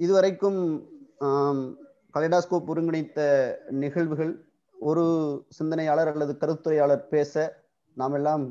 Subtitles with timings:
[0.00, 0.60] இதுவரைக்கும்
[1.26, 1.64] ஆம்,
[2.14, 3.20] கலைடாஸ்கோப் ஒருங்கிணைத்த
[3.82, 4.32] நிகழ்வுகள்
[4.76, 5.04] ஒரு
[5.58, 7.34] சிந்தனையாளர் அல்லது கருத்துரையாளர் பேச
[7.96, 8.44] நாம் எல்லாம்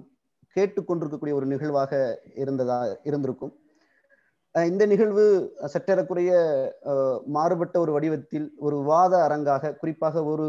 [0.56, 1.92] கேட்டுக்கொண்டிருக்கக்கூடிய ஒரு நிகழ்வாக
[2.42, 3.54] இருந்ததா இருந்திருக்கும்.
[4.56, 5.24] இந்த நிகழ்வு
[5.74, 6.32] சற்றேறக்குறைய
[7.28, 10.48] மாறுபட்ட ஒரு வடிவத்தில் ஒரு வாத அரங்காக குறிப்பாக ஒரு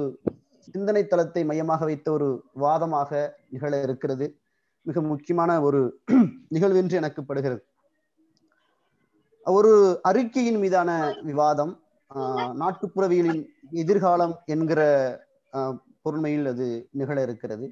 [0.69, 2.29] சிந்தனை தளத்தை மையமாக வைத்த ஒரு
[2.61, 3.11] வாதமாக
[3.49, 4.27] நிகழ இருக்கிறது.
[4.87, 5.81] மிக முக்கியமான ஒரு
[6.49, 7.63] நிகழ்வு என்று எனக்கு படுகிறது.
[9.47, 9.73] ஒரு
[10.03, 10.91] அறிக்கையின் மீதான
[11.23, 11.73] விவாதம்
[12.61, 13.43] நாட்டுப்புறவியலின்
[13.73, 14.81] எதிர்காலம் என்கிற
[15.53, 17.67] ஆஹ், பொருண்மையில் அது நிகழ இருக்கிறது.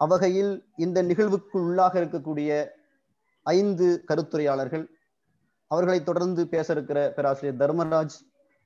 [0.00, 2.50] அவ்வகையில் இந்த நிகழ்வுக்கு உள்ளாக இருக்கக்கூடிய
[3.46, 4.84] ஐந்து கருத்துரையாளர்கள்
[5.70, 8.16] அவர்களை தொடர்ந்து பேச இருக்கிற பேராசிரியர் தர்மராஜ்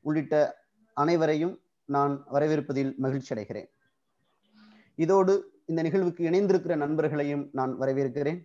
[0.05, 0.35] உள்ளிட்ட
[0.97, 1.55] அனைவரையும்
[1.89, 3.69] நான் வரவேற்பதில் மகிழ்ச்சி அடைகிறேன்.
[4.99, 5.35] இதோடு
[5.67, 8.41] இந்த நிகழ்வுக்கு இணைந்திருக்கிற நண்பர்களையும் நான் வரவேற்கிறேன்.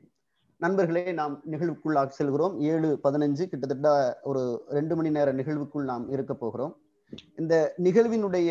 [0.64, 2.54] நண்பர்களே நாம் நிகழ்வுக்குள்ளாக செல்கிறோம்.
[2.60, 6.74] ஏழு பதினஞ்சு கிட்டத்தட்ட ஒரு ரெண்டு மணி நேர நிகழ்வுக்குள் நாம் இருக்க போகிறோம்.
[7.36, 8.50] இந்த நிகழ்வினுடைய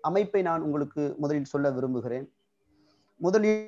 [0.00, 2.26] அமைப்பை நான் உங்களுக்கு முதலில் சொல்ல விரும்புகிறேன்.
[3.20, 3.60] முதலில்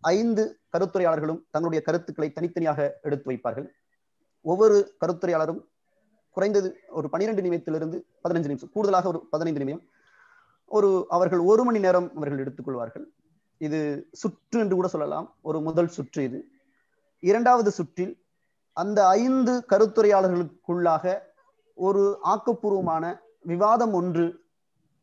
[0.00, 3.68] ஐந்து கருத்துரையாளர்களும் தங்களுடைய கருத்துக்களை தனித்தனியாக எடுத்து வைப்பார்கள்.
[4.40, 5.60] ஒவ்வொரு கருத்துரையாளரும்
[6.36, 9.84] குறைந்தது ஒரு பனிரெண்டு நிமிடத்திலிருந்து பதினஞ்சு நிமிஷம் கூடுதலாக ஒரு பதினைந்து நிமிடம்.
[10.66, 13.04] ஒரு அவர்கள் ஒரு மணி நேரம் அவர்கள் எடுத்துக்கொள்வார்கள்
[13.66, 15.26] இது சுற்று என்று கூட சொல்லலாம்.
[15.40, 16.38] ஒரு முதல் சுற்று இது.
[17.20, 18.14] இரண்டாவது சுற்றில்
[18.72, 21.18] அந்த ஐந்து கருத்துரையாளர்களுக்குள்ளாக
[21.74, 24.24] ஒரு ஆக்கப்பூர்வமான விவாதம் ஒன்று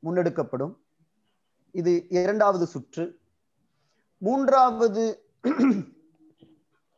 [0.03, 0.73] முன்னெடுக்கப்படும்.
[1.71, 3.05] இது இரண்டாவது சுற்று.
[4.17, 5.03] மூன்றாவது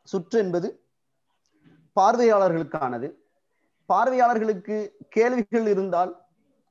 [0.03, 0.83] சுற்று என்பது
[1.95, 3.09] பார்வையாளர்களுக்கானது.
[3.85, 4.77] பார்வையாளர்களுக்கு
[5.09, 6.11] கேள்விகள் இருந்தால்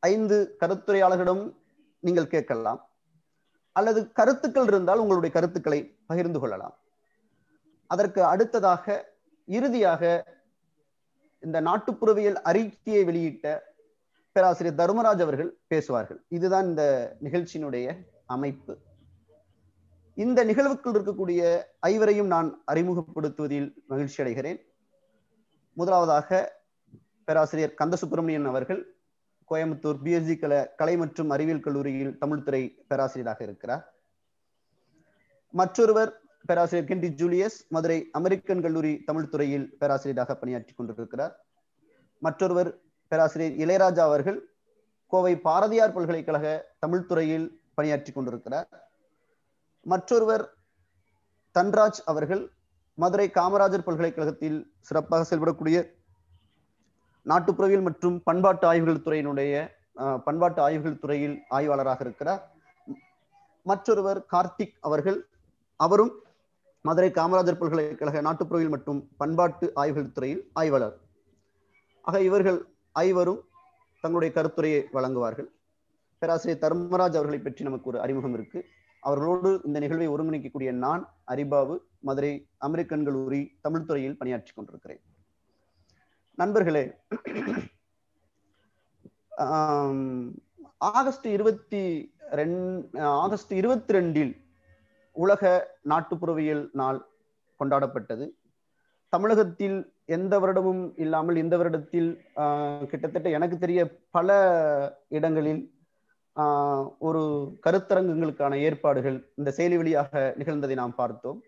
[0.01, 1.55] ஐந்து கருத்துரையாளர்களிடம்
[1.99, 2.90] நீங்கள் கேட்கலாம்.
[3.81, 6.77] அல்லது கருத்துக்கள் இருந்தால் உங்களுடைய கருத்துக்களை பகிர்ந்து கொள்ளலாம்.
[7.91, 8.97] அதற்கு அடுத்ததாக
[9.49, 10.03] இறுதியாக
[11.47, 13.47] இந்த நாட்டுப்புறவியல் அறிக்கையை வெளியிட்ட
[14.37, 16.21] பேராசிரியர் தர்மராஜ் அவர்கள் பேசுவார்கள்.
[16.37, 16.85] இதுதான் இந்த
[17.25, 17.87] நிகழ்ச்சியினுடைய
[18.27, 18.75] அமைப்பு.
[20.15, 21.43] இந்த நிகழ்வுக்குள் இருக்கக்கூடிய
[21.87, 24.59] ஐவரையும் நான் அறிமுகப்படுத்துவதில் மகிழ்ச்சி அடைகிறேன்
[25.77, 26.39] முதலாவதாக
[27.29, 28.81] பேராசிரியர் கந்த சுப்பிரமணியன் அவர்கள்
[29.51, 33.83] கோயம்புத்தூர் பிஎஸ்சி கலை கலை மற்றும் அறிவியல் கல்லூரியில் தமிழ்துறை பேராசிரியராக இருக்கிறார்.
[35.55, 36.13] மற்றொருவர்
[36.49, 41.35] பேராசிரியர் கென்டி ஜூலியஸ் மதுரை அமெரிக்கன் கல்லூரி தமிழ்துறையில் பேராசிரியராக பணியாற்றி கொண்டிருக்கிறார்.
[42.19, 42.71] மற்றொருவர்
[43.13, 44.39] பேராசிரியர் இளையராஜா அவர்கள்
[45.13, 46.47] கோவை பாரதியார் பல்கலைக்கழக
[46.87, 48.69] தமிழ்துறையில் பணியாற்றி கொண்டிருக்கிறார்.
[49.87, 50.45] மற்றொருவர்
[51.59, 52.43] தன்ராஜ் அவர்கள்
[52.95, 55.79] மதுரை காமராஜர் பல்கலைக்கழகத்தில் சிறப்பாக செயல்படக்கூடிய
[57.29, 59.55] நாட்டுப்புறவியல் மற்றும் பண்பாட்டு ஆய்வுகள் துறையினுடைய
[60.27, 62.43] பண்பாட்டு ஆய்வுகள் துறையில் ஆய்வாளராக இருக்கிறார்.
[63.71, 65.19] மற்றொருவர் கார்த்திக் அவர்கள்.
[65.85, 66.13] அவரும்
[66.89, 70.97] மதுரை காமராஜர் பல்கலைக்கழக நாட்டுப்புறவியல் மற்றும் பண்பாட்டு ஆய்வுகள் துறையில் ஆய்வாளர்.
[72.07, 72.61] ஆக இவர்கள்
[73.07, 73.41] ஐவரும்
[74.03, 75.49] தங்களுடைய கருத்துரையை வழங்குவார்கள்.
[76.23, 78.61] பேராசிரியர் தர்மராஜ் அவர்களை பற்றி நமக்கு ஒரு அறிமுகம் இருக்கு.
[79.03, 81.77] அவர்களோடு இந்த நிகழ்வை ஒருங்கிணைக்கக்கூடிய நான் அரிபாவு
[82.09, 82.33] மதுரை
[82.67, 85.03] அமெரிக்கன் கல்லூரி தமிழ் துறையில் பணியாற்றி கொண்டிருக்கிறேன்.
[86.39, 86.83] நண்பர்களே
[90.91, 91.83] ஆகஸ்ட் இருபத்தி
[92.33, 92.59] ரெண்
[93.19, 94.33] ஆகஸ்ட் இருபத்தி ரெண்டில்
[95.17, 95.43] உலக
[95.89, 96.99] நாட்டுப்புறவியல் நாள்
[97.61, 98.27] கொண்டாடப்பட்டது.
[99.13, 102.11] தமிழகத்தில் எந்த வருடமும் இல்லாமல் இந்த வருடத்தில்
[102.43, 103.81] ஆஹ், கிட்டத்தட்ட எனக்கு தெரிய
[104.11, 104.29] பல
[105.09, 105.63] இடங்களில்
[106.37, 107.23] ஆஹ், ஒரு
[107.67, 111.39] கருத்தரங்கங்களுக்கான ஏற்பாடுகள் இந்த செயலி வழியாக நிகழ்ந்ததை நாம் பார்த்தோம்.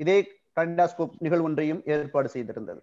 [0.00, 0.18] இதே
[0.56, 2.80] கண்டாஸ்கோப் நிகழ்வு ஒன்றையும் ஏற்பாடு செய்திருந்தது.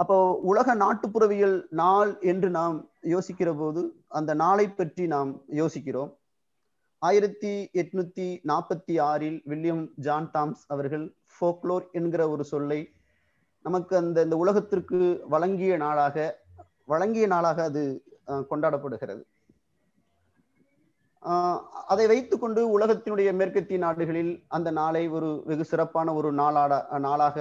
[0.00, 0.16] அப்போ
[0.50, 2.76] உலக நாட்டுப்புறவியல் நாள் என்று நாம்
[3.12, 3.82] யோசிக்கிற போது
[4.18, 6.10] அந்த நாளை பற்றி நாம் யோசிக்கிறோம்.
[7.02, 12.80] ஆயிரத்தி எட்நூத்தி நாற்பத்தி ஆறில் வில்லியம் ஜான் தாம்ஸ் அவர்கள் ஃபோக்லோர் என்கிற ஒரு சொல்லை
[13.64, 15.00] நமக்கு அந்த இந்த உலகத்திற்கு
[15.34, 16.16] வழங்கிய நாளாக
[16.92, 17.82] வழங்கிய நாளாக அது
[18.50, 19.22] கொண்டாடப்படுகிறது.
[21.92, 26.72] அதை வைத்துக்கொண்டு உலகத்தினுடைய மேற்கத்திய நாடுகளில் அந்த நாளை ஒரு வெகு சிறப்பான ஒரு நாளாட
[27.06, 27.36] நாளாக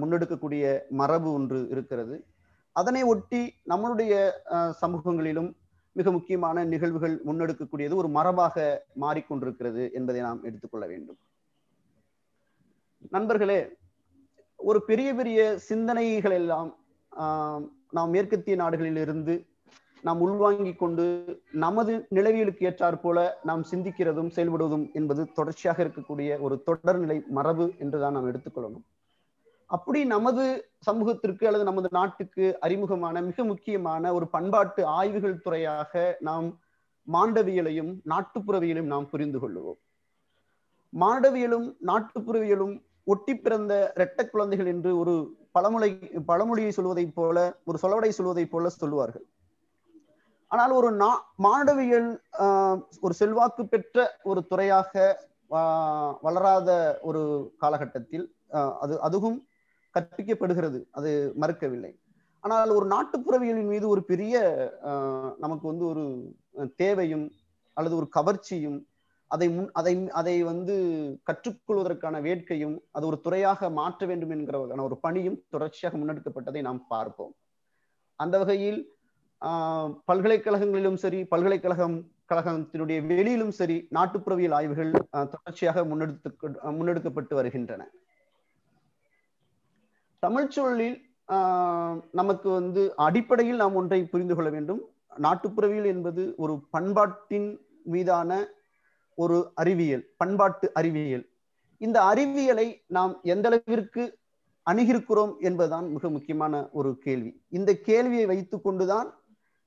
[0.00, 0.64] முன்னெடுக்கக்கூடிய
[1.00, 2.16] மரபு ஒன்று இருக்கிறது.
[2.76, 3.42] அதனை ஒட்டி
[3.72, 4.14] நம்மளுடைய
[4.82, 5.50] சமூகங்களிலும்
[5.96, 8.56] மிக முக்கியமான நிகழ்வுகள் முன்னெடுக்கக்கூடியது ஒரு மரபாக
[9.02, 11.18] மாறிக்கொண்டிருக்கிறது என்பதை நாம் எடுத்துக்கொள்ள வேண்டும்.
[13.14, 13.60] நண்பர்களே
[14.60, 16.70] ஒரு பெரிய பெரிய சிந்தனைகள் எல்லாம்
[17.96, 19.34] நாம் மேற்கத்திய நாடுகளில் இருந்து
[20.04, 21.04] நாம் உள்வாங்கிக் கொண்டு
[21.52, 28.28] நமது நிலவியலுக்கு ஏற்றாற் போல நாம் சிந்திக்கிறதும் செயல்படுவதும் என்பது தொடர்ச்சியாக இருக்கக்கூடிய ஒரு தொடர்நிலை மரபு என்றுதான் நாம்
[28.30, 28.84] எடுத்துக்கொள்ளணும்
[29.70, 30.44] அப்படி நமது
[30.78, 36.48] சமூகத்திற்கு அல்லது நமது நாட்டுக்கு அறிமுகமான மிக முக்கியமான ஒரு பண்பாட்டு ஆய்வுகள் துறையாக நாம்
[37.06, 39.80] மாண்டவியலையும் நாட்டுப்புறவியலையும் நாம் புரிந்து கொள்ளுவோம்.
[40.92, 42.74] மாண்டவியலும் நாட்டுப்புறவியலும்
[43.04, 45.14] ஒட்டி பிறந்த இரட்டை குழந்தைகள் என்று ஒரு
[45.52, 45.90] பழமொழி
[46.26, 49.26] பழமொழியை சொல்வதைப் போல ஒரு சொலவடை சொல்வதைப் போல சொல்லுவார்கள்.
[50.54, 51.10] ஆனால் ஒரு நா
[51.46, 52.10] மாணவியல்
[53.04, 55.02] ஒரு செல்வாக்கு பெற்ற ஒரு துறையாக
[56.24, 56.70] வளராத
[57.08, 57.22] ஒரு
[57.62, 58.24] காலகட்டத்தில்
[58.82, 59.38] அது அதுவும்
[59.94, 60.78] கற்பிக்கப்படுகிறது.
[60.98, 61.10] அது
[61.42, 61.92] மறுக்கவில்லை.
[62.44, 64.34] ஆனால் ஒரு நாட்டுப்புறவியலின் மீது ஒரு பெரிய
[65.44, 66.04] நமக்கு வந்து ஒரு
[66.82, 67.26] தேவையும்
[67.76, 68.78] அல்லது ஒரு கவர்ச்சியும்
[69.30, 70.74] அதை முன் அதை அதை வந்து
[71.28, 74.58] கற்றுக்கொள்வதற்கான வேட்கையும் அது ஒரு துறையாக மாற்ற வேண்டும் என்கிற
[74.88, 77.32] ஒரு பணியும் தொடர்ச்சியாக முன்னெடுக்கப்பட்டதை நாம் பார்ப்போம்.
[78.20, 78.80] அந்த வகையில்
[80.06, 81.96] பல்கலைக்கழகங்களிலும் சரி பல்கலைக்கழகம்
[82.28, 84.92] கழகத்தினுடைய வெளியிலும் சரி நாட்டுப்புறவியல் ஆய்வுகள்
[85.32, 86.30] தொடர்ச்சியாக முன்னெடுத்து
[86.72, 87.82] முன்னெடுக்கப்பட்டு வருகின்றன.
[90.22, 90.96] தமிழ்ச்சூழலில்
[91.28, 94.80] ஆஹ், நமக்கு வந்து அடிப்படையில் நாம் ஒன்றை புரிந்து கொள்ள வேண்டும்.
[95.18, 97.48] நாட்டுப்புறவியல் என்பது ஒரு பண்பாட்டின்
[97.84, 98.30] மீதான
[99.18, 101.24] ஒரு அறிவியல் பண்பாட்டு அறிவியல்.
[101.80, 104.02] இந்த அறிவியலை நாம் எந்த அளவிற்கு
[104.66, 107.30] அணுகிருக்கிறோம் என்பதுதான் மிக முக்கியமான ஒரு கேள்வி.
[107.48, 109.08] இந்த கேள்வியை வைத்துக் கொண்டுதான்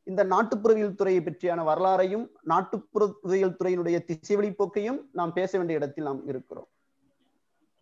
[0.08, 6.68] இந்த நாட்டுப்புறவியல் துறையை பற்றியான வரலாறையும் நாட்டுப்புறவியல் துறையினுடைய திசைவெளி போக்கையும் நாம் பேச வேண்டிய இடத்தில் நாம் இருக்கிறோம்.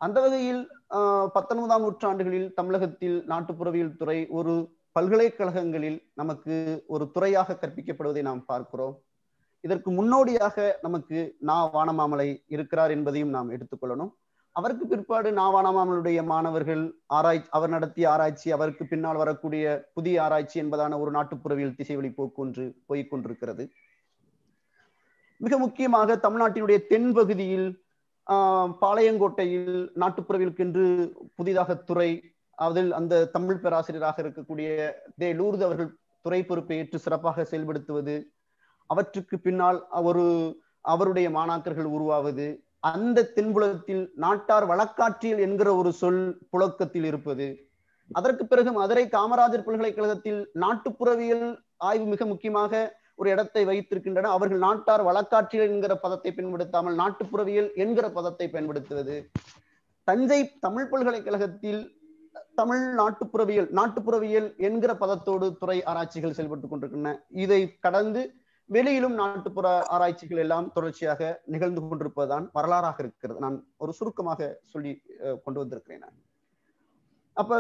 [0.02, 4.54] அந்த வகையில் ஆஹ், பத்தொன்பதாம் நூற்றாண்டுகளில் தமிழகத்தில் நாட்டுப்புறவியல் துறை ஒரு
[4.96, 6.56] பல்கலைக்கழகங்களில் நமக்கு
[6.88, 8.96] ஒரு துறையாக கற்பிக்கப்படுவதை நாம் பார்க்கிறோம்.
[9.64, 11.58] இதற்கு முன்னோடியாக நமக்கு நா.
[11.74, 14.12] வானமாமலை இருக்கிறார் என்பதையும் நாம் எடுத்துக்கொள்ளணும்
[14.56, 19.64] அவருக்கு பிற்பாடு நாவானாமலுடைய மாணவர்கள் ஆராய்ச்சி அவர் நடத்திய ஆராய்ச்சி அவருக்கு பின்னால் வரக்கூடிய
[19.94, 23.74] புதிய ஆராய்ச்சி என்பதான ஒரு நாட்டுப்புறவியல் திசைவழி போக்கு ஒன்று போய்க்
[25.42, 27.68] மிக முக்கியமாக தமிழ்நாட்டினுடைய தென்பகுதியில்
[28.82, 30.86] பாளையங்கோட்டையில் நாட்டுப்புறவியலுக்கென்று
[31.36, 32.10] புதிதாக துறை
[32.58, 34.68] அதில் அந்த தமிழ் பேராசிரியராக இருக்கக்கூடிய
[35.20, 35.28] தே.
[35.40, 35.90] லூர்து அவர்கள்
[36.26, 38.16] துறை பொறுப்பை ஏற்று சிறப்பாக செயல்படுத்துவது
[38.90, 40.24] அவற்றுக்கு பின்னால் ஒரு
[40.86, 42.46] அவருடைய மாணாக்கர்கள் உருவாவது
[42.90, 47.48] அந்த தென்புலத்தில் நாட்டார் வழக்காற்றியல் என்கிற ஒரு சொல் புழக்கத்தில் இருப்பது.
[48.12, 51.48] அதற்கு பிறகு மதுரை காமராஜர் பல்கலைக்கழகத்தில் நாட்டுப்புறவியல்
[51.78, 54.32] ஆய்வு மிக முக்கியமாக ஒரு இடத்தை வைத்திருக்கின்றன.
[54.38, 59.18] அவர்கள் நாட்டார் வழக்காற்றியல் என்கிற பதத்தை பயன்படுத்தாமல் நாட்டுப்புறவியல் என்கிற பதத்தை பயன்படுத்துவது.
[60.04, 61.82] தஞ்சை தமிழ் பல்கலைக்கழகத்தில்
[62.56, 67.14] தமிழ் நாட்டுப்புறவியல் நாட்டுப்புறவியல் என்கிற பதத்தோடு துறை ஆராய்ச்சிகள் செயல்பட்டுக் கொண்டிருக்கின்றன.
[67.44, 68.22] இதை கடந்து
[68.70, 73.40] வெளியிலும் நாட்டுப்புற ஆராய்ச்சிகள் எல்லாம் தொடர்ச்சியாக நிகழ்ந்து கொண்டிருப்பதுதான் வரலாறாக இருக்கிறது.
[73.40, 74.94] நான் ஒரு சுருக்கமாக சொல்லி
[75.44, 76.18] கொண்டு வந்திருக்கிறேன் நான்.
[77.38, 77.60] அப்ப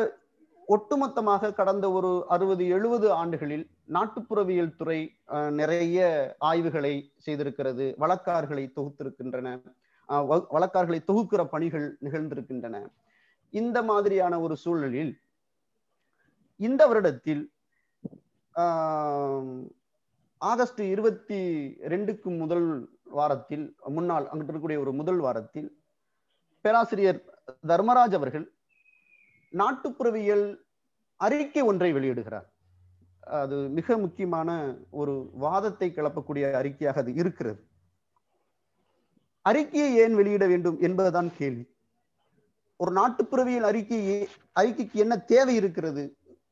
[0.67, 5.99] ஒட்டுமொத்தமாக கடந்த ஒரு அறுபது எழுபது ஆண்டுகளில் நாட்டுப்புறவியல் துறை அஹ், நிறைய
[6.39, 6.93] ஆய்வுகளை
[7.25, 9.49] செய்திருக்கிறது வழக்கார்களை தொகுத்திருக்கின்றன
[10.51, 12.75] வழக்கார்களை வ- தொகுக்கிற பணிகள் நிகழ்ந்திருக்கின்றன.
[13.53, 15.13] இந்த மாதிரியான ஒரு சூழலில்
[16.59, 17.43] இந்த வருடத்தில்
[18.55, 19.55] ஆஹ்,
[20.49, 21.37] ஆகஸ்ட் இருபத்தி
[21.93, 22.67] ரெண்டுக்கு முதல்
[23.17, 23.65] வாரத்தில்
[23.95, 25.69] முன்னால் அங்கிட்டு இருக்கக்கூடிய ஒரு முதல் வாரத்தில்
[26.65, 27.21] பேராசிரியர்
[27.71, 28.45] தர்மராஜ் அவர்கள்
[29.53, 30.45] நாட்டுப்புறவியல்
[31.19, 32.47] அறிக்கை ஒன்றை வெளியிடுகிறார்.
[33.39, 34.49] அது மிக முக்கியமான
[35.01, 35.13] ஒரு
[35.45, 37.59] வாதத்தை கிளப்பக்கூடிய அறிக்கையாக அது இருக்கிறது.
[39.45, 41.65] அறிக்கையை ஏன் வெளியிட வேண்டும் என்பதுதான் கேள்வி.
[42.79, 44.19] ஒரு நாட்டுப்புறவியல் அறிக்கையை
[44.59, 46.03] அறிக்கைக்கு என்ன தேவை இருக்கிறது?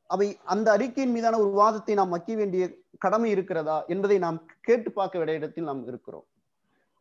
[0.09, 2.63] அவை அந்த அறிக்கையின் மீதான ஒரு வாதத்தை நாம் வைக்க வேண்டிய
[2.97, 6.25] கடமை இருக்கிறதா என்பதை நாம் கேட்டு பார்க்க வேண்டிய இடத்தில் நாம் இருக்கிறோம்.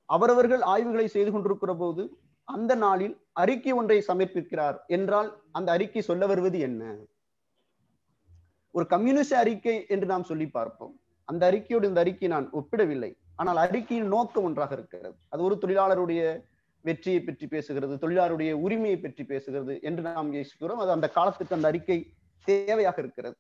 [0.09, 2.03] அவரவர்கள் ஆய்வுகளை செய்து கொண்டிருக்கிற போது
[2.49, 6.83] அந்த நாளில் அறிக்கை ஒன்றை சமர்ப்பிக்கிறார் என்றால் அந்த அறிக்கை சொல்ல வருவது என்ன?
[8.75, 10.95] ஒரு கம்யூனிஸ்ட் அறிக்கை என்று நாம் சொல்லி பார்ப்போம்.
[11.29, 13.11] அந்த அறிக்கையோடு இந்த அறிக்கை நான் ஒப்பிடவில்லை.
[13.37, 15.17] ஆனால் அறிக்கையின் நோக்கம் ஒன்றாக இருக்கிறது.
[15.31, 16.23] அது ஒரு தொழிலாளருடைய
[16.85, 20.79] வெற்றியை பற்றி பேசுகிறது தொழிலாளருடைய உரிமையை பற்றி பேசுகிறது என்று நாம் யோசிக்கிறோம்.
[20.79, 21.99] அது அந்த காலத்துக்கு அந்த அறிக்கை
[22.47, 23.37] தேவையாக இருக்கிறது.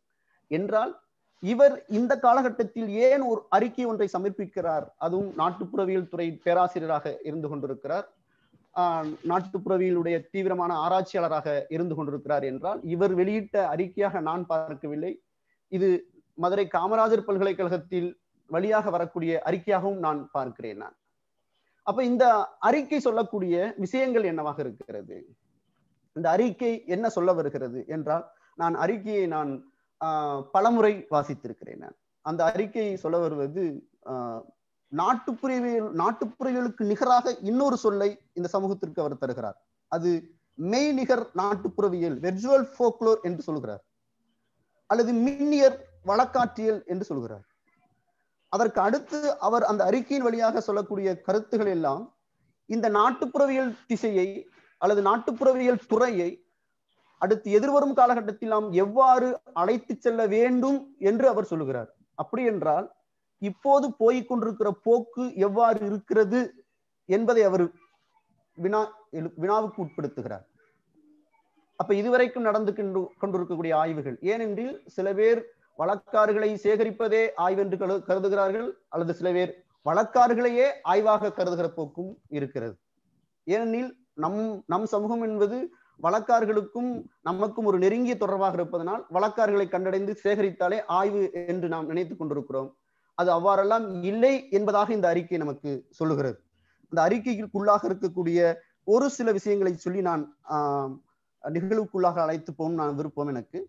[0.48, 1.00] என்றால்
[1.38, 4.86] இவர் இந்த காலகட்டத்தில் ஏன் ஒரு அறிக்கை ஒன்றை சமர்ப்பிக்கிறார்?
[4.96, 8.12] அதுவும் நாட்டுப்புறவியல் துறை பேராசிரியராக இருந்து கொண்டிருக்கிறார்.
[8.76, 15.22] ஆஹ் நாட்டுப்புறவியலுடைய தீவிரமான ஆராய்ச்சியாளராக இருந்து கொண்டிருக்கிறார் என்றால் இவர் வெளியிட்ட அறிக்கையாக நான் பார்க்கவில்லை.
[15.68, 20.96] இது மதுரை காமராஜர் பல்கலைக்கழகத்தில் வழியாக வரக்கூடிய அறிக்கையாகவும் நான் பார்க்கிறேன் நான்.
[21.82, 25.36] அப்ப இந்த அறிக்கை சொல்லக்கூடிய விஷயங்கள் என்னவாக இருக்கிறது?
[26.12, 29.50] இந்த அறிக்கை என்ன சொல்ல வருகிறது என்றால் நான் அறிக்கையை நான்
[30.00, 31.96] ஆஹ், பலமுறை வாசித்திருக்கிறேன் நான்.
[32.24, 33.62] அந்த அறிக்கையை சொல்ல வருவது
[34.06, 34.42] ஆஹ்,
[34.92, 39.58] நாட்டுப்புறவியல் நாட்டுப்புறவியலுக்கு நிகராக இன்னொரு சொல்லை இந்த சமூகத்திற்கு அவர் தருகிறார்.
[39.92, 40.10] அது
[40.58, 43.82] மெய்நிகர் நாட்டுப்புறவியல் வெர்ச்சுவல் ஃபோக்லோர் என்று சொல்கிறார்.
[44.90, 47.44] அல்லது மின்னியர் வழக்காற்றியல் என்று சொல்கிறார்.
[48.52, 52.02] அதற்கு அடுத்து அவர் அந்த அறிக்கையின் வழியாக சொல்லக்கூடிய கருத்துகள் எல்லாம்
[52.70, 54.26] இந்த நாட்டுப்புறவியல் திசையை
[54.80, 56.30] அல்லது நாட்டுப்புறவியல் துறையை
[57.22, 61.94] அடுத்து எதிர்வரும் காலகட்டத்தில் நாம் எவ்வாறு அழைத்து செல்ல வேண்டும் என்று அவர் சொல்லுகிறார்.
[62.14, 62.92] அப்படி என்றால்
[63.38, 66.64] இப்போது போய்க் கொண்டிருக்கிற போக்கு எவ்வாறு இருக்கிறது
[67.04, 67.70] என்பதை அவர்
[68.54, 70.44] வினா எழு- வினாவுக்கு உட்படுத்துகிறார்.
[71.76, 72.74] அப்ப இதுவரைக்கும் நடந்து
[73.18, 75.46] கொண்டிருக்கக்கூடிய ஆய்வுகள் ஏனென்றில் சில பேர்
[75.78, 82.78] வழக்காறுகளை சேகரிப்பதே ஆய்வென்று கரு- கருதுகிறார்கள் அல்லது சில பேர் வழக்காறுகளையே ஆய்வாக கருதுகிற போக்கும் இருக்கிறது.
[83.44, 91.30] ஏனெனில் நம் நம் சமூகம் என்பது வழக்கார்களுக்கும் நமக்கும் ஒரு நெருங்கிய தொடர்பாக இருப்பதனால் வழக்கார்களை கண்டடைந்து சேகரித்தாலே ஆய்வு
[91.32, 92.76] என்று நாம் நினைத்துக் கொண்டிருக்கிறோம்.
[93.14, 96.42] அது அவ்வாறெல்லாம் இல்லை என்பதாக இந்த அறிக்கை நமக்கு சொல்லுகிறது.
[96.90, 98.54] அந்த அறிக்கைக்குள்ளாக இருக்கக்கூடிய
[98.84, 100.36] ஒரு சில விஷயங்களை சொல்லி நான்
[101.42, 103.68] நிகழ்வுக்குள்ளாக அழைத்து போகணும் நான் விருப்பம் எனக்கு.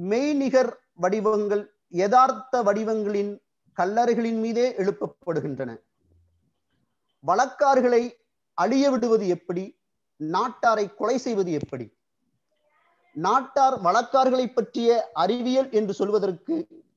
[0.00, 3.42] மெய்நிகர் வடிவங்கள் யதார்த்த வடிவங்களின்
[3.76, 5.82] கல்லறைகளின் மீதே எழுப்பப்படுகின்றன.
[7.26, 8.10] வழக்கார்களை
[8.54, 9.78] அழிய விடுவது எப்படி?
[10.20, 11.86] நாட்டாரை கொலை செய்வது எப்படி?
[13.16, 16.54] நாட்டார் வழக்கார்களை பற்றிய அறிவியல் என்று சொல்வதற்கு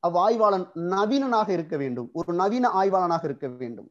[0.08, 2.10] அவ்வாய்வாளன் நவீனனாக இருக்க வேண்டும்.
[2.14, 3.90] ஒரு நவீன ஆய்வாளனாக இருக்க வேண்டும்.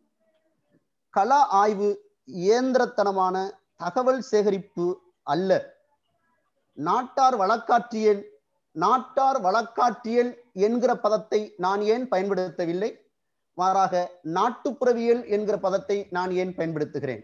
[1.11, 1.89] கலா ஆய்வு
[2.29, 3.37] இயந்திரத்தனமான
[3.77, 4.87] தகவல் சேகரிப்பு
[5.23, 5.51] அல்ல.
[6.79, 8.23] நாட்டார் வழக்காற்றியல்
[8.77, 12.91] நாட்டார் வழக்காற்றியல் என்கிற பதத்தை நான் ஏன் பயன்படுத்தவில்லை?
[13.55, 17.23] மாறாக நாட்டுப்புறவியல் என்கிற பதத்தை நான் ஏன் பயன்படுத்துகிறேன்?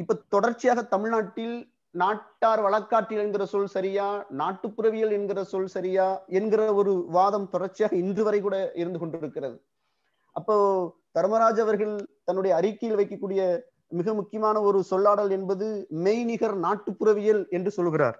[0.00, 1.56] இப்ப தொடர்ச்சியாக தமிழ்நாட்டில்
[1.90, 4.06] நாட்டார் வழக்காற்றியல் என்கிற சொல் சரியா
[4.38, 6.06] நாட்டுப்புறவியல் என்கிற சொல் சரியா
[6.38, 9.56] என்கிற ஒரு வாதம் தொடர்ச்சியாக இன்று வரை கூட இருந்து கொண்டிருக்கிறது.
[10.36, 10.56] அப்போ
[11.18, 13.42] தர்மராஜ் அவர்கள் தன்னுடைய அறிக்கையில் வைக்கக்கூடிய
[13.98, 15.66] மிக முக்கியமான ஒரு சொல்லாடல் என்பது
[16.06, 18.18] மெய்நிகர் நாட்டுப்புறவியல் என்று சொல்கிறார்.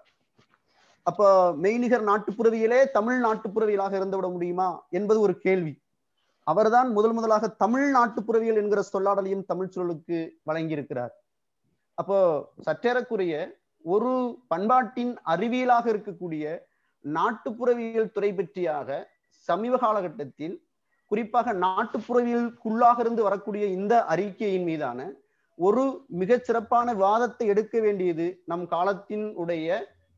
[1.07, 1.29] அப்ப
[1.65, 5.75] மெய்நிகர் நாட்டுப்புறவியலே தமிழ் நாட்டுப்புறவியலாக இருந்துவிட முடியுமா என்பது ஒரு கேள்வி.
[6.47, 11.15] அவர்தான் முதல் முதலாக தமிழ் நாட்டுப்புறவியல் என்கிற சொல்லாடலையும் தமிழ் சொல்லுக்கு வழங்கியிருக்கிறார்.
[11.99, 12.19] அப்போ
[12.63, 13.35] சற்றேறக்குரிய
[13.85, 14.13] ஒரு
[14.49, 16.45] பண்பாட்டின் அறிவியலாக இருக்கக்கூடிய
[17.05, 18.89] நாட்டுப்புறவியல் துறை பற்றியாக
[19.49, 20.57] சமீப காலகட்டத்தில்
[21.11, 25.07] குறிப்பாக நாட்டுப்புறவியலுக்குள்ளாக இருந்து வரக்கூடிய இந்த அறிக்கையின் மீதான
[25.59, 29.69] ஒரு மிகச் சிறப்பான வாதத்தை எடுக்க வேண்டியது நம் காலத்தின் உடைய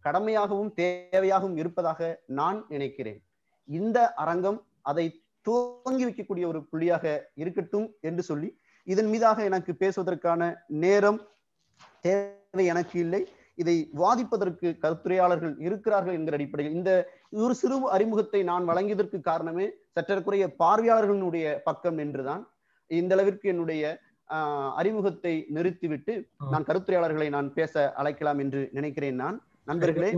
[0.04, 3.20] கடமையாகவும் தேவையாகவும் இருப்பதாக நான் நினைக்கிறேன்.
[3.68, 5.06] இந்த அரங்கம் அதை
[5.46, 8.48] துவங்கி வைக்கக்கூடிய ஒரு புள்ளியாக இருக்கட்டும் என்று சொல்லி
[8.86, 11.20] இதன் மீதாக எனக்கு பேசுவதற்கான நேரம்
[12.00, 13.28] தேவை எனக்கு இல்லை.
[13.54, 16.74] இதை வாதிப்பதற்கு கருத்துரையாளர்கள் இருக்கிறார்கள் என்கிற அடிப்படையில்.
[16.74, 22.48] இந்த ஒரு சிறு அறிமுகத்தை நான் வழங்கியதற்கு காரணமே சற்றற்குறைய பார்வையாளர்களுடைய பக்கம் என்றுதான்
[22.86, 24.00] இந்த அளவிற்கு என்னுடைய
[24.74, 29.46] அறிமுகத்தை நிறுத்திவிட்டு நான் கருத்துரையாளர்களை நான் பேச அழைக்கலாம் என்று நினைக்கிறேன் நான்.
[29.64, 30.12] நண்பர்களே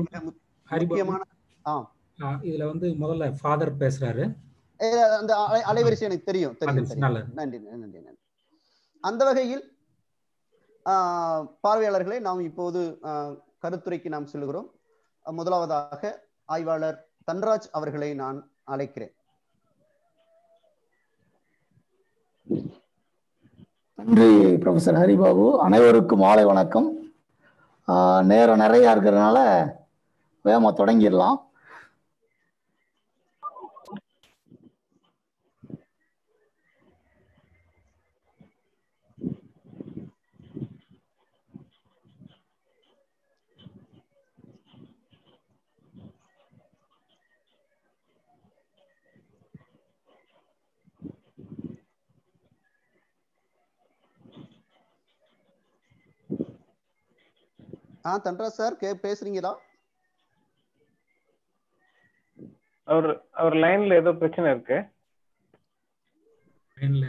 [0.79, 1.23] முக்கியமான
[1.67, 1.93] ஆ.
[2.23, 4.37] ஆ, இதுல வந்து முதல்ல ஃபாதர் பேசுறாரு.
[5.19, 6.87] அந்த அலை- அலைவரிசை எனக்கு தெரியும் தெரியும்
[7.35, 8.19] நன்றி நன்றி நன்றி.
[9.01, 9.72] அந்த வகையில்
[11.65, 12.81] பார்வையாளர்களை நாம் இப்போது
[13.65, 14.69] கருத்துரைக்கு நாம் செல்கிறோம்
[15.39, 16.13] முதலாவதாக
[16.55, 16.99] ஆய்வாளர்
[17.31, 18.39] தன்ராஜ் அவர்களை நான்
[18.73, 19.13] அழைக்கிறேன்.
[23.99, 24.31] நன்றி
[24.63, 25.45] ப்ரொஃபசர் ஹரிபாபு.
[25.67, 26.89] அனைவருக்கும் மாலை வணக்கம்.
[28.33, 29.39] நேரம் நிறையா இருக்கிறதுனால
[30.47, 31.39] வேகமாக தொடங்கிடலாம்.
[58.05, 59.53] ஆ தன்ராஜ் சார் கே பேசுறீங்களா?
[62.89, 64.79] அவர் அவர் லைன்ல ஏதோ பிரச்சனை இருக்கு.
[66.77, 67.07] லைன்ல.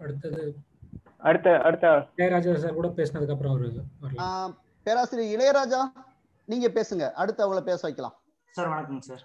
[0.00, 0.42] அடுத்தது
[1.28, 1.86] அடுத்த அடுத்த
[2.16, 3.68] இளையராஜா சார் கூட பேசினதுக்கு அப்புறம் அவரு
[4.86, 5.80] பேராசிரியர் இளையராஜா
[6.48, 7.04] நீங்க பேசுங்க.
[7.20, 8.16] அடுத்து அவங்கள பேச வைக்கலாம்.
[8.54, 9.24] சார் வணக்கங்க சார்.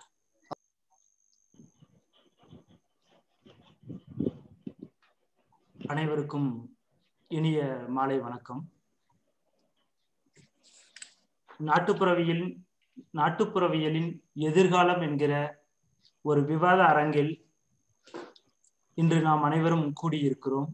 [5.88, 6.78] அனைவருக்கும்
[7.28, 8.72] இனிய மாலை வணக்கம்.
[11.66, 12.58] நாட்டுப்புறவியல்
[13.14, 15.62] நாட்டுப்புறவியலின் எதிர்காலம் என்கிற
[16.22, 17.50] ஒரு விவாத அரங்கில்
[18.94, 20.68] இன்று நாம் அனைவரும் கூடியிருக்கிறோம்.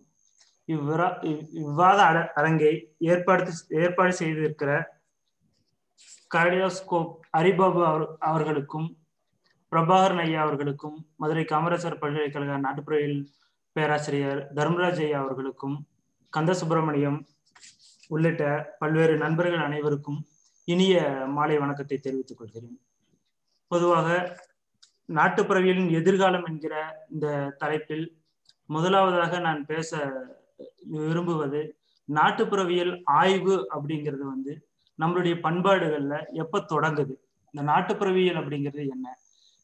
[0.65, 2.01] இவ்விரா இவ்- இவ்விவாத
[2.35, 4.83] அரங்கை ஏற்பாடு ஏற்பாடு செய்திருக்கிற
[6.35, 8.97] கார்டியோஸ்கோப் ஹரிபாபு அவர் அவர்களுக்கும்
[9.71, 13.25] பிரபாகரன் ஐயா அவர்களுக்கும் மதுரை காமராசர் பல்கலைக்கழக நாட்டுப்புறவியல்
[13.77, 15.75] பேராசிரியர் தர்மராஜ் ஐயா அவர்களுக்கும்
[16.33, 17.17] கந்த சுப்பிரமணியம்
[18.07, 18.43] உள்ளிட்ட
[18.79, 20.19] பல்வேறு நண்பர்கள் அனைவருக்கும்
[20.67, 20.95] இனிய
[21.35, 22.77] மாலை வணக்கத்தை தெரிவித்துக் கொள்கிறேன்.
[23.71, 24.07] பொதுவாக
[25.17, 26.75] நாட்டுப்புறவியலின் எதிர்காலம் என்கிற
[27.09, 28.05] இந்த தலைப்பில்
[28.69, 29.99] முதலாவதாக நான் பேச
[30.95, 31.61] விரும்புவது
[32.13, 34.53] நாட்டுப்புறவியல் ஆய்வு அப்படிங்கிறது வந்து
[34.99, 37.15] நம்மளுடைய பண்பாடுகள்ல எப்ப தொடங்குது?
[37.53, 39.07] இந்த நாட்டுப்புறவியல் அப்படிங்கிறது என்ன?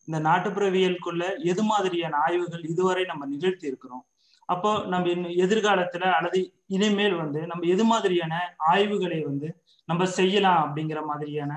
[0.08, 4.04] இந்த நாட்டுப்புறவியலுக்குள்ள எது மாதிரியான ஆய்வுகள் இதுவரை நம்ம நிகழ்த்தி இருக்கிறோம்?
[4.50, 5.10] அப்போ நம்ம
[5.44, 8.34] எதிர்காலத்துல அல்லது இனிமேல் வந்து நம்ம எது மாதிரியான
[8.72, 9.50] ஆய்வுகளை வந்து
[9.90, 11.52] நம்ம செய்யலாம் அப்படிங்கிற மாதிரியான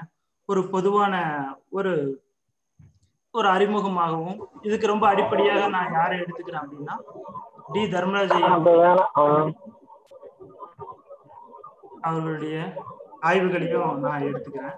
[0.48, 1.14] ஒரு பொதுவான
[1.70, 1.92] ஒரு
[3.30, 6.94] ஒரு அறிமுகமாகவும் இதுக்கு ரொம்ப அடிப்படையாக நான் யாரை எடுத்துக்கிறேன் அப்படின்னா
[7.72, 7.80] டி.
[7.84, 8.34] தர்மராஜ்
[12.00, 12.56] அவர்களுடைய
[13.20, 14.76] ஆய்வுகளையும் நான் எடுத்துக்கிறேன்.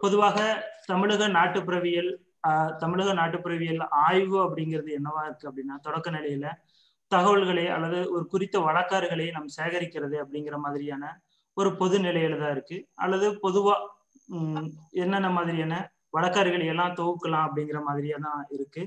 [0.00, 0.38] பொதுவாக
[0.86, 2.10] தமிழக நாட்டுப்புறவியல்
[2.80, 6.46] தமிழக நாட்டுப்புறவியல் ஆய்வு அப்படிங்கிறது என்னவா இருக்கு அப்படின்னா தொடக்க நிலையில
[7.12, 11.04] தகவல்களை அல்லது ஒரு குறித்த வழக்காறுகளை நாம் சேகரிக்கிறது அப்படிங்கிற மாதிரியான
[11.56, 12.78] ஒரு பொது நிலையில தான் இருக்கு.
[13.04, 13.74] அல்லது பொதுவா
[15.02, 15.74] என்னென்ன மாதிரியான
[16.16, 18.82] வழக்காறுகளை எல்லாம் தொகுக்கலாம் அப்படிங்கிற மாதிரியா தான் இருக்கு.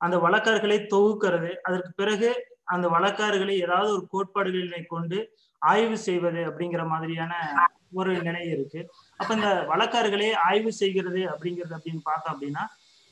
[0.00, 2.30] அந்த வழக்காறுகளை தொகுக்கிறது அதற்கு பிறகு
[2.74, 5.18] அந்த வழக்காறுகளை ஏதாவது ஒரு கோட்பாடுகளை கொண்டு
[5.62, 7.32] ஆய்வு செய்வது அப்படிங்கிற மாதிரியான
[8.00, 8.80] ஒரு நிலை இருக்கு.
[9.20, 12.64] அப்ப இந்த வழக்காறுகளை ஆய்வு செய்கிறது அப்படிங்கிறது அப்படின்னு பார்த்தோம் அப்படின்னா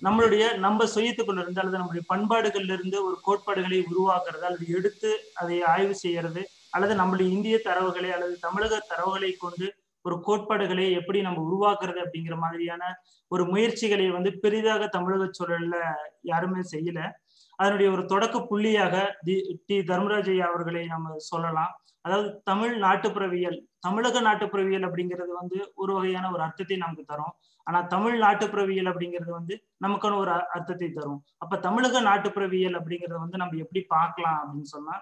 [0.02, 5.94] நம்மளுடைய நம்ம சுயத்துக்குள்ள இருந்து அல்லது நம்மளுடைய பண்பாடுகள்ல இருந்து ஒரு கோட்பாடுகளை உருவாக்குறது அல்லது எடுத்து அதை ஆய்வு
[5.94, 12.36] செய்யறது அல்லது நம்மளுடைய இந்திய தரவுகளை அல்லது தமிழக தரவுகளை கொண்டு ஒரு கோட்பாடுகளை எப்படி நம்ம உருவாக்குறது அப்படிங்கிற
[12.36, 12.96] மாதிரியான
[13.28, 15.76] ஒரு முயற்சிகளை வந்து பெரிதாக தமிழக சூழல்ல
[16.22, 17.10] யாருமே செய்யல.
[17.56, 21.80] அதனுடைய ஒரு தொடக்க புள்ளியாக தி- டி தர்மராஜய்யா அவர்களை நம்ம சொல்லலாம்.
[22.00, 27.32] அதாவது தமிழ் நாட்டுப்புறவியல் தமிழக நாட்டுப்புறவியல் அப்படிங்கிறது வந்து ஒரு வகையான ஒரு அர்த்தத்தை நமக்கு தரும்.
[27.68, 31.20] ஆனா தமிழ் நாட்டுப்புறவியல் அப்படிங்கிறது வந்து நமக்கான ஒரு அர்த்தத்தை தரும்.
[31.42, 34.96] அப்ப தமிழக நாட்டுப்புறவியல் அப்படிங்கறத வந்து நம்ம எப்படி பார்க்கலாம் அப்படின்னு சொன்னா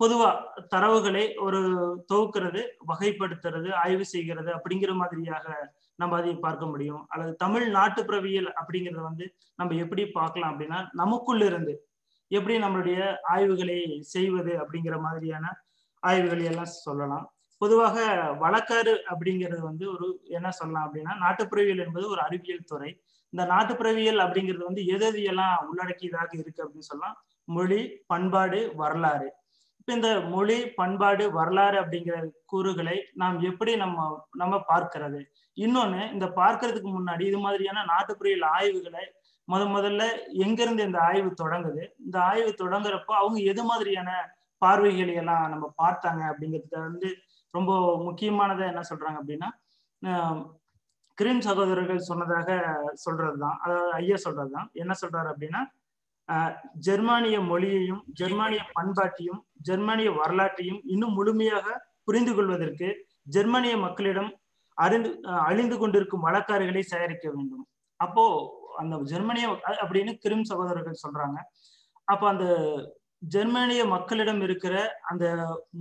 [0.00, 0.28] பொதுவா
[0.74, 1.60] தரவுகளை ஒரு
[2.10, 2.60] தொகுக்கிறது
[2.90, 5.46] வகைப்படுத்துறது ஆய்வு செய்கிறது அப்படிங்கிற மாதிரியாக
[6.00, 7.02] நம்ம அதை பார்க்க முடியும்.
[7.12, 9.26] அல்லது தமிழ் நாட்டுப்புறவியல் அப்படிங்கறத வந்து
[9.60, 11.74] நம்ம எப்படி பார்க்கலாம் அப்படின்னா நமக்குள்ள இருந்து
[12.30, 13.00] எப்படி நம்மளுடைய
[13.34, 13.78] ஆய்வுகளை
[14.14, 15.46] செய்வது அப்படிங்கிற மாதிரியான
[16.02, 17.26] ஆய்வுகளை எல்லாம் சொல்லலாம்.
[17.60, 17.96] பொதுவாக
[18.40, 22.90] வழக்காறு அப்படிங்கிறது வந்து ஒரு என்ன சொல்லலாம் அப்படின்னா நாட்டுப்புறவியல் என்பது ஒரு அறிவியல் துறை.
[23.32, 27.16] இந்த நாட்டுப்புறவியல் அப்படிங்கிறது வந்து எது எது எல்லாம் உள்ளடக்கியதாக இருக்கு அப்படின்னு சொல்லலாம்
[27.48, 29.28] மொழி பண்பாடு வரலாறு.
[29.80, 33.98] இப்ப இந்த மொழி பண்பாடு வரலாறு அப்படிங்கிற கூறுகளை நாம் எப்படி நம்ம
[34.36, 35.20] நம்ம பார்க்கிறது?
[35.56, 39.04] இன்னொன்னு இந்த பார்க்கறதுக்கு முன்னாடி இது மாதிரியான நாட்டுப்புறவியல் ஆய்வுகளை
[39.48, 40.02] முத முதல்ல
[40.44, 41.82] எங்கிருந்து இந்த ஆய்வு தொடங்குது?
[41.98, 44.10] இந்த ஆய்வு தொடங்குறப்போ அவங்க எது மாதிரியான
[44.62, 47.08] பார்வைகளை எல்லாம் நம்ம பார்த்தாங்க அப்படிங்கிறத வந்து
[47.54, 47.72] ரொம்ப
[48.06, 49.48] முக்கியமானதை என்ன சொல்றாங்க அப்படின்னா
[51.18, 52.48] கிரீம் சகோதரர்கள் சொன்னதாக
[53.04, 53.56] சொல்றதுதான்.
[53.64, 54.68] அதாவது ஐயா சொல்றதுதான்.
[54.82, 55.62] என்ன சொல்றாரு அப்படின்னா
[56.86, 61.66] ஜெர்மானிய மொழியையும் ஜெர்மானிய பண்பாட்டையும் ஜெர்மானிய வரலாற்றையும் இன்னும் முழுமையாக
[62.06, 62.88] புரிந்து கொள்வதற்கு
[63.36, 64.30] ஜெர்மானிய மக்களிடம்
[64.78, 65.10] அறிந்து
[65.48, 67.64] அழிந்து கொண்டிருக்கும் வழக்காறுகளை சேகரிக்க வேண்டும்.
[68.00, 68.24] அப்போ
[68.80, 69.46] அந்த ஜெர்மனிய
[69.82, 71.38] அப்படின்னு கிரிம் சகோதரர்கள் சொல்றாங்க.
[72.08, 72.44] அப்ப அந்த
[73.22, 74.74] ஜெர்மனிய மக்களிடம் இருக்கிற
[75.10, 75.24] அந்த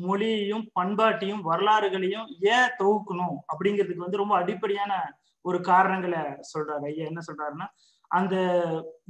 [0.03, 4.93] மொழியையும் பண்பாட்டையும் வரலாறுகளையும் ஏன் தொகுக்கணும் அப்படிங்கிறதுக்கு வந்து ரொம்ப அடிப்படையான
[5.45, 7.03] ஒரு காரணங்களை சொல்றாரு ஐயா.
[7.09, 7.67] என்ன சொல்றாருன்னா
[8.11, 8.35] அந்த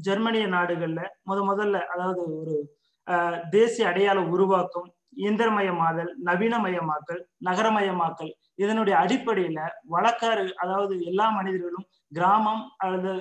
[0.06, 2.56] ஜெர்மனிய நாடுகள்ல முத முதல்ல அதாவது ஒரு
[3.08, 4.88] ஆஹ், தேசிய அடையாள உருவாக்கம்
[5.18, 9.60] இயந்திரமயமாதல் நவீனமயமாக்கல் நகரமயமாக்கல் இதனுடைய அடிப்படையில
[9.90, 13.12] வழக்காறு அதாவது எல்லா மனிதர்களும் கிராமம் அல்லது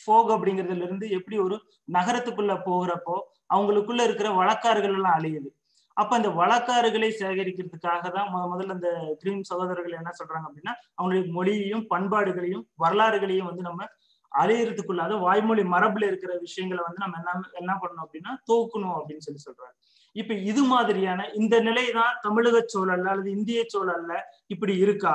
[0.00, 1.56] ஃபோக் அப்படிங்கிறதுல இருந்து எப்படி ஒரு
[1.88, 3.16] நகரத்துக்குள்ள போகிறப்போ
[3.54, 5.48] அவங்களுக்குள்ள இருக்கிற வழக்காறுகள் எல்லாம் அழியுது.
[5.96, 8.90] அப்ப அந்த வழக்காறுகளை சேகரிக்கிறதுக்காக தான் முத முதல்ல இந்த
[9.20, 13.86] கிரீம் சகோதரர்கள் என்ன சொல்றாங்க அப்படின்னா அவங்களுடைய மொழியையும் பண்பாடுகளையும் வரலாறுகளையும் வந்து நம்ம
[14.32, 19.74] அழியறதுக்குள்ளாத வாய்மொழி மரபுல இருக்கிற விஷயங்களை வந்து நம்ம என்ன என்ன பண்ணணும் அப்படின்னா தோக்கணும் அப்படின்னு சொல்லி சொல்றாங்க.
[20.16, 24.12] இப்ப இது மாதிரியான இந்த நிலை தான் தமிழக சூழல்ல அல்லது இந்திய சூழல்ல
[24.54, 25.14] இப்படி இருக்கா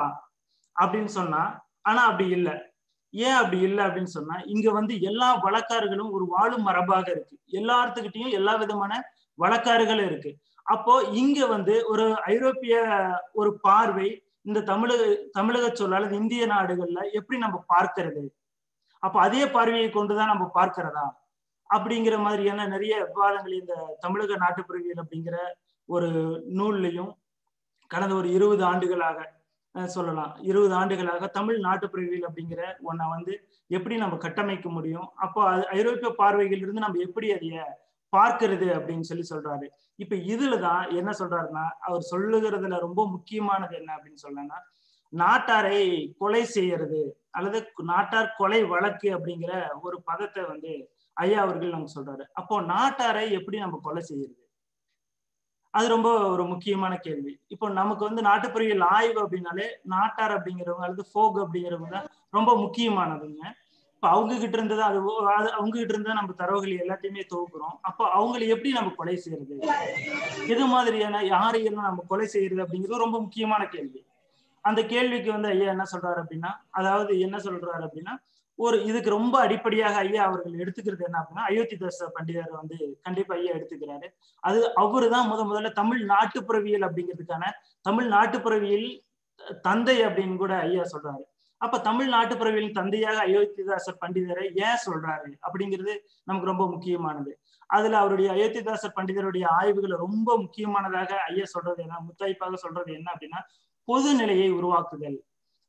[0.76, 1.42] அப்படின்னு சொன்னா
[1.90, 2.56] ஆனா அப்படி இல்லை.
[3.12, 7.40] ஏன் அப்படி இல்லை அப்படின்னு சொன்னா இங்க வந்து எல்லா வழக்காறுகளும் ஒரு வாழும் மரபாக இருக்கு.
[7.52, 10.36] எல்லாத்துக்கிட்டையும் எல்லா விதமான வழக்காறுகளும் இருக்கு.
[10.64, 12.76] அப்போ இங்க வந்து ஒரு ஐரோப்பிய
[13.32, 18.24] ஒரு பார்வை இந்த தமிழக தமிழக சூழல் அல்லது இந்திய நாடுகள்ல எப்படி நம்ம பார்க்கிறது?
[19.00, 21.08] அப்ப அதே பார்வையை கொண்டுதான் நம்ம பார்க்கிறதா?
[21.74, 25.38] அப்படிங்கிற மாதிரியான நிறைய விவாதங்கள் இந்த தமிழக நாட்டுப்புறவியல் அப்படிங்கிற
[25.86, 26.10] ஒரு
[26.58, 27.12] நூல்லையும்
[27.88, 29.39] கடந்த ஒரு இருபது ஆண்டுகளாக
[29.86, 30.38] சொல்லலாம்.
[30.42, 35.10] இருபது ஆண்டுகளாக தமிழ் நாட்டுப்புறவியல் அப்படிங்கிற ஒன்றை வந்து எப்படி நம்ம கட்டமைக்க முடியும்?
[35.16, 37.64] அப்போ அது ஐரோப்பிய பார்வையிலிருந்து இருந்து நம்ம எப்படி அதைய
[38.18, 39.68] பார்க்கிறது அப்படின்னு சொல்லி சொல்றாரு.
[39.96, 44.60] இப்ப இதுலதான் என்ன சொல்றாருன்னா அவர் சொல்லுகிறதுல ரொம்ப முக்கியமானது என்ன அப்படின்னு சொல்லனா
[45.14, 52.24] நாட்டாரை கொலை செய்யறது அல்லது நாட்டார் கொலை வழக்கு அப்படிங்கிற ஒரு பதத்தை வந்து ஐயா அவர்கள் நமக்கு சொல்றாரு.
[52.34, 54.49] அப்போ நாட்டாரை எப்படி நம்ம கொலை செய்யறது?
[55.78, 57.34] அது ரொம்ப ஒரு முக்கியமான கேள்வி.
[57.54, 63.42] இப்போ நமக்கு வந்து நாட்டுப்புறவியல் ஆய்வு அப்படின்னாலே நாட்டார் அப்படிங்கிறவங்க அல்லது ஃபோக் அப்படிங்கிறவங்க தான் ரொம்ப முக்கியமானதுங்க.
[63.96, 65.00] இப்போ அவங்க கிட்ட இருந்தது அது
[65.38, 67.76] அது அவங்க கிட்ட இருந்தா நம்ம தரவுகள் எல்லாத்தையுமே தொகுக்கிறோம்.
[67.90, 69.56] அப்போ அவங்களை எப்படி நம்ம கொலை செய்யறது?
[70.54, 74.02] எது மாதிரியான யாரையெல்லாம் நம்ம கொலை செய்யறது அப்படிங்கிறது ரொம்ப முக்கியமான கேள்வி.
[74.64, 78.16] அந்த கேள்விக்கு வந்து ஐயா என்ன சொல்றாரு அப்படின்னா அதாவது என்ன சொல்றாரு அப்படின்னா
[78.60, 84.08] ஒரு இதுக்கு ரொம்ப அடிப்படையாக ஐயா அவர்கள் எடுத்துக்கிறது என்ன அப்படின்னா அயோத்திதாச பண்டிதர் வந்து கண்டிப்பா ஐயா எடுத்துக்கிறாரு.
[84.44, 87.46] அது அவரு தான் முத முதல்ல தமிழ் நாட்டுப்புறவியல் அப்படிங்கிறதுக்கான
[87.82, 88.88] தமிழ் நாட்டுப்புறவியல்
[89.68, 91.24] தந்தை அப்படின்னு கூட ஐயா சொல்றாரு.
[91.62, 95.94] அப்ப தமிழ் நாட்டுப்புறவியலின் தந்தையாக அயோத்திதாசர் பண்டிதரை ஏன் சொல்றாரு அப்படிங்கிறது
[96.24, 97.32] நமக்கு ரொம்ப முக்கியமானது.
[97.70, 103.42] அதுல அவருடைய அயோத்திதாசர் பண்டிதருடைய ஆய்வுகளை ரொம்ப முக்கியமானதாக ஐயா சொல்றது என்ன முத்தாய்ப்பாக சொல்றது என்ன அப்படின்னா
[103.88, 105.18] பொது நிலையை உருவாக்குதல்.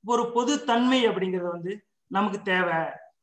[0.05, 1.73] ஒரு பொது தன்மை அப்படிங்கிறது வந்து
[2.11, 2.81] நமக்கு தேவை.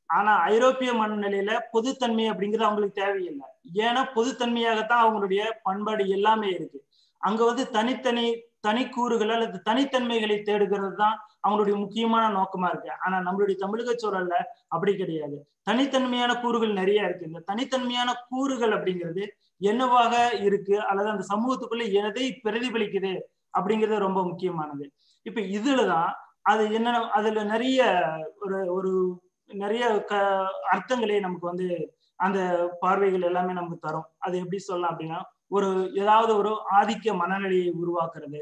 [0.10, 3.47] ஆனா ஐரோப்பிய மண்ணிலையில பொதுத்தன்மை அப்படிங்கிறது அவங்களுக்கு தேவையில்லை.
[3.73, 6.80] ஏன்னா பொதுத்தன்மையாகத்தான் அவங்களுடைய பண்பாடு எல்லாமே இருக்கு.
[7.21, 8.28] அங்க வந்து தனித்தனி
[8.60, 11.15] தனி கூறுகள் அல்லது தனித்தன்மைகளை தேடுகிறது தான்
[11.47, 12.89] அவங்களுடைய முக்கியமான நோக்கமா இருக்கு.
[13.06, 14.36] ஆனா நம்மளுடைய தமிழக சூழல்ல
[14.67, 15.38] அப்படி கிடையாது.
[15.63, 17.26] தனித்தன்மையான கூறுகள் நிறைய இருக்கு.
[17.26, 19.26] இந்த தனித்தன்மையான கூறுகள் அப்படிங்கிறது
[19.62, 20.76] என்னவாக இருக்கு?
[20.86, 23.13] அல்லது அந்த சமூகத்துக்குள்ள எதை பிரதிபலிக்குது
[23.58, 24.86] அப்படிங்கிறது ரொம்ப முக்கியமானது.
[25.26, 26.12] இப்ப இதுலதான்
[26.47, 27.79] அது என்ன அதுல நிறைய
[28.41, 28.91] ஒரு ஒரு
[29.49, 30.13] நிறைய க
[30.73, 31.67] அர்த்தங்களே நமக்கு வந்து
[32.19, 32.39] அந்த
[32.79, 34.07] பார்வைகள் எல்லாமே நமக்கு தரும்.
[34.17, 38.39] அது எப்படி சொல்லலாம் அப்படின்னா ஒரு ஏதாவது ஒரு ஆதிக்க மனநிலையை உருவாக்குறது.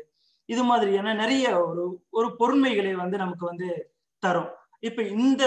[0.49, 3.69] இது மாதிரியான நிறைய ஒரு ஒரு பொறுமைகளை வந்து நமக்கு வந்து
[4.23, 4.51] தரும்.
[4.85, 5.43] இப்ப இந்த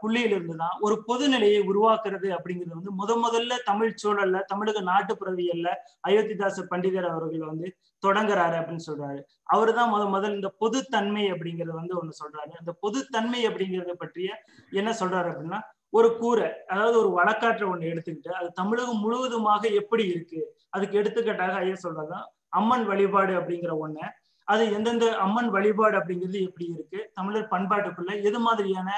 [0.00, 5.68] புள்ளியில இருந்துதான் ஒரு பொதுநிலையை உருவாக்குறது அப்படிங்கிறது வந்து முத முதல்ல தமிழ் சூழல்ல தமிழக நாட்டுப்புறவியல்ல
[6.08, 7.68] அயோத்திதாச பண்டிதர் அவர்கள் வந்து
[8.02, 9.20] தொடங்குறாரு அப்படின்னு சொல்றாரு.
[9.48, 12.52] அவரு தான் முத முதல் இந்த பொதுத்தன்மை அப்படிங்கறது வந்து ஒண்ணு சொல்றாரு.
[12.60, 14.28] அந்த பொதுத்தன்மை அப்படிங்கறத பற்றிய
[14.72, 15.60] என்ன சொல்றாரு அப்படின்னா
[15.92, 20.40] ஒரு கூரை அதாவது ஒரு வழக்காற்றை ஒண்ணு எடுத்துக்கிட்டு அது தமிழகம் முழுவதுமாக எப்படி இருக்கு?
[20.70, 24.04] அதுக்கு எடுத்துக்காட்டாக ஐயா சொல்றதுதான் அம்மன் வழிபாடு அப்படிங்கிற ஒண்ணு
[24.52, 27.00] அது எந்தெந்த அம்மன் வழிபாடு அப்படிங்கிறது எப்படி இருக்கு?
[27.14, 28.88] தமிழர் பண்பாட்டுக்குள்ள எது மாதிரியான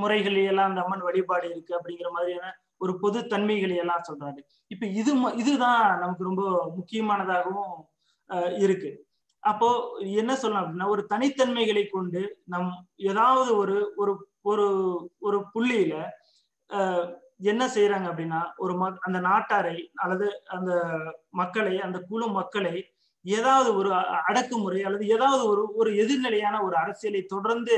[0.00, 4.40] முறைகள் எல்லாம் அந்த அம்மன் வழிபாடு இருக்கு அப்படிங்கிற மாதிரியான ஒரு பொது தன்மைகளை எல்லாம் சொல்றாரு.
[4.70, 5.12] இப்ப இது
[5.42, 6.44] இதுதான் நமக்கு ரொம்ப
[6.76, 7.74] முக்கியமானதாகவும்
[8.64, 8.90] இருக்கு.
[9.42, 9.68] அப்போ
[10.20, 12.72] என்ன சொல்லலாம் அப்படின்னா ஒரு தனித்தன்மைகளை கொண்டு நம்
[13.10, 14.12] ஏதாவது ஒரு ஒரு
[14.50, 14.66] ஒரு
[15.20, 15.94] ஒரு புள்ளியில
[17.50, 20.72] என்ன செய்யறாங்க அப்படின்னா ஒரு மக் அந்த நாட்டாரை அல்லது அந்த
[21.40, 22.74] மக்களை அந்த குழு மக்களை
[23.24, 23.90] ஏதாவது ஒரு
[24.28, 27.76] அடக்குமுறை அல்லது ஏதாவது ஒரு ஒரு எதிர்நிலையான ஒரு அரசியலை தொடர்ந்து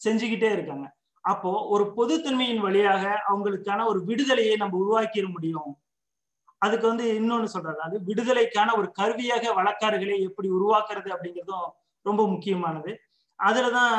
[0.00, 0.86] செஞ்சுக்கிட்டே இருக்காங்க.
[1.24, 5.72] அப்போ ஒரு பொதுத்தன்மையின் வழியாக அவங்களுக்கான ஒரு விடுதலையை நம்ம உருவாக்கிட முடியும்.
[6.58, 11.68] அதுக்கு வந்து இன்னொன்னு சொல்றாரு அது விடுதலைக்கான ஒரு கருவியாக வழக்காறுகளை எப்படி உருவாக்குறது அப்படிங்கிறதும்
[12.06, 12.92] ரொம்ப முக்கியமானது.
[13.38, 13.92] அதுலதான்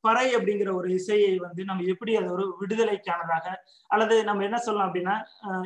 [0.00, 3.46] பறை அப்படிங்கிற ஒரு இசையை வந்து நம்ம எப்படி அது ஒரு விடுதலைக்கானதாக
[3.86, 5.14] அல்லது நம்ம என்ன சொல்லலாம் அப்படின்னா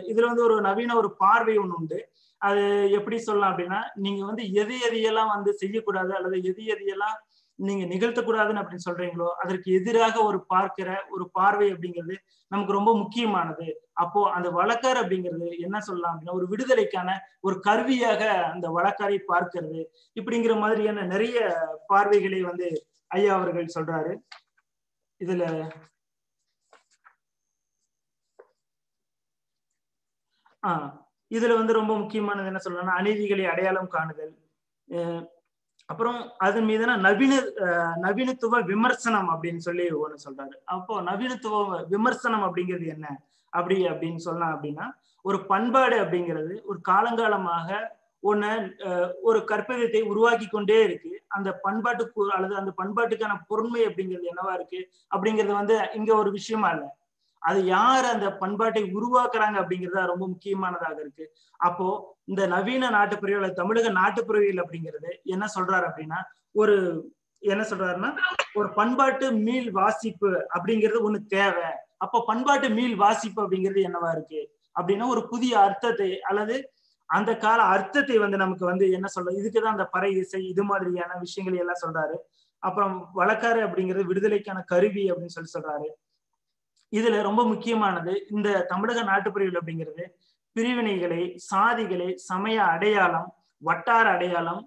[0.09, 1.99] இதுல வந்து ஒரு நவீன ஒரு பார்வை ஒன்று உண்டு.
[2.41, 7.17] அது எப்படி சொல்லலாம் அப்படின்னா நீங்க வந்து எது எதையெல்லாம் வந்து செய்யக்கூடாது அல்லது எது எதையெல்லாம்
[7.59, 12.15] நீங்க நிகழ்த்தக்கூடாதுன்னு அப்படின்னு சொல்றீங்களோ அதற்கு எதிராக ஒரு பார்க்கிற ஒரு பார்வை அப்படிங்கிறது
[12.49, 13.67] நமக்கு ரொம்ப முக்கியமானது.
[13.93, 18.23] அப்போ அந்த வழக்கார் அப்படிங்கிறது என்ன சொல்லலாம் அப்படின்னா ஒரு விடுதலைக்கான ஒரு கருவியாக
[18.53, 19.83] அந்த வழக்காரை பார்க்கிறது
[20.17, 21.39] இப்படிங்கிற மாதிரியான நிறைய
[21.87, 22.69] பார்வைகளை வந்து
[23.11, 24.13] ஐயா அவர்கள் சொல்றாரு.
[25.21, 25.45] இதுல
[30.63, 30.91] ஆஹ்
[31.31, 34.33] இதுல வந்து ரொம்ப முக்கியமானது என்ன சொல்லணும்னா அநீதிகளை அடையாளம் காணுதல்.
[35.89, 37.35] அப்புறம் அதன் மீதுனா நவீன
[38.05, 40.57] நவீனத்துவ விமர்சனம் அப்படின்னு சொல்லி ஒண்ணு சொல்றாரு.
[40.75, 41.55] அப்போ நவீனத்துவ
[41.95, 43.07] விமர்சனம் அப்படிங்கிறது என்ன?
[43.53, 44.87] அப்படி அப்படின்னு சொல்லலாம் அப்படின்னா
[45.25, 47.79] ஒரு பண்பாடு அப்படிங்கிறது ஒரு காலங்காலமாக
[48.23, 48.51] ஒண்ணு
[49.29, 51.13] ஒரு கற்பிதத்தை உருவாக்கி கொண்டே இருக்கு.
[51.37, 54.81] அந்த பண்பாட்டுக்கு அல்லது அந்த பண்பாட்டுக்கான பொறுமை அப்படிங்கிறது என்னவா இருக்கு?
[55.15, 56.89] அப்படிங்கிறது வந்து இங்க ஒரு விஷயமா இல்லை.
[57.41, 61.25] அது யார் அந்த பண்பாட்டை உருவாக்குறாங்க அப்படிங்கிறதா ரொம்ப முக்கியமானதாக இருக்கு.
[61.57, 61.87] அப்போ
[62.25, 66.19] இந்த நவீன நாட்டுப்புறவியல் தமிழக நாட்டுப்புறவியல் அப்படிங்கிறது என்ன சொல்றாரு அப்படின்னா
[66.53, 66.77] ஒரு
[67.43, 68.11] என்ன சொல்றாருன்னா
[68.55, 71.69] ஒரு பண்பாட்டு மீள் வாசிப்பு அப்படிங்கிறது ஒண்ணு தேவை.
[71.97, 74.43] அப்போ பண்பாட்டு மீள் வாசிப்பு அப்படிங்கிறது என்னவா இருக்கு?
[74.81, 76.57] அப்படின்னா ஒரு புதிய அர்த்தத்தை அல்லது
[77.09, 81.67] அந்த கால அர்த்தத்தை வந்து நமக்கு வந்து என்ன சொல்ற இதுக்குதான் அந்த பறை இசை இது மாதிரியான விஷயங்களை
[81.67, 82.17] எல்லாம் சொல்றாரு.
[82.59, 85.89] அப்புறம் வழக்காறு அப்படிங்கிறது விடுதலைக்கான கருவி அப்படின்னு சொல்லி சொல்றாரு.
[86.93, 90.05] இதுல ரொம்ப முக்கியமானது இந்த தமிழக நாட்டுப்பிரிவில் அப்படிங்கிறது
[90.57, 93.29] பிரிவினைகளை சாதிகளை சமய அடையாளம்
[93.63, 94.63] வட்டார அடையாளம்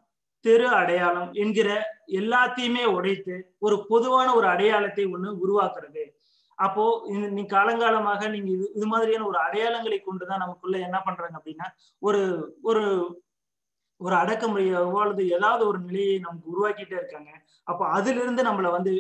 [0.46, 1.70] தெரு அடையாளம் என்கிற
[2.08, 6.04] எல்லாத்தையுமே உடைத்து ஒரு பொதுவான ஒரு அடையாளத்தை ஒண்ணு உருவாக்குறது.
[6.58, 11.68] அப்போ நீ காலங்காலமாக நீங்க இது இது மாதிரியான ஒரு அடையாளங்களை கொண்டுதான் நமக்குள்ள என்ன பண்றாங்க அப்படின்னா
[12.02, 12.22] ஒரு
[12.62, 12.84] ஒரு
[14.06, 17.32] ஒரு அடக்குமுறையாகவோ அல்லது ஏதாவது ஒரு நிலையை நமக்கு உருவாக்கிட்டே இருக்காங்க.
[17.72, 18.92] அப்போ அதுல இருந்து நம்மளை வந்து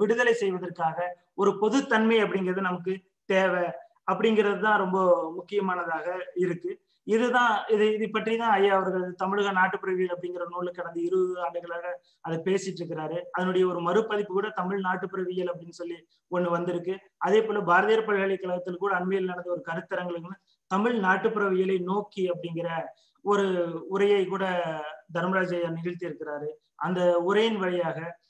[0.00, 0.98] விடுதலை செய்வதற்காக
[1.42, 2.94] ஒரு பொதுத்தன்மை அப்படிங்கிறது நமக்கு
[3.32, 3.66] தேவை
[4.10, 4.98] அப்படிங்கிறது தான் ரொம்ப
[5.36, 6.06] முக்கியமானதாக
[6.44, 6.72] இருக்கு.
[7.06, 11.86] இதுதான் இது இது பற்றி தான் ஐயா அவர்கள் தமிழக நாட்டுப்பிறவியல் அப்படிங்கிற நூல் கடந்த இருபது ஆண்டுகளாக
[12.26, 13.18] அதை பேசிட்டு இருக்கிறாரு.
[13.36, 15.98] அதனுடைய ஒரு மறுபதிப்பு கூட தமிழ் நாட்டுப்பிறவியல் அப்படின்னு சொல்லி
[16.30, 16.94] ஒண்ணு வந்திருக்கு.
[17.26, 20.38] அதே போல பாரதியார் பல்கலைக்கழகத்தில் கூட அண்மையில் நடந்த ஒரு கருத்தரங்களுக்கு
[20.70, 22.68] தமிழ் நாட்டுப்புறவியலை நோக்கி அப்படிங்கிற
[23.22, 23.46] ஒரு
[23.88, 24.44] உரையை கூட
[25.14, 28.20] தர்மராஜ் ஐயா நிகழ்த்தி இருக்கிறாரு அந்த உரையின் வழியாக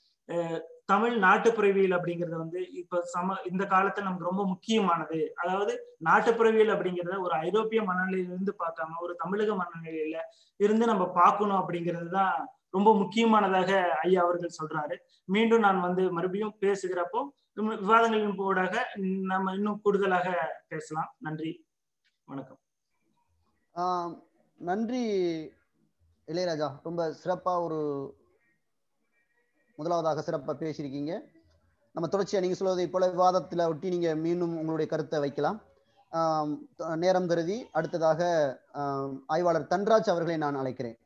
[0.85, 5.33] தமிழ் நாட்டுப்புறவியல் அப்படிங்கிறது வந்து இப்ப சம இந்த காலத்துல நமக்கு ரொம்ப முக்கியமானது.
[5.35, 5.73] அதாவது
[6.05, 10.17] நாட்டுப்புறவியல் அப்படிங்கறத ஒரு ஐரோப்பிய மனநிலையிலிருந்து பார்க்காம ஒரு தமிழக மனநிலையில
[10.55, 14.97] இருந்து நம்ம பார்க்கணும் அப்படிங்கிறது தான் ரொம்ப முக்கியமானதாக ஐயா அவர்கள் சொல்றாரு.
[15.25, 17.21] மீண்டும் நான் வந்து மறுபடியும் பேசுகிறப்போ
[17.55, 18.87] விவாதங்களின் ஊடாக
[19.21, 21.15] நம்ம இன்னும் கூடுதலாக பேசலாம்.
[21.17, 21.65] நன்றி.
[22.23, 22.59] வணக்கம்.
[23.75, 24.13] ஆஹ்
[24.67, 25.01] நன்றி
[26.31, 26.67] இளையராஜா.
[26.87, 27.79] ரொம்ப சிறப்பா ஒரு
[29.77, 31.13] முதலாவதாக சிறப்பா பேசியிருக்கீங்க.
[31.95, 35.57] நம்ம தொடர்ச்சியா நீங்க சொல்வதை போல விவாதத்துல ஒட்டி நீங்க மீண்டும் உங்களுடைய கருத்தை வைக்கலாம்.
[37.03, 38.21] நேரம் கருதி அடுத்ததாக
[39.33, 40.97] ஆய்வாளர் தன்ராஜ் அவர்களை நான் அழைக்கிறேன்.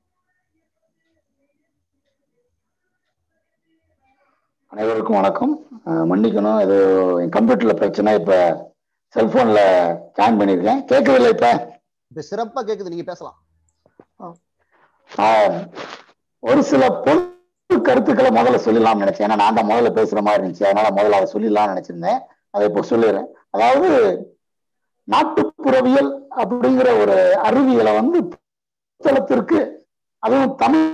[4.73, 5.55] அனைவருக்கும் வணக்கம்.
[6.11, 6.77] மன்னிக்கணும் இது
[7.23, 8.33] என் கம்ப்யூட்டர்ல பிரச்சனை இப்ப
[9.15, 9.59] செல்போன்ல
[10.19, 10.81] ஜாயின் பண்ணியிருக்கேன்.
[10.93, 11.49] கேட்கவில்லை இப்ப?
[12.11, 13.37] இப்ப சிறப்பா கேக்குது நீங்க பேசலாம்.
[16.49, 19.25] ஒரு சில பொது கருத்துக்களை முதல்ல சொல்லலாம்னு நினைச்சேன்.
[19.27, 20.67] ஏன்னா நான் தான் முதல்ல பேசுற மாதிரி இருந்துச்சு.
[20.69, 22.19] அதனால முதல்ல அதை சொல்லிடலாம்னு நினைச்சிருந்தேன்.
[22.53, 23.27] அதை இப்போ சொல்லிடுறேன்.
[23.55, 23.89] அதாவது
[25.13, 27.17] நாட்டுப்புறவியல் அப்படிங்கிற ஒரு
[27.47, 29.59] அறிவியலை வந்து புத்தளத்திற்கு
[30.19, 30.85] அதுவும் தமிழ்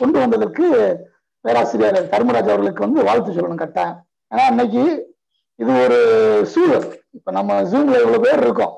[0.00, 0.66] கொண்டு வந்ததற்கு
[1.44, 3.98] பேராசிரியர் தர்மராஜ் அவர்களுக்கு வந்து வாழ்த்து சொல்லணும் கட்டாயம்.
[4.30, 4.82] ஏன்னா இன்னைக்கு
[5.62, 5.98] இது ஒரு
[6.52, 6.86] சூழல்.
[7.16, 8.74] இப்ப நம்ம ஜூம்ல இவ்வளவு பேர் இருக்கோம்.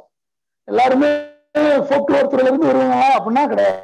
[0.69, 1.11] எல்லாருமே
[1.55, 3.81] போக்குவரத்து துறையில இருந்து வருவாங்களா அப்படின்னா கிடையாது.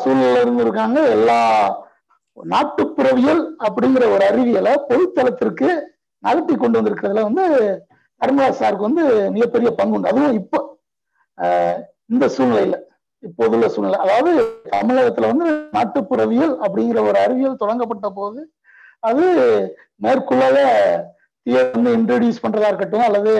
[0.00, 0.98] சூழ்நிலை இருந்து இருக்காங்க.
[1.16, 1.38] எல்லா
[2.36, 5.68] நாட்டுப்புறவியல் அப்படிங்கிற ஒரு அறிவியலை பொதுத்தளத்திற்கு
[6.22, 7.44] நகர்த்தி கொண்டு வந்திருக்கிறதுல வந்து
[8.20, 9.04] தர்மராஜ் சாருக்கு வந்து
[9.36, 10.10] மிகப்பெரிய பங்கு உண்டு.
[10.12, 10.58] அதுவும் இப்போ
[11.38, 11.78] ஆஹ்
[12.12, 12.76] இந்த சூழ்நிலையில
[13.22, 13.98] இப்போது உள்ள சூழ்நிலை.
[14.04, 14.32] அதாவது
[14.74, 18.40] தமிழகத்துல வந்து நாட்டுப்புறவியல் அப்படிங்கிற ஒரு அறிவியல் தொடங்கப்பட்ட போது
[19.00, 19.24] அது
[20.04, 20.66] மேற்கொள்ளவே
[21.46, 23.32] இன்ட்ரடியூஸ் பண்றதா இருக்கட்டும் அல்லது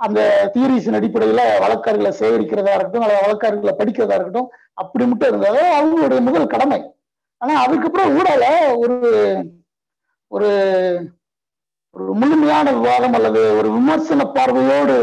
[0.00, 0.20] அந்த
[0.54, 4.50] தியரிஸின் அடிப்படையில வழக்காறுகளை சேகரிக்கிறதா இருக்கட்டும் அல்லது வழக்காறுகளை படிக்கிறதா இருக்கட்டும்
[4.82, 5.62] அப்படி மட்டும் இருந்தது.
[5.78, 6.80] அவங்களுடைய முதல் கடமை.
[7.40, 8.44] ஆனா அதுக்கப்புறம் ஊடால
[8.82, 8.96] ஒரு
[10.30, 10.50] ஒரு
[11.96, 14.96] ஒரு முழுமையான விவாதம் அல்லது ஒரு விமர்சன பார்வையோடு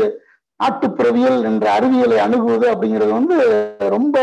[0.60, 3.38] நாட்டுப்பிறவியல் என்ற அறிவியலை அணுகுவது அப்படிங்கிறது வந்து
[3.96, 4.18] ரொம்ப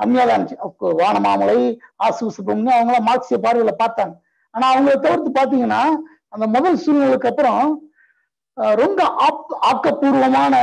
[0.00, 0.62] கம்மியா தான் இருந்துச்சு.
[0.66, 1.58] அப்போ வானமாமலை
[2.06, 4.14] ஆசு சுப்பிரமணியம் அவங்களாம் மார்க்சிய பார்வையில பார்த்தாங்க.
[4.54, 5.80] ஆனா அவங்கள தவிர்த்து பாத்தீங்கன்னா
[6.32, 7.62] அந்த முதல் சூழ்நிலைக்கு அப்புறம்
[8.76, 10.54] ரொம்ப ஆப்- ஆக்கப்பூர்வமான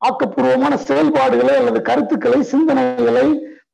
[0.00, 3.26] ஆக்கப்பூர்வமான செயல்பாடுகளை அல்லது கருத்துக்களை சிந்தனைகளை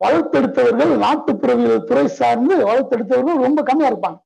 [0.05, 4.19] வளர்த்தெடுத்தவர்கள் நாட்டுப்புறவியல் துறை சார்ந்து வளர்த்தெடுத்தவர்கள் ரொம்ப கம்மியா இருப்பாங்க.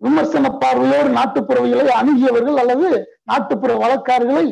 [0.00, 2.88] விமர்சன பார்வையோடு நாட்டுப்புறவியலை அணுகியவர்கள் அல்லது
[3.22, 4.46] நாட்டுப்புற வழக்காறுகளை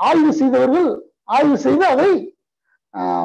[0.00, 0.88] ஆய்வு செய்தவர்கள்
[1.24, 2.10] ஆய்வு செய்து அதை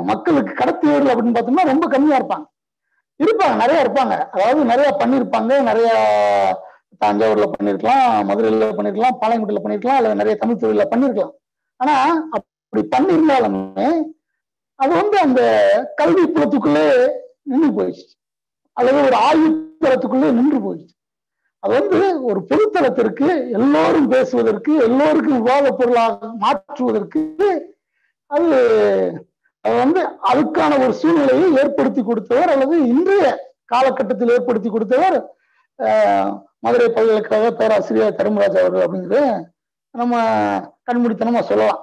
[0.04, 2.46] மக்களுக்கு கடத்தியவர்கள் அப்படின்னு பார்த்தோம்னா ரொம்ப கம்மியா இருப்பாங்க.
[3.19, 4.15] இருப்பாங்க நிறைய இருப்பாங்க.
[4.36, 5.89] அதாவது நிறைய பண்ணியிருப்பாங்க நிறைய
[7.04, 11.34] தஞ்சாவூர்ல பண்ணிருக்கலாம் மதுரையில பண்ணிருக்கலாம் பாளையங்கோட்டையில பண்ணிருக்கலாம் அல்லது நிறைய தமிழ் தொழில பண்ணிருக்கலாம்.
[11.80, 11.95] ஆனா
[12.38, 13.88] அப்படி பண்ணியிருந்தாலுமே
[14.80, 15.41] அது வந்து அந்த
[15.99, 16.86] கல்வி புலத்துக்குள்ளே
[17.52, 18.06] நின்று போயிடுச்சு.
[18.78, 19.47] அல்லது ஒரு ஆய்வு
[19.84, 20.95] தளத்துக்குள்ளே நின்று போயிடுச்சு.
[21.63, 21.99] அது வந்து
[22.30, 27.21] ஒரு பொதுத்தளத்திற்கு எல்லோரும் பேசுவதற்கு எல்லோருக்கும் விவாத பொருளாக மாற்றுவதற்கு
[28.36, 28.49] அது
[29.65, 33.26] அது வந்து அதுக்கான ஒரு சூழ்நிலையை ஏற்படுத்தி கொடுத்தவர் அல்லது இன்றைய
[33.65, 35.17] காலகட்டத்தில் ஏற்படுத்தி கொடுத்தவர்
[36.65, 39.21] மதுரை பல்கலைக்கழக பேராசிரியர் தர்மராஜ் அவர்கள் அப்படிங்கிறது
[39.95, 40.13] நம்ம
[40.88, 41.82] கண்மூடித்தனமா சொல்லலாம்.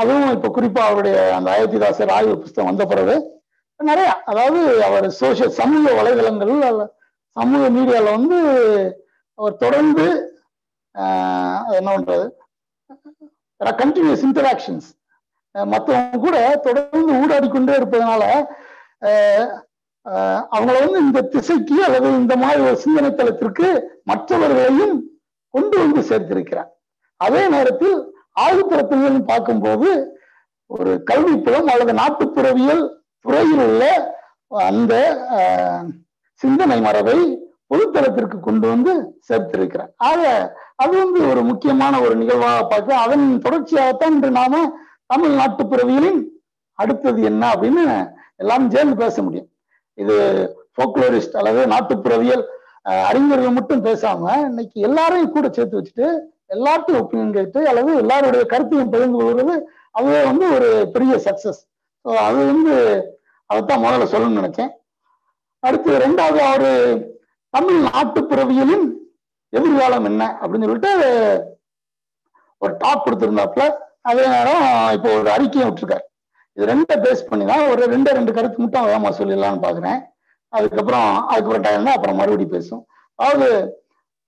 [0.00, 3.14] அதுவும் இப்ப குறிப்பா அவருடைய அந்த அயோத்திதாசர் ஆய்வு புஸ்தகம் வந்த பிறகு
[3.80, 6.84] நிறைய அதாவது அவர் சோசியல் சமூக வலைதளங்கள் அல்ல
[7.36, 8.38] சமூக மீடியால வந்து
[9.38, 10.06] அவர் தொடர்ந்து
[11.78, 12.26] என்ன பண்றது
[13.80, 14.88] கண்டினியூஸ் இன்டராக்ஷன்ஸ்
[15.54, 16.36] மற்றவங்க கூட
[16.66, 18.22] தொடர்ந்து ஊடாடி கொண்டே இருப்பதனால
[20.56, 23.68] அவங்கள வந்து இந்த திசைக்கு அல்லது இந்த மாதிரி ஒரு சிந்தனை தளத்திற்கு
[24.10, 24.96] மற்றவர்களையும்
[25.54, 26.70] கொண்டு வந்து சேர்த்திருக்கிறார்.
[27.16, 27.96] அதே நேரத்தில்
[28.44, 29.88] ஆய்வுத்தளத்தில் பார்க்கும்போது
[30.66, 31.34] ஒரு கல்வி
[31.72, 32.82] அல்லது நாட்டுப்புறவியல்
[33.24, 33.84] துறையில் உள்ள
[34.70, 34.94] அந்த
[36.40, 37.18] சிந்தனை மரபை
[37.70, 38.92] பொதுத்தளத்திற்கு கொண்டு வந்து
[39.28, 39.90] சேர்த்திருக்கிறார்.
[39.96, 40.20] ஆக
[40.76, 44.62] அது வந்து ஒரு முக்கியமான ஒரு நிகழ்வாக பார்க்க அதன் தொடர்ச்சியாகத்தான் இன்று நாம
[45.10, 46.20] தமிழ்நாட்டு பிறவிகளின்
[46.78, 47.84] அடுத்தது என்ன அப்படின்னு
[48.42, 49.48] எல்லாரும் சேர்ந்து பேச முடியும்.
[49.98, 50.16] இது
[50.78, 52.44] போக்லோரிஸ்ட் அல்லது நாட்டுப்புறவியல்
[53.08, 56.06] அறிஞர்கள் மட்டும் பேசாம இன்னைக்கு எல்லாரையும் கூட சேர்த்து வச்சுட்டு
[56.54, 59.54] எல்லாத்தையும் ஒப்பீனியன் கேட்டு அல்லது எல்லாருடைய கருத்தையும் பகிர்ந்து கொள்வது
[59.98, 61.60] அதுவே வந்து ஒரு பெரிய சக்சஸ்
[62.04, 62.74] ஸோ அது வந்து
[63.50, 64.70] அதைத்தான் முதல்ல சொல்லணும்னு நினைச்சேன்.
[65.62, 66.68] அடுத்து ரெண்டாவது அவர்
[67.54, 68.86] தமிழ் நாட்டுப்புறவியலின்
[69.52, 70.92] எதிர்காலம் என்ன அப்படின்னு சொல்லிட்டு
[72.62, 73.64] ஒரு டாக் கொடுத்துருந்தாப்புல.
[74.04, 74.64] அதே நேரம்
[74.96, 76.04] இப்போ ஒரு அறிக்கையை விட்டுருக்காரு.
[76.56, 79.98] இது ரெண்டை பேஸ் பண்ணி தான் ஒரு ரெண்டே ரெண்டு கருத்து மட்டும் வேகமாக சொல்லிடலாம்னு பார்க்குறேன்
[80.52, 82.82] அதுக்கப்புறம் அதுக்கப்புறம் டைம் தான் அப்புறம் மறுபடியும் பேசும்
[83.18, 83.48] அதாவது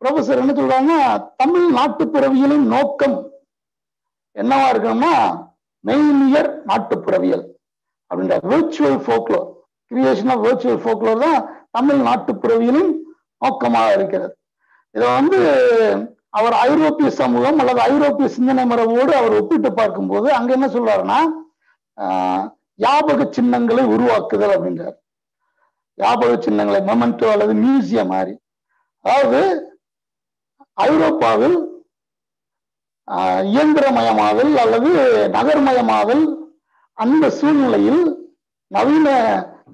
[0.03, 1.01] ப்ரொஃபசர் என்ன சொல்கிறாங்கன்னா
[1.43, 3.17] தமிழ் நாட்டுப்புறவியலின் நோக்கம்
[4.37, 5.15] என்னவா இருக்கணும்னா
[5.85, 7.45] மெய்நியர் நாட்டுப்புறவியல்
[8.11, 9.47] அப்படின்ற virtual folklore
[9.91, 11.39] creation of virtual folklore தான்
[11.77, 12.93] தமிழ் நாட்டுப்புறவியலின்
[13.43, 14.33] நோக்கமாக இருக்கிறது.
[14.95, 15.39] இதை வந்து
[16.35, 21.19] அவர் ஐரோப்பிய சமூகம் அல்லது ஐரோப்பிய சிந்தனை மரபோடு அவர் ஒப்பிட்டு பார்க்கும்போது அங்க என்ன சொல்றாருன்னா
[22.85, 24.95] யாபக சின்னங்களை உருவாக்குதல் அப்படின்றார்.
[25.99, 28.35] யாபக சின்னங்களை மெமெண்டோ அல்லது மியூசியம் மாதிரி.
[29.05, 29.41] அதாவது
[30.87, 31.59] ஐரோப்பாவில்
[33.55, 34.91] இயந்திரமயமாதல் அல்லது
[35.37, 36.25] நகர்மயமாதல்
[36.99, 38.03] அந்த சூழ்நிலையில்
[38.71, 39.09] நவீன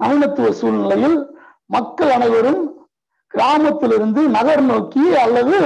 [0.00, 1.16] நவீனத்துவ சூழ்நிலையில்
[1.76, 2.60] மக்கள் அனைவரும்
[3.34, 5.56] கிராமத்திலிருந்து நகர் நோக்கி அல்லது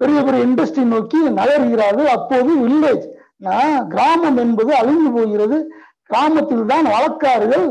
[0.00, 2.08] பெரிய பெரிய இண்டஸ்ட்ரி நோக்கி நகர்கிறார்கள்.
[2.16, 3.06] அப்போது வில்லேஜ்
[3.94, 5.58] கிராமம் என்பது அழிந்து போகிறது.
[6.08, 7.66] கிராமத்தில் தான் வழக்காறுகள்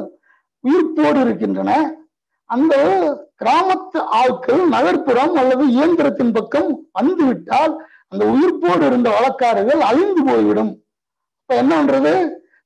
[0.63, 1.71] உயிர்ப்போடு இருக்கின்றன.
[2.55, 2.75] அந்த
[3.41, 7.73] கிராமத்து ஆட்கள் நகர்ப்புறம் அல்லது இயந்திரத்தின் பக்கம் வந்துவிட்டால்
[8.11, 10.71] அந்த உயிர்ப்போடு இருந்த வழக்காறுகள் அழிந்து போய்விடும்.
[11.41, 12.13] இப்ப என்ன பண்றது?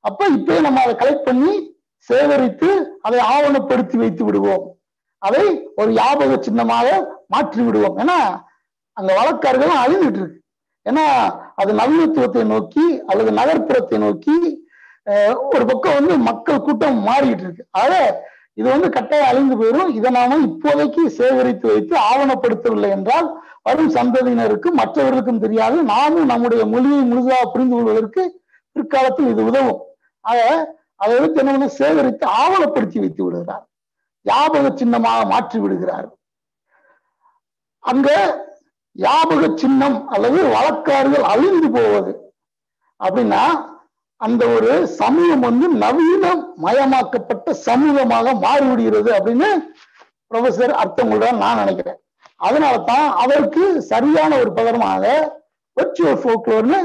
[0.08, 1.54] அப்ப இப்பயே நம்ம அதை கலெக்ட் பண்ணி
[2.08, 2.70] சேகரித்து
[3.06, 4.64] அதை ஆவணப்படுத்தி வைத்து விடுவோம்.
[5.26, 5.44] அதை
[5.80, 6.88] ஒரு ஞாபக சின்னமாக
[7.34, 7.96] மாற்றி விடுவோம்.
[8.02, 8.18] ஏன்னா
[8.96, 10.38] அந்த வழக்காறுகள் அழிந்துட்டு இருக்கு.
[10.86, 11.04] ஏன்னா
[11.56, 14.36] அது நவீனத்துவத்தை நோக்கி அல்லது நகர்ப்புறத்தை நோக்கி
[15.06, 17.64] அஹ், ஒரு பக்கம் வந்து மக்கள் கூட்டம் மாறிட்டு இருக்கு.
[17.80, 17.90] ஆக
[18.56, 19.90] இது வந்து கட்டாயம் அழிந்து போயிடும்.
[19.98, 23.28] இதை நாம இப்போதைக்கு சேகரித்து வைத்து ஆவணப்படுத்தவில்லை என்றால்
[23.66, 25.76] வரும் சந்ததியினருக்கும் மற்றவர்களுக்கும் தெரியாது.
[25.90, 28.22] நாமும் நம்முடைய மொழியை முழுதாக புரிந்து கொள்வதற்கு
[28.76, 29.80] பிற்காலத்தில் இது உதவும்.
[30.24, 30.38] ஆக
[31.02, 33.64] அதை வந்து என்ன சேகரித்து ஆவணப்படுத்தி வைத்து விடுகிறார்.
[34.26, 36.08] ஞாபக சின்னமாக மாற்றி விடுகிறார்
[37.84, 38.08] அங்க
[39.04, 42.12] ஞாபக சின்னம் அல்லது வழக்காறுகள் அழிந்து போவது.
[43.00, 43.42] அப்படின்னா
[44.20, 46.26] அந்த ஒரு சமூகம் வந்து நவீன
[46.64, 49.48] மயமாக்கப்பட்ட சமூகமாக மாறிவிடுகிறது அப்படின்னு
[50.30, 51.98] ப்ரொஃபசர் அர்த்தம் கொள்றார் நான் நினைக்கிறேன்.
[52.46, 55.04] அதனால தான் அவருக்கு சரியான ஒரு பதரமாக
[55.76, 56.80] வெர்ச்சுவல் ஃபோக்லோர்னு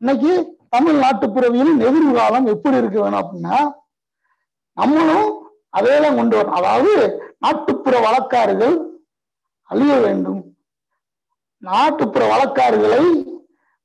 [0.00, 0.32] இன்னைக்கு
[0.74, 3.58] தமிழ் நாட்டுப்புறவியலின் எதிர்காலம் எப்படி இருக்க வேணும் அப்படின்னா
[4.76, 5.28] நம்மளும்
[5.78, 6.58] அதே தான் கொண்டு வரணும்.
[6.60, 6.92] அதாவது
[7.44, 8.74] நாட்டுப்புற வழக்காறுகள்
[9.70, 10.40] அழிய வேண்டும்.
[11.66, 13.02] நாட்டுப்புற வழக்காறுகளை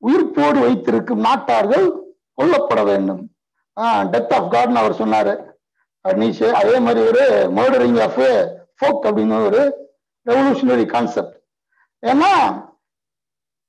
[0.02, 1.86] உயிர்ப்போடு வைத்திருக்கும் நாட்டார்கள்
[2.40, 3.22] கொல்லப்பட வேண்டும்.
[4.14, 5.34] டெத் ஆஃப் காட்னு அவர் சொன்னாரு.
[6.06, 7.24] நீஷே அதே மாதிரி ஒரு
[7.58, 8.20] மர்டரிங் ஆஃப்
[8.80, 9.62] ஃபோக் அப்படின்னு ஒரு
[10.26, 11.36] ரெவல்யூஷனரி கான்செப்ட்
[12.04, 12.32] ஏன்னா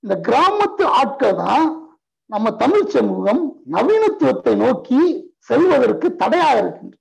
[0.05, 1.67] இந்த கிராமத்து ஆட்கள் தான்
[2.31, 3.43] நம்ம தமிழ் சமூகம்
[3.77, 5.01] நவீனத்துவத்தை நோக்கி
[5.49, 6.97] செல்வதற்கு தடையாக இருக்கின்ற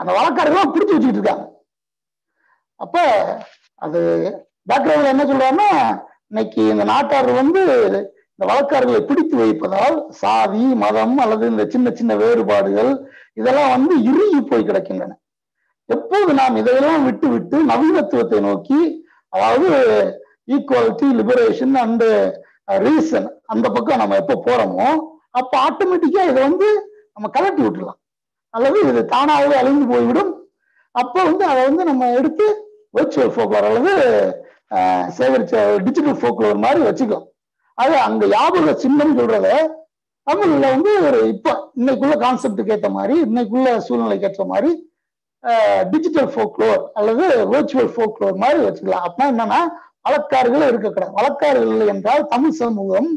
[0.00, 1.46] அந்த வழக்காரர்கள் பிடிச்சு வச்சுக்கிட்டு இருக்காங்க.
[2.80, 2.96] அப்ப
[3.84, 4.00] அது
[4.70, 5.70] பேக்ரவுண்ட்ல என்ன சொல்றாங்கன்னா
[6.30, 7.60] இன்னைக்கு இந்த நாட்டார் வந்து
[8.32, 12.90] இந்த வழக்காரர்களை பிடித்து வைப்பதால் சாதி மதம் அல்லது இந்த சின்ன சின்ன வேறுபாடுகள்
[13.34, 15.12] இதெல்லாம் வந்து இறுகி போய் கிடக்கின்றன.
[15.88, 18.80] எப்போது நாம் இதையெல்லாம் விட்டு விட்டு நவீனத்துவத்தை நோக்கி
[19.32, 19.70] அதாவது
[20.48, 22.08] ஈக்குவாலிட்டி லிபரேஷன் அண்டு
[22.84, 24.88] ரீசன் அந்த பக்கம் நம்ம எப்போ போறோமோ
[25.40, 26.68] அப்போ ஆட்டோமேட்டிக்கா இதை வந்து
[27.14, 27.98] நம்ம கலட்டி விட்டுலாம்
[28.54, 30.30] அல்லது இது தானாகவே அழிந்து போய்விடும்.
[30.94, 32.46] அப்போ வந்து அதை வந்து நம்ம எடுத்து
[32.98, 33.92] வெர்ச்சுவல் ஃபோக்கர் அல்லது
[35.18, 35.54] சேகரிச்ச
[35.86, 37.26] டிஜிட்டல் ஃபோக்லோர் மாதிரி வச்சுக்கும்
[37.78, 39.48] அது அங்க யாபக சின்னம் சொல்றத
[40.26, 44.70] தமிழ்ல வந்து ஒரு இப்ப இன்னைக்குள்ள கான்செப்டுக்கு ஏற்ற மாதிரி இன்னைக்குள்ள சூழ்நிலைக்கு ஏற்ற மாதிரி
[45.92, 49.04] டிஜிட்டல் ஃபோக்லோர் அல்லது வெர்ச்சுவல் ஃபோக்லோர் மாதிரி வச்சுக்கலாம்.
[49.06, 49.60] அப்படின்னா என்னன்னா
[50.06, 51.14] வழக்காறுகள் இருக்கக்கூடாது.
[51.18, 53.08] வழக்காறுகள் இல்லை என்றால் தமிழ் சமூகம்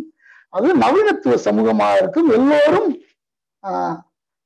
[0.58, 2.30] அது நவீனத்துவ சமூகமாக இருக்கும்.
[2.38, 2.90] எல்லோரும்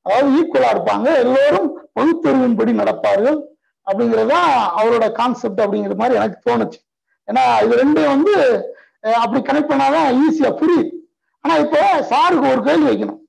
[0.06, 1.08] அதாவது ஈக்குவலா இருப்பாங்க.
[1.24, 3.38] எல்லோரும் பகுத்தறிவின்படி நடப்பார்கள்.
[3.86, 4.40] அப்படிங்கிறதா
[4.80, 6.80] அவரோட கான்செப்ட் அப்படிங்கிற மாதிரி எனக்கு தோணுச்சு.
[7.28, 8.34] ஏன்னா இது ரெண்டையும் வந்து
[9.22, 10.90] அப்படி கனெக்ட் பண்ணாதான் ஈஸியா புரியுது.
[11.44, 13.20] ஆனா இப்போ சாருக்கு ஒரு கேள்வி வைக்கணும்.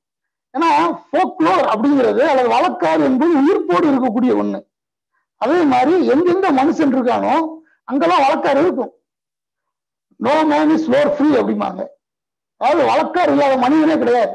[0.53, 0.69] ஏன்னா
[1.07, 4.59] ஃபோக்லோர் அப்படிங்கிறது அல்லது வழக்காறு என்பது உயிர்ப்போடு இருக்கக்கூடிய ஒண்ணு.
[5.43, 7.35] அதே மாதிரி எந்தெந்த மனுஷன் இருக்கானோ
[7.89, 8.91] அங்கெல்லாம் வழக்காறு இருக்கும்.
[10.25, 11.81] No man is lore free அப்படிம்பாங்க.
[12.61, 14.33] அதாவது வழக்காறு இல்லாத மனிதனே கிடையாது.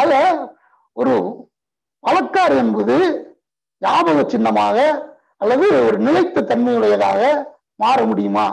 [0.00, 0.12] அத
[1.00, 1.14] ஒரு
[2.06, 2.96] வழக்காறு என்பது
[3.82, 4.78] ஞாபக சின்னமாக
[5.42, 7.20] அல்லது ஒரு நிலைத்த தன்மையுடையதாக
[7.82, 8.46] மாற முடியுமா?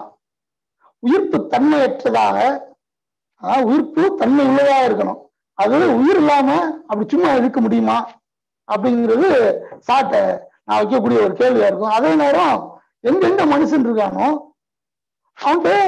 [1.03, 2.37] உயிர்ப்பு தன்மையற்றதாக
[3.41, 5.19] அதாவது உயிர்ப்பு தன்மை உள்ளதாக இருக்கணும்.
[5.57, 6.49] அது உயிர் இல்லாம
[6.89, 7.97] அப்படி சும்மா இருக்க முடியுமா?
[8.67, 9.27] அப்படிங்கிறது
[9.87, 10.21] சாட்டை
[10.63, 11.95] நான் வைக்கக்கூடிய ஒரு கேள்வியா இருக்கும்.
[11.97, 12.57] அதே நேரம்
[13.09, 14.27] எங்கெங்க மனுஷன் இருக்கானோ
[15.37, 15.85] அவன்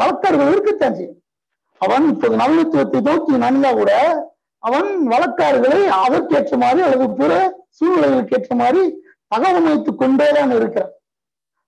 [0.00, 1.18] வழக்காறுகள் இருக்கத்தான் செய்யும்
[1.80, 3.92] அவன் இப்போது நவீனத்துவத்தை நோக்கி நன்கா கூட
[4.62, 7.32] அவன் வழக்காறுகளை அதற்கேற்ற மாதிரி அல்லது பிற
[7.76, 8.82] சூழ்நிலைகளுக்கு ஏற்ற மாதிரி
[9.34, 10.89] தகவமைத்துக் கொண்டேதான் இருக்கிறான்.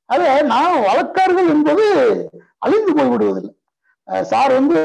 [0.04, 1.84] அது நான் வழக்கார்கள் என்பது
[2.58, 3.52] அழிந்து போய்விடுவதில்லை.
[4.22, 4.78] சார் வந்து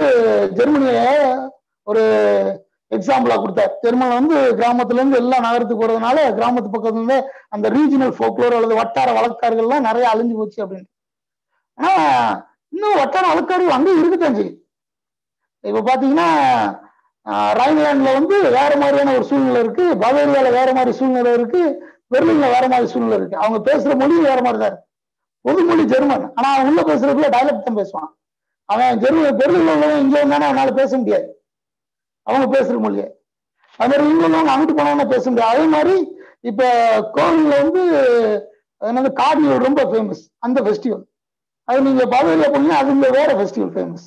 [0.54, 1.00] ஜெர்மனிய
[1.84, 2.04] ஒரு
[2.96, 3.78] எக்ஸாம்பிளா கொடுத்தார்.
[3.82, 7.18] ஜெர்மன் வந்து கிராமத்துல இருந்து எல்லா நகரத்துக்கு போறதுனால கிராமத்து பக்கத்துல இருந்து
[7.50, 10.90] அந்த ரீஜினல் ஃபோக்லோர் அல்லது வட்டார வழக்கார்கள்லாம் நிறைய அழிஞ்சு போச்சு அப்படின்னு
[11.74, 11.96] ஆனா
[12.70, 14.58] இன்னும் வட்டார வழக்காறுகள் அங்கேயும் இருக்கத்தான் செய்யுது.
[15.62, 16.28] இப்ப பாத்தீங்கன்னா
[17.26, 19.86] ஆஹ் வந்து வேற மாதிரியான ஒரு சூழ்நிலை இருக்கு.
[20.02, 21.62] பவேரியால வேற மாதிரி சூழ்நிலை இருக்கு.
[22.14, 23.38] பெர்லின்ல வேற மாதிரி சூழ்நிலை இருக்கு.
[23.38, 24.87] அவங்க பேசுற மொழி வேற மாதிரி தான் இருக்கு.
[25.48, 26.26] பொதுமொழி ஜெர்மன்.
[26.38, 28.10] ஆனா அவன் உள்ள பேசுறதுக்குள்ள டைலக்ட் தான் பேசுவான்.
[28.70, 31.28] அவன் ஜெர்மன் பெர்லின்ல உள்ளவன் இங்கே இருந்தானே அவனால பேச முடியாது.
[32.28, 33.08] அவங்க பேசுற மொழியை.
[33.80, 35.54] அது மாதிரி இங்க உள்ளவங்க அங்கிட்டு போனவங்க பேச முடியாது.
[35.56, 35.96] அதே மாதிரி
[36.50, 36.64] இப்ப
[37.18, 37.84] கோவில்ல வந்து
[38.82, 41.06] என்னது கார்னிவல் ரொம்ப ஃபேமஸ் அந்த ஃபெஸ்டிவல்
[41.68, 44.06] அது நீங்க பவேரியா போனீங்கன்னா அது இங்க வேற ஃபெஸ்டிவல் ஃபேமஸ்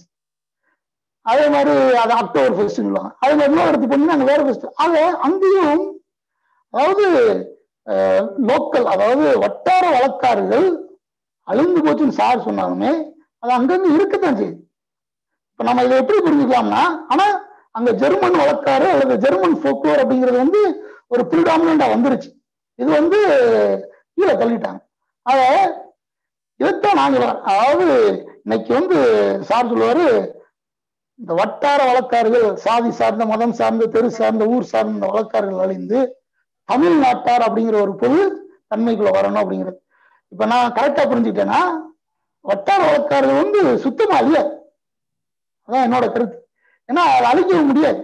[1.26, 1.72] அதே மாதிரி
[2.02, 5.82] அது அக்டோபர் ஃபெஸ்டிவல் அதே மாதிரி இன்னொரு இடத்துக்கு போனீங்கன்னா அங்கே வேற ஃபெஸ்டிவல் ஆக அங்கேயும்
[6.74, 7.06] அதாவது
[8.50, 10.68] லோக்கல் அதாவது வட்டார வழக்காரர்கள்
[11.50, 12.90] அழிந்து போச்சுன்னு சார் சொன்னாலுமே
[13.42, 14.58] அது அங்கங்க இருக்கத்தான் செய்யுது.
[15.52, 16.82] இப்ப நம்ம இதை எப்படி புரிஞ்சுக்கலாம்னா
[17.12, 17.26] ஆனா
[17.78, 20.60] அங்க ஜெர்மன் வழக்காறு அல்லது ஜெர்மன் ஃபோக்லோர் அப்படிங்கிறது வந்து
[21.14, 22.30] ஒரு ப்ரிடாமினா வந்துருச்சு.
[22.78, 23.18] இது வந்து
[24.16, 24.80] கீழே தள்ளிட்டாங்க.
[25.26, 25.40] அத
[26.60, 27.18] இதைத்தான் நாங்க
[27.50, 27.86] அதாவது
[28.44, 28.98] இன்னைக்கு வந்து
[29.48, 30.06] சார் சொல்லுவாரு
[31.18, 35.98] இந்த வட்டார வழக்காறுகள் சாதி சார்ந்த மதம் சார்ந்த தெரு சார்ந்த ஊர் சார்ந்த வழக்காரர்கள் வழக்காறுகள் அழிந்து
[36.68, 38.20] தமிழ்நாட்டார் அப்படிங்கிற ஒரு பொது
[38.72, 39.78] தன்மைக்குள்ள வரணும் அப்படிங்கிறது.
[40.32, 41.60] இப்ப நான் கரெக்டா புரிஞ்சுக்கிட்டேன்னா
[42.44, 44.42] வட்டார வழக்காறுகள் வந்து சுத்தமா இல்லை.
[45.68, 46.36] அதான் என்னோட கருத்து.
[46.88, 48.00] ஏன்னா அதை அழிக்கவும் முடியாது.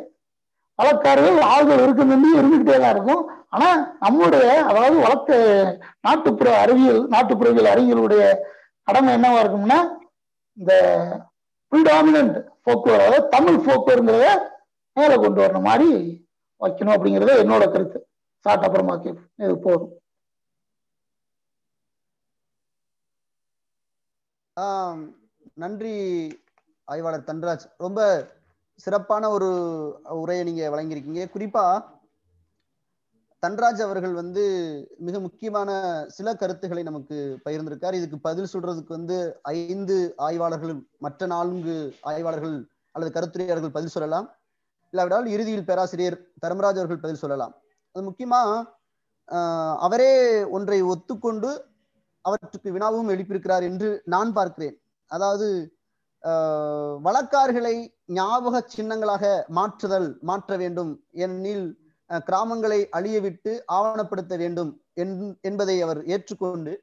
[0.79, 3.22] வழக்காரர்கள் ஆள்கள் இருக்குன்னு இருந்துகிட்டே தான் இருக்கும்.
[3.55, 3.68] ஆனா
[4.01, 5.31] நம்முடைய அதாவது வழக்க
[6.07, 8.22] நாட்டுப்புற அறிவியல் நாட்டுப்புறவியல் அறிவியலுடைய
[8.89, 9.79] கடமை என்னவா இருக்கும்னா
[10.59, 10.72] இந்த
[11.72, 14.27] ப்ரிடாமினன்ட் போக்குவரத்து அதாவது தமிழ் போக்குவரங்கிறத
[14.97, 15.68] மேலே கொண்டு வரணும்.
[15.70, 15.89] மாதிரி
[16.61, 17.99] வைக்கணும் அப்படிங்கிறத என்னோட கருத்து.
[18.45, 19.31] சாட்டப்புறமா கேட்போம்.
[19.45, 19.93] இது போதும்.
[25.57, 25.94] நன்றி
[26.88, 27.64] ஆய்வாளர் தன்ராஜ்.
[27.78, 28.00] ரொம்ப
[28.80, 29.48] சிறப்பான ஒரு
[30.16, 31.24] உரையை நீங்க வழங்கியிருக்கீங்க.
[31.34, 31.64] குறிப்பா
[33.42, 34.42] தன்ராஜ் அவர்கள் வந்து
[34.98, 35.70] மிக முக்கியமான
[36.09, 37.92] சில கருத்துக்களை நமக்கு பகிர்ந்திருக்கார்.
[37.92, 39.16] இதுக்கு பதில் சொல்றதுக்கு வந்து
[39.54, 42.57] ஐந்து ஆய்வாளர்கள் மற்ற நான்கு ஆய்வாளர்கள்
[42.94, 44.26] அல்லது கருத்துரையாளர்கள் பதில் சொல்லலாம்.
[44.94, 47.54] இல்லாவிட்டால் இறுதியில் பேராசிரியர் தர்மராஜ் அவர்கள் பதில் சொல்லலாம்.
[47.96, 48.40] அது முக்கியமா
[49.28, 50.12] ஆஹ், அவரே
[50.48, 51.48] ஒன்றை ஒத்துக்கொண்டு
[52.27, 54.77] அவற்றுக்கு வினாவும் எழுப்பியிருக்கிறார் என்று நான் பார்க்கிறேன்.
[55.11, 55.49] அதாவது
[56.22, 57.74] வழக்கார்களை வழக்காறுகளை
[58.07, 60.93] ஞாபக சின்னங்களாக மாற்றுதல் மாற்ற வேண்டும்.
[61.12, 61.66] ஏனெனில்
[62.27, 64.70] கிராமங்களை அழியவிட்டு ஆவணப்படுத்த வேண்டும்
[65.01, 66.74] என்- என்பதை அவர் ஏற்றுக்கொண்டு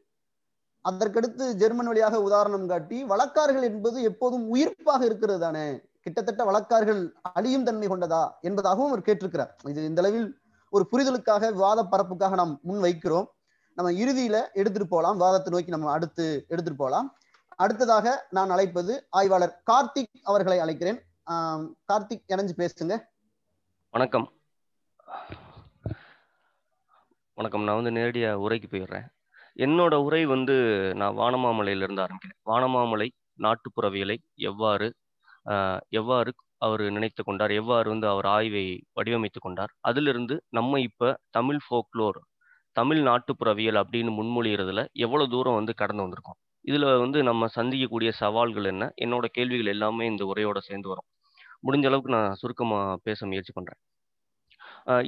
[0.85, 5.65] அதற்கடுத்து ஜெர்மன் வழியாக உதாரணம் காட்டி வழக்காறுகள் என்பது எப்போதும் உயிர்ப்பாக இருக்கிறது தானே.
[6.01, 7.01] கிட்டத்தட்ட வழக்காறுகள்
[7.33, 9.51] அழியும் தன்மை கொண்டதா என்பதாகவும் அவர் கேட்டிருக்கிறார்.
[9.69, 10.29] இது இந்த அளவில்
[10.73, 13.27] ஒரு புரிதலுக்காக விவாத பரப்புக்காக நாம் முன் வைக்கிறோம்
[13.77, 17.07] நம்ம இறுதியில எடுத்துட்டு போகலாம் வாதத்தை நோக்கி நம்ம அடுத்து எடுத்துட்டு போகலாம்
[17.63, 20.99] அடுத்ததாக நான் அழைப்பது ஆய்வாளர் கார்த்திக் அவர்களை அழைக்கிறேன்.
[21.91, 22.95] கார்த்திக் இணைஞ்சு பேசுங்க.
[23.93, 24.25] வணக்கம்.
[27.37, 27.65] வணக்கம்.
[27.67, 29.07] நான் வந்து நேரடியாக உரைக்கு போயிடுறேன்.
[29.65, 30.55] என்னோட உரை வந்து
[30.99, 32.39] நான் வானமாமலையிலிருந்து ஆரம்பிக்கிறேன்.
[32.51, 33.07] வானமாமலை
[33.45, 34.17] நாட்டுப்புறவியலை
[34.49, 34.89] எவ்வாறு
[35.99, 36.31] எவ்வாறு
[36.65, 37.53] அவர் நினைத்து கொண்டார்?
[37.61, 38.65] எவ்வாறு வந்து அவர் ஆய்வை
[38.97, 39.71] வடிவமைத்து கொண்டார்?
[39.89, 42.19] அதிலிருந்து நம்ம இப்போ தமிழ் ஃபோக்லோர்
[42.75, 46.37] தமிழ் நாட்டுப்புறவியல் அப்படின்னு முன்மொழிகிறதுல எவ்வளோ தூரம் வந்து கடந்து வந்திருக்கோம்?
[46.65, 48.83] இதில் வந்து நம்ம சந்திக்கக்கூடிய சவால்கள் என்ன?
[49.05, 51.07] என்னோட கேள்விகள் எல்லாமே இந்த உரையோட சேர்ந்து வரும்.
[51.67, 53.81] முடிஞ்ச அளவுக்கு நான் சுருக்கமாக பேச முயற்சி பண்ணுறேன்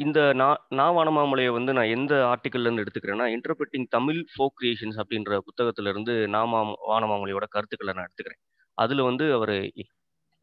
[0.03, 0.47] இந்த நா
[0.79, 6.59] நா வானமாமலையை வந்து நான் எந்த ஆர்டிக்கல்லேருந்து எடுத்துக்கிறேன்னா இன்டர்பிரட்டிங் தமிழ் ஃபோக் கிரியேஷன்ஸ் அப்படின்ற புத்தகத்திலிருந்து நாமா
[6.91, 8.41] வானமாமலையோட கருத்துக்களை நான் எடுத்துக்கிறேன்.
[8.77, 9.55] அதில் வந்து அவர்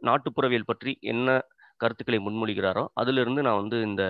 [0.02, 1.28] நாட்டுப்புறவியல் பற்றி என்ன
[1.80, 4.04] கருத்துக்களை முன்மொழிகிறாரோ அதிலிருந்து நான் வந்து இந்த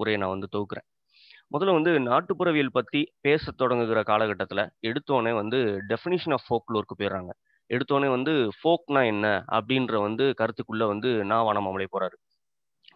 [0.00, 0.88] உரையை நான் வந்து தொகுக்கிறேன்.
[1.52, 5.58] முதல்ல வந்து நாட்டுப்புறவியல் பத்தி பேச தொடங்குகிற காலகட்டத்துல எடுத்தோடனே வந்து
[5.90, 7.30] டெஃபினிஷன் ஆஃப் ஃபோக்லோருக்கு போயிடுறாங்க.
[7.70, 12.16] எடுத்தோடனே வந்து ஃபோக்னா என்ன அப்படின்ற வந்து கருத்துக்குள்ள வந்து நா அமலை போறாரு.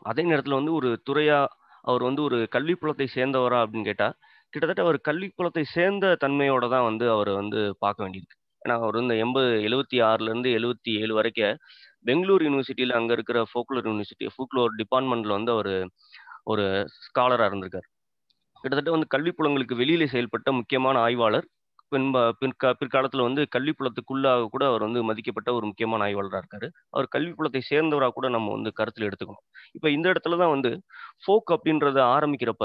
[0.03, 1.47] அதே நேரத்துல வந்து ஒரு துறையா
[1.81, 4.09] அவர் வந்து ஒரு கல்வி புலத்தை சேர்ந்தவரா அப்படின்னு கேட்டா
[4.53, 8.37] கிட்டத்தட்ட அவர் கல்வி புலத்தை சேர்ந்த தன்மையோட தான் வந்து அவர் வந்து பார்க்க வேண்டியிருக்கு.
[8.63, 11.57] ஏன்னா அவர் வந்து எண்பது எழுபத்தி ஆறுல இருந்து எழுபத்தி ஏழு வரைக்கும்
[12.07, 15.73] பெங்களூர் யூனிவர்சிட்டியில அங்க இருக்கிற ஃபோக்லோர் யூனிவர்சிட்டி ஃபோக்லோர் டிபார்ட்மெண்ட்ல வந்து அவர்
[16.45, 16.65] ஒரு
[17.07, 17.92] ஸ்காலரா இருந்திருக்காரு.
[18.65, 21.47] கிட்டத்தட்ட வந்து கல்வி புலங்களுக்கு வெளியில செயல்பட்ட முக்கியமான ஆய்வாளர்.
[21.93, 26.67] பின்ப பிற்கா பிற்காலத்துல வந்து கல்வி புலத்துக்குள்ளாக கூட அவர் வந்து மதிக்கப்பட்ட ஒரு முக்கியமான ஆய்வாளராக இருக்காரு.
[26.95, 29.45] அவர் கல்வி புலத்தை சேர்ந்தவராக கூட நம்ம வந்து கருத்தில் எடுத்துக்கணும்.
[29.77, 30.71] இப்போ இந்த இடத்துல தான் வந்து
[31.25, 32.65] ஃபோக் அப்படின்றத ஆரம்பிக்கிறப்ப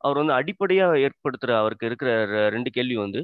[0.00, 2.10] அவர் வந்து அடிப்படையா ஏற்படுத்துற அவருக்கு இருக்கிற
[2.56, 3.20] ரெண்டு கேள்வி வந்து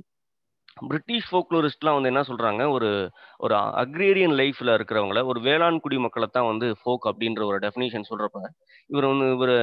[0.91, 2.63] பிரிட்டிஷ் ஃபோக்லோரிஸ்ட்லாம் வந்து என்ன சொல்றாங்க?
[2.77, 2.89] ஒரு
[3.45, 8.41] ஒரு அக்ரேரியன் லைஃப்ல இருக்கிறவங்கள ஒரு வேளாண் குடிமக்களை தான் வந்து ஃபோக் அப்படின்ற ஒரு டெஃபினேஷன் சொல்றப்ப
[8.91, 9.55] இவர் வந்து இவர்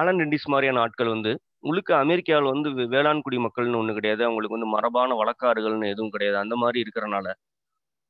[0.00, 4.24] ஆலன் ரெண்டிஸ் மாதிரியான ஆட்கள் வந்து முழுக்க அமெரிக்காவில் வந்து வேளாண் குடி மக்கள்னு ஒன்று கிடையாது.
[4.24, 6.38] அவங்களுக்கு வந்து மரபான வழக்காறுகள்னு எதுவும் கிடையாது.
[6.38, 7.32] அந்த மாதிரி இருக்கிறனால.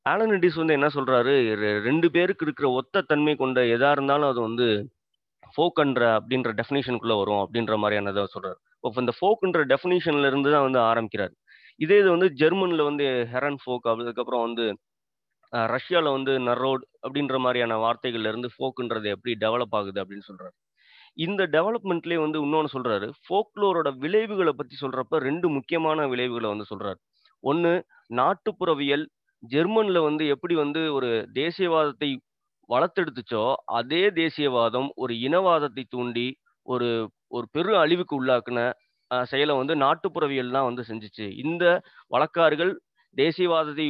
[0.01, 1.55] ஆலன் வந்து என்ன சொல்றாரு?
[1.57, 4.89] ரெ- ரெண்டு பேருக்கு இருக்கிற ஒத்த தன்மை கொண்ட எதா இருந்தாலும் அது வந்து
[5.57, 8.53] ஃபோக்குன்ற அப்படின்ற டெஃபினேஷனுக்குள்ள வரும் அப்படின்ற மாதிரியானதை சொல்றாரு.
[8.81, 11.31] இப்போ இந்த ஃபோக்குன்ற டெஃபினேஷன்ல இருந்து தான் வந்து ஆரம்பிக்கிறாரு.
[11.75, 14.77] இதே இது வந்து ஜெர்மன்ல வந்து ஹெரன் ஃபோக் அதுக்கப்புறம் வந்து
[15.49, 20.68] ரஷ்யாவில் வந்து நரோட் அப்படின்ற மாதிரியான வார்த்தைகள்ல இருந்து ஃபோக்குன்றது எப்படி டெவலப் ஆகுது அப்படின்னு சொல்றாரு.
[21.17, 23.07] இந்த டெவலப்மெண்ட்லேயே வந்து இன்னொன்று சொல்றாரு.
[23.23, 26.99] ஃபோக்லோரோட விளைவுகளை பத்தி சொல்றப்ப ரெண்டு முக்கியமான விளைவுகளை வந்து சொல்றாரு.
[27.43, 27.73] ஒன்று
[28.13, 29.05] நாட்டுப்புறவியல்
[29.43, 32.09] ஜெர்மன்ல வந்து எப்படி வந்து ஒரு தேசியவாதத்தை
[32.69, 33.43] வளர்த்தெடுத்துச்சோ
[33.79, 36.27] அதே தேசியவாதம் ஒரு இனவாதத்தை தூண்டி
[36.65, 36.89] ஒரு
[37.37, 38.59] ஒரு பெரு அழிவுக்கு உள்ளாக்குன
[39.31, 41.25] செயலை வந்து நாட்டுப்புறவியல் தான் வந்து செஞ்சுச்சு.
[41.43, 41.63] இந்த
[42.11, 42.73] வழக்காறுகள்
[43.15, 43.87] தேசியவாதத்தை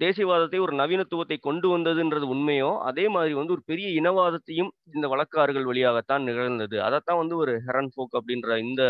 [0.00, 6.22] தேசியவாதத்தை ஒரு நவீனத்துவத்தை கொண்டு வந்ததுன்றது உண்மையோ அதே மாதிரி வந்து ஒரு பெரிய இனவாதத்தையும் இந்த வழக்காறுகள் வழியாகத்தான்
[6.22, 6.76] நிகழ்ந்தது.
[6.82, 8.82] அதைத்தான் வந்து ஒரு ஹெரன் ஃபோக் அப்படின்ற இந்த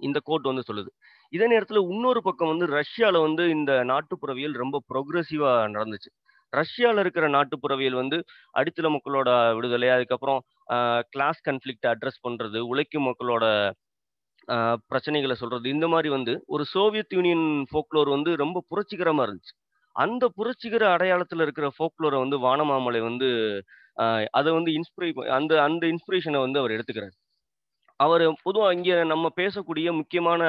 [0.00, 0.90] இந்த கோட் வந்து சொல்லுது.
[1.32, 6.10] இதே நேரத்துல இன்னொரு பக்கம் வந்து ரஷ்யால வந்து இந்த நாட்டுப்புறவியல் ரொம்ப ப்ரொக்ரெசிவா நடந்துச்சு.
[6.52, 8.18] ரஷ்யால இருக்கிற நாட்டுப்புறவியல் வந்து
[8.54, 10.40] அடித்தள மக்களோட விடுதலை அதுக்கப்புறம்
[11.14, 13.44] கிளாஸ் கன்ஃப்ளிக்ட் அட்ரஸ் பண்றது உழைக்கும் மக்களோட
[14.90, 19.54] பிரச்சனைகளை சொல்றது இந்த மாதிரி வந்து ஒரு சோவியத் யூனியன் ஃபோக்லோர் வந்து ரொம்ப புரட்சிகரமா இருந்துச்சு.
[19.96, 23.28] அந்த புரட்சிகர அடையாளத்துல இருக்கிற ஃபோக்லோரை வந்து வானமாமலை வந்து
[24.38, 27.14] அதை வந்து இன்ஸ்பிரை அந்த அந்த இன்ஸ்பிரேஷனை வந்து அவர் எடுத்துக்கிறார்.
[28.00, 30.42] அவர் பொதுவாக இங்கே நம்ம பேசக்கூடிய முக்கியமான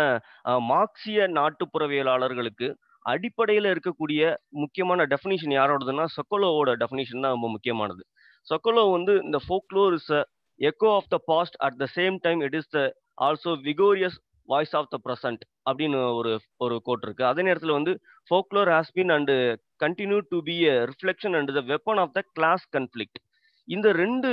[0.71, 2.67] மார்க்சிய நாட்டுப்புறவியலாளர்களுக்கு
[3.05, 4.21] அடிப்படையில் இருக்கக்கூடிய
[4.63, 8.03] முக்கியமான டெஃபினிஷன் யாரோடதுன்னா சொக்கோலோவோட டெஃபினிஷன் தான் ரொம்ப முக்கியமானது.
[8.47, 10.13] சொக்கோலோ வந்து இந்த folklore is
[10.59, 12.79] echo of the past at the same time it is the
[13.27, 14.17] also vigorous
[14.49, 16.31] voice of the present அப்படின்னு ஒரு
[16.65, 17.23] ஒரு கோட் இருக்கு.
[17.31, 17.93] அதே நேரத்தில் வந்து
[18.29, 19.35] folklore has been and
[19.83, 23.19] continue to be a reflection and the weapon of the class conflict
[23.67, 24.29] இந்த ரெண்டு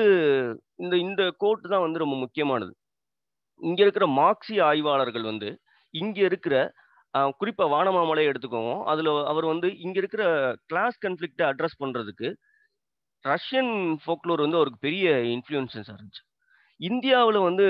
[0.84, 2.72] இந்த இந்த கோட் தான் வந்து ரொம்ப முக்கியமானது.
[3.60, 5.48] இங்கே இருக்கிற மார்க்சி ஆய்வாளர்கள் வந்து
[5.94, 6.54] இங்கே இருக்கிற
[7.40, 10.24] குறிப்பாக வானமாமலை எடுத்துக்குவோம் அதில் அவர் வந்து இங்கே இருக்கிற
[10.70, 12.28] கிளாஸ் கன்ஃப்ளிக்டை அட்ரஸ் பண்ணுறதுக்கு
[13.24, 16.22] ரஷ்யன் ஃபோக்லோர் வந்து அவருக்கு பெரிய இன்ஃப்ளூயன்சஸ் இருந்துச்சு.
[16.80, 17.66] இந்தியாவில் வந்து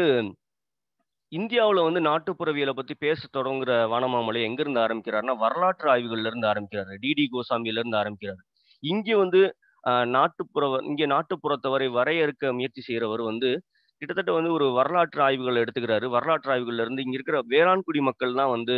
[1.33, 7.99] இந்தியாவில் வந்து நாட்டுப்புறவியலை பற்றி பேச தொடங்குற வானமாமலை எங்கேருந்து ஆரம்பிக்கிறாருன்னா வரலாற்று ஆய்வுகள்ல இருந்து ஆரம்பிக்கிறாரு டிடி கோசாமியிலேருந்து
[8.01, 8.41] ஆரம்பிக்கிறார்.
[8.83, 9.41] ஆரம்பிக்கிறாரு வந்து
[10.14, 13.51] நாட்டுப்புற நாட்டுப்புற நாட்டுப்புறத்தை நாட்டுப்புறத்தவரை வரையறுக்க முயற்சி செய்கிறவர் வந்து
[14.03, 16.07] கிட்டத்தட்ட வந்து ஒரு வரலாற்று ஆய்வுகள் எடுத்துக்கிறாரு.
[16.16, 18.76] வரலாற்று ஆய்வுகள்ல இருந்து இங்க இருக்கிற வேளாண்குடி மக்கள் தான் வந்து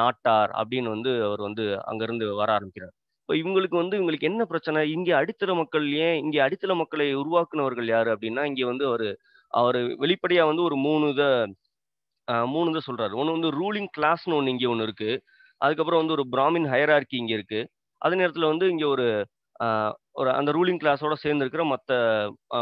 [0.00, 2.94] நாட்டார் அப்படின்னு வந்து அவர் வந்து அங்கிருந்து வர ஆரம்பிக்கிறார்.
[3.22, 4.80] இப்போ இவங்களுக்கு வந்து இவங்களுக்கு என்ன பிரச்சனை?
[4.96, 9.06] இங்கே அடித்தள மக்கள் ஏன் இங்கே அடித்தள மக்களை உருவாக்குனவர்கள் யாரு அப்படின்னா இங்கே வந்து அவர்
[9.52, 11.28] அவர் வெளிப்படையாக வந்து ஒரு மூணு இதை
[12.48, 15.20] மூணு இதை சொல்கிறாரு ஒன்று வந்து ரூலிங் கிளாஸ்னு ஒன்று இங்கே ஒன்று இருக்குது
[15.60, 17.68] அதுக்கப்புறம் வந்து ஒரு பிராமின் ஹயரார்கி இங்கே இருக்குது
[18.02, 19.06] அதே நேரத்தில் வந்து இங்கே ஒரு
[20.12, 21.90] ஒரு அந்த ரூலிங் கிளாஸோட சேர்ந்து இருக்கிற மற்ற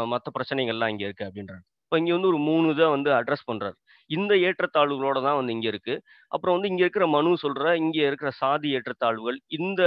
[0.05, 1.63] மற்ற பிரச்சனைகள்லாம் இங்கே இருக்குது அப்படின்றாரு.
[1.85, 3.75] இப்போ இங்கே வந்து ஒரு மூணு இதை வந்து அட்ரஸ் பண்ணுறாரு
[4.09, 8.69] இந்த ஏற்றத்தாழ்வுகளோட தான் வந்து இங்கே இருக்குது அப்புறம் வந்து இங்கே இருக்கிற மனு சொல்கிற இங்கே இருக்கிற சாதி
[8.77, 9.81] ஏற்றத்தாழ்வுகள் இந்த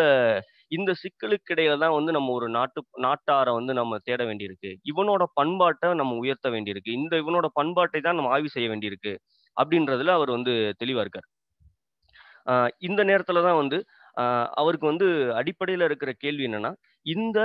[0.70, 4.70] இந்த சிக்கலுக்கு இடையில தான் வந்து நம்ம ஒரு நாட்டு நாட்டாரை வந்து நம்ம தேட வேண்டியிருக்கு.
[4.92, 6.92] இவனோட பண்பாட்டை நம்ம உயர்த்த வேண்டியிருக்கு.
[7.00, 9.14] இந்த இவனோட பண்பாட்டை தான் நம்ம ஆய்வு செய்ய வேண்டியிருக்கு
[9.56, 10.52] அப்படின்றதுல அவர் வந்து
[10.82, 11.28] தெளிவா இருக்கார்.
[12.82, 13.78] இந்த நேரத்துல தான் வந்து
[14.60, 15.06] அவருக்கு வந்து
[15.40, 16.72] அடிப்படையில இருக்கிற கேள்வி என்னன்னா
[17.06, 17.38] இந்த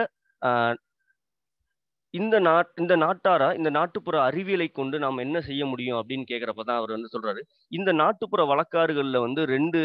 [2.13, 6.79] இந்த நாட் இந்த நாட்டாரா இந்த நாட்டுப்புற அறிவியலை கொண்டு நாம் என்ன செய்ய முடியும் அப்படின்னு கேட்குறப்ப தான்
[6.79, 7.41] அவர் வந்து சொல்றாரு.
[7.77, 9.81] இந்த நாட்டுப்புற வழக்காறுகளில் வந்து ரெண்டு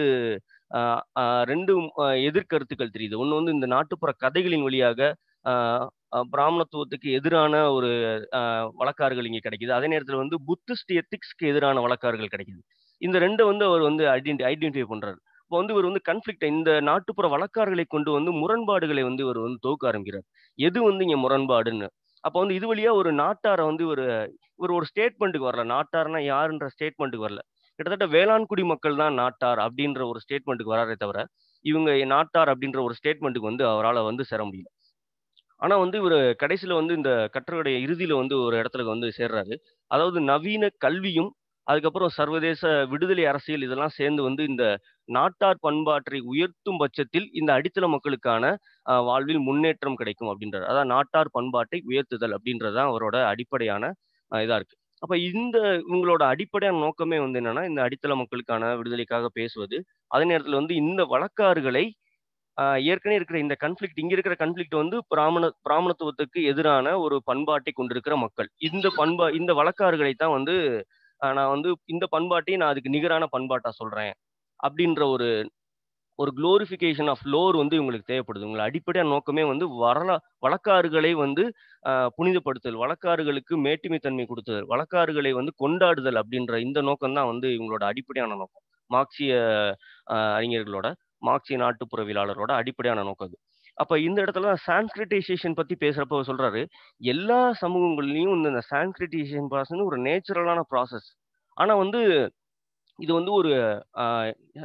[1.53, 1.73] ரெண்டு
[2.29, 3.17] எதிர்கருத்துக்கள் தெரியுது.
[3.23, 5.11] ஒன்று வந்து இந்த நாட்டுப்புற கதைகளின் வழியாக
[6.35, 7.91] பிராமணத்துவத்துக்கு எதிரான ஒரு
[8.81, 9.73] வழக்காறுகள் இங்கே கிடைக்குது.
[9.79, 12.61] அதே நேரத்தில் வந்து புத்திஸ்ட் எத்திக்ஸ்க்கு எதிரான வழக்காறுகள் கிடைக்குது.
[13.03, 15.19] இந்த ரெண்டை வந்து அவர் வந்து ஐடென்டி ஐடென்டிஃபை பண்றாரு.
[15.45, 19.85] இப்போ வந்து இவர் வந்து கன்ஃப்ளிக்ட் இந்த நாட்டுப்புற வழக்காறுகளை கொண்டு வந்து முரண்பாடுகளை வந்து இவர் வந்து தொகுக்க
[19.91, 20.27] ஆரம்பிக்கிறார்.
[20.59, 21.89] எது வந்து இங்க முரண்பாடுன்னு?
[22.25, 24.05] அப்போ வந்து இது வழியா ஒரு நாட்டாரை வந்து ஒரு
[24.59, 25.65] இவர் ஒரு ஸ்டேட்மெண்ட்டுக்கு வரல.
[25.73, 27.41] நாட்டார்னா யாருன்ற ஸ்டேட்மெண்ட்டுக்கு வரல.
[27.79, 31.21] கிட்டத்தட்ட வேளாண்குடி மக்கள் தான் நாட்டார் அப்படின்ற ஒரு ஸ்டேட்மெண்ட்டுக்கு வராரே தவிர
[31.65, 34.69] இவங்க நாட்டார் அப்படின்ற ஒரு ஸ்டேட்மெண்ட்டுக்கு வந்து அவரால் வந்து சேர முடியல.
[35.63, 39.55] ஆனால் வந்து இவர் கடைசியில் வந்து இந்த கட்டுரையுடைய இறுதியில் வந்து ஒரு இடத்துல வந்து சேர்றாரு.
[39.91, 41.31] அதாவது நவீன கல்வியும்
[41.67, 42.63] அதுக்கப்புறம் சர்வதேச
[42.93, 44.65] விடுதலை அரசியல் இதெல்லாம் சேர்ந்து வந்து இந்த
[45.09, 48.45] நாட்டார் பண்பாட்டை உயர்த்தும் பட்சத்தில் இந்த அடித்தள மக்களுக்கான
[49.09, 50.67] வாழ்வில் முன்னேற்றம் கிடைக்கும் அப்படின்றார்.
[50.71, 53.85] அதான் நாட்டார் பண்பாட்டை உயர்த்துதல் அப்படின்றதுதான் அவரோட அடிப்படையான
[54.33, 54.77] இதா இருக்கு.
[55.03, 59.77] அப்ப இந்த இவங்களோட அடிப்படையான நோக்கமே வந்து என்னன்னா இந்த அடித்தள மக்களுக்கான விடுதலைக்காக பேசுவது.
[60.11, 61.85] அதே நேரத்துல வந்து இந்த வழக்காறுகளை
[62.59, 68.17] ஆஹ் ஏற்கனவே இருக்கிற இந்த கன்ஃப்ளிக்ட் இங்க இருக்கிற கன்ஃப்ளிக்ட் வந்து பிராமண பிராமணத்துவத்துக்கு எதிரான ஒரு பண்பாட்டை கொண்டிருக்கிற
[68.17, 68.49] மக்கள்.
[68.69, 70.55] இந்த பண்பா இந்த வழக்காறுகளை தான் வந்து
[71.21, 74.13] நான் வந்து இந்த பண்பாட்டையும் நான் அதுக்கு நிகரான பண்பாட்டா சொல்றேன்.
[74.65, 75.29] அப்படின்ற ஒரு
[76.19, 78.47] ஒரு குளோரிஃபிகேஷன் ஆஃப் லோர் வந்து இவங்களுக்கு தேவைப்படுது.
[78.49, 81.45] உங்களை அடிப்படையான நோக்கமே வந்து வரலா வழக்காறுகளை வந்து
[82.19, 88.65] புனிதப்படுத்தல் வழக்காறுகளுக்கு மேட்டுமைத்தன்மை கொடுத்தல் வழக்காறுகளை வந்து கொண்டாடுதல் அப்படின்ற இந்த நோக்கம் தான் வந்து இவங்களோட அடிப்படையான நோக்கம்.
[88.91, 89.33] மார்க்சிய
[90.37, 90.89] அறிஞர்களோட
[91.29, 93.37] மார்க்சிய நாட்டுப்புறவியலாளரோட அடிப்படையான நோக்கம் அது.
[93.79, 96.63] அப்ப இந்த இடத்துல சான்ஸ்கிரிட்டைசேஷன் பத்தி பேசுறப்ப சொல்கிறாரு சொல்றாரு
[97.13, 101.09] எல்லா சமூகங்கள்லயும் இந்த சான்ஸ்கிரிட்டைசேஷன் ப்ராசஸ் ஒரு நேச்சுரலான ப்ராசஸ்
[101.57, 102.01] ஆனா வந்து
[102.99, 103.51] இது வந்து ஒரு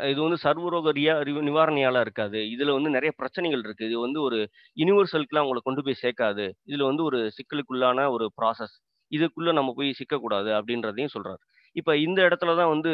[0.10, 2.40] இது வந்து சர்வரோக ரியா ரி- நிவாரணியால இருக்காது.
[2.54, 3.86] இதுல வந்து நிறைய பிரச்சனைகள் இருக்கு.
[3.86, 4.38] இது வந்து ஒரு
[4.78, 6.46] யூனிவர்சலுக்குலாம் உங்களை கொண்டு போய் சேர்க்காது.
[6.70, 8.76] இதுல வந்து ஒரு சிக்கலுக்குள்ளான ஒரு ப்ராசஸ்
[9.12, 11.42] இதுக்குள்ள நம்ம போய் சிக்கக்கூடாது அப்படின்றதையும் சொல்றாரு.
[11.76, 12.92] இப்ப இந்த இடத்துல தான் வந்து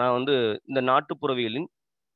[0.00, 0.34] நான் வந்து
[0.66, 1.68] இந்த நாட்டுப்புறவியலின்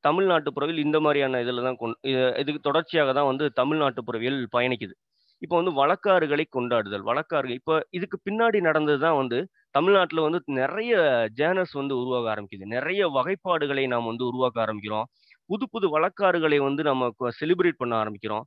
[0.05, 4.95] தமிழ்நாட்டு புறவியல் இந்த மாதிரியான இதில் தான் கொண் இது- இதுக்கு தொடர்ச்சியாக தான் வந்து தமிழ்நாட்டு புறவியல் பயணிக்குது.
[5.43, 9.39] இப்போ வந்து வழக்காறுகளை கொண்டாடுதல் வழக்காறுகள் இப்போ இதுக்கு பின்னாடி நடந்தது தான் வந்து
[9.77, 10.93] தமிழ்நாட்டில் வந்து நிறைய
[11.39, 12.66] ஜேர்னல்ஸ் வந்து உருவாக ஆரம்பிக்குது.
[12.77, 15.07] நிறைய வகைப்பாடுகளை நாம் வந்து உருவாக்க ஆரம்பிக்கிறோம்.
[15.51, 18.45] புது புது வழக்காறுகளை வந்து நம்ம செலிப்ரேட் பண்ண ஆரம்பிக்கிறோம்.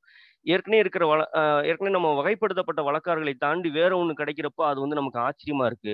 [0.54, 1.22] ஏற்கனவே இருக்கிற வள
[1.70, 5.94] ஏற்கனவே நம்ம வகைப்படுத்தப்பட்ட வழக்காறுகளை தாண்டி வேற ஒன்று கிடைக்கிறப்போ அது வந்து நமக்கு ஆச்சரியமா இருக்கு.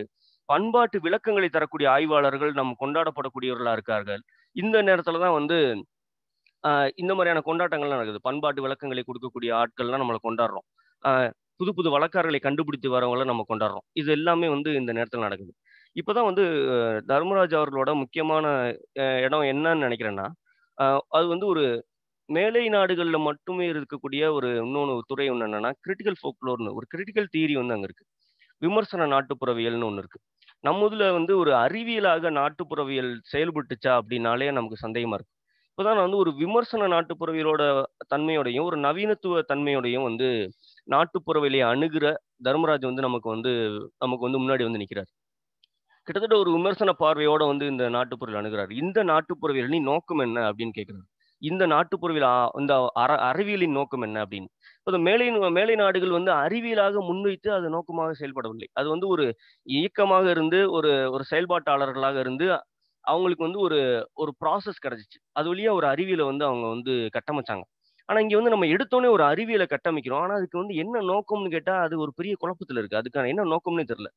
[0.49, 4.21] பண்பாட்டு விளக்கங்களை தரக்கூடிய ஆய்வாளர்கள் நம்ம கொண்டாடப்படக்கூடியவர்களா இருக்கார்கள்.
[4.55, 5.57] இந்த நேரத்துல தான் வந்து
[7.01, 8.27] இந்த மாதிரியான கொண்டாட்டங்கள்லாம் நடக்குது.
[8.27, 10.67] பண்பாட்டு விளக்கங்களை கொடுக்கக்கூடிய ஆட்கள்லாம் நம்மளை கொண்டாடுறோம்.
[11.59, 13.85] புது புது வழக்காரர்களை கண்டுபிடித்து வரவங்கள நம்ம கொண்டாடுறோம்.
[13.95, 15.51] இது எல்லாமே வந்து இந்த நேரத்தில் நடக்குது.
[15.95, 16.43] இப்போதான் வந்து
[17.11, 18.45] தர்மராஜ் அவர்களோட முக்கியமான
[19.03, 20.25] அஹ், இடம் என்னன்னு நினைக்கிறேன்னா
[20.77, 21.63] ஆஹ் அது வந்து ஒரு
[22.29, 27.75] மேலை நாடுகள்ல மட்டுமே இருக்கக்கூடிய ஒரு இன்னொன்று துறை ஒன்று என்னன்னா கிரிட்டிக்கல் ஃபோக்லோர்னு ஒரு கிரிட்டிக்கல் தீரி வந்து
[27.75, 28.05] அங்கே இருக்கு.
[28.61, 30.19] விமர்சன நாட்டுப்புறவியல்னு ஒன்று இருக்கு.
[30.63, 35.33] நம்ம இதுல வந்து ஒரு அறிவியலாக நாட்டுப்புறவியல் செயல்பட்டுச்சா அப்படின்னாலே நமக்கு சந்தேகமா இருக்கு.
[35.71, 37.63] இப்போதான் நான் வந்து ஒரு விமர்சன நாட்டுப்புறவியலோட
[38.13, 40.27] தன்மையோடையும் ஒரு நவீனத்துவ தன்மையோடையும் வந்து
[40.87, 42.05] நாட்டுப்புறவியலை அணுகிற
[42.45, 43.51] தர்மராஜ் வந்து நமக்கு வந்து
[43.97, 45.11] நமக்கு வந்து முன்னாடி வந்து நிற்கிறார்
[46.07, 48.71] கிட்டத்தட்ட ஒரு விமர்சன பார்வையோட வந்து இந்த நாட்டுப்புறவில் அணுகிறார்.
[48.81, 51.07] இந்த நாட்டுப்புறவியலின் நோக்கம் என்ன அப்படின்னு கேட்கிறார்.
[51.41, 52.27] இந்த நாட்டுப்புறவியல்
[52.59, 54.49] இந்த அற அறிவியலின் நோக்கம் என்ன அப்படின்னு.
[54.79, 58.67] இப்போ மேலை மேலை நாடுகள் வந்து அறிவியலாக முன்வைத்து அது நோக்கமாக செயல்படவில்லை.
[58.73, 59.25] அது வந்து ஒரு
[59.67, 62.47] இயக்கமாக இருந்து ஒரு ஒரு செயல்பாட்டாளர்களாக இருந்து
[63.05, 63.79] அவங்களுக்கு வந்து ஒரு
[64.15, 65.19] ஒரு ப்ராசஸ் கிடைச்சிச்சு.
[65.33, 67.65] அது வழியா ஒரு அறிவியலை வந்து அவங்க வந்து கட்டமைச்சாங்க.
[68.09, 70.23] ஆனா இங்க வந்து நம்ம எடுத்தோடனே ஒரு அறிவியலை கட்டமைக்கிறோம்.
[70.23, 72.99] ஆனா அதுக்கு வந்து என்ன நோக்கம்னு கேட்டா அது ஒரு பெரிய குழப்பத்துல இருக்கு.
[73.01, 74.09] அதுக்கான என்ன நோக்கம்னே தெரியல.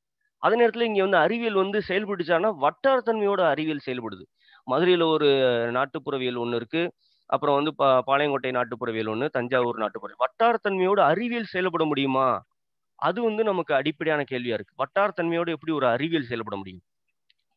[0.43, 4.25] அதே நேரத்துல இங்க வந்து அறிவியல் வந்து செயல்பட்டுச்சானா வட்டாரத்தன்மையோட அறிவியல் செயல்படுது.
[4.67, 5.29] மதுரையில ஒரு
[5.73, 6.83] நாட்டுப்புறவியல் ஒண்ணு இருக்கு.
[7.31, 12.29] அப்புறம் வந்து பா பாளையங்கோட்டை நாட்டுப்புறவியல் ஒண்ணு தஞ்சாவூர் நாட்டுப்புறவியல் வட்டாரத்தன்மையோட அறிவியல் செயல்பட முடியுமா?
[12.99, 14.75] அது வந்து நமக்கு அடிப்படையான கேள்வியா இருக்கு.
[14.81, 16.85] வட்டாரத்தன்மையோட எப்படி ஒரு அறிவியல் செயல்பட முடியும்?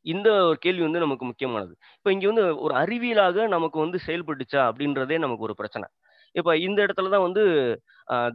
[0.05, 1.73] இந்த ஒரு கேள்வி வந்து நமக்கு முக்கியமானது.
[1.97, 5.87] இப்போ இங்க வந்து ஒரு அறிவியலாக நமக்கு வந்து செயல்பட்டுச்சா அப்படின்றதே நமக்கு ஒரு பிரச்சனை.
[6.35, 7.43] இப்போ இந்த இடத்துல தான் வந்து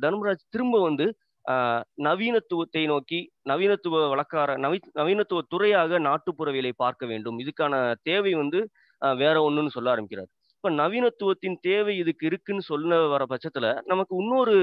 [0.05, 1.07] தர்மராஜ் திரும்ப வந்து
[2.07, 3.19] நவீனத்துவத்தை நோக்கி
[3.51, 7.37] நவீனத்துவ வழக்கார நவி நவீனத்துவ துறையாக நாட்டுப்புறவியலை பார்க்க வேண்டும்.
[7.43, 7.75] இதுக்கான
[8.11, 8.61] தேவை வந்து
[9.23, 10.31] வேற ஒன்றுன்னு சொல்ல ஆரம்பிக்கிறார்.
[10.57, 14.55] இப்போ நவீனத்துவத்தின் தேவை இதுக்கு இருக்குன்னு சொல்ல வர பட்சத்துல நமக்கு இன்னொரு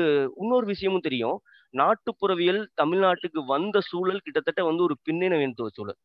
[0.43, 1.37] இன்னொரு விஷயமும் தெரியும்.
[1.73, 5.99] நாட்டுப்புறவியல் தமிழ்நாட்டுக்கு வந்த சூழல் கிட்டத்தட்ட வந்து ஒரு பின்னை நவீனத்துவ சூழல்.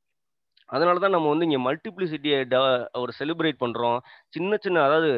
[0.75, 2.39] அதனால தான் நம்ம வந்து இங்கே மல்டிப்ளிசிட்டியை
[3.03, 3.99] ஒரு செலிப்ரேட் பண்ணுறோம்
[4.37, 5.11] சின்ன சின்ன அதாவது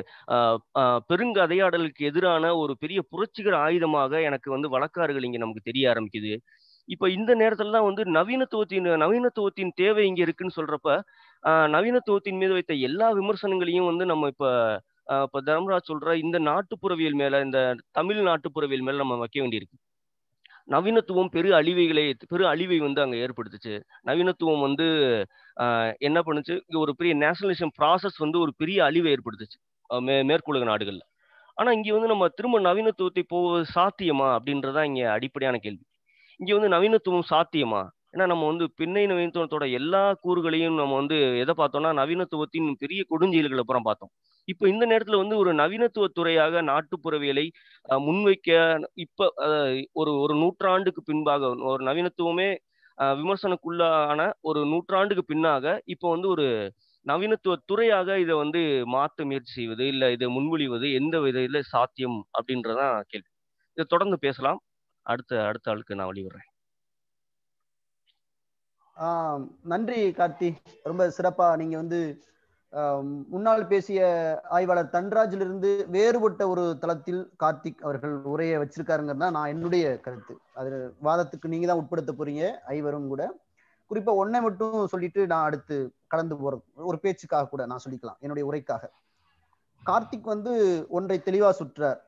[1.10, 6.34] பெருங்கதையாடலுக்கு எதிரான ஒரு பெரிய புரட்சிகர ஆயுதமாக எனக்கு வந்து வழக்காறுகள் இங்கே நமக்கு தெரிய ஆரம்பிக்குது.
[6.88, 10.90] இப்போ இந்த நேரத்தில் தான் வந்து நவீனத்துவத்தின் நவீனத்துவத்தின் தேவை இங்கே இருக்குன்னு சொல்கிறப்ப
[11.74, 14.48] நவீனத்துவத்தின் மீது வைத்த எல்லா விமர்சனங்களையும் வந்து நம்ம இப்போ
[15.26, 17.60] இப்போ தர்மராஜ் சொல்கிற இந்த நாட்டுப்புறவியல் மேலே இந்த
[17.98, 19.78] தமிழ் நாட்டுப்புறவியல் மேலே நம்ம வைக்க வேண்டியிருக்கு.
[20.70, 22.02] நவீனத்துவம் பெரு அழிவைகளை
[22.32, 23.74] பெரு அழிவை வந்து அங்கே ஏற்படுத்துச்சு.
[24.08, 24.86] நவீனத்துவம் வந்து
[26.08, 26.54] என்ன பண்ணுச்சு?
[26.82, 29.58] ஒரு பெரிய நேஷனலிசம் ப்ராசஸ் வந்து ஒரு பெரிய அழிவை ஏற்படுத்துச்சு.
[29.90, 31.06] மே மேற்குலக நாடுகளில்.
[31.58, 35.84] ஆனால் இங்கே வந்து நம்ம திரும்ப நவீனத்துவத்தை போவது சாத்தியமா அப்படின்றதான் இங்கே அடிப்படையான கேள்வி.
[36.40, 37.82] இங்கே வந்து நவீனத்துவம் சாத்தியமா?
[38.14, 43.86] ஏன்னா நம்ம வந்து பின்னை நவீனத்துவத்தோட எல்லா கூறுகளையும் நம்ம வந்து எதை பார்த்தோம்னா நவீனத்துவத்தின் பெரிய கொடுஞ்செயல்களை அப்புறம்
[43.88, 44.12] பார்த்தோம்.
[44.50, 47.46] இப்போ இந்த நேரத்துல வந்து ஒரு நவீனத்துவ துறையாக நாட்டுப்புறவியலை
[48.02, 48.50] முன்வைக்க
[49.04, 49.28] இப்ப
[49.94, 52.50] ஒரு ஒரு நூற்றாண்டுக்கு பின்பாக ஒரு நவீனத்துவமே
[53.16, 56.46] விமர்சனக்குள்ளான ஒரு நூற்றாண்டுக்கு பின்னாக இப்போ வந்து ஒரு
[57.06, 58.60] நவீனத்துவ துறையாக இதை வந்து
[58.94, 63.30] மாற்ற முயற்சி செய்வது இல்ல இதை முன்மொழிவது எந்த விதையில சாத்தியம் அப்படின்றதான் கேள்வி.
[63.76, 64.60] இதை தொடர்ந்து பேசலாம்.
[65.06, 66.48] அடுத்த அடுத்த ஆளுக்கு நான் வழிவிடுறேன்
[68.96, 70.48] ஆஹ் நன்றி கார்த்தி.
[70.84, 72.00] ரொம்ப சிறப்பா நீங்க வந்து
[73.32, 74.00] முன்னால் பேசிய
[74.56, 80.34] ஆய்வாளர் தன்ராஜிலிருந்து வேறுபட்ட ஒரு தளத்தில் கார்த்திக் அவர்கள் உரையை வச்சிருக்காருங்கிறது தான் நான் என்னுடைய கருத்து.
[80.60, 80.70] அது
[81.06, 82.44] வாதத்துக்கு நீங்க தான் உட்படுத்த போறீங்க
[82.76, 83.24] ஐவரும் கூட.
[83.90, 85.76] குறிப்பா ஒன்னை மட்டும் சொல்லிட்டு நான் அடுத்து
[86.12, 88.82] கடந்து போறது ஒரு பேச்சுக்காக கூட நான் சொல்லிக்கலாம் என்னுடைய உரைக்காக.
[89.82, 90.52] கார்த்திக் வந்து
[90.98, 92.00] ஒன்றை தெளிவா சுற்றார்.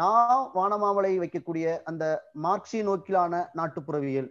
[0.00, 2.04] நான் வானமாவளை வைக்கக்கூடிய அந்த
[2.46, 4.30] மார்க்சிய நோக்கிலான நாட்டுப்புறவியல்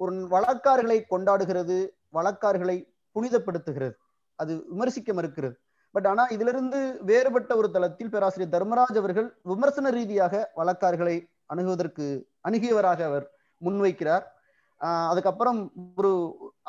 [0.00, 1.76] ஒரு வழக்காறுகளை கொண்டாடுகிறது
[2.18, 2.78] வழக்காறுகளை
[3.16, 3.94] புனிதப்படுத்துகிறது.
[4.42, 5.54] அது விமர்சிக்க மறுக்கிறது.
[5.94, 6.80] பட் ஆனா இதிலிருந்து
[7.10, 11.16] வேறுபட்ட ஒரு தளத்தில் பேராசிரியர் தர்மராஜ் அவர்கள் விமர்சன ரீதியாக வழக்கார்களை
[11.52, 12.06] அணுகுவதற்கு
[12.48, 13.26] அணுகியவராக அவர்
[13.66, 14.24] முன்வைக்கிறார்.
[15.10, 15.58] அதுக்கப்புறம்
[16.00, 16.10] ஒரு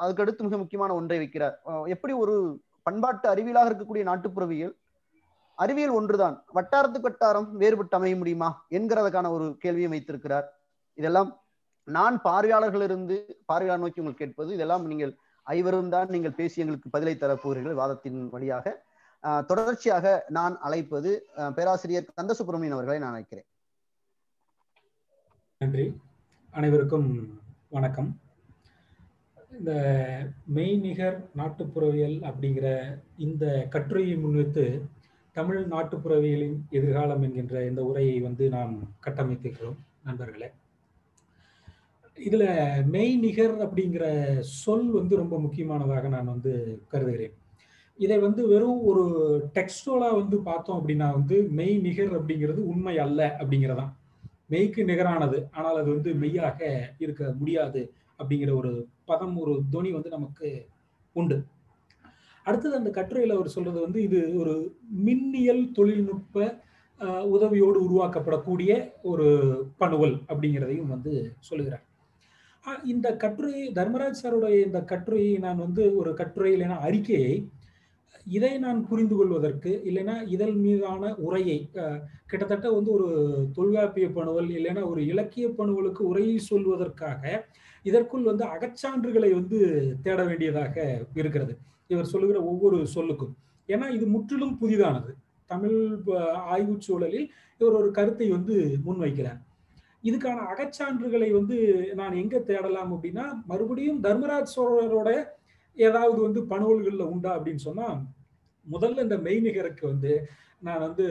[0.03, 1.55] அதுக்கடுத்து மிக முக்கியமான ஒன்றை வைக்கிறார்.
[1.95, 2.35] எப்படி ஒரு
[2.87, 4.73] பண்பாட்டு அறிவியலாக இருக்கக்கூடிய நாட்டுப்புறவியல்
[5.57, 6.35] அறிவியல் ஒன்றுதான்.
[6.57, 10.47] வட்டாரத்துக்கு வட்டாரம் வேறுபட்டு அமைய முடியுமா என்கிறதுக்கான ஒரு கேள்வியை வைத்திருக்கிறார்.
[10.99, 11.29] இதெல்லாம்
[11.87, 13.17] நான் பார்வையாளர்களிருந்து
[13.49, 14.49] பார்வையாளர் நோக்கி உங்களுக்கு கேட்பது.
[14.57, 15.13] இதெல்லாம் நீங்கள்
[15.47, 18.65] ஐவரும் தான் நீங்கள் பேசி எங்களுக்கு பதிலை தரப்போகிறீர்கள் வாதத்தின் வழியாக.
[19.49, 20.05] தொடர்ச்சியாக
[20.37, 21.09] நான் அழைப்பது
[21.57, 23.47] பேராசிரியர் கந்த சுப்பிரமணியன் அவர்களை நான் அழைக்கிறேன்.
[25.61, 25.85] நன்றி.
[26.53, 27.09] அனைவருக்கும்
[27.75, 28.09] வணக்கம்.
[29.57, 29.73] இந்த
[30.55, 32.67] மெய்நிகர் நாட்டுப்புறவியல் அப்படிங்கிற
[33.25, 34.65] இந்த கட்டுரையை முன்வைத்து
[35.35, 38.73] தமிழ் நாட்டுப்புறவியலின் எதிர்காலம் என்கின்ற இந்த உரையை வந்து நாம்
[39.05, 39.77] கட்டமைத்திருக்கிறோம்.
[40.07, 40.49] நண்பர்களே
[42.27, 42.45] இதுல
[42.93, 44.05] மெய்நிகர் அப்படிங்கிற
[44.41, 46.51] சொல் வந்து ரொம்ப முக்கியமானதாக நான் வந்து
[46.87, 47.33] கருதுகிறேன்.
[47.99, 49.03] இதை வந்து வெறும் ஒரு
[49.53, 53.91] டெக்ஸ்டோலாக வந்து பார்த்தோம் அப்படின்னா வந்து மெய் நிகர் அப்படிங்கிறது உண்மை அல்ல அப்படிங்கிறதான்.
[54.49, 56.59] மெய்க்கு நிகரானது ஆனால் அது வந்து மெய்யாக
[56.99, 60.67] இருக்க முடியாது அப்படிங்கிற ஒரு பதம் ஒரு துணி வந்து நமக்கு
[61.15, 61.37] உண்டு.
[62.43, 64.53] அடுத்தது அந்த கட்டுரையில் அவர் சொல்றது வந்து இது ஒரு
[65.05, 66.59] மின்னியல் தொழில்நுட்ப
[67.35, 69.27] உதவியோடு உருவாக்கப்படக்கூடிய ஒரு
[69.77, 71.85] பணுவல் அப்படிங்கிறதையும் வந்து சொல்லுகிறார்.
[72.85, 77.33] இந்த கட்டுரை தர்மராஜ் சாருடைய இந்த கட்டுரையை நான் வந்து ஒரு கட்டுரை இல்லைன்னா அறிக்கையை
[78.25, 81.57] இதை நான் புரிந்து கொள்வதற்கு இல்லைன்னா இதழ் மீதான உரையை
[82.25, 83.07] கிட்டத்தட்ட வந்து ஒரு
[83.53, 87.23] தொல்காப்பிய பணுவல் இல்லைன்னா ஒரு இலக்கிய பணுவலுக்கு உரையை சொல்வதற்காக
[87.85, 89.59] இதற்குள் வந்து அகச்சான்றுகளை வந்து
[90.03, 90.75] தேட வேண்டியதாக
[91.13, 91.53] இருக்கிறது.
[91.87, 93.33] இவர் சொல்லுகிற ஒவ்வொரு சொல்லுக்கும்.
[93.69, 95.11] ஏன்னா இது முற்றிலும் புதிதானது.
[95.45, 95.79] தமிழ்
[96.53, 97.27] ஆய்வுச் சூழலில்
[97.61, 98.55] இவர் ஒரு கருத்தை வந்து
[98.85, 99.39] முன்வைக்கிறார்.
[100.03, 101.57] இதுக்கான அகச்சான்றுகளை வந்து
[101.93, 105.09] நான் எங்க தேடலாம் அப்படின்னா மறுபடியும் தர்மராஜ் சோழரோட
[105.77, 107.87] ஏதாவது வந்து பணுவல்கள்ல உண்டா அப்படின்னு சொன்னா
[108.67, 110.13] முதல்ல இந்த மெய்நிகருக்கு வந்து
[110.59, 111.05] நான் வந்து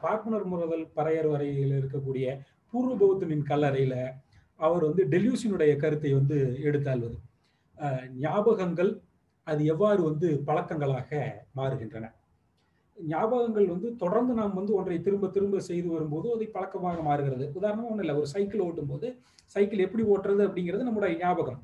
[0.00, 2.26] பார்ப்பனர் முறதல் பறையர் வரையில் இருக்கக்கூடிய
[2.74, 3.94] பூர்வ பௌத்தனின் கல்லறையில
[4.60, 7.16] அவர் வந்து டெல்யூசினுடைய கருத்தை வந்து எடுத்தாள்வது.
[8.24, 8.90] ஞாபகங்கள்
[9.46, 11.10] அது எவ்வாறு வந்து பழக்கங்களாக
[11.56, 12.06] மாறுகின்றன?
[13.08, 17.50] ஞாபகங்கள் வந்து தொடர்ந்து நாம் வந்து ஒன்றை திரும்ப திரும்ப செய்து வரும்போது அது பழக்கமாக மாறுகிறது.
[17.54, 21.62] உதாரணமாக ஒன்றும் இல்லை ஒரு சைக்கிள் ஓட்டும் போது சைக்கிள் எப்படி ஓட்டுறது அப்படிங்கிறது நம்முடைய ஞாபகம்.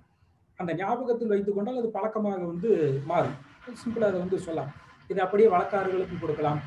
[0.57, 3.49] அந்த ஞாபகத்தில் வைத்துக்கொண்டால் அது பழக்கமாக வந்து மாறும்.
[3.85, 4.72] சிம்பிளாக அதை வந்து சொல்லலாம்.
[5.09, 6.61] இதை அப்படியே வழக்காறுகளுக்கும் கொடுக்கலாம்.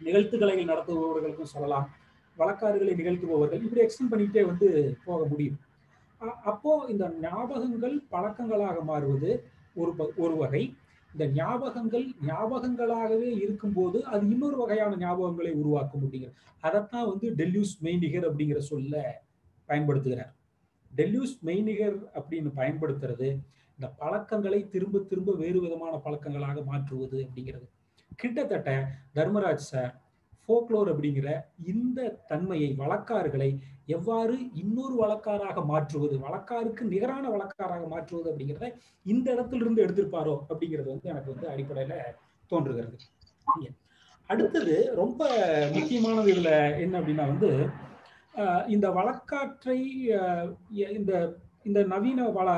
[0.00, 1.90] நிகழ்த்துக்களை நடத்துபவர்களுக்கும் சொல்லலாம்.
[2.38, 5.56] வழக்காறுகளை நிகழ்த்துபவர்கள் இப்படி எக்ஸ்டெண்ட் பண்ணிக்கிட்டே வந்து போக முடியும்.
[6.18, 9.44] அப்போது அப்போ இந்த ஞாபகங்கள் பழக்கங்களாக மாறுவது
[9.74, 10.74] ஒரு ப- ஒரு வகை.
[11.12, 18.58] இந்த ஞாபகங்கள் ஞாபகங்களாகவே இருக்கும்போது அது இன்னொரு வகையான ஞாபகங்களை உருவாக்கும் அப்படிங்கிற அதைத்தான் வந்து டெல்யூஸ் மெய்நிகர் அப்படிங்கிற
[18.58, 19.22] சொல்ல
[19.68, 20.32] பயன்படுத்துகிறார்.
[20.96, 23.28] டெல்யூஸ் மெய்நிகர் அப்படின்னு பயன்படுத்துறது
[23.78, 27.66] இந்த பழக்கங்களை திரும்ப திரும்ப வேறு விதமான பழக்கங்களாக மாற்றுவது அப்படிங்கிறது.
[28.16, 28.70] கிட்டத்தட்ட
[29.14, 29.92] தர்மராஜ் சார்
[30.48, 31.28] ஃபோக்லோர் அப்படிங்கிற
[31.66, 33.48] இந்த தன்மையை வழக்காறுகளை
[33.86, 38.68] எவ்வாறு இன்னொரு வழக்காராக மாற்றுவது வழக்காருக்கு நிகரான வழக்காராக மாற்றுவது அப்படிங்கிறத
[39.06, 41.94] இந்த இடத்துல இருந்து எடுத்திருப்பாரோ அப்படிங்கிறது வந்து எனக்கு வந்து அடிப்படையில
[42.50, 42.96] தோன்றுகிறது.
[44.30, 45.20] அடுத்தது ரொம்ப
[45.74, 47.50] முக்கியமானது இதுல என்ன அப்படின்னா வந்து
[48.66, 49.78] இந்த வழக்காற்றை
[50.92, 51.12] இந்த
[51.62, 52.50] இந்த நவீன வள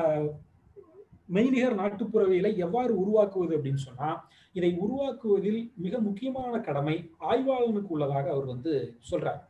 [1.36, 4.08] மெய்நிகர் நாட்டுப்புறவியலை எவ்வாறு உருவாக்குவது அப்படின்னு சொன்னா
[4.56, 6.96] இதை உருவாக்குவதில் மிக முக்கியமான கடமை
[7.30, 8.72] ஆய்வாளனுக்கு உள்ளதாக அவர் வந்து
[9.10, 9.40] சொல்றார்.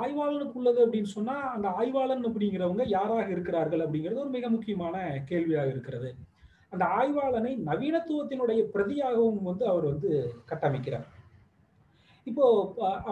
[0.00, 4.96] ஆய்வாளனுக்கு உள்ளது அப்படின்னு சொன்னா அந்த ஆய்வாளன் அப்படிங்கிறவங்க யாராக இருக்கிறார்கள் அப்படிங்கிறது ஒரு மிக முக்கியமான
[5.30, 6.10] கேள்வியாக இருக்கிறது.
[6.72, 10.10] அந்த ஆய்வாளனை நவீனத்துவத்தினுடைய பிரதியாகவும் வந்து அவர் வந்து
[10.50, 11.08] கட்டமைக்கிறார்.
[12.26, 12.46] இப்போ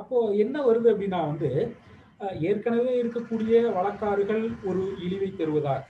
[0.00, 1.50] அப்போ என்ன வருது அப்படின்னா வந்து
[2.50, 5.88] ஏற்கனவே இருக்கக்கூடிய வழக்காறுகள் ஒரு இழிவை தருவதாக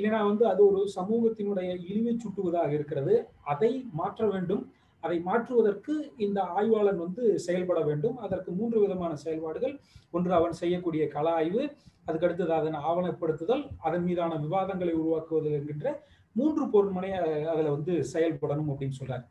[0.00, 3.28] இல்லைன்னா வந்து அது ஒரு சமூகத்தினுடைய இழிவை சுட்டுவதாக இருக்கிறது.
[3.42, 4.72] அதை மாற்ற வேண்டும்.
[5.00, 8.16] அதை மாற்றுவதற்கு இந்த ஆய்வாளன் வந்து செயல்பட வேண்டும்.
[8.16, 9.80] அதற்கு மூன்று விதமான செயல்பாடுகள்.
[10.10, 11.62] ஒன்று அவன் செய்யக்கூடிய கள ஆய்வு
[12.06, 17.10] அதுக்கடுத்தது அதன் ஆவணப்படுத்துதல் அதன் மீதான விவாதங்களை உருவாக்குவது என்கின்ற மூன்று பொருண்மனை
[17.52, 19.24] அதில் வந்து செயல்படணும் அப்படின்னு சொல்றாரு.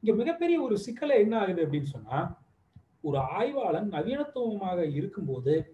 [0.00, 2.18] இங்க மிகப்பெரிய ஒரு சிக்கலை என்ன ஆகுது அப்படின்னு சொன்னா
[3.00, 5.73] ஒரு ஆய்வாளன் நவீனத்துவமாக இருக்கும்போது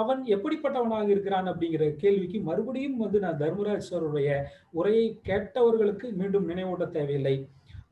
[0.00, 4.30] அவன் எப்படிப்பட்டவனாக இருக்கிறான் அப்படிங்கிற கேள்விக்கு மறுபடியும் வந்து நான் தர்மராஜ் சாருடைய
[4.78, 7.36] உரையை கேட்டவர்களுக்கு மீண்டும் நினைவூட்ட தேவையில்லை.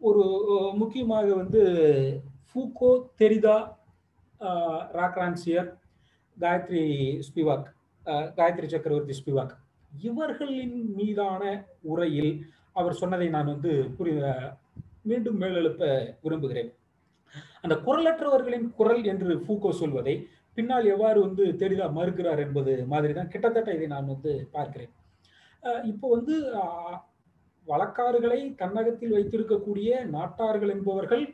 [0.08, 0.24] ஒரு
[0.80, 1.62] முக்கியமாக வந்து
[2.48, 2.90] Foucault
[3.22, 3.56] Derrida
[5.00, 5.68] Ranciere
[6.36, 6.84] Gayatri
[7.26, 7.68] Spivak
[8.38, 9.54] Gayatri Chakravorty Spivak.
[10.08, 11.42] இவர்களின் மீதான
[11.90, 12.32] உரையில்
[12.72, 14.12] அவர் சொன்னதை நான் வந்து புரி
[15.10, 15.84] மீண்டும் மேலெழுப்ப
[16.24, 16.70] விரும்புகிறேன்.
[17.62, 20.14] அந்த குரலற்றவர்களின் குரல் என்று ஃபூகோ சொல்வதை
[20.56, 24.92] பின்னால் எவ்வாறு வந்து தெரிதா மறுக்கிறார் என்பது மாதிரி தான் கிட்டத்தட்ட இதை நான் வந்து பார்க்கிறேன்.
[25.90, 26.34] இப்போ வந்து
[27.66, 31.24] வழக்காறுகளை தன்னகத்தில் வைத்திருக்கக்கூடிய நாட்டார்கள் என்பவர்கள்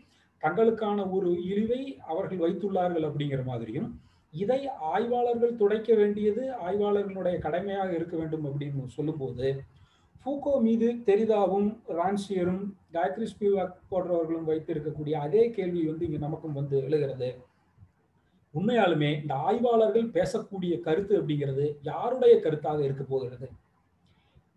[0.43, 1.81] தங்களுக்கான ஒரு இழிவை
[2.13, 3.89] அவர்கள் வைத்துள்ளார்கள் அப்படிங்கிற மாதிரியும்
[4.35, 4.61] இதை
[4.93, 9.49] ஆய்வாளர்கள் துடைக்க வேண்டியது ஆய்வாளர்களுடைய கடமையாக இருக்க வேண்டும் அப்படின்னு சொல்லும்போது
[10.23, 11.69] ஃபூகோ மீது தெரிதாவும்
[11.99, 12.63] ரான்சியரும்
[12.95, 17.31] காயத்ரி ஸ்பிவாக் போன்றவர்களும் வைத்திருக்கக்கூடிய அதே கேள்வி வந்து இங்கே நமக்கும் வந்து எழுகிறது.
[18.55, 23.47] உண்மையாலுமே இந்த ஆய்வாளர்கள் பேசக்கூடிய கருத்து அப்படிங்கிறது யாருடைய கருத்தாக இருக்க போகிறது?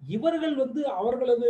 [0.01, 1.49] இவர்கள் வந்து அவர்களது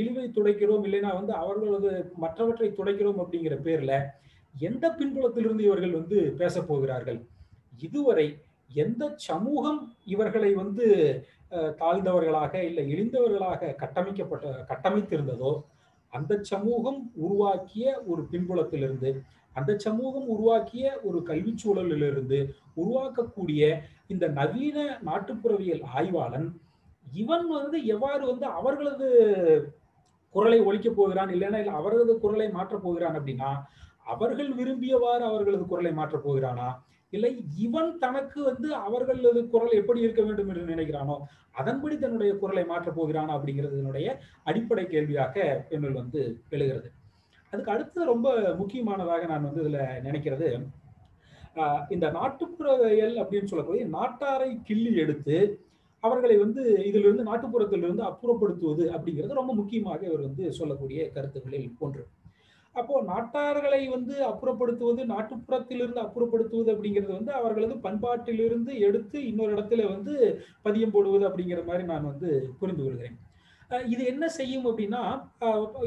[0.00, 1.90] இழிவை துடைக்கிறோம் இல்லைன்னா வந்து அவர்களது
[2.24, 3.94] மற்றவற்றை துடைக்கிறோம் அப்படிங்கிற பேர்ல
[4.54, 7.18] எந்த பின்புலத்திலிருந்து இவர்கள் வந்து பேச போகிறார்கள்?
[7.86, 8.26] இதுவரை
[8.84, 9.80] எந்த சமூகம்
[10.14, 10.86] இவர்களை வந்து
[11.82, 15.52] தாழ்ந்தவர்களாக இல்லை இழிந்தவர்களாக கட்டமைக்கப்பட்ட கட்டமைத்திருந்ததோ
[16.12, 19.10] அந்த சமூகம் உருவாக்கிய ஒரு பின்புலத்திலிருந்து
[19.56, 22.38] அந்த சமூகம் உருவாக்கிய ஒரு கல்வி சூழலிலிருந்து
[22.76, 23.62] உருவாக்கக்கூடிய
[24.06, 26.48] இந்த நவீன நாட்டுப்புறவியல் ஆய்வாளன்
[27.06, 29.08] இவன் வந்து எவ்வாறு வந்து அவர்களது
[30.34, 33.50] குரலை ஒழிக்க போகிறான் இல்லைன்னா இல்லை அவர்களது குரலை மாற்றப் போகிறான் அப்படின்னா
[34.06, 36.68] அவர்கள் விரும்பியவாறு அவர்களது குரலை மாற்றப் போகிறானா
[37.12, 41.16] இல்லை இவன் தனக்கு வந்து அவர்களது குரல் எப்படி இருக்க வேண்டும் என்று நினைக்கிறானோ
[41.52, 44.08] அதன்படி தன்னுடைய குரலை மாற்றப் போகிறானா அப்படிங்கிறதுனுடைய
[44.44, 45.34] அடிப்படை கேள்வியாக
[45.68, 46.88] என்னுள் வந்து எழுகிறது.
[47.52, 48.28] அதுக்கு அடுத்தது ரொம்ப
[48.58, 50.48] முக்கியமானதாக நான் வந்து இதுல நினைக்கிறது
[51.88, 55.36] இந்த நாட்டுப்புறவியல் அப்படின்னு சொல்லக்கூடிய நாட்டாரை கிள்ளி எடுத்து
[56.02, 62.02] அவர்களை வந்து இதிலிருந்து நாட்டுப்புறத்திலிருந்து அப்புறப்படுத்துவது அப்படிங்கிறது ரொம்ப முக்கியமாக இவர் வந்து சொல்லக்கூடிய கருத்துக்களில் ஒன்று.
[62.74, 70.14] அப்போ நாட்டார்களை வந்து அப்புறப்படுத்துவது நாட்டுப்புறத்திலிருந்து அப்புறப்படுத்துவது அப்படிங்கிறது வந்து அவர்களது பண்பாட்டிலிருந்து எடுத்து இன்னொரு இடத்துல வந்து
[70.66, 72.30] பதியம் போடுவது அப்படிங்கிற மாதிரி நான் வந்து
[72.60, 73.16] புரிந்து கொள்கிறேன்.
[73.92, 75.00] இது என்ன செய்யும் அப்படின்னா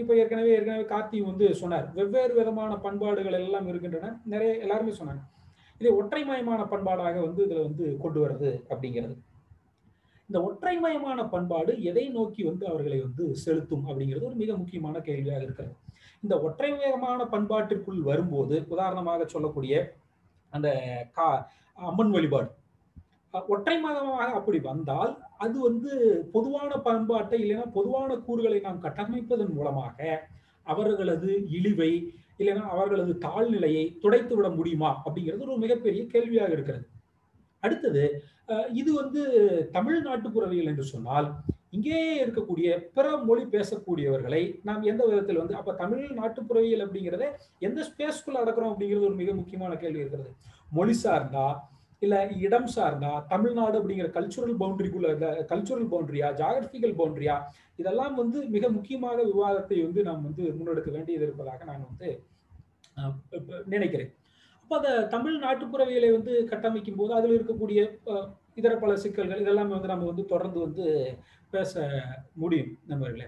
[0.02, 1.88] இப்போ ஏற்கனவே ஏற்கனவே கார்த்தி வந்து சொன்னார்.
[1.98, 4.12] வெவ்வேறு விதமான பண்பாடுகள் எல்லாம் இருக்கின்றன.
[4.34, 5.24] நிறைய எல்லாருமே சொன்னாங்க.
[5.82, 9.16] இதை ஒற்றைமயமான பண்பாடாக வந்து இதில் வந்து கொண்டு வர்றது அப்படிங்கிறது.
[10.30, 15.76] இந்த ஒற்றைமயமான பண்பாடு எதை நோக்கி வந்து அவர்களை வந்து செலுத்தும் அப்படிங்கிறது ஒரு மிக முக்கியமான கேள்வியாக இருக்கிறது.
[16.24, 19.76] இந்த ஒற்றைமயமான பண்பாட்டிற்குள் வரும்போது உதாரணமாக சொல்லக்கூடிய
[20.54, 20.70] அந்த
[21.18, 21.28] கா
[21.78, 22.50] அம்மன் வழிபாடு.
[23.34, 25.92] ஒற்றை மாதமாக அப்படி வந்தால் அது வந்து
[26.32, 30.20] பொதுவான பண்பாட்டை இல்லைன்னா பொதுவான கூறுகளை நாம் கட்டமைப்பதன் மூலமாக
[30.68, 31.92] அவர்களது இழிவை
[32.40, 36.86] இல்லைன்னா அவர்களது தாழ்நிலையை துடைத்து விட முடியுமா அப்படிங்கிறது ஒரு மிகப்பெரிய கேள்வியாக இருக்கிறது.
[37.64, 38.04] அடுத்தது
[38.72, 39.22] இது வந்து
[39.72, 41.28] தமிழ் நாட்டுப்புறவியல் என்று சொன்னால்
[41.70, 47.28] இங்கேயே இருக்கக்கூடிய பிற மொழி பேசக்கூடியவர்களை நாம் எந்த விதத்தில் வந்து அப்ப தமிழ் நாட்டுப்புறவியல் அப்படிங்கிறத
[47.60, 50.32] எந்த ஸ்பேஸ்க்குள்ள அடக்கிறோம் அப்படிங்கிறது ஒரு மிக முக்கியமான கேள்வி இருக்கிறது.
[50.72, 51.48] மொழி சார்ந்தா
[52.04, 55.10] இல்ல இடம் சார்ந்தா தமிழ்நாடு அப்படிங்கிற கல்ச்சுரல் பவுண்டரிக்குள்ள
[55.52, 57.36] கல்ச்சுரல் பவுண்டரியா ஜாகிரபிக்கல் பவுண்டரியா
[57.82, 62.10] இதெல்லாம் வந்து மிக முக்கியமாக விவாதத்தை வந்து நாம் வந்து முன்னெடுக்க வேண்டியது இருப்பதாக நான் வந்து
[63.74, 64.12] நினைக்கிறேன்.
[64.62, 67.80] அப்போ அந்த தமிழ் நாட்டுப்புறவியலை வந்து கட்டமைக்கும் போது அதில் இருக்கக்கூடிய
[68.60, 70.86] இதர பல சிக்கல்கள் இதெல்லாம் வந்து நம்ம வந்து தொடர்ந்து வந்து
[71.54, 71.82] பேச
[72.42, 73.28] முடியும் நண்பர்களே.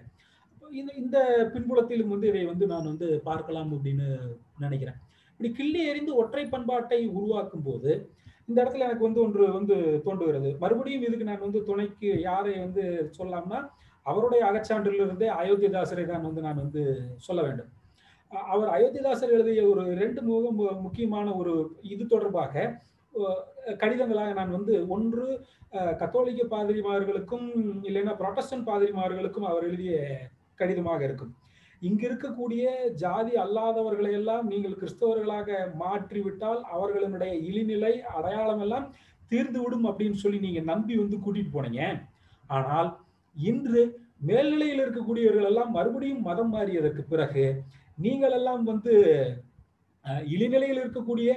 [0.79, 1.17] இந்த இந்த
[1.53, 4.07] பின்புலத்திலும் வந்து இதை வந்து நான் வந்து பார்க்கலாம் அப்படின்னு
[4.63, 4.99] நினைக்கிறேன்.
[5.31, 7.91] இப்படி கிள்ளி எறிந்து ஒற்றை பண்பாட்டை உருவாக்கும் போது
[8.49, 9.75] இந்த இடத்துல எனக்கு வந்து ஒன்று வந்து
[10.05, 10.49] தோன்றுகிறது.
[10.63, 12.83] மறுபடியும் இதுக்கு நான் வந்து துணைக்கு யாரை வந்து
[13.17, 13.59] சொல்லலாம்னா
[14.05, 16.83] அவருடைய அகச்சான்றிலிருந்தே அயோத்திதாசரை தான் வந்து நான் வந்து
[17.27, 17.69] சொல்ல வேண்டும்.
[18.53, 21.53] அவர் அயோத்திதாசர் எழுதிய ஒரு ரெண்டு மிக முக்கியமான ஒரு
[21.93, 22.65] இது தொடர்பாக
[23.81, 25.25] கடிதங்களாக நான் வந்து ஒன்று
[26.01, 27.47] கத்தோலிக்க பாதிரிமார்களுக்கும்
[27.89, 29.95] இல்லைன்னா புராட்டஸ்டன்ட் பாதிரிமார்களுக்கும் அவர் எழுதிய
[30.59, 31.31] கடிதமாக இருக்கும்.
[31.87, 32.65] இங்க இருக்கக்கூடிய
[33.03, 38.87] ஜாதி அல்லாதவர்களை எல்லாம் நீங்கள் கிறிஸ்தவர்களாக மாற்றிவிட்டால் அவர்களினுடைய இழிநிலை அடையாளம் எல்லாம்
[39.31, 41.81] தீர்ந்து விடும் அப்படின்னு சொல்லி நீங்க நம்பி வந்து கூட்டிட்டு போனீங்க.
[42.57, 42.89] ஆனால்
[43.35, 43.81] இன்று
[44.27, 47.45] மேல்நிலையில் இருக்கக்கூடியவர்கள் எல்லாம் மறுபடியும் மதம் மாறியதற்கு பிறகு
[47.97, 48.93] நீங்கள் எல்லாம் வந்து
[50.33, 51.29] இழிநிலையில் இருக்கக்கூடிய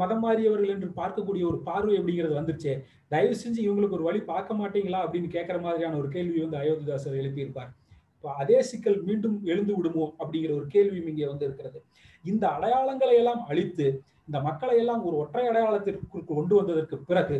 [0.00, 2.72] மதம் மாறியவர்கள் என்று பார்க்கக்கூடிய ஒரு பார்வை அப்படிங்கிறது வந்துருச்சு.
[3.12, 7.70] தயவு செஞ்சு இவங்களுக்கு ஒரு வழி பார்க்க மாட்டீங்களா அப்படின்னு கேட்குற மாதிரியான ஒரு கேள்வி வந்து அயோத்திதாசர் எழுப்பியிருப்பார்.
[8.18, 11.78] இப்போ அதே சிக்கல் மீண்டும் எழுந்து விடுமோ அப்படிங்கிற ஒரு கேள்வியும் இங்கே வந்து இருக்கிறது
[12.24, 13.86] இந்த அடையாளங்களை எல்லாம் அழித்து
[14.26, 17.36] இந்த மக்களை எல்லாம் ஒரு ஒற்றை அடையாளத்திற்கு கொண்டு வந்ததற்கு பிறகு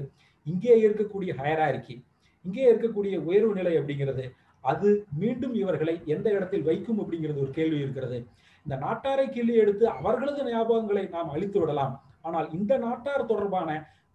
[0.47, 1.97] இங்கே இருக்கக்கூடிய ஹயராரிக்கி
[2.45, 4.24] இங்கே இருக்கக்கூடிய உயர்வு நிலை அப்படிங்கிறது
[4.64, 8.18] அது மீண்டும் இவர்களை எந்த இடத்தில் வைக்கும் அப்படிங்கிறது ஒரு கேள்வி இருக்கிறது.
[8.66, 11.95] இந்த நாட்டாரை கிள்ளி எடுத்து அவர்களது ஞாபகங்களை நாம் அழித்து விடலாம்.
[12.22, 13.70] ஆனால் இந்த நாட்டார் தொடர்பான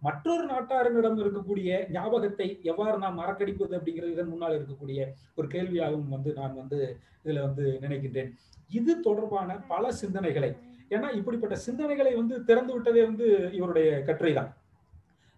[0.06, 5.00] மற்றொரு நாட்டாரினிடம் இருக்கக்கூடிய ஞாபகத்தை எவ்வாறு நாம் மறக்கடிப்பது அப்படிங்கிறது இதன் முன்னால் இருக்கக்கூடிய
[5.38, 6.78] ஒரு கேள்வியாகவும் வந்து நான் வந்து
[7.24, 8.30] இதுல வந்து நினைக்கின்றேன்.
[8.78, 10.50] இது தொடர்பான பல சிந்தனைகளை
[10.94, 13.26] ஏன்னா இப்படிப்பட்ட சிந்தனைகளை வந்து திறந்து விட்டதே வந்து
[13.58, 14.50] இவருடைய கட்டுரை தான்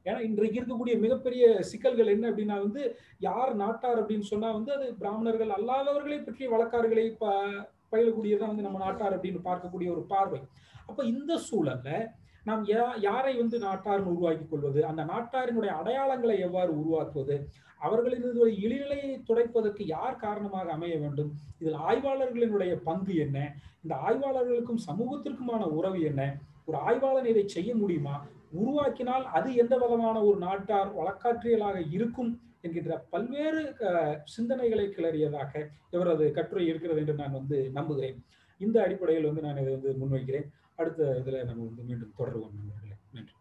[0.07, 2.83] ஏன்னா இன்றைக்கு இருக்கக்கூடிய மிகப்பெரிய சிக்கல்கள் என்ன அப்படின்னா வந்து
[3.21, 7.33] யார் நாட்டார் அப்படின்னு சொன்னா வந்து அது பிராமணர்கள் அல்லாதவர்களை பற்றிய வழக்காறுகளை ப
[7.93, 10.41] பயிலக்கூடியதான் வந்து நம்ம நாட்டார் அப்படின்னு பார்க்கக்கூடிய ஒரு பார்வை.
[10.89, 11.91] அப்ப இந்த சூழல்ல
[12.47, 14.85] நாம் யா- யாரை வந்து நாட்டார்னு உருவாக்கி கொள்வது?
[14.85, 17.49] அந்த நாட்டாரினுடைய அடையாளங்களை எவ்வாறு உருவாக்குவது?
[17.79, 21.33] அவர்களின் இழிநிலையை துடைப்பதற்கு யார் காரணமாக அமைய வேண்டும்?
[21.59, 23.57] இதில் ஆய்வாளர்களினுடைய பங்கு என்ன?
[23.83, 26.39] இந்த ஆய்வாளர்களுக்கும் சமூகத்திற்குமான உறவு என்ன?
[26.65, 28.27] ஒரு ஆய்வாளன் இதை செய்ய முடியுமா?
[28.61, 32.41] உருவாக்கினால் அது எந்த விதமான ஒரு நாட்டார் வழக்காற்றியலாக இருக்கும்?
[32.61, 33.75] என்கின்ற பல்வேறு
[34.25, 38.25] சிந்தனைகளை கிளறியதாக இவரது கட்டுரை இருக்கிறது என்று நான் வந்து நம்புகிறேன்.
[38.59, 40.49] இந்த அடிப்படையில் வந்து நான் இதை வந்து முன்வைக்கிறேன்.
[40.77, 42.97] அடுத்த இதுல நம்ம வந்து மீண்டும் தொடருவோம் நண்பர்களே.
[43.13, 43.33] நன்றி.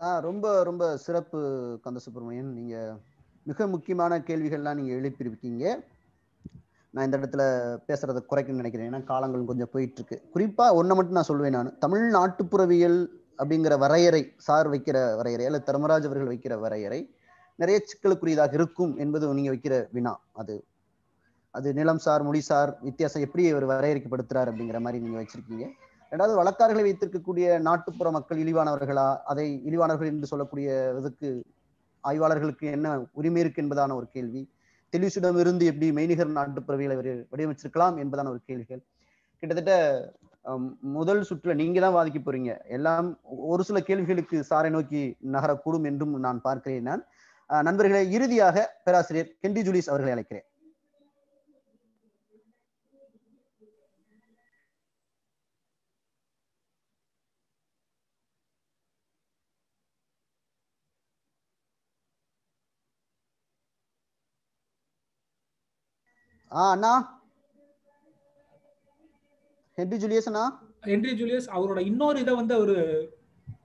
[0.00, 1.38] ஆ ரொம்ப ரொம்ப சிறப்பு
[1.82, 2.52] கந்த சுப்பிரமணியன்.
[2.52, 2.98] நீங்க
[3.42, 5.84] மிக முக்கியமான கேள்விகள்லாம் நீங்க எழுப்பியிருக்கீங்க.
[6.90, 7.42] நான் இந்த இடத்துல
[7.90, 8.92] பேசுறதை குறைக்கணும்னு நினைக்கிறேன்.
[8.92, 11.78] ஏன்னா காலங்கள் கொஞ்சம் போயிட்டு இருக்கு குறிப்பா ஒன்றை மட்டும் நான் சொல்லுவேன் நான்.
[11.78, 13.06] தமிழ் நாட்டுப்புறவியல்
[13.38, 17.14] அப்படிங்கிற வரையறை சார் வைக்கிற வரையறை அல்ல தர்மராஜ் அவர்கள் வைக்கிற வரையறை
[17.56, 20.64] நிறைய சிக்கலுக்குரியதாக இருக்கும் என்பது நீங்க வைக்கிற வினா அது.
[21.50, 25.66] அது நிலம் சார் மொழிசார் வித்தியாசம் எப்படி அவர் வரையறைக்கப்படுத்துறார் அப்படிங்கிற மாதிரி நீங்க வச்சிருக்கீங்க.
[26.12, 29.06] ரெண்டாவது வழக்கார்களை வைத்திருக்கக்கூடிய நாட்டுப்புற மக்கள் இழிவானவர்களா?
[29.30, 31.28] அதை இழிவானவர்கள் என்று சொல்லக்கூடிய இதுக்கு
[32.04, 32.88] ஆய்வாளர்களுக்கு என்ன
[33.18, 34.42] உரிமை இருக்கு என்பதான ஒரு கேள்வி.
[34.92, 38.82] தெளிவுசிடம் இருந்து எப்படி மெய்நிகர் நாட்டுப்புறவியலை அவர் வடிவமைச்சிருக்கலாம் என்பதான ஒரு கேள்விகள்.
[39.40, 39.74] கிட்டத்தட்ட
[40.98, 42.52] முதல் சுற்றுல நீங்க தான் வாதிக்க போறீங்க.
[42.76, 43.08] எல்லாம்
[43.52, 45.02] ஒரு சில கேள்விகளுக்கு சாரை நோக்கி
[45.34, 47.02] நகரக்கூடும் என்றும் நான் பார்க்கிறேன் நான்.
[47.68, 48.56] நண்பர்களை இறுதியாக
[48.86, 50.46] பேராசிரியர் கெண்டி ஜூலிஸ் அவர்களை அழைக்கிறேன்.
[66.54, 67.20] ஆ அண்ணா.
[69.74, 70.62] ஹென்றி ஜூலியஸ் அண்ணா.
[70.82, 72.76] ஹென்ரி ஜூலியஸ் அவரோட இன்னொரு இதை வந்து அவரு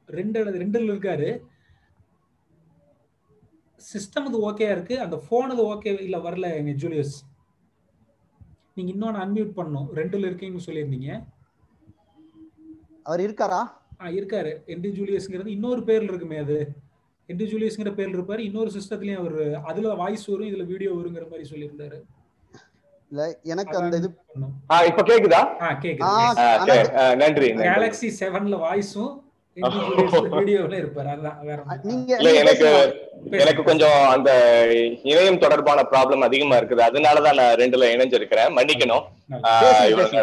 [0.08, 1.30] ரெண்டு ரெண்டுல இருக்காரு.
[3.94, 5.00] சிஸ்டம் இது ஓகே இருக்கு.
[5.00, 7.16] அந்த போன் இது ஓகே இல்ல வரல எங்க ஜூலியஸ்.
[8.76, 11.28] நீங்க இன்னொன்னு அன்மியூட் பண்ணும் ரெண்டுல இருக்கீங்கன்னு சொல்லியிருந்தீங்க.
[13.04, 13.62] அவர் இருக்காரா?
[14.02, 14.52] ஆ இருக்காரு.
[14.66, 16.58] என்டி ஜூலியஸ்ங்கிறது இன்னொரு பேர்ல இருக்குமே அது.
[17.28, 18.40] என்டி ஜூலியஸ்ங்கிற பேர்ல இருப்பாரு.
[18.40, 22.00] இன்னொரு சிஸ்டத்துலயும் அவர் அதுல வாய்ஸ் வரும் இதுல வீடியோ வருங்கிற மாதிரி சொல்லியிருந்தாரு.
[23.12, 24.10] இல்ல எனக்கு அந்த இது
[24.88, 25.42] இப்ப கேக்குதா?
[27.16, 27.50] நன்றி.
[27.68, 29.14] கேலக்ஸி செவன்ல வாய்ஸும்
[29.58, 31.10] என்டி ஜூலியஸ் வீடியோல இருப்பாரு.
[31.14, 31.88] அதான் வேற ஒண்ணும் இல்ல.
[31.90, 32.52] நீங்க இல்ல.
[33.22, 34.32] நீங்க எனக்கு கொஞ்சம் அந்த
[35.04, 36.84] இணையம் தொடர்பான ப்ராப்ளம் அதிகமா இருக்குது.
[36.88, 38.52] அதனாலதான் நான் ரெண்டுல இணைஞ்சிருக்கிறேன்.
[38.58, 39.06] மன்னிக்கணும்.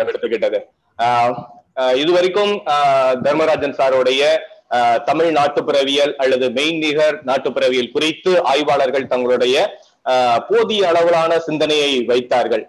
[0.02, 0.60] எடுத்துக்கிட்டது.
[1.94, 2.76] இதுவரைக்கும் ஆ,
[3.22, 4.22] தர்மராஜன் சாருடைய
[5.04, 9.56] தமிழ் நாட்டுப்புறவியல் அல்லது மெய்நிகர் நாட்டுப்புறவியல் குறித்து ஆய்வாளர்கள் தங்களுடைய
[10.48, 12.64] போதிய அளவிலான சிந்தனையை வைத்தார்கள்.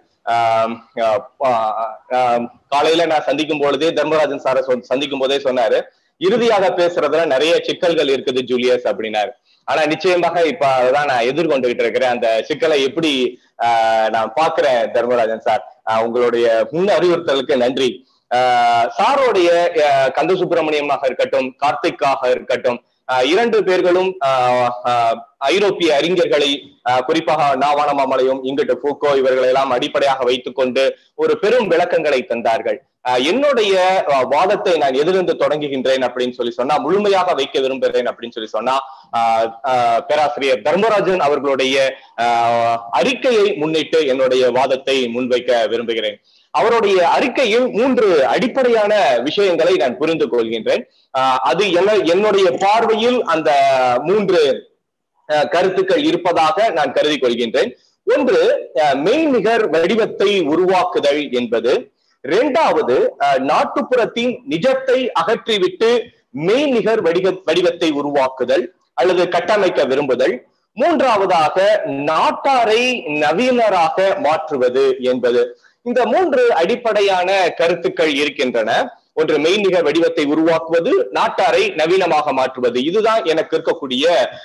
[2.70, 5.78] காலையில நான் சந்திக்கும் பொழுதே தர்மராஜன் சாரை சந்திக்கும் போதே சொன்னாரு.
[6.20, 9.32] இறுதியாக பேசுறதுல நிறைய சிக்கல்கள் இருக்குது ஜூலியஸ் அப்படின்னாரு.
[9.68, 12.10] ஆனா நிச்சயமாக இப்ப அதான் நான் எதிர்கொண்டுகிட்டு இருக்கிறேன்.
[12.10, 13.12] அந்த சிக்கலை எப்படி
[13.66, 15.62] ஆஹ், நான் பாக்குறேன் தர்மராஜன் சார்.
[16.04, 17.88] உங்களுடைய முன் அறிவுறுத்தலுக்கு நன்றி.
[18.30, 19.48] ஆஹ், சாரோடைய
[20.14, 22.78] கந்த சுப்பிரமணியமாக இருக்கட்டும் கார்த்திக்காக இருக்கட்டும்
[23.26, 25.16] இரண்டு பேர்களும் ஆஹ்,
[25.48, 26.50] ஐரோப்பிய அறிஞர்களை
[27.06, 30.84] குறிப்பாக நாவானமாமலையும் இங்கிட்டு பூக்கோ இவர்களை எல்லாம் அடிப்படையாக வைத்துக்கொண்டு
[31.14, 32.78] ஒரு பெரும் விளக்கங்களை தந்தார்கள்.
[33.24, 33.74] என்னுடைய
[34.30, 38.74] வாதத்தை நான் எதிலிருந்து தொடங்குகின்றேன் அப்படின்னு சொல்லி சொன்னா முழுமையாக வைக்க விரும்புகிறேன் அப்படின்னு சொல்லி சொன்னா
[40.08, 41.76] பேராசிரியர் தர்மராஜன் அவர்களுடைய
[42.92, 46.18] அறிக்கையை முன்னிட்டு என்னுடைய வாதத்தை முன்வைக்க விரும்புகிறேன்.
[46.58, 48.92] அவருடைய அறிக்கையில் மூன்று அடிப்படையான
[49.26, 50.82] விஷயங்களை நான் புரிந்து கொள்கின்றேன்.
[51.50, 53.50] அது என்ன என்னுடைய பார்வையில் அந்த
[54.08, 54.40] மூன்று
[55.54, 57.70] கருத்துக்கள் இருப்பதாக நான் கருதி கொள்கின்றேன்.
[58.06, 58.40] ஒன்று
[59.06, 61.72] மெய்நிகர் வடிவத்தை உருவாக்குதல் என்பது.
[62.24, 62.96] இரண்டாவது
[63.50, 65.90] நாட்டுப்புறத்தின் நிஜத்தை அகற்றிவிட்டு
[66.48, 68.64] மெய்நிகர் வடிவ வடிவத்தை உருவாக்குதல்
[69.00, 70.34] அல்லது கட்டமைக்க விரும்புதல்.
[70.76, 71.56] மூன்றாவதாக
[72.08, 72.82] நாட்டாரை
[73.22, 75.42] நவீனராக மாற்றுவது என்பது.
[75.86, 78.70] இந்த மூன்று அடிப்படையான கருத்துக்கள் இருக்கின்றன.
[79.12, 82.84] ஒன்று மெய்நிக வடிவத்தை உருவாக்குவது நாட்டாரை நவீனமாக மாற்றுவது.
[82.84, 84.04] இதுதான் எனக்கு இருக்கக்கூடிய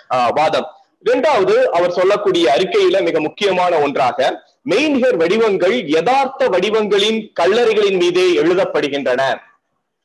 [0.09, 0.67] ஆஹ், வாதம்.
[1.05, 4.17] இரண்டாவது அவர் சொல்லக்கூடிய அறிக்கையில மிக முக்கியமான ஒன்றாக
[4.69, 9.21] மெய்நிகர் வடிவங்கள் யதார்த்த வடிவங்களின் கல்லறைகளின் மீதே எழுதப்படுகின்றன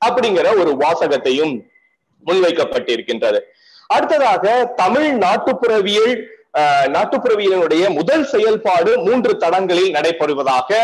[0.01, 1.53] அப்படிங்கிற ஒரு வாசகத்தையும்
[2.27, 3.39] முன்வைக்கப்பட்டிருக்கின்றது.
[3.91, 4.45] அடுத்ததாக
[4.77, 6.15] தமிழ் நாட்டுப்புறவியல்
[6.95, 10.79] நாட்டுப்புற வீரனுடைய முதல் செயல்பாடு மூன்று தடங்களில் நடைபெறுவதாக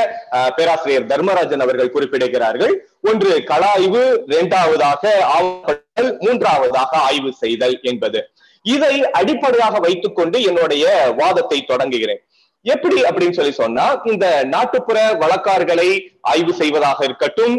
[0.57, 2.75] பேராசிரியர் தர்மராஜன் அவர்கள் குறிப்பிடுகிறார்கள்.
[3.11, 8.21] ஒன்று கலாய்வு இரண்டாவதாக ஆவணப்படுத்தல் மூன்றாவதாக ஆய்வு செய்தல் என்பது.
[8.63, 10.85] இதை அடிப்படையாக வைத்துக்கொண்டு என்னுடைய
[11.17, 12.23] வாதத்தை தொடங்குகிறேன்.
[12.65, 15.87] எப்படி அப்படின்னு சொல்லி சொன்னா இந்த நாட்டுப்புற வழக்காறுகளை
[16.31, 17.55] ஆய்வு செய்வதாக இருக்கட்டும்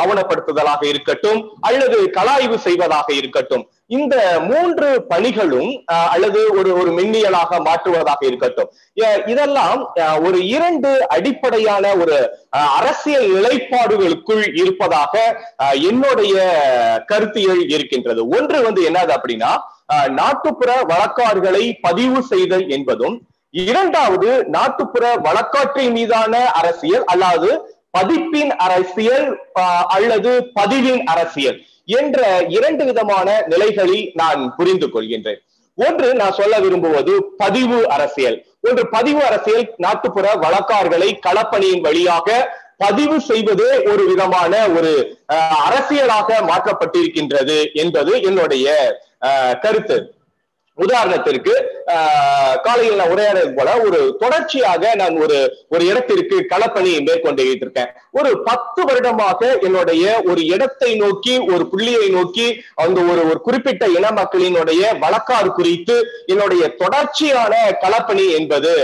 [0.00, 4.14] ஆவணப்படுத்துதலாக இருக்கட்டும் அல்லது கலாய்வு செய்வதாக இருக்கட்டும் இந்த
[4.46, 8.70] மூன்று பணிகளும் ஆஹ், அல்லது ஒரு ஒரு மின்னியலாக மாற்றுவதாக இருக்கட்டும்.
[9.26, 9.80] இதெல்லாம்
[10.22, 12.16] ஒரு இரண்டு அடிப்படையான ஒரு
[12.76, 15.14] அரசியல் நிலைப்பாடுகளுக்குள் இருப்பதாக
[15.86, 16.34] என்னுடைய
[17.06, 18.20] கருத்தியல் இருக்கின்றது.
[18.36, 19.52] ஒன்று வந்து என்னது அப்படின்னா
[19.92, 23.16] ஆஹ், நாட்டுப்புற வழக்காறுகளை பதிவு செய்தல் என்பதும்
[23.64, 27.50] இரண்டாவது நாட்டுப்புற வழக்காற்றின் மீதான அரசியல் அல்லாது
[27.98, 29.26] பதிப்பின் அரசியல்
[29.88, 31.58] அல்லது பதிவின் அரசியல்
[31.98, 35.40] என்ற இரண்டு விதமான நிலைகளை நான் புரிந்து கொள்கின்றேன்.
[35.78, 38.36] ஒன்று நான் சொல்ல விரும்புவது பதிவு அரசியல்.
[38.60, 42.28] ஒன்று பதிவு அரசியல் நாட்டுப்புற வழக்கார்களை களப்பணியின் வழியாக
[42.76, 44.92] பதிவு செய்வதே ஒரு விதமான ஒரு
[45.32, 48.66] ஆஹ், அரசியலாக மாற்றப்பட்டிருக்கின்றது என்பது என்னுடைய
[49.60, 49.96] கருத்து.
[50.78, 51.52] உதாரணத்திற்கு
[52.62, 58.80] காலையில் நான் உரையாடல் போல ஒரு தொடர்ச்சியாக நான் ஒரு ஒரு இடத்திற்கு களப்பணி மேற்கொண்டு இருக்கேன் ஒரு பத்து
[58.84, 62.46] வருடமாக என்னுடைய ஒரு இடத்தை நோக்கி ஒரு புள்ளியை நோக்கி
[62.84, 65.96] அந்த ஒரு ஒரு குறிப்பிட்ட இன மக்களினுடைய வழக்காறு குறித்து
[66.26, 67.54] என்னுடைய தொடர்ச்சியான
[67.84, 68.74] களப்பணி என்பது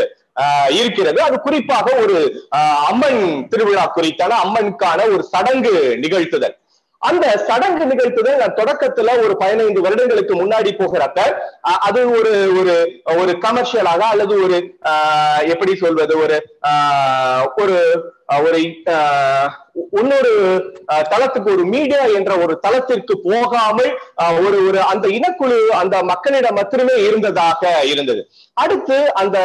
[0.71, 1.19] இருக்கிறது.
[1.23, 2.19] அது குறிப்பாக ஒரு
[2.91, 5.75] அம்மன் திருவிழா குறித்தான அம்மனுக்கான ஒரு சடங்கு
[6.05, 6.57] நிகழ்த்துதல்.
[7.03, 11.19] அந்த சடங்கு நிகழ்த்துதல் நான் தொடக்கத்துல ஒரு பதினைந்து வருடங்களுக்கு முன்னாடி போகிறப்ப
[11.65, 12.75] அஹ், அது ஒரு ஒரு
[13.17, 14.59] ஒரு கமர்ஷியலாக அல்லது ஒரு
[14.91, 16.37] ஆஹ், எப்படி சொல்வது ஒரு
[16.71, 17.77] ஆஹ், ஒரு
[18.47, 18.59] ஒரு
[20.01, 20.33] இன்னொரு
[21.13, 23.91] தளத்துக்கு ஒரு மீடியா என்ற ஒரு தளத்திற்கு போகாமல்
[24.47, 28.23] ஒரு ஒரு அந்த இனக்குழு அந்த மக்களிடம் மட்டுமே இருந்ததாக இருந்தது.
[28.63, 29.39] அடுத்து அந்த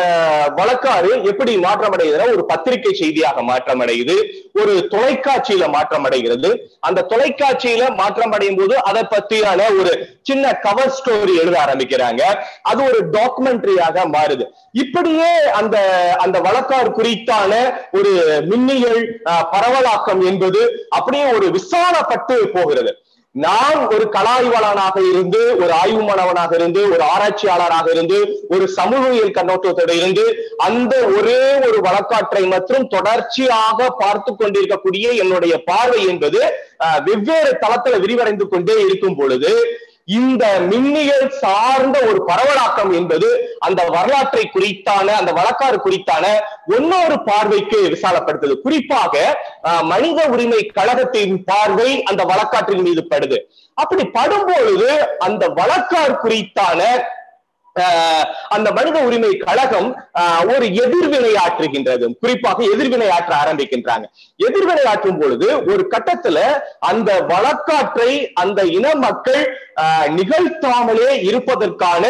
[0.57, 4.15] வழக்காறு எப்படி மாற்றமடைகிறது ஒரு பத்திரிகை செய்தியாக மாற்றமடையுது
[4.61, 6.49] ஒரு தொலைக்காட்சியில மாற்றமடைகிறது.
[6.87, 9.93] அந்த தொலைக்காட்சியில மாற்றம் அடையும் போது அதை பத்தியான ஒரு
[10.29, 12.21] சின்ன கவர் ஸ்டோரி எழுத ஆரம்பிக்கிறாங்க.
[12.71, 14.47] அது ஒரு டாக்குமெண்ட்ரியாக மாறுது.
[14.83, 15.77] இப்படியே அந்த
[16.25, 17.53] அந்த வழக்காறு குறித்தான
[17.99, 18.13] ஒரு
[18.51, 18.76] மின்னி
[19.27, 20.61] ஆஹ், பரவலாக்கம் என்பது
[20.91, 22.93] அப்படியே ஒரு விசாலப்பட்டு போகிறது.
[23.35, 28.17] நான் ஒரு கலாய்வாளனாக இருந்து ஒரு ஆய்வு மாணவனாக இருந்து ஒரு ஆராய்ச்சியாளராக இருந்து
[28.49, 30.23] ஒரு சமூகவியல் கண்ணோட்டத்தோடு இருந்து
[30.65, 36.41] அந்த ஒரே ஒரு வழக்காற்றை மற்றும் தொடர்ச்சியாக பார்த்து கொண்டிருக்கக்கூடிய என்னுடைய பார்வை என்பது
[37.05, 39.51] வெவ்வேறு தளத்துல விரிவடைந்து கொண்டே இருக்கும் பொழுது
[40.07, 43.29] இந்த மின்னியல் சார்ந்த ஒரு பரவலாக்கம் என்பது
[43.59, 46.25] அந்த வரலாற்றை குறித்தான அந்த வழக்காறு குறித்தான
[46.75, 48.55] இன்னொரு பார்வைக்கு விசாலப்படுத்துது.
[48.59, 49.13] குறிப்பாக
[49.63, 53.39] ஆஹ், மனித உரிமை கழகத்தின் பார்வை அந்த வழக்காற்றின் மீது படுது.
[53.77, 54.89] அப்படி படும்பொழுது
[55.19, 56.79] அந்த வழக்காறு குறித்தான
[58.49, 59.89] அந்த மனித உரிமை கழகம்
[60.51, 64.05] ஒரு எதிர்வினை ஆற்றுகின்றது குறிப்பாக எதிர்வினை ஆற்ற ஆரம்பிக்கின்றாங்க.
[64.39, 66.37] எதிர்வினை ஆற்றும் பொழுது ஒரு கட்டத்துல
[66.87, 68.11] அந்த வழக்காற்றை
[68.41, 69.41] அந்த இன மக்கள்
[69.81, 72.03] ஆஹ், நிகழ்த்தாமலே இருப்பதற்கான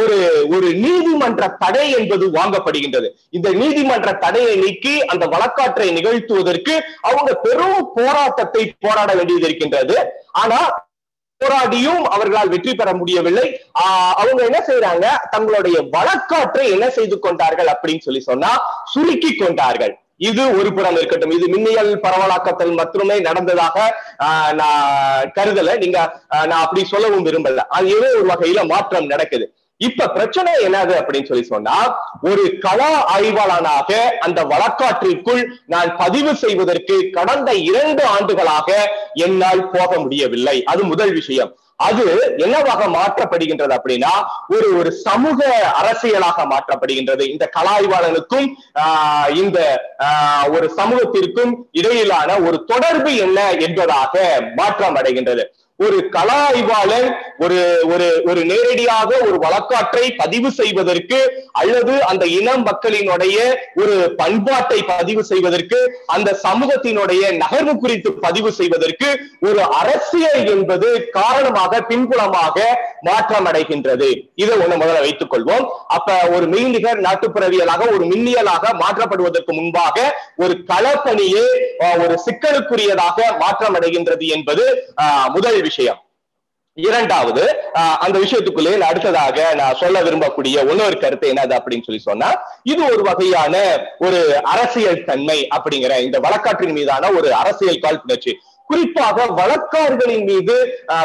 [0.00, 0.16] ஒரு
[0.54, 3.08] ஒரு நீதிமன்ற தடை என்பது வாங்கப்படுகின்றது.
[3.30, 7.62] இந்த நீதிமன்ற தடையை நீக்கி அந்த வழக்காற்றை நிகழ்த்துவதற்கு அவங்க பெரும்
[7.94, 9.96] போராட்டத்தை போராட வேண்டியது இருக்கின்றது.
[10.34, 10.58] ஆனா
[11.44, 13.60] போராடியும் அவர்களால் வெற்றி பெற முடியவில்லை.
[13.78, 19.98] ஆஹ் அவங்க என்ன செய்யறாங்க தங்களுடைய வழக்காற்றை என்ன செய்து கொண்டார்கள் அப்படின்னு சொல்லி சொன்னா சுருக்கி கொண்டார்கள்.
[20.16, 21.30] இது ஒரு புறம் இருக்கட்டும்.
[21.30, 23.96] இது மின்னியல் பரவலாக்கத்தில் மட்டுமே நடந்ததாக
[24.52, 25.76] நான் கருதல.
[25.76, 27.56] நீங்க ஆஹ் நான் அப்படி சொல்லவும் விரும்பல.
[27.56, 29.54] அது ஏதோ ஒரு வகையில மாற்றம் நடக்குது.
[29.84, 31.76] இப்ப பிரச்சனை என்னது அப்படின்னு சொல்லி சொன்னா
[32.22, 38.68] ஒரு கலா ஆய்வாளனாக அந்த வழக்காற்றிற்குள் நான் பதிவு செய்வதற்கு கடந்த இரண்டு ஆண்டுகளாக
[39.14, 40.64] என்னால் போக முடியவில்லை.
[40.64, 41.56] அது முதல் விஷயம்.
[41.76, 44.12] அது என்னவாக மாற்றப்படுகின்றது அப்படின்னா
[44.48, 45.40] ஒரு ஒரு சமூக
[45.82, 47.30] அரசியலாக மாற்றப்படுகின்றது.
[47.30, 48.46] இந்த கலாய்வாளனுக்கும்
[48.78, 55.44] ஆஹ் இந்த ஆஹ் ஒரு சமூகத்திற்கும் இடையிலான ஒரு தொடர்பு என்ன என்பதாக மாற்றம் அடைகின்றது.
[55.80, 57.06] ஒரு கலா ஆய்வாளர்
[57.44, 57.56] ஒரு
[57.92, 61.18] ஒரு ஒரு நேரடியாக ஒரு வழக்காற்றை பதிவு செய்வதற்கு
[61.60, 63.36] அல்லது அந்த இன மக்களினுடைய
[63.80, 65.78] ஒரு பண்பாட்டை பதிவு செய்வதற்கு
[66.14, 69.08] அந்த சமூகத்தினுடைய நகர்வு குறித்து பதிவு செய்வதற்கு
[69.48, 72.56] ஒரு அரசியல் என்பது காரணமாக பின்புலமாக
[73.08, 74.10] மாற்றம் அடைகின்றது
[74.42, 75.66] இதை ஒண்ணு முதல்ல வைத்துக் கொள்வோம்.
[75.96, 79.96] அப்ப ஒரு மெய்நிகர் நாட்டுப்புறவியலாக ஒரு மின்னியலாக மாற்றப்படுவதற்கு முன்பாக
[80.38, 81.44] ஒரு களப்பணியே
[81.84, 83.12] ஆஹ், ஒரு சிக்கலுக்குரியதாக
[83.42, 84.02] மாற்றம் அடைகின்றது
[84.36, 84.64] என்பது
[85.02, 86.00] ஆஹ், முதல் விஷயம்.
[86.76, 87.42] இரண்டாவது
[87.74, 92.28] ஆஹ், அந்த விஷயத்துக்குள்ளே நான் அடுத்ததாக நான் சொல்ல விரும்பக்கூடிய இன்னொரு கருத்து என்னது அப்படின்னு சொல்லி சொன்னா
[92.64, 93.54] இது ஒரு வகையான
[94.00, 94.20] ஒரு
[94.52, 98.32] அரசியல் தன்மை அப்படிங்கிற இந்த வழக்காற்றின் மீதான ஒரு அரசியல் காழ்ப்புணர்ச்சி
[98.74, 99.02] குறிப்பாக
[99.34, 100.54] வழக்காறுகளின் மீது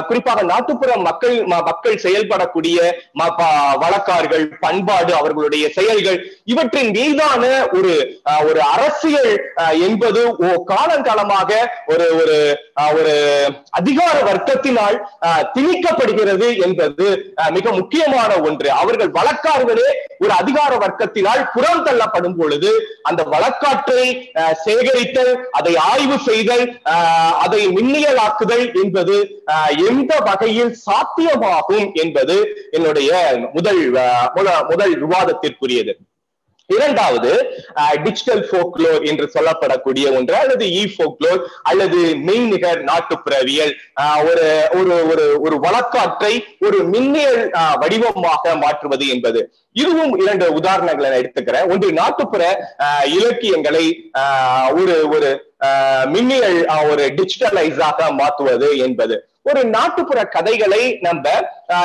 [0.07, 2.77] குறிப்பாக நாட்டுப்புற மக்கள் மக்கள் செயல்படக்கூடிய
[3.13, 3.33] ம-
[3.81, 7.43] வழக்காறுகள் பண்பாடு அவர்களுடைய செயல்கள் இவற்றின் மீதான
[7.73, 7.93] ஒரு
[8.45, 9.33] ஒரு அரசியல்
[9.83, 11.49] என்பது ஓ காலங்காலமாக
[11.87, 12.37] ஒரு ஒரு
[12.93, 13.13] ஒரு
[13.71, 14.97] அதிகார வர்க்கத்தினால்
[15.53, 17.07] திணிக்கப்படுகிறது என்பது
[17.51, 18.07] மிக முக்கியமான
[18.41, 18.69] ஒன்று.
[18.79, 19.87] அவர்கள் வழக்காறுகளே
[20.19, 22.71] ஒரு அதிகார வர்க்கத்தினால் புறம் தள்ளப்படும் பொழுது
[23.03, 24.05] அந்த வழக்காற்றை
[24.63, 26.65] சேகரித்தல் அதை ஆய்வு செய்தல்
[27.39, 29.15] அதை அதை மின்னியலாக்குதல் என்பது
[29.87, 32.35] எந்த வகையில் சாத்தியமாகும் என்பது
[32.71, 33.09] என்னுடைய
[33.53, 33.81] முதல்
[34.69, 35.93] முதல் விவாதத்திற்குரியது.
[36.75, 37.31] இரண்டாவது
[38.03, 41.33] டிஜிட்டல் ஃபோக்லோர் என்று சொல்லப்படக்கூடிய ஒன்று அல்லது இ ஃபோக்லோ
[41.71, 43.73] அல்லது மெய்நிகர் நாட்டுப்புறவியல்.
[44.29, 44.45] ஒரு
[44.79, 47.41] ஒரு ஒரு ஒரு வழக்காற்றை ஒரு மின்னியல்
[47.83, 49.41] வடிவமாக மாற்றுவது என்பது.
[49.83, 51.67] இதுவும் இரண்டு உதாரணங்களை நான் எடுத்துக்கிறேன்.
[51.73, 52.43] ஒன்று நாட்டுப்புற
[53.17, 53.85] இலக்கியங்களை
[54.81, 55.29] ஒரு ஒரு
[56.13, 56.59] மின்னியல்
[56.91, 59.17] ஒரு டிஜிட்டலைஸாக மாற்றுவது என்பது.
[59.45, 61.25] ஒரு நாட்டுப்புற கதைகளை நம்ம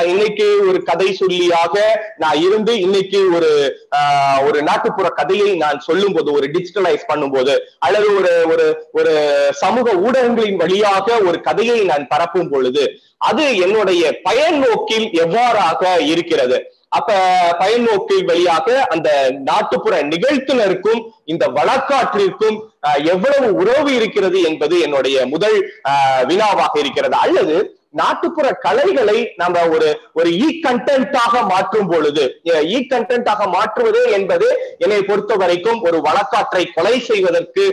[0.07, 1.75] இன்னைக்கு ஒரு கதை சொல்லியாக
[2.19, 3.51] நான் இருந்து இன்னைக்கு ஒரு
[3.99, 8.67] ஆஹ், ஒரு நாட்டுப்புற கதையை நான் சொல்லும் போது ஒரு டிஜிட்டலைஸ் பண்ணும்போது அல்லது ஒரு ஒரு
[8.99, 9.15] ஒரு
[9.61, 12.85] சமூக ஊடகங்களின் வழியாக ஒரு கதையை நான் பரப்பும் பொழுது
[13.23, 16.57] அது என்னுடைய பயன் நோக்கில் எவ்வாறாக இருக்கிறது?
[16.91, 17.13] அப்ப
[17.59, 19.09] பயன் நோக்கில் வழியாக அந்த
[19.45, 22.59] நாட்டுப்புற நிகழ்த்தினருக்கும் இந்த வழக்காற்றிற்கும்
[23.07, 25.57] எவ்வளவு உறவு இருக்கிறது என்பது என்னுடைய முதல்
[25.89, 27.17] ஆஹ், வினாவாக இருக்கிறது.
[27.21, 27.57] அல்லது
[27.95, 32.25] நாட்டுப்புற கலைகளை நம்ம ஒரு ஒரு இ கண்டென்ட்டாக மாற்றும் பொழுது
[32.69, 34.49] இ கண்டென்ட்டாக மாற்றுவது என்பது
[34.79, 37.65] என்னை பொறுத்த வரைக்கும் ஒரு வழக்காற்றை கொலை செய்வதற்கு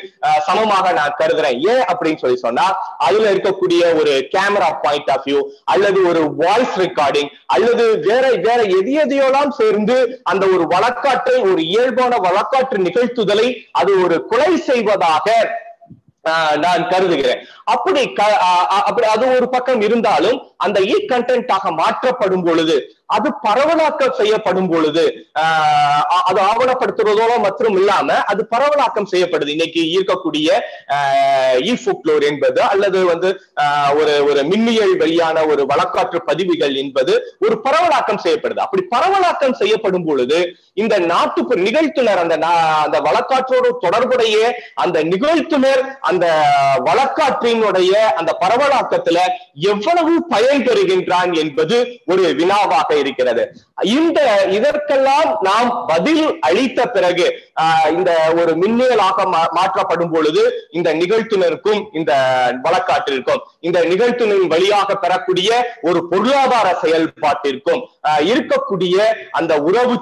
[0.48, 1.58] சமமாக நான் கருதுறேன்.
[1.74, 2.66] ஏன் அப்படின்னு சொல்லி சொன்னா
[2.98, 5.42] அதுல இருக்கக்கூடிய ஒரு கேமரா பாயிண்ட் ஆஃப் வியூ
[5.74, 12.14] அல்லது ஒரு வாய்ஸ் ரெக்கார்டிங் அல்லது வேற வேற எது எதையோலாம் சேர்ந்து அந்த ஒரு வழக்காற்றை ஒரு இயல்பான
[12.28, 15.28] வழக்காற்று நிகழ்த்துதலை அது ஒரு கொலை செய்வதாக
[16.58, 17.40] நான் கருதுகிறேன்.
[17.64, 18.02] அப்படி
[18.90, 22.76] அப்படி அது ஒரு பக்கம் இருந்தாலும் அந்த இ கண்டென்ட் ஆக மாற்றப்படும் பொழுது
[23.12, 25.04] அது பரவலாக்கம் செய்யப்படும் பொழுது
[25.42, 29.50] ஆஹ், அது ஆவணப்படுத்துறதோட மற்றும் இல்லாம அது பரவலாக்கம் செய்யப்படுது.
[29.50, 30.50] இன்னைக்கு ஈர்க்கக்கூடிய
[31.66, 31.74] இ
[32.26, 33.30] என்பது அல்லது வந்து
[33.64, 38.60] ஆஹ், ஒரு ஒரு மின்னியல் வழியான ஒரு வழக்காற்று பதிவுகள் என்பது ஒரு பரவலாக்கம் செய்யப்படுது.
[38.60, 40.40] அப்படி பரவலாக்கம் செய்யப்படும் பொழுது
[40.78, 41.30] இந்த நாட்டு
[41.64, 42.36] நிகழ்த்துனர் அந்த
[42.84, 44.36] அந்த வழக்காற்றோடு தொடர்புடைய
[44.84, 46.26] அந்த நிகழ்த்துனர் அந்த
[46.88, 49.20] வழக்காற்றினுடைய அந்த பரவலாக்கத்துல
[49.70, 51.78] எவ்வளவு பயன் பெறுகின்றான் என்பது
[52.08, 53.44] ஒரு வினாவாக இருக்கிறது.
[53.98, 54.20] இந்த
[54.58, 57.28] இதற்கெல்லாம் நாம் பதில் அளித்த பிறகு
[57.98, 58.12] இந்த
[58.42, 59.26] ஒரு மின்னியலாக
[59.60, 60.44] மாற்றப்படும் பொழுது
[60.80, 62.14] இந்த நிகழ்த்தினருக்கும் இந்த
[62.66, 65.50] வழக்காட்டிற்கும் இந்த நிகழ்த்துணின் வழியாக பெறக்கூடிய
[65.84, 68.96] ஒரு பொருளாதார செயல்பாட்டிற்கும் ஆஹ், இருக்கக்கூடிய
[69.32, 69.96] அந்த உறவு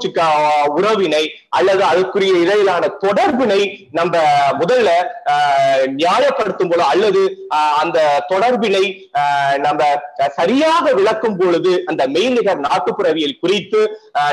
[0.73, 3.59] உறவினை அல்லது அதுக்குரிய இடையிலான தொடர்பினை
[3.91, 4.13] நம்ம
[4.59, 4.89] முதல்ல
[5.33, 7.23] ஆஹ், நியாயப்படுத்தும் போது அல்லது
[7.53, 7.97] ஆஹ், அந்த
[8.29, 8.83] தொடர்பினை
[9.59, 9.81] நம்ம
[10.35, 13.81] சரியாக விளக்கும் பொழுது அந்த மெய்நிகர் நாட்டுப்புறவியல் குறித்து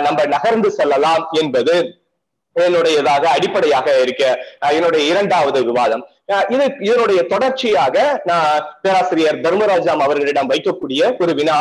[0.03, 1.77] நம்ம நகர்ந்து செல்லலாம் என்பது
[2.57, 4.23] என்னுடையதாக அடிப்படையாக இருக்க
[4.71, 6.05] என்னுடைய இரண்டாவது விவாதம்.
[6.49, 8.49] இது இதனுடைய தொடர்ச்சியாக நான்
[8.83, 11.57] பேராசிரியர் தர்மராஜாம் அவர்களிடம் வைக்கக்கூடிய ஒரு வினா.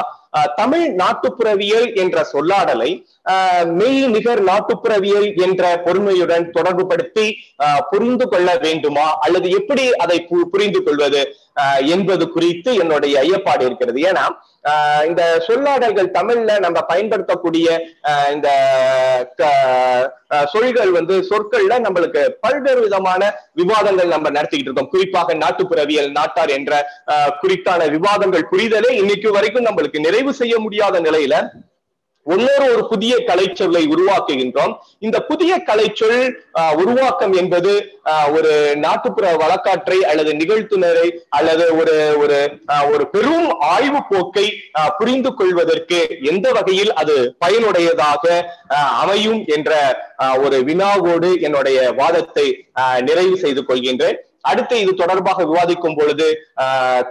[0.55, 2.89] தமிழ் நாட்டுப்புறவியல் என்ற சொல்லாடலை
[3.30, 7.27] ஆஹ், மெய் நிகர் நாட்டுப்புறவியல் என்ற பொறுமையுடன் தொடர்புபடுத்தி
[7.63, 9.17] ஆஹ், புரிந்து கொள்ள வேண்டுமா?
[9.19, 11.23] அல்லது எப்படி அதை பு- புரிந்து கொள்வது?
[11.88, 13.99] என்பது குறித்து என்னுடைய ஐயப்பாடு இருக்கிறது.
[14.01, 14.23] ஏன்னா
[15.05, 17.67] இந்த சொல்லாடல்கள் தமிழ்ல நம்ம பயன்படுத்தக்கூடிய
[18.09, 18.49] ஆஹ், இந்த
[20.53, 23.21] சொல்கள் வந்து சொற்கள்ல நம்மளுக்கு பல்வேறு விதமான
[23.53, 24.91] விவாதங்கள் நம்ம நடத்திக்கிட்டு இருக்கோம்.
[24.91, 26.73] குறிப்பாக நாட்டுப்புறவியல் நாட்டார் என்ற
[27.11, 31.35] ஆஹ், குறித்தான விவாதங்கள் புரிதலே இன்னைக்கு வரைக்கும் நம்மளுக்கு நிறைவு செய்ய முடியாத நிலையில
[32.26, 34.72] ஒன்னொரு ஒரு புதிய கலைச்சொல்லை உருவாக்குகின்றோம்.
[34.99, 36.19] இந்த புதிய கலைச்சொல்
[36.60, 37.72] ஆஹ், உருவாக்கம் என்பது
[38.06, 38.52] ஆஹ், ஒரு
[38.84, 41.06] நாட்டுப்புற வழக்காற்றை அல்லது நிகழ்த்துனரை
[41.38, 41.93] அல்லது ஒரு
[42.23, 42.38] ஒரு
[42.73, 44.45] ஆஹ், ஒரு பெரும் ஆய்வு போக்கை
[44.97, 47.15] புரிந்து கொள்வதற்கு எந்த வகையில் அது
[47.45, 48.23] பயனுடையதாக
[48.76, 49.72] ஆஹ், அமையும் என்ற
[50.19, 52.47] ஆஹ், ஒரு வினாவோடு என்னுடைய வாதத்தை
[53.02, 54.18] நிறைவு செய்து கொள்கின்றேன்.
[54.45, 56.27] அடுத்து இது தொடர்பாக விவாதிக்கும் பொழுது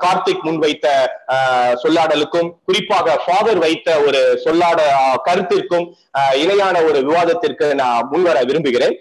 [0.04, 0.86] கார்த்திக் முன்வைத்த
[1.28, 4.80] ஆஹ், சொல்லாடலுக்கும் குறிப்பாக ஃபாதர் வைத்த ஒரு சொல்லாட
[5.24, 5.86] கருத்திற்கும்
[6.34, 8.96] இணையான ஒரு விவாதத்திற்கு நான் முன்வர விரும்புகிறேன்.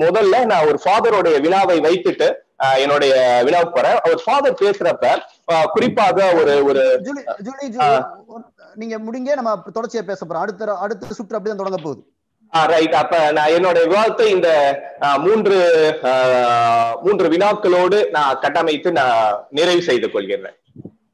[0.00, 2.28] முதல்ல நான் ஒரு ஃபாதருடைய வினாவை வைத்துட்டு
[2.76, 3.12] என்னுடைய
[3.46, 3.98] வினாவுக்கு போறேன்.
[3.98, 5.04] அவர் ஃபாதர் பேசுறப்ப
[5.72, 8.04] குறிப்பாக ஒரு ஒரு ஜூலி ஜூலி ஜூ-
[8.74, 10.44] நீங்க முடிங்க நம்ம தொடர்ச்சியா பேச போறோம்.
[10.44, 12.02] அடுத்த அடுத்த சுற்று அப்படிதான் தொடங்க போகுது.
[12.52, 14.48] ரைட் அப்ப நான் என்னுடைய விவாதத்தை இந்த
[15.24, 15.56] மூன்று
[16.10, 19.18] ஆஹ், மூன்று வினாக்களோடு நான் கட்டமைத்து நான்
[19.52, 20.56] நிறைவு செய்து கொள்கிறேன்.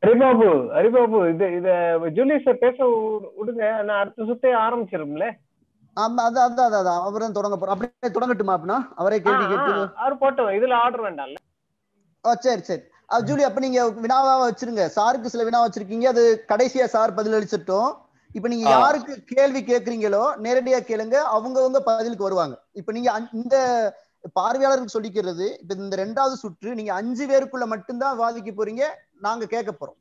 [0.03, 1.69] ஹரிபாபு ஹரிபாபு இது இத
[2.17, 3.63] ஜூலியஸ பேச விடு- விடுங்க.
[3.83, 5.27] நான் அடுத்த சுத்தே ஆரம்பிச்சிரும்ல?
[5.97, 8.79] ஆமா அது அதான் அதான் அதான் அவர் தான் தொடங்க போறோம் அப்படியே தொடங்கட்டுமா அப்படின்னா?
[8.97, 11.39] அவரே கேள்வி கேட்டு அவர் போட்டோம் இதுல ஆர்டர் வேண்டாம்ல.
[12.25, 12.83] ஆ, சரி சரி.
[13.11, 14.85] ஆ, ஜூலி அப்ப நீங்க வினாவா வச்சிருங்க.
[14.95, 16.07] சாருக்கு சில வினா வச்சிருக்கீங்க.
[16.09, 17.91] அது கடைசியா சார் பதில் அளிச்சிட்டோம்
[18.37, 18.69] இப்ப நீங்க.
[18.69, 21.17] யாருக்கு கேள்வி கேக்குறீங்களோ நேரடியா கேளுங்க.
[21.37, 22.55] அவங்கவங்க பதிலுக்கு வருவாங்க.
[22.81, 23.57] இப்ப நீங்க இந்த
[24.39, 28.85] பார்வையாளருக்கு சொல்லிக்கிறது இப்ப இந்த ரெண்டாவது சுற்று நீங்க அஞ்சு பேருக்குள்ள மட்டும்தான் வாதிக்க போறீங்க
[29.27, 29.99] நாங்க கேட்க போறோம்.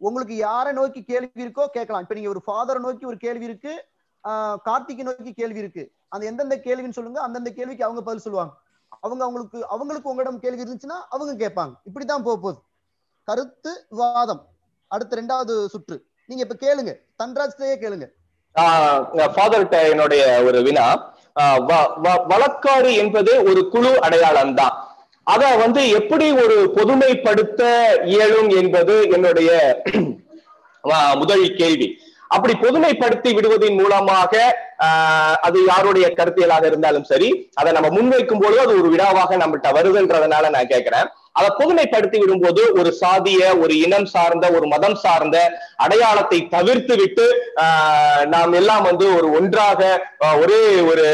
[0.00, 2.02] உங்களுக்கு யாரை நோக்கி கேள்வி இருக்கோ கேட்கலாம்.
[2.04, 3.72] இப்ப நீங்க ஒரு ஃபாதரை நோக்கி ஒரு கேள்வி இருக்கு
[4.66, 5.84] கார்த்திகை நோக்கி கேள்வி இருக்கு.
[6.14, 8.52] அந்த எந்தெந்த கேள்வின்னு சொல்லுங்க அந்தந்த கேள்விக்கு அவங்க பதில் சொல்லுவாங்க.
[9.04, 11.74] அவங்க அவங்களுக்கு அவங்களுக்கு உங்களிடம் கேள்வி இருந்துச்சுன்னா அவங்க கேட்பாங்க.
[11.88, 12.60] இப்படித்தான் போக போகுது.
[13.28, 14.42] கருத்து விவாதம்.
[14.90, 15.98] அடுத்த ரெண்டாவது சுற்று.
[16.28, 16.92] நீங்க இப்ப கேளுங்க.
[17.20, 18.06] தன்ராஜ்லயே கேளுங்க.
[19.34, 20.86] ஃபாதர்கிட்ட என்னுடைய ஒரு வினா.
[21.40, 24.74] ஆஹ் வ- வ- வழக்காறு என்பது ஒரு குழு அடையாளம் தான்
[25.26, 27.62] அத வந்து எப்படி ஒரு பொதுமைப்படுத்த
[28.06, 29.50] இயலும் என்பது என்னுடைய
[31.14, 31.88] முதல் கேள்வி.
[32.30, 34.32] அப்படி பொதுமைப்படுத்தி விடுவதன் மூலமாக
[34.84, 40.50] ஆஹ் அது யாருடைய கருத்தியலாக இருந்தாலும் சரி அதை நம்ம முன்வைக்கும் பொழுது அது ஒரு வினாவாக நம்மகிட்ட வருதுன்றதுனால
[40.50, 41.08] நான் கேட்கிறேன்
[41.38, 43.24] அதை பொதுமைப்படுத்தி விடும்போது ஒரு சாதிய
[43.60, 45.36] ஒரு இனம் சார்ந்த ஒரு மதம் சார்ந்த
[45.84, 47.26] அடையாளத்தை தவிர்த்து விட்டு
[47.62, 49.80] ஆஹ் நாம் எல்லாம் வந்து ஒரு ஒன்றாக
[50.38, 50.60] ஒரே
[50.90, 51.06] ஒரு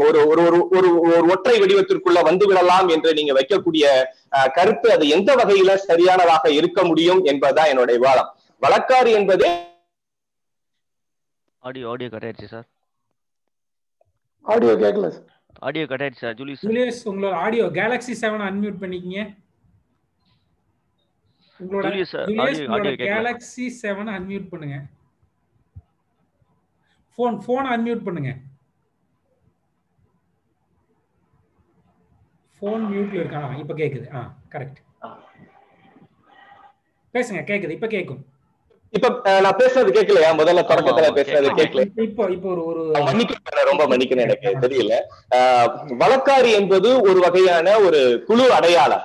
[0.00, 3.84] ஒரு ஒரு ஒரு ஒரு ஒரு ஒற்றை வடிவத்திற்குள்ள வந்து விடலாம் என்று நீங்க வைக்கக்கூடிய
[4.56, 8.30] கருத்து அது எந்த வகையில சரியானதாக இருக்க முடியும் என்பதுதான் என்னுடைய விவாதம்.
[8.62, 9.46] வழக்காறு என்பது
[11.62, 12.66] ஆடியோ ஆடியோ கட் ஆயிடுச்சு சார்
[14.44, 15.32] ஆடியோ கேட்கல சார்
[15.62, 16.62] ஆடியோ கட் ஆயிடுச்சு சார் ஜூலியஸ்?
[16.62, 19.20] ஜூலியஸ் உங்களோட ஆடியோ கேலக்ஸி செவன் அன்மியூட் பண்ணிக்கங்க.
[21.60, 22.14] உங்களோட Julius
[22.76, 24.78] audio galaxy seven unmute பண்ணுங்க.
[27.18, 28.32] ஃபோன் ஃபோன் அன்மியூட் பண்ணுங்க.
[32.62, 34.06] ஃபோன் மியூட்ல இருக்கா ஆ, இப்ப கேக்குது.
[34.12, 34.20] ஆ
[34.52, 34.80] கரெக்ட்
[37.14, 38.22] பேசுங்க கேக்குது இப்ப கேக்கும்.
[38.90, 42.02] இப்ப நான் பேசுறது கேட்கலையா முதல்ல தொடக்கத்துல பேசுறது கேட்கல.
[42.02, 44.94] இப்போ இப்போ ஒரு ஒரு மன்னிக்கணும் ரொம்ப மன்னிக்கணும் எனக்கு தெரியல.
[45.34, 45.68] ஆஹ்
[45.98, 49.02] வழக்காரி என்பது ஒரு வகையான ஒரு குழு அடையாளம்.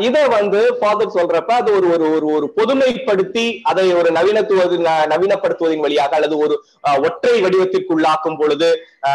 [0.00, 5.84] இதை வந்து ஃபாதர் சொல்றப்ப அது ஒரு ஒரு ஒரு ஒரு பொதுமைப்படுத்தி அதை ஒரு நவீனத்துவது ந- நவீனப்படுத்துவதன்
[5.84, 6.54] வழியாக அல்லது ஒரு
[7.00, 8.68] ஒற்றை வடிவத்திற்குள்ளாக்கும் பொழுது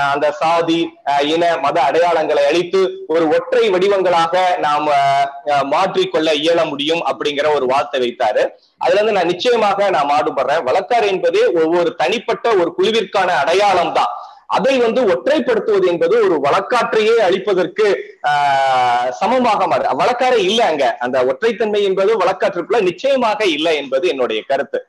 [0.08, 0.80] அந்த சாதி
[1.28, 4.88] இன மத அடையாளங்களை அழித்து ஒரு ஒற்றை வடிவங்களாக நாம்
[5.72, 8.44] மாற்றிக்கொள்ள இயல முடியும் அப்படிங்கிற ஒரு வார்த்தை வைத்தாரு.
[8.82, 14.12] அதுல இருந்து நான் நிச்சயமாக நான் மாடுபடுறேன் வழக்காறு என்பதே ஒவ்வொரு தனிப்பட்ட ஒரு குழுவிற்கான அடையாளம் தான்
[14.48, 17.88] அதை வந்து ஒற்றைப்படுத்துவது என்பது ஒரு வழக்காற்றையே அளிப்பதற்கு
[18.28, 19.84] ஆஹ் சமமாக மாறு.
[19.84, 20.98] வழக்காரே இல்ல அங்க.
[21.00, 24.86] அந்த ஒற்றைத்தன்மை என்பது வழக்காற்றுக்குள்ள நிச்சயமாக இல்லை என்பது என்னுடைய கருத்து.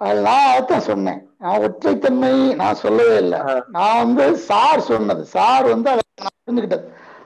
[0.00, 1.30] நான் அதான் சொன்னேன்.
[1.38, 3.38] நான் ஒற்றைத்தன்மை நான் சொல்லவே இல்லை.
[3.72, 5.24] நான் வந்து சார் சொன்னது.
[5.24, 6.84] சார் வந்து நான் புரிஞ்சுக்கிட்டது.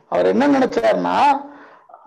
[0.09, 1.19] அவர் என்ன நினைச்சாருன்னா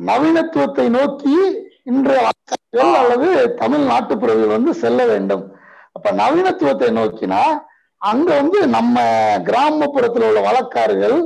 [0.05, 1.35] நவீனத்துவத்தை நோக்கி
[1.83, 2.29] இன்றைய
[2.71, 5.55] அல்லது தமிழ் நாட்டுப்புறவிகள் வந்து செல்ல வேண்டும்.
[5.93, 7.41] அப்ப நவீனத்துவத்தை நோக்கினா
[8.01, 8.95] அங்க வந்து நம்ம
[9.47, 11.17] கிராமப்புறத்துல உள்ள வழக்காறுகள்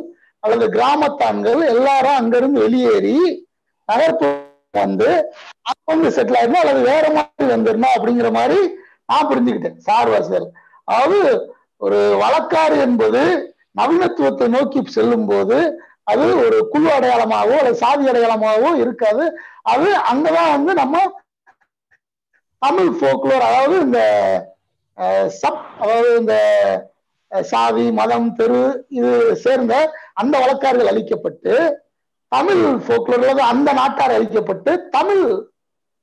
[0.43, 3.15] அல்லது கிராமத்தான்கள் எல்லாரும் அங்கிருந்து வெளியேறி
[3.89, 4.39] நகர்ப்புறம்
[4.81, 5.09] வந்து
[5.69, 8.59] அங்க வந்து செட்டில் ஆயிடணும் அல்லது வேற மாதிரி வந்துடணும் அப்படிங்கிற மாதிரி
[9.05, 10.47] நான் புரிஞ்சுக்கிட்டேன் சார் வாசல்
[10.87, 11.19] அதாவது
[11.81, 13.21] ஒரு வழக்காறு என்பது
[13.79, 15.57] நவீனத்துவத்தை நோக்கி செல்லும் போது
[16.03, 19.25] அது ஒரு குழு அடையாளமாகவோ அல்லது சாதி அடையாளமாகவோ இருக்காது.
[19.63, 20.95] அது அங்கதான் வந்து நம்ம
[22.61, 23.99] தமிழ் ஃபோக்லோர் அதாவது இந்த
[25.41, 26.35] சப் அதாவது இந்த
[27.31, 29.73] சாதி மதம் தெரு இது சேர்ந்த
[30.13, 31.53] அந்த வழக்காறுகள் அளிக்கப்பட்டு
[32.31, 35.23] தமிழ் ஃபோக்லோர்ல அந்த நாட்டார் அளிக்கப்பட்டு தமிழ்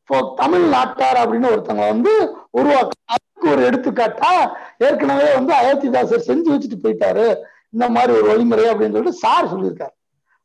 [0.08, 2.12] folk- தமிழ் நாட்டார் அப்படின்னு ஒருத்தவங்க வந்து
[2.50, 4.30] உருவாக்க அதுக்கு ஒரு எடுத்துக்காட்டா
[4.78, 7.26] ஏற்கனவே வந்து அயோத்திதாசர் செஞ்சு வச்சுட்டு போயிட்டாரு.
[7.70, 9.94] இந்த மாதிரி ஒரு வழிமுறை அப்படின்னு சொல்லிட்டு சார் சொல்லியிருக்காரு.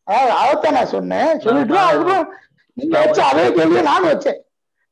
[0.07, 1.39] அதாவது அதைத்தான் நான் சொன்னேன்.
[1.39, 2.33] சொல்லிட்டு அதுக்கப்புறம்
[2.77, 4.39] நீங்க வச்ச அதே கேள்வியை நானும் வச்சேன்.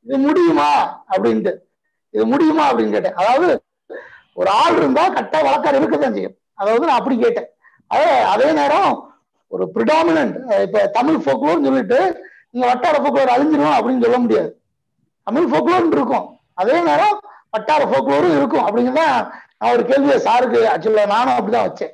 [0.05, 0.69] இது முடியுமா
[1.09, 1.53] அப்படின்ட்டு.
[2.13, 3.13] இது முடியுமா அப்படின்னு கேட்டேன்.
[3.13, 3.47] அதாவது
[4.39, 6.35] ஒரு ஆள் இருந்தா கரெக்டா வழக்காடு இருக்கதான் செய்யும்.
[6.59, 7.49] அதாவது நான் அப்படி கேட்டேன்.
[7.93, 8.91] அதே அதே நேரம்
[9.51, 10.35] ஒரு ப்ரிடாமினன்ட்
[10.65, 11.99] இப்ப தமிழ் ஃபோக்லோர்னு சொல்லிட்டு
[12.51, 14.49] நீங்க வட்டார ஃபோக்லோர் அழிஞ்சிரும் அப்படின்னு சொல்ல முடியாது.
[15.27, 16.27] தமிழ் ஃபோக்லோர் இருக்கும்.
[16.61, 17.17] அதே நேரம்
[17.55, 19.07] வட்டார ஃபோக்லோரும் இருக்கும் அப்படிங்கிறத
[19.61, 21.93] நான் ஒரு கேள்வியை சாருக்கு ஆக்சுவலா நானும் அப்படிதான் வச்சேன்.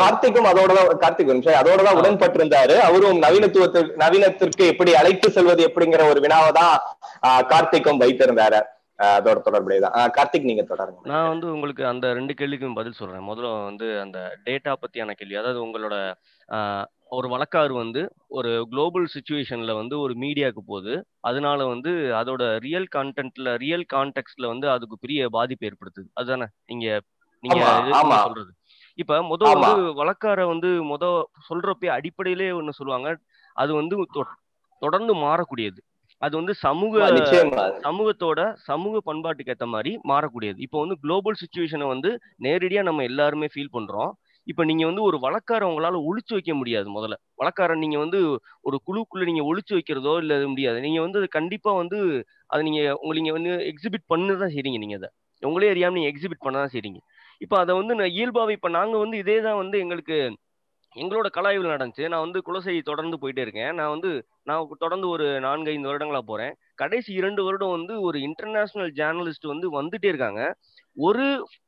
[0.00, 1.58] கார்த்திக்கும் அதோட தான் கார்த்திக் ஒரு நிமிஷம்.
[1.62, 2.76] அதோட தான் உடன்பட்டிருந்தாரு.
[2.88, 6.76] அவரும் நவீனத்துவத்திற்கு நவீனத்திற்கு எப்படி அழைத்து செல்வது எப்படிங்கிற ஒரு வினாவை தான்
[7.52, 8.60] கார்த்திக்கும் வைத்திருந்தாரு.
[8.98, 11.00] அதோட தொடர்புடையதான் ஆஹ் கார்த்திக் நீங்க தொடருங்க.
[11.04, 13.26] நான் வந்து உங்களுக்கு அந்த ரெண்டு கேள்விக்கும் பதில் சொல்றேன்.
[13.28, 15.36] முதல்ல வந்து அந்த டேட்டா பத்தியான கேள்வி.
[15.36, 15.96] அதாவது உங்களோட
[17.10, 18.00] ஒரு வழக்காறு வந்து
[18.36, 21.90] ஒரு குளோபல் சுச்சுவேஷன்ல வந்து ஒரு மீடியாவுக்கு போகுது அதனால வந்து
[22.20, 26.08] அதோட ரியல் கான்டென்ட்ல ரியல் கான்டெக்ட்ல வந்து அதுக்கு பெரிய பாதிப்பு ஏற்படுத்துது.
[26.14, 26.46] அதுதானே?
[26.68, 26.86] நீங்க
[27.42, 27.62] நீங்க
[28.24, 28.50] சொல்றது?
[28.98, 29.42] இப்ப முத.
[29.54, 31.04] வந்து வழக்கார வந்து முத
[31.48, 33.08] சொல்றப்பே அடிப்படையிலே ஒண்ணு சொல்லுவாங்க.
[33.56, 33.94] அது வந்து
[34.82, 35.80] தொடர்ந்து மாறக்கூடியது.
[36.24, 37.06] அது வந்து சமூக
[37.86, 40.58] சமூகத்தோட சமூக பண்பாட்டுக்கு ஏத்த மாதிரி மாறக்கூடியது.
[40.66, 42.10] இப்போ வந்து குளோபல் சுச்சுவேஷனை வந்து
[42.46, 44.12] நேரடியா நம்ம எல்லாருமே ஃபீல் பண்றோம்.
[44.46, 47.16] இப்போ நீங்க வந்து ஒரு வழக்கார உங்களால ஒளிச்சு வைக்க முடியாது முதல்ல.
[47.40, 48.18] வழக்காரன் நீங்க வந்து
[48.68, 50.78] ஒரு குழுக்குள்ள நீங்க ஒளிச்சு வைக்கிறதோ இல்ல முடியாது.
[50.86, 51.98] நீங்க வந்து அது கண்டிப்பா வந்து
[52.52, 55.10] அதை நீங்க உங்க நீங்க வந்து எக்ஸிபிட் பண்ணு தான் செய்றீங்க நீங்க அதை.
[55.42, 57.00] உங்களே அறியாம நீங்க எக்ஸிபிட் பண்ண தான் செய்றீங்க.
[57.44, 60.18] இப்போ அதை வந்து இயல்பாவே இப்ப நாங்க வந்து இதே தான் வந்து எங்களுக்கு
[60.96, 62.04] எங்களோட கலாய்வில் நடந்துச்சு.
[62.12, 63.72] நான் வந்து குலசை தொடர்ந்து போயிட்டே இருக்கேன்.
[63.74, 64.10] நான் வந்து
[64.48, 66.52] நான் தொடர்ந்து ஒரு நான்கு ஐந்து வருடங்களா போறேன்.
[66.82, 70.42] கடைசி இரண்டு வருடம் வந்து ஒரு இன்டர்நேஷனல் ஜேர்னலிஸ்ட் வந்து வந்துட்டே இருக்காங்க.
[70.96, 71.26] ஒரு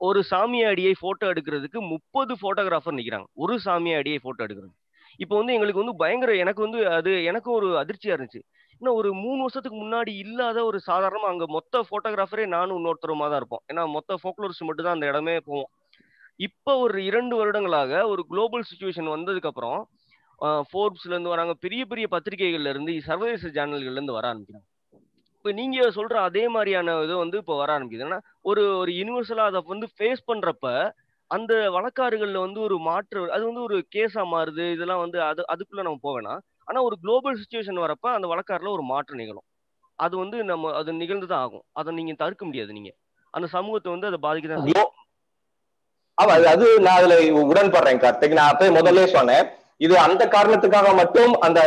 [0.08, 4.74] ஒரு சாமியாடியை போட்டோ எடுக்கிறதுக்கு முப்பது போட்டோகிராஃபர் நிற்கிறாங்க ஒரு சாமியாடியை போட்டோ எடுக்கிறது.
[5.18, 8.40] இப்போ வந்து எங்களுக்கு வந்து பயங்கர எனக்கு வந்து அது எனக்கும் ஒரு அதிர்ச்சியா இருந்துச்சு.
[8.80, 13.62] இன்னும் ஒரு மூணு வருஷத்துக்கு முன்னாடி இல்லாத ஒரு சாதாரணமா அங்க மொத்த போட்டோகிராஃபரே நானும் இன்னொருத்தருமா தான் இருப்போம்.
[13.72, 15.68] ஏன்னா மொத்த ஃபோக்லோரிஸ்ட் மட்டும் தான் அந்த இடமே போவோம்.
[16.40, 19.78] இப்போ ஒரு இரண்டு வருடங்களாக ஒரு குளோபல் சுச்சுவேஷன் வந்ததுக்கு அப்புறம்
[20.70, 24.66] ஃபோர்ப்ஸ்ல இருந்து வராங்க பெரிய பெரிய பத்திரிகைகள்ல இருந்து சர்வதேச சேனல்கள்ல இருந்து வர ஆரம்பிக்கிறாங்க
[25.36, 28.06] இப்போ நீங்க சொல்ற அதே மாதிரியான இது வந்து இப்போ வர ஆரம்பிக்குது.
[28.06, 30.66] ஏன்னா ஒரு ஒரு யூனிவர்சலா அதை வந்து ஃபேஸ் பண்றப்ப
[31.30, 36.00] அந்த வழக்காறுகள்ல வந்து ஒரு மாற்று அது வந்து ஒரு கேஸா மாறுது இதெல்லாம் வந்து அது அதுக்குள்ள நம்ம
[36.04, 36.34] போவேனா
[36.68, 39.46] ஆனா ஒரு குளோபல் சுச்சுவேஷன் வரப்ப அந்த வழக்காறுல ஒரு மாற்றம் நிகழும்.
[39.98, 41.64] அது வந்து நம்ம அது நிகழ்ந்து தான் ஆகும்.
[41.72, 42.90] அதை நீங்க தடுக்க முடியாது நீங்க.
[43.34, 44.66] அந்த சமூகத்தை வந்து அதை பாதிக்க தான்
[46.22, 48.32] ஆமா அது- நான் அதுல உடன்படுறேன் கார்த்திக்.
[48.32, 49.46] நான் அப்பயே முதல்ல சொன்னேன்.
[49.80, 51.60] இது அந்த காரணத்துக்காக மட்டும் அந்த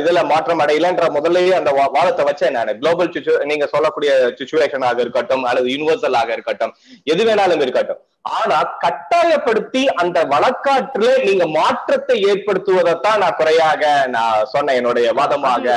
[0.00, 2.72] இதுல மாற்றம் அடையலன்ற முதல்லயே அந்த வாதத்தை வச்சேன் நான்.
[2.80, 3.10] குளோபல்
[3.50, 6.72] நீங்க சொல்லக்கூடிய சுச்சுவேஷனாக இருக்கட்டும் அல்லது யூனிவர்சலாக இருக்கட்டும்
[7.12, 8.00] எது வேணாலும் இருக்கட்டும்.
[8.38, 13.82] ஆனா கட்டாயப்படுத்தி அந்த வழக்காற்றுல நீங்க மாற்றத்தை ஏற்படுத்துவதைத்தான் நான் குறையாக
[14.16, 15.76] நான் சொன்னேன் என்னுடைய வாதமாக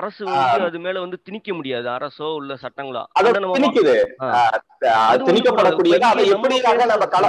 [0.00, 0.22] அரசு
[0.68, 1.88] அது மேல வந்து திணிக்க முடியாது.
[1.96, 3.96] அரசோ இல்ல சட்டங்களோ அதை அதை நம்ம திணிக்குது.
[5.28, 6.06] திணிக்கப்படக்கூடியது.
[6.12, 7.26] அதை எப்படியாக நம்ம கல.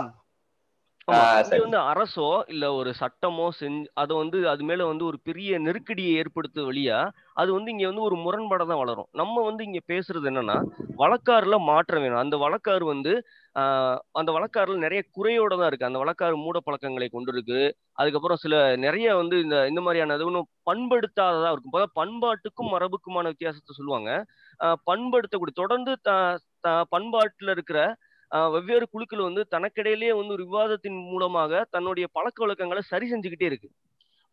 [1.08, 6.62] வந்து அரசோ இல்ல ஒரு சட்டமோ செஞ்சு அதை வந்து அது மேல வந்து ஒரு பெரிய நெருக்கடியை ஏற்படுத்து
[6.70, 7.00] வழியா
[7.42, 9.08] அது வந்து இங்க வந்து ஒரு முரண்பாடை தான் வளரும்.
[9.22, 10.58] நம்ம வந்து இங்க பேசுறது என்னன்னா
[11.02, 12.22] வழக்காறுல மாற்றம் வேணும்.
[12.24, 13.14] அந்த வழக்காறு வந்து
[14.20, 15.90] அந்த வழக்காறுல நிறைய குறையோட தான் இருக்கு.
[15.90, 17.62] அந்த வழக்காறு மூட பழக்கங்களை கொண்டு இருக்கு.
[17.98, 18.56] அதுக்கப்புறம் சில
[18.86, 21.76] நிறைய வந்து இந்த இந்த மாதிரியான இது ஒன்றும் பண்படுத்தாததா இருக்கும்.
[21.76, 24.10] அதாவது பண்பாட்டுக்கும் மரபுக்குமான வித்தியாசத்தை சொல்லுவாங்க.
[24.90, 25.94] பண்படுத்தக்கூடிய தொடர்ந்து
[26.94, 27.80] பண்பாட்டுல இருக்கிற
[28.30, 33.70] வெவ்வேறு குழுக்கள் வந்து தனக்கிடையிலேயே வந்து ஒரு விவாதத்தின் மூலமாக தன்னுடைய பழக்க வழக்கங்களை சரி செஞ்சுக்கிட்டே இருக்கு.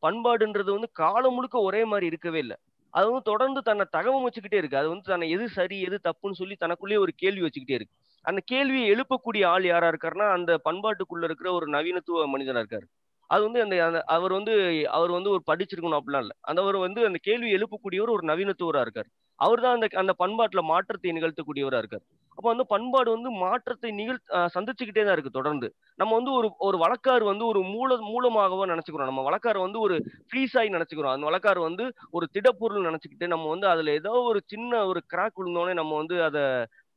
[0.06, 2.56] பண்பாடுன்றது வந்து காலம் முழுக்க ஒரே மாதிரி இருக்கவே இல்லை.
[2.90, 4.76] அது வந்து தொடர்ந்து தன்னை தகவம் வச்சுக்கிட்டே இருக்கு.
[4.76, 7.94] அது வந்து தன்னை எது சரி எது தப்புன்னு சொல்லி தனக்குள்ளேயே ஒரு கேள்வி வச்சுக்கிட்டே இருக்கு.
[8.22, 12.86] அந்த கேள்வியை எழுப்பக்கூடிய ஆள் யாரா இருக்காருன்னா அந்த பண்பாட்டுக்குள்ள இருக்கிற ஒரு நவீனத்துவ மனிதனா இருக்காரு.
[13.26, 16.36] அது வந்து அந்த அந்த- அவர் வந்து அவர் வந்து ஒரு படிச்சிருக்கணும் அப்படிலாம் இல்லை.
[16.40, 19.21] அந்த அவர் வந்து அந்த கேள்வி எழுப்பக்கூடியவர் ஒரு நவீனத்துவராக இருக்காரு.
[19.38, 22.04] அவர் தான் அந்த அந்த பண்பாட்டுல மாற்றத்தை நிகழ்த்தக்கூடியவரா இருக்காரு.
[22.38, 24.18] அப்போ வந்து பண்பாடு வந்து மாற்றத்தை நிகழ்
[24.54, 25.68] சந்திச்சுக்கிட்டே தான் இருக்கு தொடர்ந்து.
[26.00, 29.10] நம்ம வந்து ஒரு ஒரு வழக்காறு வந்து ஒரு மூல மூலமாகவோ நினைச்சுக்கிறோம்.
[29.10, 29.96] நம்ம வழக்காறு வந்து ஒரு
[30.28, 31.14] ஃப்ரீஸாகி நினைச்சுக்கிறோம்.
[31.16, 31.86] அந்த வழக்காறு வந்து
[32.16, 36.44] ஒரு திடப்பொருள் நினைச்சுக்கிட்டு நம்ம வந்து அதுல ஏதோ ஒரு சின்ன ஒரு கிராக் விழுந்தோடனே நம்ம வந்து அதை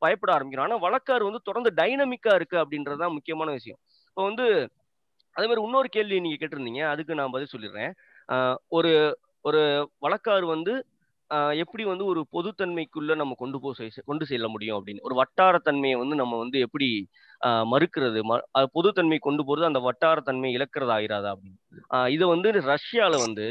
[0.02, 0.68] பயப்பட ஆரம்பிக்கிறோம்.
[0.68, 3.80] ஆனா வழக்காறு வந்து தொடர்ந்து டைனமிக்கா இருக்கு அப்படின்றது தான் முக்கியமான விஷயம்.
[4.08, 4.46] இப்போ வந்து
[5.36, 6.82] அதே மாதிரி இன்னொரு கேள்வி நீங்க கேட்டிருந்தீங்க.
[6.92, 7.92] அதுக்கு நான் பதில் சொல்லிடுறேன்.
[8.76, 8.92] ஒரு
[9.48, 9.60] ஒரு
[10.04, 10.72] வழக்காறு வந்து
[11.30, 13.70] எப்படி வந்து ஒரு பொதுத்தன்மைக்குள்ள நம்ம கொண்டு போ
[14.04, 15.00] கொண்டு செல்ல முடியும் அப்படின்னு?
[15.00, 16.88] ஒரு வட்டாரத்தன்மையை வந்து நம்ம வந்து எப்படி
[17.72, 18.20] மறுக்கிறது?
[18.30, 18.34] ம
[18.74, 22.08] பொதுத்தன்மை கொண்டு போறது அந்த வட்டாரத்தன்மை இழக்கிறது ஆயிராதா அப்படின்னு?
[22.08, 23.48] இதை வந்து ரஷ்யால வந்து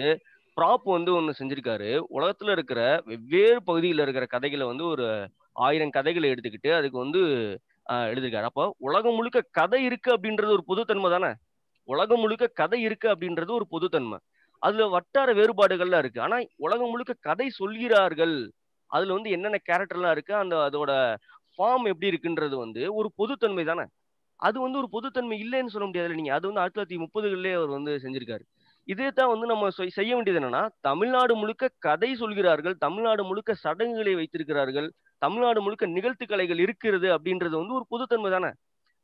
[0.57, 1.89] ப்ராப் வந்து ஒன்று செஞ்சிருக்காரு.
[2.17, 5.07] உலகத்துல இருக்கிற வெவ்வேறு பகுதியில் இருக்கிற கதைகளை வந்து ஒரு
[5.55, 7.21] ஆயிரம் கதைகளை எடுத்துக்கிட்டு அதுக்கு வந்து
[7.89, 11.31] ஆஹ் எழுதியிருக்காரு அப்போ உலகம் முழுக்க கதை இருக்கு அப்படின்றது ஒரு பொதுத்தன்மை தானே?
[11.89, 14.17] உலகம் முழுக்க கதை இருக்கு அப்படின்றது ஒரு பொதுத்தன்மை.
[14.65, 16.19] அதுல வட்டார வேறுபாடுகள்லாம் இருக்கு.
[16.21, 18.35] ஆனா உலகம் முழுக்க கதை சொல்கிறார்கள்.
[18.91, 20.33] அதுல வந்து என்னென்ன கேரக்டர்லாம் இருக்கு?
[20.35, 20.91] அந்த அதோட
[21.55, 23.85] ஃபார்ம் எப்படி இருக்குன்றது வந்து ஒரு பொதுத்தன்மை தானே?
[24.39, 26.33] அது வந்து ஒரு பொதுத்தன்மை இல்லைன்னு சொல்ல முடியாதுல்ல நீங்க.
[26.33, 28.43] அது வந்து ஆயிரத்தி தொள்ளாயிரத்தி முப்பதுகளிலே அவர் வந்து செஞ்சிருக்காரு.
[28.87, 34.87] இதே தான் வந்து நம்ம செய்ய வேண்டியது என்னன்னா தமிழ்நாடு முழுக்க கதை சொல்கிறார்கள் தமிழ்நாடு முழுக்க சடங்குகளை வைத்திருக்கிறார்கள்
[35.21, 38.51] தமிழ்நாடு முழுக்க நிகழ்த்துக்கலைகள் இருக்கிறது அப்படின்றது வந்து ஒரு பொதுத்தன்மை தானே?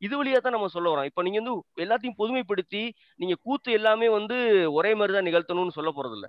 [0.02, 1.54] இது வழியா தான் நம்ம சொல்ல வரோம் இப்போ நீங்க வந்து
[1.84, 4.38] எல்லாத்தையும் பொதுமைப்படுத்தி நீங்க கூத்து எல்லாமே வந்து
[4.74, 6.28] ஒரே மாதிரி தான் நிகழ்த்தணும்னு சொல்ல போறது இல்ல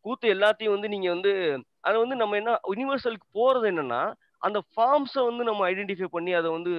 [0.00, 1.32] கூத்து எல்லாத்தையும் வந்து நீங்க வந்து
[1.80, 6.72] அதை வந்து நம்ம என்ன யூனிவர்சலுக்கு போறது என்னன்னா அந்த ஃபார்ம்ஸை வந்து நம்ம ஐடென்டிஃபை பண்ணி அதை வந்து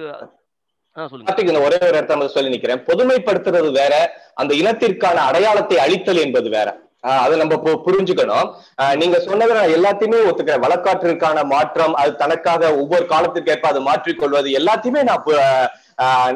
[1.60, 2.84] ஒரே ஒரு இடத்த சொல்லி நிக்கிறேன்.
[2.86, 3.94] பொதுமைப்படுத்துறது வேற
[4.34, 6.68] அந்த இனத்திற்கான அடையாளத்தை அழித்தல் என்பது வேற.
[7.06, 8.54] ஆஹ் அதை நம்ம பு- புரிஞ்சுக்கணும்.
[8.82, 10.62] ஆஹ் நீங்க சொன்னதை நான் எல்லாத்தையுமே ஒத்துக்கிறேன்.
[10.62, 15.22] வழக்காற்றிற்கான மாற்றம் அது தனக்காக ஒவ்வொரு காலத்திற்கு ஏற்ப அது மாற்றிக்கொள்வது எல்லாத்தையுமே நான்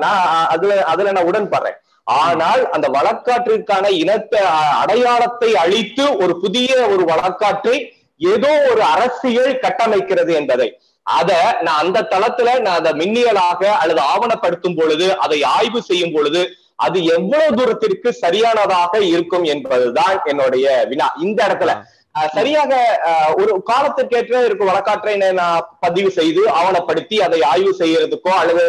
[0.03, 0.23] நான்
[0.55, 1.79] அதுல அதுல நான் உடன்படுறேன்.
[2.21, 4.41] ஆனால் அந்த வழக்காற்றிற்கான இனத்தை
[4.83, 7.77] அடையாளத்தை அழித்து ஒரு புதிய ஒரு வழக்காற்றை
[8.33, 10.69] ஏதோ ஒரு அரசியல் கட்டமைக்கிறது என்பதை.
[11.07, 11.31] அத
[11.67, 16.43] நான் அந்த தளத்துல நான் அதை மின்னியலாக அல்லது ஆவணப்படுத்தும் பொழுது அதை ஆய்வு செய்யும் பொழுது
[16.85, 21.09] அது எவ்வளவு தூரத்திற்கு சரியானதாக இருக்கும் என்பதுதான் என்னுடைய வினா.
[21.25, 21.73] இந்த இடத்துல
[22.37, 22.73] சரியாக
[23.41, 28.65] ஒரு காலத்திற்கேற்ற இருக்கும் வழக்காற்றை நான் பதிவு செய்து ஆவணப்படுத்தி அதை ஆய்வு செய்யறதுக்கோ அல்லது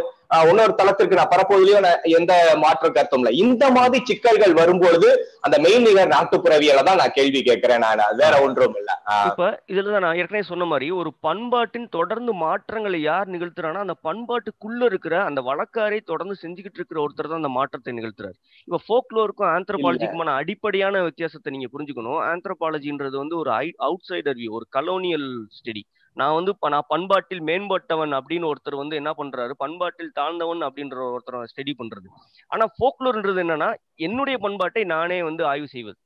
[0.49, 1.79] இன்னொரு தளத்திற்கு நான் பரப்புவதிலையோ
[2.17, 2.33] எந்த
[2.63, 3.33] மாற்ற கருத்தும் இல்லை.
[3.43, 5.09] இந்த மாதிரி சிக்கல்கள் வரும்பொழுது
[5.45, 8.01] அந்த மெய்நிகர் நாட்டுப்புறவியலை தான் நான் கேள்வி கேட்கிறேன் நான்.
[8.21, 8.95] வேற ஒன்றும் இல்லை.
[9.29, 15.15] இப்ப இதுல நான் ஏற்கனவே சொன்ன மாதிரி ஒரு பண்பாட்டின் தொடர்ந்து மாற்றங்களை யார் நிகழ்த்துறான்னா அந்த பண்பாட்டுக்குள்ள இருக்கிற
[15.29, 18.37] அந்த வழக்காரை தொடர்ந்து செஞ்சுக்கிட்டு இருக்கிற ஒருத்தர் தான் அந்த மாற்றத்தை நிகழ்த்துறாரு.
[18.67, 22.21] இப்ப ஃபோக்லோருக்கும் ஆந்த்ரோபாலஜிக்குமான அடிப்படையான வித்தியாசத்தை நீங்க புரிஞ்சுக்கணும்.
[22.31, 23.51] ஆந்த்ரோபாலஜின்றது வந்து ஒரு
[23.89, 25.83] அவுட் சைடர் வியூ ஒரு கலோனியல் ஸ்டடி
[26.13, 29.51] நான் வந்து நான் பண்பாட்டில் மேம்பட்டவன் அப்படின்னு ஒருத்தர் வந்து என்ன பண்றாரு?
[29.57, 32.07] பண்பாட்டில் தாழ்ந்தவன் அப்படின்ற ஒருத்தர் ஸ்டடி பண்றது.
[32.47, 35.97] ஆனா ஃபோக்லோர்ன்றது என்னன்னா என்னுடைய பண்பாட்டை நானே வந்து ஆய்வு செய்வது.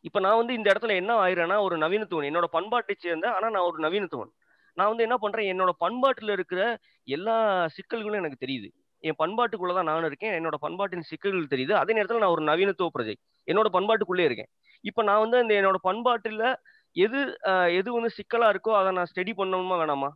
[0.00, 2.26] இப்ப நான் வந்து இந்த இடத்துல என்ன ஆயிரேன்னா ஒரு நவீனத்துவன்.
[2.30, 4.30] என்னோட பண்பாட்டை சேர்ந்த ஆனா நான் ஒரு நவீனத்துவன்.
[4.74, 5.60] நான் வந்து என்ன பண்றேன்?
[5.60, 8.70] என்னோட பண்பாட்டுல இருக்கிற எல்லா சிக்கல்களும் எனக்கு தெரியுது.
[8.98, 10.44] என் பண்பாட்டுக்குள்ளதான் நான் இருக்கேன்.
[10.44, 11.72] என்னோட பண்பாட்டின் சிக்கல்கள் தெரியுது.
[11.72, 13.14] அதே நேரத்துல நான் ஒரு நவீனத்துவ பிரஜை.
[13.46, 14.48] என்னோட பண்பாட்டுக்குள்ளே இருக்கேன்.
[14.80, 16.54] இப்ப நான் வந்து இந்த என்னோட பண்பாட்டுல
[16.96, 17.20] எது
[17.78, 20.10] எது வந்து சிக்கலா இருக்கோ அதை நான் ஸ்டடி பண்ணணுமா வேணாமா?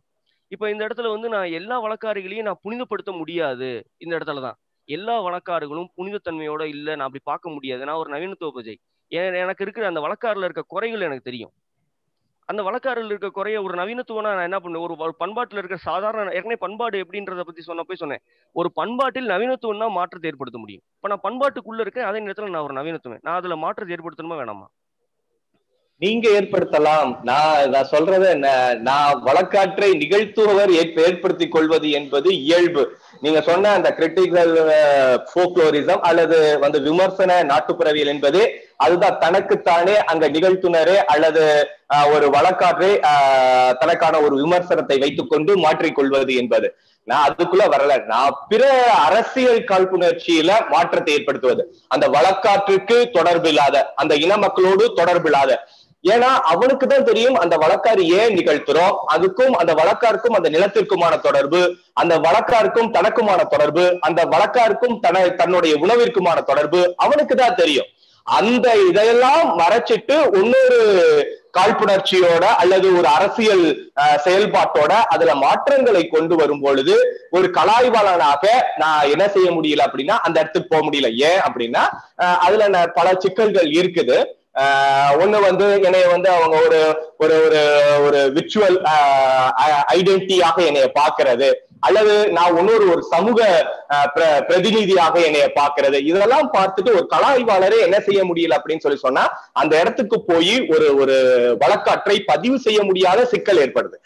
[0.51, 3.69] இப்ப இந்த இடத்துல வந்து நான் எல்லா வழக்காறுகளையும் நான் புனிதப்படுத்த முடியாது
[4.03, 4.57] இந்த இடத்துல தான்.
[4.89, 7.81] எல்லா வழக்காறுகளும் புனிதத்தன்மையோட இல்ல நான் அப்படி பார்க்க முடியாது.
[7.89, 8.75] நான் ஒரு நவீனத்துவ பிரஜை
[9.41, 11.53] எனக்கு இருக்கிற அந்த வழக்காறுல இருக்க குறைகள் எனக்கு தெரியும்.
[12.49, 14.85] அந்த வழக்காறில் இருக்க குறைய ஒரு நவீனத்துவனா நான் என்ன பண்ணுவேன்?
[15.05, 18.21] ஒரு பண்பாட்டில் இருக்க சாதாரண ஏற்கனவே பண்பாடு எப்படின்றத பத்தி சொன்னப்போ சொன்னேன்.
[18.55, 20.83] ஒரு பண்பாட்டில் நவீனத்துவம் தான் மாற்றத்தை ஏற்படுத்த முடியும்.
[20.97, 23.23] இப்ப நான் பண்பாட்டுக்குள்ள இருக்கேன் அதே நேரத்தில் நான் ஒரு நவீனத்துவம்.
[23.27, 24.67] நான் அதுல மாற்றத்தை ஏற்படுத்தணுமா வேணாமா?
[26.01, 27.09] நீங்க ஏற்படுத்தலாம்.
[27.21, 28.27] நான் நான் சொல்றத
[28.81, 32.83] நான் வழக்காற்றை நிகழ்த்துபவர் ஏற்படுத்திக் கொள்வது என்பது இயல்பு.
[33.21, 34.53] நீங்க சொன்ன அந்த கிரிட்டிக்கல்
[35.31, 38.41] போக்லோரிசம் அல்லது வந்து விமர்சன நாட்டுப்புறவியல் என்பது
[38.79, 41.43] அதுதான் தனக்குத்தானே அங்க நிகழ்த்துனரே அல்லது
[41.95, 46.67] ஆஹ், ஒரு வழக்காற்றை ஆஹ், தனக்கான ஒரு விமர்சனத்தை வைத்துக் கொண்டு மாற்றிக்கொள்வது என்பது.
[47.07, 47.93] நான் அதுக்குள்ள வரல.
[48.07, 48.63] நான் பிற
[49.05, 51.63] அரசியல் காழ்ப்புணர்ச்சியில மாற்றத்தை ஏற்படுத்துவது.
[51.89, 55.51] அந்த வழக்காற்றுக்கு தொடர்பில்லாத அந்த இன மக்களோடு தொடர்பில்லாத
[56.03, 58.95] ஏன்னா அவனுக்கு தான் தெரியும் அந்த வழக்காறு ஏன் நிகழ்த்துறோம்.
[59.13, 61.61] அதுக்கும் அந்த வழக்காருக்கும் அந்த நிலத்திற்குமான தொடர்பு
[62.01, 67.89] அந்த வழக்காருக்கும் தனக்குமான தொடர்பு அந்த வழக்காருக்கும் தன தன்னுடைய உணவிற்குமான தொடர்பு அவனுக்கு தான் தெரியும்.
[68.39, 70.81] அந்த இதையெல்லாம் மறைச்சிட்டு இன்னொரு
[71.57, 73.65] காழ்ப்புணர்ச்சியோட அல்லது ஒரு அரசியல்
[74.25, 76.95] செயல்பாட்டோட அதுல மாற்றங்களை கொண்டு வரும் பொழுது
[77.37, 78.43] ஒரு கலாய்வாளனாக
[78.81, 81.09] நான் என்ன செய்ய முடியல அப்படின்னா அந்த இடத்துக்கு போக முடியல.
[81.29, 81.83] ஏன் அப்படின்னா
[82.45, 84.19] அதுல நான் பல சிக்கல்கள் இருக்குது.
[85.15, 86.79] ஒண்ணு வந்து என்னைய வந்து அவங்க ஒரு
[87.17, 87.59] ஒரு ஒரு
[88.05, 88.77] ஒரு விர்ச்சுவல்
[89.93, 91.49] ஐடென்டிட்டியாக என்னைய பாக்குறது
[91.79, 93.39] அல்லது நான் இன்னொரு ஒரு சமூக
[93.89, 99.23] ஆஹ் பிர- பிரதிநிதியாக என்னைய பாக்குறது இதெல்லாம் பார்த்துட்டு ஒரு கலாய்வாளரே என்ன செய்ய முடியல அப்படின்னு சொல்லி சொன்னா
[99.53, 101.15] அந்த இடத்துக்கு போய் ஒரு ஒரு
[101.59, 103.97] வழக்காற்றை பதிவு செய்ய முடியாத சிக்கல் ஏற்படுது.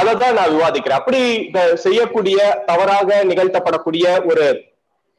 [0.00, 1.00] அததான் நான் விவாதிக்கிறேன்.
[1.00, 4.44] அப்படி இந்த செய்யக்கூடிய தவறாக நிகழ்த்தப்படக்கூடிய ஒரு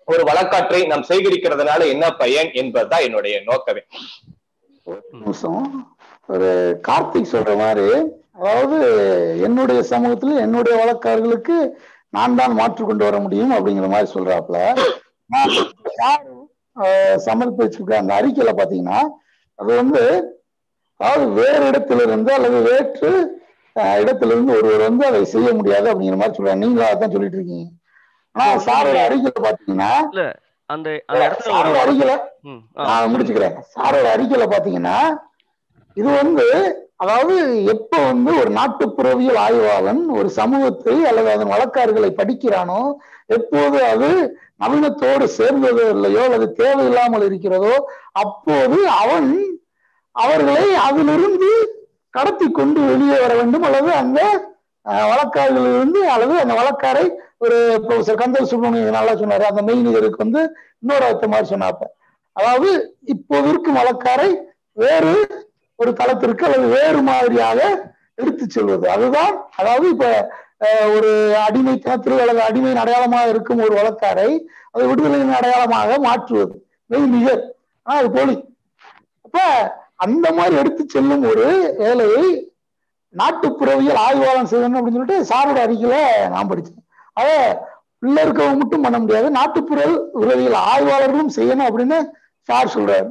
[0.07, 3.83] ஒரு வழக்காற்றை நாம் சேகரிக்கிறதுனால என்ன பயன் என்பதுதான் என்னுடைய நோக்கமே.
[5.17, 5.61] நிமிஷம்.
[6.29, 6.49] ஒரு
[6.87, 7.87] கார்த்திக் சொல்ற மாதிரி
[8.39, 8.77] அதாவது
[9.45, 11.57] என்னுடைய சமூகத்துல என்னுடைய வழக்காரர்களுக்கு
[12.13, 14.57] நான் தான் மாற்று கொண்டு வர முடியும் அப்படிங்கிற மாதிரி சொல்றாப்புல.
[15.29, 15.53] நான்
[15.99, 16.25] யார்?
[16.75, 18.99] ஆஹ், சமர்ப்பிச்சிருக்க அந்த அறிக்கையில பாத்தீங்கன்னா
[19.59, 20.03] அது வந்து
[20.99, 23.11] அதாவது வேறு இடத்திலிருந்து அல்லது வேற்று
[23.75, 26.61] ஆஹ், இடத்திலிருந்து ஒருவர் வந்து அதை செய்ய முடியாது அப்படிங்கிற மாதிரி சொல்றாங்க.
[26.63, 27.65] நீங்களும் அதான் சொல்லிட்டு இருக்கீங்க.
[28.35, 29.91] ஆனா சாரோட அறிக்கையில பாத்தீங்கன்னா
[31.09, 32.13] அந்த சாரோட அறிக்கையில
[33.11, 33.55] முடிச்சுக்கிறேன்.
[33.73, 34.97] சாரோட அறிக்கையில பாத்தீங்கன்னா
[35.97, 36.45] இது வந்து
[36.97, 37.35] அதாவது
[37.73, 42.79] எப்ப வந்து ஒரு நாட்டுப்புறவியல் ஆய்வாளன் ஒரு சமூகத்தை அல்லது அதன் வழக்காறுகளை படிக்கிறானோ
[43.29, 44.09] எப்போது அது
[44.61, 47.73] நவீனத்தோடு சேர்ந்ததோ இல்லையோ அல்லது தேவையில்லாமல் இருக்கிறதோ
[48.21, 49.29] அப்போது அவன்
[50.15, 51.51] அவர்களை அதிலிருந்து
[52.13, 54.19] கடத்தி கொண்டு வெளியே வர வேண்டும் அல்லது அந்த
[54.85, 55.07] அஹ்,
[56.13, 57.05] அல்லது அந்த வழக்காரை
[57.39, 59.49] ஒரு ப்ரொஃபசர் கந்தல் சுப்ரமணியன் நல்லா சொன்னார்.
[59.49, 60.41] அந்த மெய்நிகருக்கு வந்து
[60.81, 61.83] இன்னொரு அர்த்தம் மாதிரி சொன்னாப்ப.
[62.35, 62.69] அதாவது
[63.05, 64.29] இப்போது இருக்கும் வழக்காரை
[64.77, 65.13] வேறு
[65.79, 67.59] ஒரு தளத்திற்கு அல்லது வேறு மாதிரியாக
[68.15, 68.85] எடுத்து செல்வது.
[68.89, 70.07] அதுதான் அதாவது இப்ப
[70.95, 74.27] ஒரு அடிமை அடிமைத்தனத்தில் அல்லது அடிமையின் அடையாளமாக இருக்கும் ஒரு வழக்காரை
[74.73, 76.53] அது விடுதலையின் அடையாளமாக மாற்றுவது.
[76.89, 77.41] மெய் நிகர்.
[77.85, 78.35] அது போலி.
[79.25, 79.37] அப்ப
[79.97, 81.45] அந்த மாதிரி எடுத்து செல்லும் ஒரு
[81.77, 82.23] வேலையை
[83.17, 85.97] நாட்டுப்புறவியல் ஆய்வாளன் செய்யணும் அப்படின்னு சொல்லிட்டு சாரோட அறிக்கையில
[86.29, 86.79] நான் படிச்சேன்.
[87.13, 87.29] அத
[87.99, 89.27] உள்ள இருக்கவங்க மட்டும் பண்ண முடியாது.
[89.31, 89.81] நாட்டுப்புற
[90.11, 91.97] உறவியல் ஆய்வாளர்களும் செய்யணும் அப்படின்னு
[92.49, 93.09] சார் சொல்றாரு.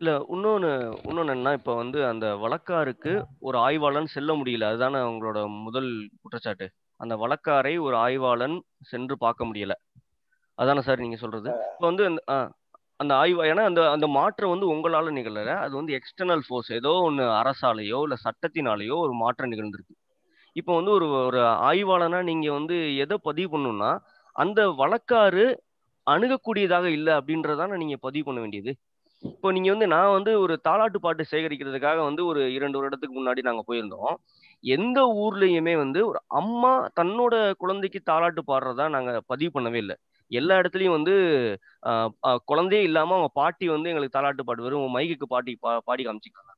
[0.00, 0.70] இல்ல இன்னொன்னு
[1.08, 4.68] இன்னொன்னு என்னன்னா இப்ப வந்து அந்த வழக்காருக்கு ஒரு ஆய்வாளன் செல்ல முடியல.
[4.68, 5.90] அதுதானே உங்களோட முதல்
[6.22, 6.66] குற்றச்சாட்டு.
[7.00, 8.56] அந்த வழக்காரை ஒரு ஆய்வாளன்
[8.90, 9.74] சென்று பார்க்க முடியல.
[10.58, 11.48] அதானே சார் நீங்க சொல்றது?
[11.72, 12.04] இப்ப வந்து
[13.04, 15.50] அந்த ஆய்வு ஏன்னா அந்த அந்த மாற்றம் வந்து உங்களால நிகழல.
[15.64, 19.94] அது வந்து எக்ஸ்டர்னல் ஃபோர்ஸ் ஏதோ ஒன்று அரசாலேயோ இல்லை சட்டத்தினாலேயோ ஒரு மாற்றம் நிகழ்ந்திருக்கு.
[20.56, 23.92] இப்போ வந்து ஒரு ஒரு ஆய்வாளனா நீங்க வந்து எதை பதிவு பண்ணணும்னா
[24.36, 25.46] அந்த வழக்காறு
[26.06, 28.72] அணுகக்கூடியதாக இல்லை அப்படின்றதான நீங்க பதிவு பண்ண வேண்டியது.
[29.22, 33.62] இப்போ நீங்க வந்து நான் வந்து ஒரு தாலாட்டு பாட்டு சேகரிக்கிறதுக்காக வந்து ஒரு இரண்டு வருடத்துக்கு முன்னாடி நாங்க
[33.68, 34.14] போயிருந்தோம்.
[34.64, 39.96] எந்த ஊர்லயுமே வந்து ஒரு அம்மா தன்னோட குழந்தைக்கு தாலாட்டு பாடுறதா நாங்க பதிவு பண்ணவே இல்லை.
[40.34, 41.14] எல்லா இடத்துலயும் வந்து
[42.44, 46.52] குழந்தையே இல்லாம அவங்க பாட்டி வந்து எங்களுக்கு தாலாட்டு பாட்டு வெறும் மைக்குக்கு பாட்டி பா பாடி காமிச்சிருக்காங்க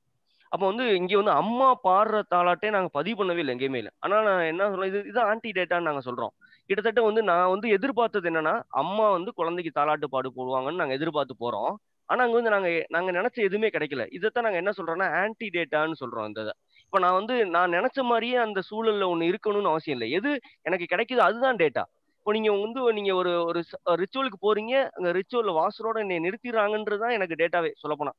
[0.53, 3.93] அப்போ வந்து இங்க வந்து அம்மா பாடுற தாலாட்டே நாங்க பதிவு பண்ணவே இல்லை எங்கேயுமே இல்லை.
[4.05, 4.91] ஆனா நான் என்ன சொல்றேன்?
[4.93, 6.33] இது இது ஆன்டி டேட்டான்னு நாங்க சொல்றோம்.
[6.71, 11.73] கிட்டத்தட்ட வந்து நான் வந்து எதிர்பார்த்தது என்னன்னா அம்மா வந்து குழந்தைக்கு தாலாட்டு பாடு போடுவாங்கன்னு நாங்க எதிர்பார்த்து போறோம்.
[12.09, 14.03] ஆனா அங்க வந்து நாங்க நாங்க நினைச்ச எதுவுமே கிடைக்கல.
[14.19, 16.55] இதைத்தான் நாங்க என்ன சொல்றோம்னா ஆன்டி டேட்டான்னு சொல்றோம் இந்த இதை.
[16.85, 20.11] இப்ப நான் வந்து நான் நினைச்ச மாதிரியே அந்த சூழல்ல ஒண்ணு இருக்கணும்னு அவசியம் இல்லை.
[20.19, 20.31] எது
[20.69, 21.85] எனக்கு கிடைக்குது அதுதான் டேட்டா
[22.27, 23.61] இப்போ நீங்க வந்து நீங்க ஒரு ஒரு
[24.01, 24.73] ரிச்சுவலுக்கு போறீங்க.
[24.97, 28.13] அங்க ரிச்சுவல் வாசலோட என்னை நிறுத்திடுறாங்கன்றதுதான் எனக்கு டேட்டாவே சொல்லப்போனா.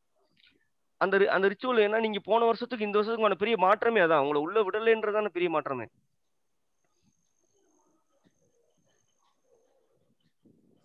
[1.02, 4.24] அந்த அந்த ரிச்சுவல் ஏன்னா நீங்க போன வருஷத்துக்கு இந்த வருஷத்துக்கான பெரிய மாற்றமே அதான்.
[4.24, 5.88] உங்களை உள்ள விடலைன்றதான பெரிய மாற்றமே.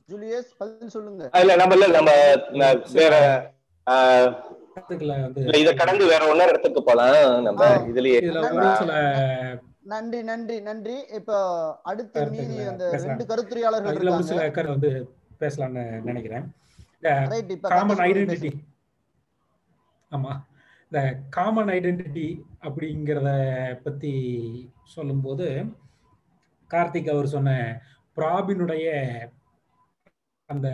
[0.08, 1.30] ஜூலியஸ் பதில் சொல்லுங்க.
[1.42, 2.10] இல்ல நம்ம இல்ல நம்ம
[2.98, 3.14] வேற
[5.60, 7.16] இத கடந்து வேற ஒன்னொரு இடத்துக்கு போலாம்.
[7.42, 7.62] நம்ம.
[7.92, 8.18] இதுலயே
[8.82, 8.98] சில
[9.84, 11.06] நன்றி நன்றி நன்றி.
[11.08, 12.84] இப்ப அடுத்து மீதி அந்த.
[13.04, 14.90] ரெண்டு கருத்துரையாளர்கள் இருக்காங்க சில கருத்து வந்து
[15.40, 16.52] பேசலாம்னு நினைக்கிறேன்.
[17.60, 18.50] காமன் ஐடென்டிட்டி
[20.10, 20.32] ஆமா.
[20.84, 23.28] இந்த காமன் ஐடென்டிட்டி அப்படிங்கிறத
[23.82, 24.12] பத்தி
[24.84, 25.64] சொல்லும்போது
[26.70, 27.82] கார்த்திக் அவர் சொன்ன
[28.16, 28.88] ப்ராபினுடைய
[30.46, 30.68] அந்த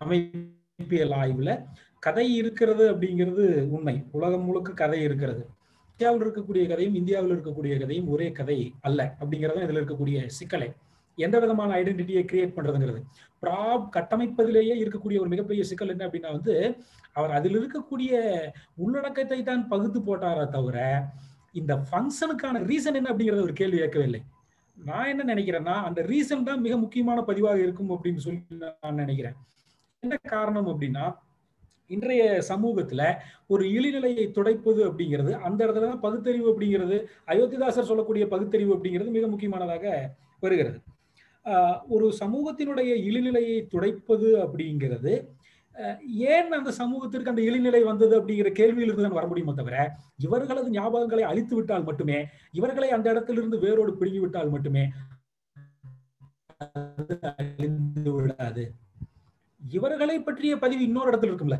[0.00, 1.64] அமைப்பியல் ஆய்வுல
[1.98, 4.04] கதை இருக்கிறது அப்படிங்கிறது உண்மை.
[4.10, 5.50] உலகம் முழுக்க கதை இருக்கிறது.
[5.98, 8.56] இந்தியாவில் இருக்கக்கூடிய கதையும் இந்தியாவில் இருக்கக்கூடிய கதையும் ஒரே கதை
[8.88, 10.68] அல்ல அப்படிங்கிறதும் இதுல இருக்கக்கூடிய சிக்கலை.
[11.18, 13.00] எந்த விதமான ஐடென்டிட்டியை கிரியேட் பண்றதுங்கிறது?
[13.42, 16.54] ப்ராப் கட்டமைப்பதிலேயே இருக்கக்கூடிய ஒரு மிகப்பெரிய சிக்கல் என்ன அப்படின்னா வந்து
[17.18, 18.12] அவர் அதில் இருக்கக்கூடிய
[18.84, 20.76] உள்ளடக்கத்தை தான் பகுத்து போட்டாரே தவிர
[21.60, 24.20] இந்த ஃபங்க்ஷனுக்கான ரீசன் என்ன அப்படிங்கறத ஒரு கேள்வி கேட்கவில்லை.
[24.76, 28.40] நான் என்ன நினைக்கிறேன்னா அந்த ரீசன் தான் மிக முக்கியமான பதிவாக இருக்கும் அப்படின்னு சொல்லி
[28.84, 29.36] நான் நினைக்கிறேன்.
[30.02, 31.06] என்ன காரணம் அப்படின்னா
[31.90, 33.02] இன்றைய சமூகத்துல
[33.52, 36.96] ஒரு இழிநிலையை துடைப்பது அப்படிங்கிறது அந்த இடத்துல தான் பகுத்தறிவு அப்படிங்கிறது
[37.32, 39.84] அயோத்திதாசர் சொல்லக்கூடிய பகுத்தறிவு அப்படிங்கிறது மிக முக்கியமானதாக
[40.44, 40.78] வருகிறது.
[41.96, 45.12] ஒரு சமூகத்தினுடைய இழிநிலையை துடைப்பது அப்படிங்கிறது
[46.32, 49.76] ஏன் அந்த சமூகத்திற்கு அந்த இழிநிலை வந்தது அப்படிங்கிற கேள்வியிலிருந்து தான் வர முடியுமே தவிர
[50.26, 52.18] இவர்களது ஞாபகங்களை அழித்து விட்டால் மட்டுமே
[52.58, 54.84] இவர்களை அந்த இடத்திலிருந்து வேரோடு பிடுங்கி விட்டால் மட்டுமே
[57.30, 58.64] அழிந்து விடாது.
[59.60, 61.58] இவர்களை பற்றிய பதிவு இன்னொரு இடத்துல இருக்கும்ல.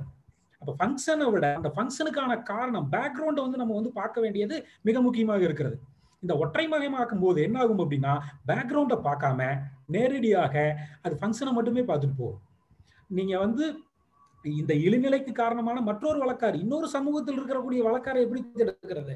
[0.63, 5.77] அப்ப ஃபங்க்ஷனை விட அந்த ஃபங்க்ஷனுக்கான காரணம் பேக்ரவுண்டை வந்து நம்ம வந்து பார்க்க வேண்டியது மிக முக்கியமாக இருக்கிறது.
[6.23, 8.15] இந்த ஒற்றை மயமாக்கும் போது என்ன ஆகும் அப்படின்னா
[8.51, 9.41] பேக்ரவுண்டை பார்க்காம
[9.87, 10.55] நேரடியாக
[11.03, 12.43] அது ஃபங்க்ஷனை மட்டுமே பார்த்துட்டு போகும்.
[13.11, 13.65] நீங்க வந்து
[14.45, 19.15] இந்த இழிநிலைக்கு காரணமான மற்றொரு வழக்காறு இன்னொரு சமூகத்தில் இருக்கக்கூடிய வழக்காரை எப்படி தேர்ந்தெடுக்கிறது?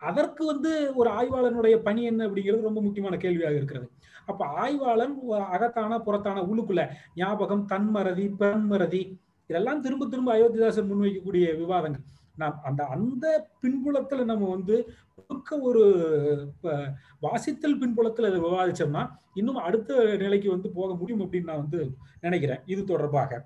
[0.00, 3.86] அதற்கு வந்து ஒரு ஆய்வாளனுடைய பணி என்ன அப்படிங்கிறது ரொம்ப முக்கியமான கேள்வியாக இருக்கிறது.
[4.26, 5.14] அப்ப ஆய்வாளன்
[5.54, 6.82] அகத்தான புறத்தான உள்ளுக்குள்ள
[7.14, 9.02] ஞாபகம் தன்மறதி பெண்மறதி
[9.50, 12.04] இதெல்லாம் திரும்ப திரும்ப அயோத்திதாசன் முன்வைக்கக்கூடிய விவாதங்கள்.
[12.40, 13.26] நாம் அந்த அந்த
[13.62, 14.76] பின்புலத்துல நம்ம வந்து
[15.68, 15.82] ஒரு
[17.24, 19.02] வாசித்தல் பின்புலத்துல அதை விவாதிச்சோம்னா
[19.38, 21.80] இன்னும் அடுத்த நிலைக்கு வந்து போக முடியும் அப்படின்னு நான் வந்து
[22.26, 23.40] நினைக்கிறேன் இது தொடர்பாக.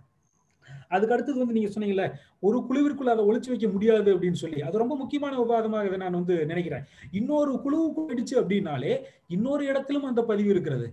[0.95, 2.05] அதுக்கு அடுத்தது வந்து நீங்க சொன்னீங்கல்ல
[2.47, 4.61] ஒரு குழுவிற்குள்ள அதை ஒழிச்சு வைக்க முடியாது அப்படின்னு சொல்லி.
[4.67, 6.85] அது ரொம்ப முக்கியமான விவாதமாக இதை நான் வந்து நினைக்கிறேன்.
[7.21, 8.93] இன்னொரு குழு போயிடுச்சு அப்படின்னாலே
[9.37, 10.89] இன்னொரு இடத்திலும் அந்த பதிவு இருக்கிறது.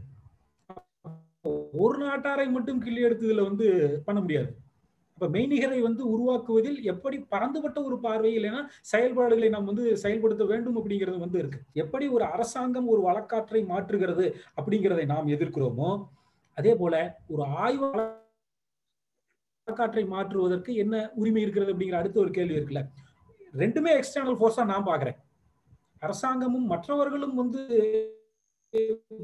[1.84, 3.68] ஒரு நாட்டாரை மட்டும் கிள்ளி எடுத்ததுல வந்து
[4.08, 4.52] பண்ண முடியாது.
[5.22, 11.18] இப்ப மெய்நிகரை வந்து உருவாக்குவதில் எப்படி பறந்துபட்ட ஒரு பார்வை இல்லைன்னா செயல்பாடுகளை நாம் வந்து செயல்படுத்த வேண்டும் அப்படிங்கிறது
[11.18, 11.60] வந்து இருக்கு.
[11.74, 14.26] எப்படி ஒரு அரசாங்கம் ஒரு வழக்காற்றை மாற்றுகிறது
[14.58, 15.90] அப்படிங்கிறதை நாம் எதிர்க்கிறோமோ
[16.58, 16.94] அதே போல
[17.28, 17.90] ஒரு ஆய்வு
[19.68, 22.84] வழக்காற்றை மாற்றுவதற்கு என்ன உரிமை இருக்கிறது அப்படிங்கிற அடுத்த ஒரு கேள்வி இருக்குல்ல.
[23.54, 25.20] ரெண்டுமே எக்ஸ்டர்னல் ஃபோர்ஸா நான் பாக்குறேன்
[26.02, 27.62] அரசாங்கமும் மற்றவர்களும் வந்து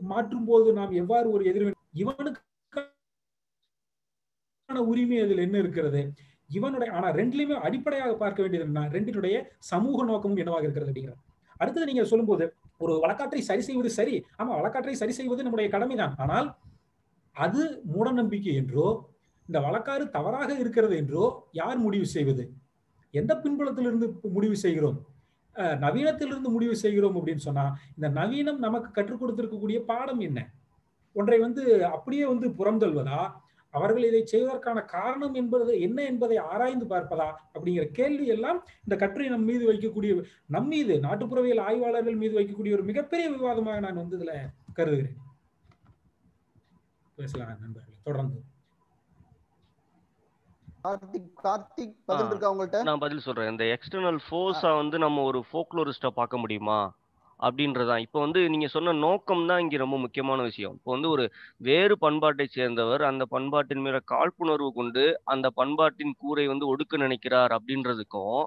[0.09, 2.41] மாற்றும் போது நாம் எவ்வாறு ஒரு எதிர்வினை இவனுக்கு
[4.91, 6.01] உரிமை அதில் என்ன இருக்கிறது?
[6.49, 9.35] இவனுடைய ஆனா ரெண்டுலயுமே அடிப்படையாக பார்க்க வேண்டியது என்ன ரெண்டினுடைய
[9.71, 11.21] சமூக நோக்கமும் என்னவாக இருக்கிறது அப்படிங்கிறது.
[11.61, 12.45] அடுத்தது நீங்க சொல்லும்போது
[12.83, 16.13] ஒரு வழக்காற்றை சரி செய்வது சரி ஆமா வழக்காற்றை சரி செய்வது நம்முடைய கடமைதான்.
[16.23, 16.47] ஆனால்
[17.35, 17.61] அது
[17.93, 18.87] மூட நம்பிக்கை என்றோ
[19.49, 21.25] இந்த வழக்காறு தவறாக இருக்கிறது என்றோ
[21.61, 22.43] யார் முடிவு செய்வது?
[23.13, 24.97] எந்த பின்புலத்திலிருந்து முடிவு செய்கிறோம்?
[25.83, 27.65] நவீனத்திலிருந்து முடிவு செய்கிறோம் அப்படின்னு சொன்னா
[27.97, 30.39] இந்த நவீனம் நமக்கு கற்றுக் கொடுத்திருக்கக்கூடிய பாடம் என்ன?
[31.15, 31.63] ஒன்றை வந்து
[31.95, 33.21] அப்படியே வந்து புறந்தல்வதா
[33.77, 39.47] அவர்கள் இதை செய்வதற்கான காரணம் என்பது என்ன என்பதை ஆராய்ந்து பார்ப்பதா அப்படிங்கிற கேள்வி எல்லாம் இந்த கட்டுரை நம்
[39.51, 40.13] மீது வைக்கக்கூடிய
[40.47, 44.35] நம் மீது நாட்டுப்புறவியல் ஆய்வாளர்கள் மீது வைக்கக்கூடிய ஒரு மிகப்பெரிய விவாதமாக நான் வந்து இதுல
[44.73, 45.17] கருதுகிறேன்.
[47.17, 48.39] பேசலாம் நண்பர்களே தொடர்ந்து.
[50.83, 52.79] கார்த்திக் கார்த்திக் பதில் இருக்கா உங்கள்ட்ட?
[52.89, 53.49] நான் பதில் சொல்றேன்.
[53.51, 56.79] இந்த எக்ஸ்டர்னல் ஃபோர்ஸா வந்து நம்ம ஒரு ஃபோக்லோரிஸ்டா பார்க்க முடியுமா?
[57.39, 60.75] அப்படின்றதான் இப்போ வந்து நீங்க சொன்ன நோக்கம் தான் இங்க ரொம்ப முக்கியமான விஷயம்.
[60.77, 61.25] இப்போ வந்து ஒரு
[61.61, 65.03] வேறு பண்பாட்டை சேர்ந்தவர் அந்த பண்பாட்டின் மேல காழ்ப்புணர்வு கொண்டு
[65.33, 68.41] அந்த பண்பாட்டின் கூரை வந்து ஒடுக்க நினைக்கிறார் அப்படின்றதுக்கும்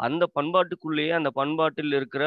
[0.00, 2.24] அந்த பண்பாட்டுக்குள்ளேயே அந்த பண்பாட்டில் இருக்கிற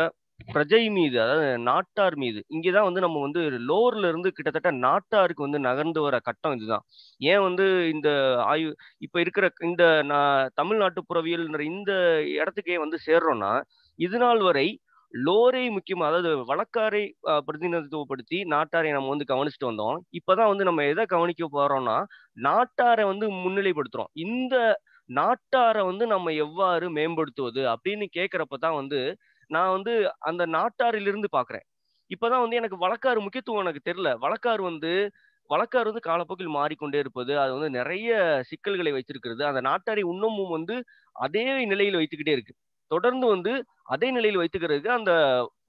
[0.49, 6.01] பிரஜை மீது அதாவது நாட்டார் மீது இங்கேதான் வந்து நம்ம வந்து லோர்ல இருந்து கிட்டத்தட்ட நாட்டாருக்கு வந்து நகர்ந்து
[6.05, 6.83] வர கட்டம் இதுதான்.
[7.21, 8.09] ஏன் வந்து இந்த
[8.45, 11.91] ஆய்வு இப்ப இருக்கிற இந்த நான் தமிழ்நாட்டு புறவியல்ன்ற இந்த
[12.35, 13.51] இடத்துக்கே வந்து சேர்றோம்னா
[13.99, 14.67] இது நாள் வரை
[15.13, 17.01] லோரை முக்கியமா அதாவது வழக்காரை
[17.45, 19.97] பிரதிநிதித்துவப்படுத்தி நாட்டாரை நம்ம வந்து கவனிச்சுட்டு வந்தோம்.
[20.19, 21.97] இப்பதான் வந்து நம்ம எதை கவனிக்க போறோம்னா
[22.41, 24.11] நாட்டாரை வந்து முன்னிலைப்படுத்துறோம்.
[24.25, 24.55] இந்த
[25.09, 28.99] நாட்டாரை வந்து நம்ம எவ்வாறு மேம்படுத்துவது அப்படின்னு கேட்குறப்ப தான் வந்து
[29.49, 29.93] நான் வந்து
[30.29, 31.65] அந்த நாட்டாரிலிருந்து பாக்குறேன்.
[32.11, 34.11] இப்பதான் வந்து எனக்கு வழக்காறு முக்கியத்துவம் எனக்கு தெரியல.
[34.23, 34.91] வழக்காறு வந்து
[35.49, 38.09] வழக்காறு வந்து காலப்போக்கில் மாறிக்கொண்டே இருப்பது அது வந்து நிறைய
[38.49, 39.43] சிக்கல்களை வைத்திருக்கிறது.
[39.49, 40.75] அந்த நாட்டாரை இன்னமும் வந்து
[41.15, 42.53] அதே நிலையில் வைத்துக்கிட்டே இருக்கு.
[42.91, 43.53] தொடர்ந்து வந்து
[43.89, 45.11] அதே நிலையில் வைத்துக்கிறதுக்கு அந்த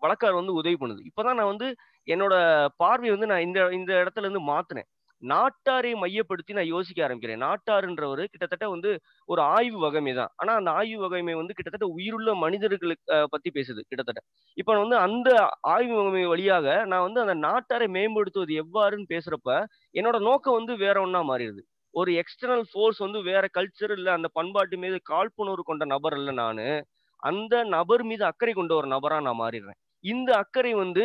[0.03, 1.03] வழக்காறு வந்து உதவி பண்ணுது.
[1.09, 1.69] இப்போதான் நான் வந்து
[2.09, 2.35] என்னோட
[2.83, 4.89] பார்வையை வந்து நான் இந்த இந்த இடத்துல இருந்து மாத்தினேன்.
[5.23, 7.43] நாட்டாரை மையப்படுத்தி நான் யோசிக்க ஆரம்பிக்கிறேன்.
[7.43, 8.91] நாட்டாருன்றவர் கிட்டத்தட்ட வந்து
[9.29, 10.31] ஒரு ஆய்வு வகைமை தான்.
[10.37, 14.23] ஆனா அந்த ஆய்வு வகைமை வந்து கிட்டத்தட்ட உயிருள்ள மனிதர்களுக்கு பத்தி பேசுது கிட்டத்தட்ட.
[14.57, 15.29] இப்ப வந்து அந்த
[15.75, 19.51] ஆய்வு வகைமை வழியாக நான் வந்து அந்த நாட்டாரை மேம்படுத்துவது எவ்வாறுன்னு பேசுறப்ப
[19.95, 21.63] என்னோட நோக்கம் வந்து வேற ஒன்னா மாறிடுது.
[21.95, 26.67] ஒரு எக்ஸ்டர்னல் ஃபோர்ஸ் வந்து வேற கல்ச்சர் இல்ல அந்த பண்பாட்டு மீது காழ்ப்புணர்வு கொண்ட நபர் இல்ல நானு.
[27.23, 29.79] அந்த நபர் மீது அக்கறை கொண்ட ஒரு நபரா நான் மாறிடுறேன்.
[30.05, 31.05] இந்த அக்கறை வந்து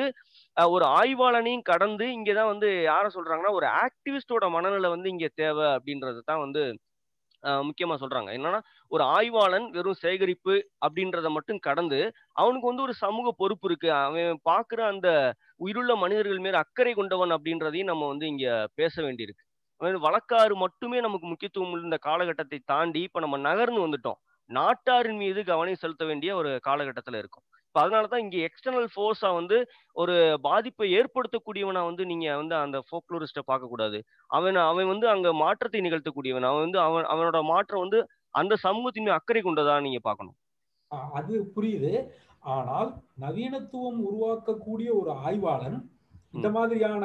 [0.57, 6.43] ஒரு ஆய்வாளனையும் கடந்து இங்கதான் வந்து யார சொல்றாங்கன்னா ஒரு ஆக்டிவிஸ்டோட மனநிலை வந்து இங்க தேவை அப்படின்றது தான்
[6.45, 6.63] வந்து
[7.63, 8.29] முக்கியமா சொல்றாங்க.
[8.37, 8.59] என்னன்னா
[8.91, 10.53] ஒரு ஆய்வாளன் வெறும் சேகரிப்பு
[10.85, 11.99] அப்படின்றத மட்டும் கடந்து
[12.35, 13.89] அவனுக்கு வந்து ஒரு சமூக பொறுப்பு இருக்கு.
[14.01, 15.09] அவன் பார்க்குற அந்த
[15.59, 18.47] உயிருள்ள மனிதர்கள் மேல அக்கறை கொண்டவன் அப்படின்றதையும் நம்ம வந்து இங்க
[18.81, 19.43] பேச வேண்டியிருக்கு.
[19.81, 24.19] அதாவது வழக்காறு மட்டுமே நமக்கு முக்கியத்துவம் இந்த காலகட்டத்தை தாண்டி இப்ப நம்ம நகர்ந்து வந்துட்டோம்.
[24.49, 27.45] நாட்டாரின் மீது கவனம் செலுத்த வேண்டிய ஒரு காலகட்டத்தில் இருக்கும்.
[27.67, 29.57] இப்போ அதனால தான் இங்கே எக்ஸ்டர்னல் ஃபோர்ஸா வந்து
[30.01, 30.13] ஒரு
[30.47, 33.99] பாதிப்பை ஏற்படுத்தக்கூடியவனா வந்து நீங்க வந்து அந்த ஃபோக்லோரிஸ்ட பார்க்கக்கூடாது
[34.37, 36.47] அவன் அவன் வந்து அங்கே மாற்றத்தை நிகழ்த்தக்கூடியவன்.
[36.51, 37.99] அவன் வந்து அவன் அவனோட மாற்றம் வந்து
[38.41, 40.37] அந்த சமூகத்தின் அக்கறை கொண்டதா நீங்க பார்க்கணும்.
[41.19, 41.91] அது புரியுது.
[42.55, 42.89] ஆனால்
[43.23, 45.77] நவீனத்துவம் உருவாக்கக்கூடிய ஒரு ஆய்வாளன்
[46.35, 47.03] இந்த மாதிரியான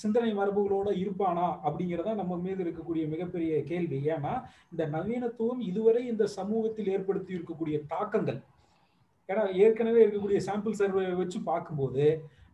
[0.00, 3.98] சிந்தனை மரபுகளோட இருப்பானா அப்படிங்கிறதா நம்ம மீது இருக்கக்கூடிய மிகப்பெரிய கேள்வி.
[4.14, 4.34] ஏன்னா
[4.72, 8.40] இந்த நவீனத்துவம் இதுவரை இந்த சமூகத்தில் ஏற்படுத்தி இருக்கக்கூடிய தாக்கங்கள்.
[9.28, 12.06] ஏன்னா ஏற்கனவே இருக்கக்கூடிய சாம்பிள் சர்வே வச்சு பார்க்கும்போது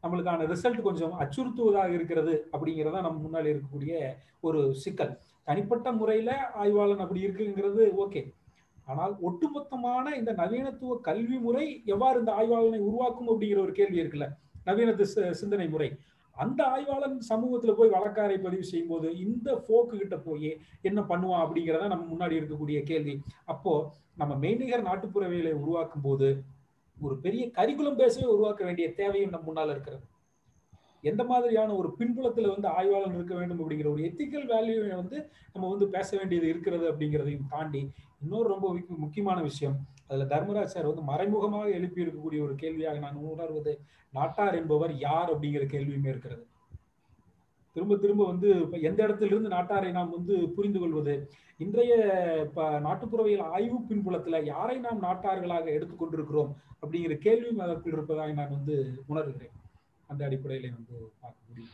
[0.02, 3.94] நம்மளுக்கான ரிசல்ட் கொஞ்சம் அச்சுறுத்துவதாக இருக்கிறது அப்படிங்கிறதா நம்ம முன்னாடி இருக்கக்கூடிய
[4.48, 5.14] ஒரு சிக்கல்.
[5.48, 6.30] தனிப்பட்ட முறையில
[6.62, 8.22] ஆய்வாளன் அப்படி இருக்குங்கிறது ஓகே
[8.90, 11.64] ஆனால் ஒட்டுமொத்தமான இந்த நவீனத்துவ கல்வி முறை
[11.94, 14.28] எவ்வாறு இந்த ஆய்வாளனை உருவாக்கும் அப்படிங்கிற ஒரு கேள்வி இருக்குல்ல.
[14.68, 15.90] நவீனத்து சிந்தனை முறை.
[16.36, 20.50] அந்த ஆய்வாளன் சமூகத்துல போய் வழக்காரை பதிவு செய்யும் போது இந்த போக்கு கிட்ட போய்
[20.88, 23.14] என்ன பண்ணுவான் அப்படிங்கிறத நம்ம முன்னாடி இருக்கக்கூடிய கேள்வி.
[23.54, 23.72] அப்போ
[24.20, 26.28] நம்ம மெய்நிகர் நாட்டுப்புறவியலை உருவாக்கும் போது
[26.96, 30.04] ஒரு பெரிய கரிக்குலம் பேசவே உருவாக்க வேண்டிய தேவையும் நம்ம முன்னால இருக்கிறது.
[31.10, 35.18] எந்த மாதிரியான ஒரு பின்புலத்துல வந்து ஆய்வாளர் இருக்க வேண்டும் அப்படிங்கிற ஒரு எத்திக்கல் வேல்யூ வந்து
[35.52, 37.82] நம்ம வந்து பேச வேண்டியது இருக்கிறது அப்படிங்கிறதையும் தாண்டி
[38.22, 38.68] இன்னொரு ரொம்ப
[39.04, 39.76] முக்கியமான விஷயம்.
[40.08, 43.80] அதுல தர்மராஜ் சார் வந்து மறைமுகமாக எழுப்பி இருக்கக்கூடிய ஒரு கேள்வியாக நான் உணர்வது
[44.12, 46.46] நாட்டார் என்பவர் யார் அப்படிங்கிற கேள்வியுமே இருக்கிறது.
[47.72, 51.30] திரும்ப திரும்ப வந்து இப்ப எந்த இடத்துல இருந்து நாட்டாரை நாம் வந்து புரிந்து கொள்வது?
[51.58, 51.94] இன்றைய
[52.48, 59.50] இப்ப நாட்டுப்புறவியல் ஆய்வு பின்புலத்துல யாரை நாம் நாட்டார்களாக எடுத்துக்கொண்டிருக்கிறோம் அப்படிங்கிற கேள்வியும் அதற்குள் இருப்பதாக நான் வந்து உணர்கிறேன்.
[60.06, 61.70] அந்த அடிப்படையில வந்து பார்க்க முடியும்.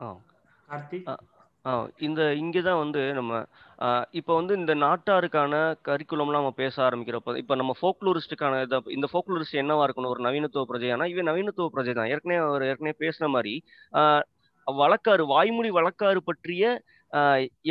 [0.00, 0.20] ஆ.
[0.68, 1.16] கார்த்திக்?
[1.64, 1.70] ஆ
[2.06, 3.32] இந்த இங்கே தான் வந்து நம்ம
[4.18, 5.54] இப்போ வந்து இந்த நாட்டாருக்கான
[5.88, 11.06] கரிக்குலம்லாம் நம்ம பேச ஆரம்பிக்கிறப்ப இப்போ நம்ம ஃபோக்லூரிஸ்டுக்கான இதை இந்த ஃபோக்லூரிஸ்ட் என்னவா இருக்கணும் ஒரு நவீனத்துவ பிரஜையானா
[11.12, 12.10] இவன் நவீனத்துவ பிரஜை தான்.
[12.14, 13.54] ஏற்கனவே அவர் ஏற்கனவே பேசின மாதிரி
[14.66, 16.64] வழக்காறு வாய்மொழி வழக்காறு பற்றிய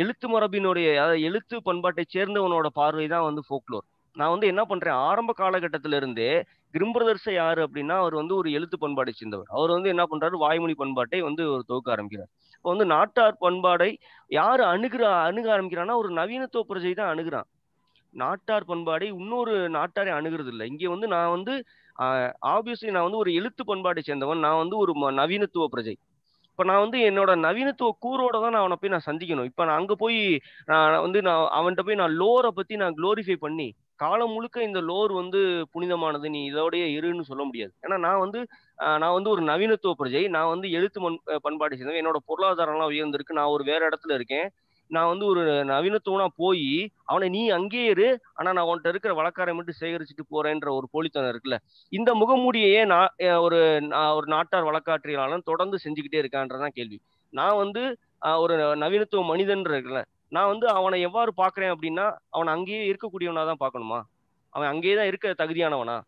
[0.02, 3.86] எழுத்து மரபினுடைய அதாவது எழுத்து பண்பாட்டை சேர்ந்தவனோட பார்வை தான் வந்து ஃபோக்லோர்
[4.16, 6.30] நான் வந்து என்ன பண்றேன் ஆரம்ப காலகட்டத்தில இருந்தே
[6.74, 9.48] கிரிம்பிரதர்ஸை யாரு அப்படின்னா அவர் வந்து ஒரு எழுத்து பண்பாட்டை சேர்ந்தவர்.
[9.56, 12.30] அவர் வந்து என்ன பண்றாரு வாய்மொழி பண்பாட்டை வந்து ஒரு தொகுக்க ஆரம்பிக்கிறார்.
[12.60, 13.96] இப்போ வந்து நாட்டார் பண்பாடை
[14.28, 17.46] யார் அணுகிற அணுக ஆரம்பிக்கிறான்னா ஒரு நவீனத்துவ பிரஜை தான் அணுகிறான்.
[18.14, 21.54] நாட்டார் பண்பாடை இன்னொரு நாட்டாரை அணுகிறது இல்லை இங்கே வந்து நான் வந்து
[22.46, 24.38] ஆப்வியஸ்லி நான் வந்து ஒரு எழுத்து பண்பாட்டை சேர்ந்தவன்.
[24.38, 25.94] நான் வந்து ஒரு ம- நவீனத்துவ பிரஜை.
[26.50, 29.48] இப்போ நான் வந்து என்னோட நவீனத்துவ கூரோட தான் நான் அவனை போய் நான் சந்திக்கணும்.
[29.50, 30.20] இப்போ நான் அங்கே போய்
[30.66, 33.68] நான் வந்து நான் அவன்கிட்ட போய் நான் லோரை பற்றி நான் க்ளோரிஃபை பண்ணி
[34.00, 35.40] காலம் முழுக்க இந்த லோர் வந்து
[35.72, 37.72] புனிதமானது நீ இதோடைய இருன்னு சொல்ல முடியாது.
[37.84, 38.40] ஏன்னா நான் வந்து
[39.00, 40.22] நான் வந்து ஒரு நவீனத்துவ பிரஜை.
[40.36, 42.00] நான் வந்து எழுத்து மண் பண்பாடு பண்பாட்டை சேர்ந்தவன்.
[42.02, 43.38] என்னோட பொருளாதாரம்லாம் உயர்ந்திருக்கு.
[43.38, 44.46] நான் ஒரு வேற இடத்துல இருக்கேன்.
[44.90, 46.70] நான் வந்து ஒரு நவீனத்துவனா போய்
[47.10, 48.06] அவனை நீ அங்கேயே இரு.
[48.38, 51.58] ஆனா நான் உன்கிட்ட இருக்கிற வழக்காரை மட்டும் சேகரிச்சுட்டு போறேன்ற ஒரு போலித்தனம் இருக்குல்ல.
[51.92, 53.10] இந்த முகமூடியையே நான்
[53.46, 53.58] ஒரு
[53.92, 56.98] நான் ஒரு நாட்டார் வழக்காற்றியலாளன் தொடர்ந்து செஞ்சுக்கிட்டே இருக்கான்றதான் கேள்வி.
[57.32, 57.82] நான் வந்து
[58.44, 60.02] ஒரு நவீனத்துவ மனிதன் இருக்குல்ல.
[60.30, 64.02] நான் வந்து அவனை எவ்வாறு பார்க்குறேன் அப்படின்னா அவனை அங்கேயே இருக்கக்கூடியவனா தான் பார்க்கணுமா?
[64.48, 66.00] அவன் அங்கேயே தான் இருக்க தகுதியானவனா?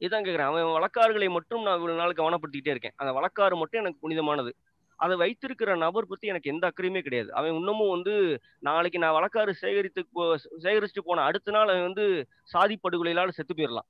[0.00, 2.92] இதான் கேட்குறேன் அவன் வழக்காறுகளை மட்டும் நான் இவ்வளவு நாள் கவனப்படுத்திக்கிட்டே இருக்கேன்.
[2.96, 4.56] அந்த வழக்காறு மட்டும் எனக்கு புனிதமானது.
[4.96, 7.34] அதை வைத்திருக்கிற நபர் பத்தி எனக்கு எந்த அக்கறையுமே கிடையாது.
[7.34, 12.78] அவன் இன்னமும் வந்து நாளைக்கு நான் வழக்காறு சேகரித்து போ- சேகரிச்சுட்டு போன அடுத்த நாள் அவன் வந்து சாதி
[12.82, 13.88] படுகொலையிலால செத்து போயிடலாம்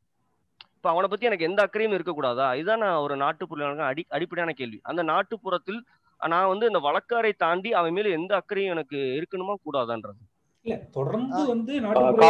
[0.74, 2.54] இப்ப அவனை பத்தி எனக்கு எந்த அக்கறையும் இருக்கக்கூடாதா?
[2.54, 4.80] இதுதான் நான் ஒரு நாட்டுப்புற அடி அடிப்படையான கேள்வி.
[4.82, 5.80] அந்த நாட்டுப்புறத்தில்
[6.26, 9.54] நான் வந்து இந்த வழக்காரை தாண்டி அவன் மேல எந்த அக்கறையும் எனக்கு இருக்கணுமா?
[9.64, 10.38] கூடாதான்றது.
[10.62, 11.46] இல்ல தொடர்ந்து.
[11.46, 12.26] வந்து நாட்டுப்புற.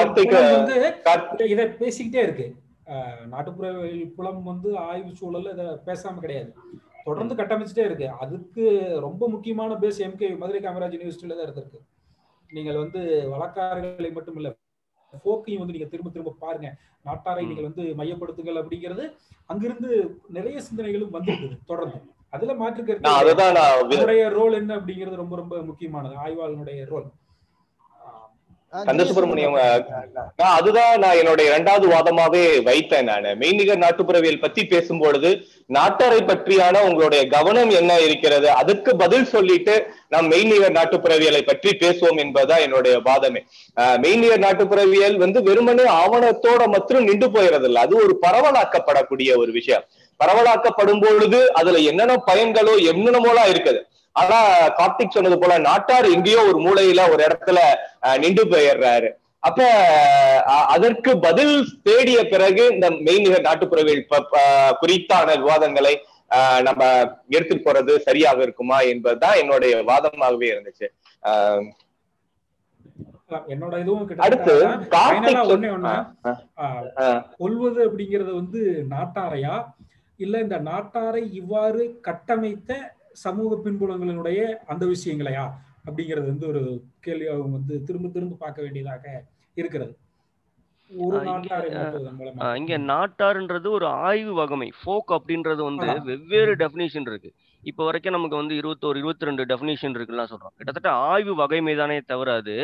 [1.44, 2.54] இத- பேசிக்கிட்டே இருக்கு.
[3.26, 6.54] நாட்டுப்புற புலம் வந்து ஆய்வு சூழல்ல இத பேசாம கிடையாது.
[7.04, 8.08] தொடர்ந்து கட்டமைச்சுட்டே இருக்கு.
[8.08, 11.78] அதுக்கு ரொம்ப முக்கியமான பேஸ் எம்கே மதுரை காமராஜ் யூனிவர்சிட்டியில தான் இருந்திருக்கு.
[12.52, 14.56] நீங்கள் வந்து வழக்காறுகளை மட்டும் இல்ல
[15.24, 16.76] போக்கையும் வந்து நீங்க திரும்ப திரும்ப பாருங்க.
[17.04, 17.46] நாட்டாரை.
[17.46, 22.00] நீங்கள் வந்து மையப்படுத்துங்கள் அப்படிங்கிறது அங்கிருந்து நிறைய சிந்தனைகளும் வந்திருக்குது தொடர்ந்து.
[22.30, 23.42] அதுல மாற்று கருத்து நான் கிடையாது.
[23.42, 26.14] அதுதான் நான் வி- அவருடைய ரோல் என்ன அப்படிங்கிறது ரொம்ப ரொம்ப முக்கியமானது.
[26.26, 27.04] ஆய்வாளனுடைய ரோல்
[28.72, 30.32] அஹ் கந்த ஜி எஸ் சுப்பிரமணியம் சொல்லுங்க.
[30.36, 33.22] நான் அதுதான் நான் என்னுடைய இரண்டாவது வாதமாவே வைத்தேன் நான்.
[33.22, 40.72] மெய்நிகர் நாட்டுப்புறவியல் பத்தி பேசும்பொழுது நாட்டாரை பற்றியான உங்களுடைய கவனம் என்ன இருக்கிறது அதுக்கு பதில் சொல்லிட்டு நாம் மெய்நிகர்
[40.72, 43.40] நாட்டுப்புறவியலை பற்றி பேசுவோம் என்பதுதான் என்னுடைய வாதமே.
[43.80, 49.84] அஹ் மெய்நிகர் நாட்டுப்புறவியல் வந்து வெறுமனே ஆவணத்தோட மட்டும் நின்று போயிறது இல்ல அது ஒரு பரவலாக்கப்படக்கூடிய ஒரு விஷயம்.
[50.20, 53.80] பரவலாக்கப்படும் பொழுது அதுல என்னென்ன பயன்களோ என்னென்னமோலாம் இருக்குது.
[54.16, 54.38] ஆனா
[54.78, 57.58] கார்த்திக் சொன்னது போல நாட்டார் எங்கேயோ ஒரு மூலையில ஒரு இடத்துல
[58.22, 59.10] நின்று போயிடுறாரு.
[59.48, 59.60] அப்ப
[60.74, 61.54] அதற்கு பதில்
[61.88, 64.08] தேடிய பிறகு இந்த மெய்நிகர் நாட்டுப்புறவியல்
[64.80, 65.94] குறித்தான விவாதங்களை
[66.66, 66.82] நம்ம
[67.34, 70.88] எடுத்துட்டு போறது சரியாக இருக்குமா என்பதுதான் என்னுடைய வாதமாகவே இருந்துச்சு.
[73.54, 74.54] என்னோட இதுவும் அடுத்து
[75.54, 75.94] ஒண்ணே ஒண்ணு.
[77.40, 78.60] கொல்வது அப்படிங்கிறது வந்து
[78.94, 79.54] நாட்டாரையா?
[80.20, 82.72] இல்ல இந்த நாட்டாரை இவ்வாறு கட்டமைத்த
[83.24, 84.40] சமூக பின்புலங்களினுடைய
[84.72, 85.44] அந்த விஷயங்களையா?
[85.86, 86.62] அப்படிங்கிறது வந்து ஒரு
[87.00, 89.04] கேள்வி அவங்க வந்து திரும்ப திரும்ப பார்க்க வேண்டியதாக
[89.54, 89.92] இருக்கிறது.
[92.60, 94.68] இங்க, நாட்டாருன்றது ஒரு ஆய்வு வகமை.
[94.80, 95.86] ஃபோக் அப்படின்றது வந்து.
[96.08, 97.30] வெவ்வேறு டெஃபினிஷன் இருக்கு.
[97.62, 100.54] இப்போ வரைக்கும் நமக்கு வந்து இருபத்தோரு இருபத்தி ரெண்டு டெஃபினிஷன் இருக்குலாம் சொல்றோம்.
[100.56, 102.54] கிட்டத்தட்ட ஆய்வு வகைமை தானே தவிர அது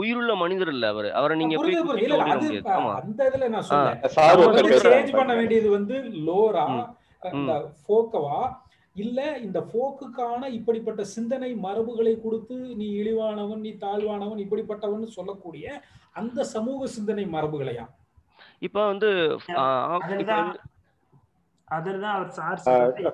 [0.00, 1.10] உயிருள்ள மனிதர் இல்ல அவரு.
[1.12, 1.76] அவரை நீங்க போய்
[3.04, 5.12] அந்த இதுல நான் சொல்றேன்.
[5.20, 6.64] பண்ண வேண்டியது வந்து லோரா
[7.22, 8.38] இந்த ஃபோக்கவா?
[8.96, 15.66] இல்ல இந்த ஃபோக்குக்கான இப்படிப்பட்ட சிந்தனை மரபுகளை கொடுத்து நீ இழிவானவன் நீ தாழ்வானவன் இப்படிப்பட்டவன் சொல்லக்கூடிய
[16.12, 17.84] அந்த சமூக சிந்தனை மரபுகளையா?
[18.60, 19.10] இப்போ வந்து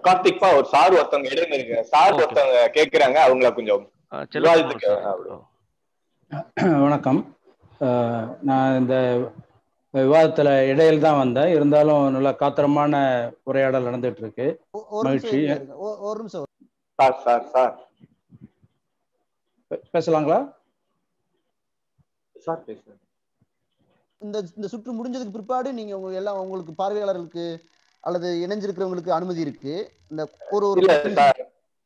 [0.07, 3.85] கார்த்திக்பா ஒரு சார் ஒருத்தவங்க இருக்கு சார் ஒருத்தவங்க கேக்குறாங்க அவங்கள கொஞ்சம்.
[6.85, 7.20] வணக்கம்.
[8.43, 8.95] நான் இந்த
[10.01, 11.48] விவாதத்துல இடையில தான் வந்தேன்.
[11.48, 12.94] இருந்தாலும் நல்ல காத்திரமான
[13.43, 15.73] உரையாடல் நடந்துட்டு இருக்கு ஒ- ஒரு நிமிஷம் மகிழ்ச்சி.
[15.78, 16.47] ஒரு நிமிஷம்.
[16.94, 17.89] Sir sir sir.
[19.93, 20.55] பேசலாங்களா?
[22.39, 23.01] சார் பேசுறேன்
[24.18, 27.64] இந்த இந்த சுற்று முடிஞ்சதுக்கு பிற்பாடு நீங்க உங்க எல்லாம் உங்களுக்கு பார்வையாளர்களுக்கு
[28.01, 29.90] அல்லது இணைஞ்சிருக்கிறவங்களுக்கு அனுமதி இருக்கு.
[30.09, 30.81] இந்த ஒரு ஒரு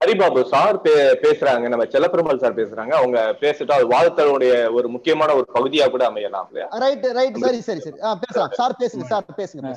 [0.05, 1.69] ஹரிபாபு சார் பே- பேசுறாங்க.
[1.69, 2.91] நம்ம செல்லப்பெருமாள் சார் பேசுறாங்க.
[2.91, 7.97] அவங்க பேசிட்டா அது வாதத்தலுடைய ஒரு முக்கியமான ஒரு பகுதியா கூட அமையலாம் ரைட் ரைட் சரி சரி சரி.
[8.03, 8.51] ஆ பேசலாம்.
[8.53, 9.77] சார் பேசுங்க சார் பேசுங்க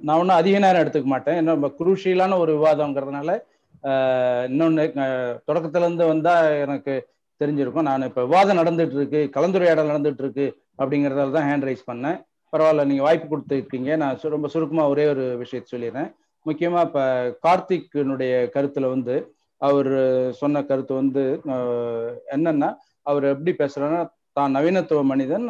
[0.00, 1.36] நான் ஒன்றும் அதிக நேரம் எடுத்துக்க மாட்டேன்.
[1.36, 3.40] என்ன குரூஷியலான ஒரு விவாதங்கிறதுனால
[3.82, 7.08] அஹ் இன்னொன்னு அஹ் தொடக்கத்துல இருந்து வந்தா எனக்கு
[7.44, 7.82] தெரிஞ்சிருக்கும்.
[7.82, 12.24] நான் இப்ப விவாதம் நடந்துட்டு இருக்கு கலந்துரையாடல் நடந்துட்டு இருக்கு அப்படிங்கறதால தான் ஹேண்ட் ரைஸ் பண்ணேன்.
[12.52, 13.96] பரவாயில்ல நீங்க வாய்ப்பு கொடுத்துருக்கீங்க.
[13.96, 16.12] நான் சு- ரொம்ப சுருக்கமா ஒரே ஒரு விஷயத்தை சொல்லிடுறேன்.
[16.46, 17.00] முக்கியமா இப்ப
[17.42, 19.33] கார்த்திக்னுடைய கருத்துல வந்து
[19.66, 19.92] அவர்
[20.40, 21.24] சொன்ன கருத்து வந்து
[22.34, 22.70] என்னன்னா
[23.10, 24.02] அவர் எப்படி பேசுறாருன்னா
[24.38, 25.46] தான் நவீனத்துவ மனிதன்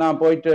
[0.00, 0.52] நான் போயிட்டு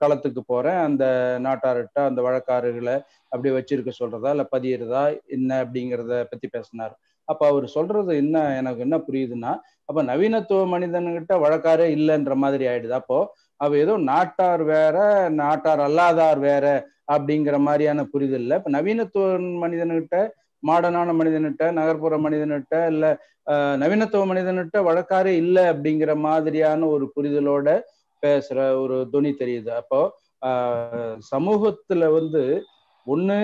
[0.00, 0.78] களத்துக்கு போறேன்.
[0.88, 1.04] அந்த
[1.46, 2.94] நாட்டார்கிட்ட அந்த வழக்காறுகளை
[3.32, 5.02] அப்படி வச்சிருக்க சொல்றதா இல்ல பதியிறதா
[5.36, 6.94] என்ன அப்படிங்கிறத பத்தி பேசினார்.
[7.28, 9.52] அப்ப அவர் சொல்றது என்ன எனக்கு என்ன புரியுதுன்னா
[9.88, 12.94] அப்ப நவீனத்துவ மனிதன்கிட்ட வழக்காரே இல்லைன்ற மாதிரி ஆயிடுது.
[13.00, 13.18] அப்போ
[13.60, 14.96] அவ ஏதோ நாட்டார் வேற
[15.40, 16.66] நாட்டார் அல்லாதார் வேற
[17.14, 18.56] அப்படிங்கிற மாதிரியான புரிதல் இல்லை.
[18.60, 19.26] இப்ப நவீனத்துவ
[19.64, 20.16] மனிதன்கிட்ட
[20.66, 23.04] மாடர்னான மனிதன்கிட்ட நகர்ப்புற மனிதன்கிட்ட இல்ல
[23.82, 27.66] நவீனத்துவ மனிதன்கிட்ட வழக்காரே இல்லை அப்படிங்கிற மாதிரியான ஒரு புரிதலோட
[28.22, 29.70] பேசுற ஒரு துணி தெரியுது.
[29.80, 30.00] அப்போ
[30.42, 32.42] ஆஹ், சமூகத்துல வந்து
[33.06, 33.36] ஒண்ணு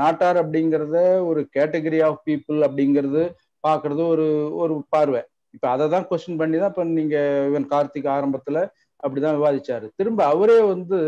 [0.00, 0.96] நாட்டார் அப்படிங்கிறத
[1.28, 3.22] ஒரு கேட்டகரி ஆஃப் பீப்புள் அப்படிங்கிறது
[3.64, 4.26] பாக்குறது ஒரு
[4.62, 5.22] ஒரு பார்வை.
[5.54, 7.16] இப்ப அதை தான் கொஸ்டின் பண்ணி தான் இப்ப நீங்க
[7.48, 8.58] இவன் கார்த்திக் ஆரம்பத்துல
[9.02, 9.86] அப்படிதான் விவாதிச்சாரு.
[9.98, 10.98] திரும்ப அவரே வந்து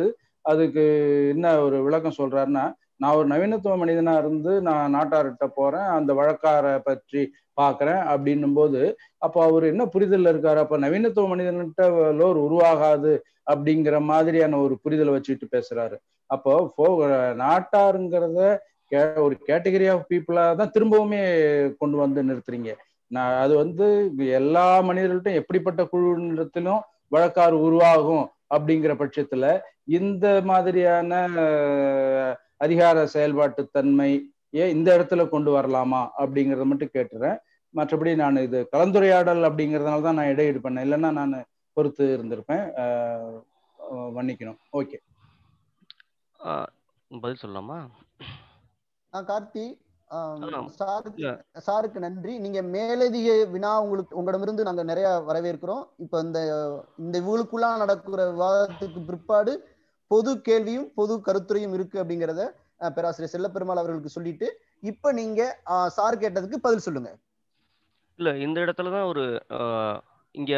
[0.45, 0.85] அதுக்கு
[1.35, 2.65] என்ன ஒரு விளக்கம் சொல்றாருன்னா
[3.03, 7.23] நான் ஒரு நவீனத்துவ மனிதனா இருந்து நான் நாட்டார்கிட்ட போறேன் அந்த வழக்கார பற்றி
[7.61, 8.83] பாக்குறேன் அப்படின்னும் போது
[9.19, 10.57] அப்போ அவர் என்ன புரிதல் இருக்காரு?
[10.57, 11.83] அப்ப நவீனத்துவ மனிதன்கிட்ட
[12.21, 13.13] லோர் உருவாகாது
[13.51, 15.97] அப்படிங்கிற மாதிரியான ஒரு புரிதலை வச்சுட்டு பேசுறாரு.
[16.27, 17.07] அப்போ போ
[17.37, 18.59] நாட்டாருங்கிறத
[18.91, 21.23] கே- ஒரு கேட்டகரி ஆஃப் பீப்புளா தான் திரும்பவுமே
[21.79, 22.71] கொண்டு வந்து நிறுத்துறீங்க.
[23.07, 31.13] நான் அது வந்து எல்லா மனிதர்கள்ட்டும் எப்படிப்பட்ட குழுத்திலும் வழக்காறு உருவாகும் அப்படிங்கிற பட்சத்துல இந்த மாதிரியான
[32.63, 34.11] அதிகார செயல்பாட்டு தன்மை
[34.51, 37.39] ஏன் இந்த இடத்துல கொண்டு வரலாமா அப்படிங்கறத மட்டும் கேட்டுறேன்.
[37.75, 40.85] மற்றபடி நான் இது கலந்துரையாடல் அப்படிங்கறதுனால தான் நான் இடையீடு பண்ணேன்.
[40.87, 42.65] இல்லைன்னா நான் பொறுத்து இருந்திருப்பேன்.
[44.17, 44.59] மன்னிக்கணும்.
[44.73, 44.99] ஓகே.
[46.39, 46.67] ஆஹ்
[47.21, 47.79] பதில் சொல்லலாமா?
[49.15, 49.81] ஆ கார்த்தி.
[51.67, 52.39] சாருக்கு நன்றி.
[52.39, 55.85] நீங்க மேலதிக வினா உங்களுக்கு உங்களிடமிருந்து நாங்க நிறைய வரவேற்கிறோம்.
[55.97, 56.41] இப்ப இந்த
[56.99, 59.53] இந்த இவங்களுக்குள்ள நடக்கிற விவாதத்துக்கு பிற்பாடு
[60.13, 62.43] பொது கேள்வியும் பொது கருத்துரையும் இருக்கு அப்படிங்கிறத
[62.97, 64.47] பேராசிரியர் செல்லப்பெருமாள் அவர்களுக்கு சொல்லிட்டு
[64.91, 65.41] இப்ப நீங்க
[65.97, 67.11] சார் கேட்டதுக்கு பதில் சொல்லுங்க.
[68.19, 69.25] இல்ல இந்த இடத்துல தான் ஒரு
[70.35, 70.53] இங்க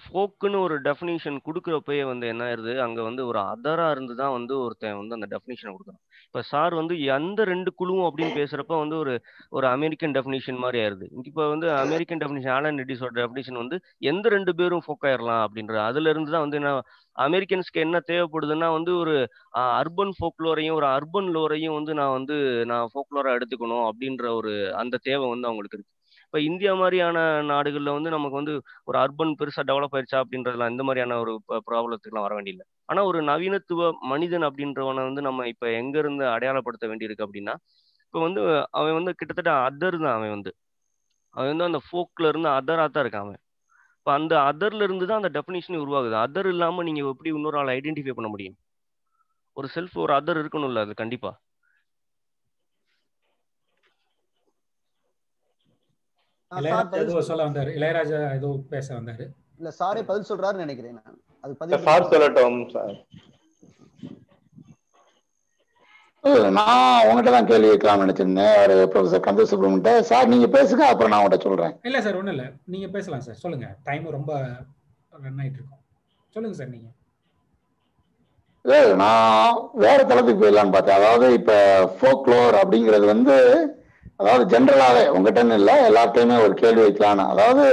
[0.00, 2.72] ஃபோக்குன்னு ஒரு டெஃபினிஷன் கொடுக்குறப்பயே வந்து என்ன ஆயிருது?
[2.84, 6.94] அங்க வந்து ஒரு அதரா இருந்து தான் வந்து ஒருத்தன் வந்து அந்த டெஃபினிஷனை கொடுக்குறான் இப்ப சார் வந்து
[7.14, 9.14] எந்த ரெண்டு குழுவும் அப்படின்னு பேசுறப்ப வந்து ஒரு
[9.50, 11.06] ஒரு அமெரிக்கன் டெஃபினிஷன் மாதிரி ஆயிருது.
[11.28, 13.76] இப்போ வந்து அமெரிக்கன் டெஃபினிஷன் ஆலன் ரெட்டிஸோட டெஃபினிஷன் வந்து
[14.10, 16.72] எந்த ரெண்டு பேரும் ஃபோக்காயிரலாம் அப்படின்ற அதுல இருந்து தான் வந்து என்ன
[17.16, 19.14] அமெரிக்கன்ஸ்க்கு என்ன தேவைப்படுதுன்னா வந்து ஒரு
[19.80, 22.36] அர்பன் ஃபோக்லோரையும் ஒரு அர்பன் லோரையும் வந்து நான் வந்து
[22.72, 24.52] நான் ஃபோக்லோரா எடுத்துக்கணும் அப்படின்ற ஒரு
[24.82, 25.94] அந்த தேவை வந்து அவங்களுக்கு இருக்கு.
[26.28, 27.18] இப்போ இந்தியா மாதிரியான
[27.50, 28.54] நாடுகளில் வந்து நமக்கு வந்து
[28.88, 31.32] ஒரு அர்பன் பெருசாக டெவலப் ஆயிடுச்சா அப்படின்றதுலாம் இந்த மாதிரியான ஒரு
[31.68, 33.80] ப்ராப்ளத்துக்குலாம் வர வேண்டியதில்லை ஆனால் ஒரு நவீனத்துவ
[34.12, 37.54] மனிதன் அப்படின்றவனை வந்து நம்ம இப்போ எங்கேருந்து அடையாளப்படுத்த வேண்டியிருக்கு அப்படின்னா
[38.04, 38.42] இப்போ வந்து
[38.78, 40.52] அவன் வந்து கிட்டத்தட்ட அதர் தான் அவன் வந்து.
[41.36, 43.40] அவன் வந்து அந்த ஃபோக்கில் இருந்து அதராக தான் இருக்கான் அவன்.
[43.98, 46.16] இப்போ அந்த அதர்ல இருந்து தான் அந்த டெஃபினிஷன் உருவாகுது.
[46.24, 48.56] அதர் இல்லாமல் நீங்கள் எப்படி இன்னொரு ஆளை ஐடென்டிஃபை பண்ண முடியும்?
[49.56, 51.36] ஒரு செல்ஃப் ஒரு அதர் இருக்கணும்ல அது கண்டிப்பாக
[55.38, 55.78] ஆ, சார்
[56.52, 57.70] இளையராஜா பதில் ஏதோ சொல்- சொல்ல வந்தாரு.
[57.74, 59.24] இளையராஜா ஏதோ பேச வந்தாரு.
[59.58, 61.18] இல்ல சாரே பதில் சொல்றாருன்னு நினைக்கிறேன் நான்.
[61.44, 62.96] அது பதில் சார் சொல்லட்டும் சார்
[66.50, 68.54] நான் உங்ககிட்ட தான் கேள்வி கேட்கலாம்னு நினைச்சிருந்தேன்.
[68.62, 71.74] ஒரு ப்ரொஃபசர் கந்த சுப்ரமணிட்ட சார் நீங்க பேசுங்க அப்புறம் நான் உங்கள்கிட்ட சொல்றேன்.
[71.82, 72.52] இல்ல சார் ஒண்ணும் இல்ல.
[72.64, 73.76] நீங்க பேசலாம் சார் சொல்லுங்க.
[73.84, 74.32] டைம் ரொம்ப
[75.22, 75.82] ரன் ஆயிட்டு இருக்கும்.
[76.34, 76.88] சொல்லுங்க சார் நீங்க.
[78.64, 80.96] இல்ல, நான் வேற தளத்துக்கு போயிடலான்னு பார்த்தேன்.
[80.96, 81.52] அதாவது இப்ப
[82.00, 83.36] ஃபோக்லோர் அப்படிங்கிறது வந்து
[84.20, 87.64] அதாவது ஜென்ரலாகவே உங்ககிட்ட இல்லை எல்லார்ட்டையுமே ஒரு கேள்வி வைக்கலான்னு அதாவது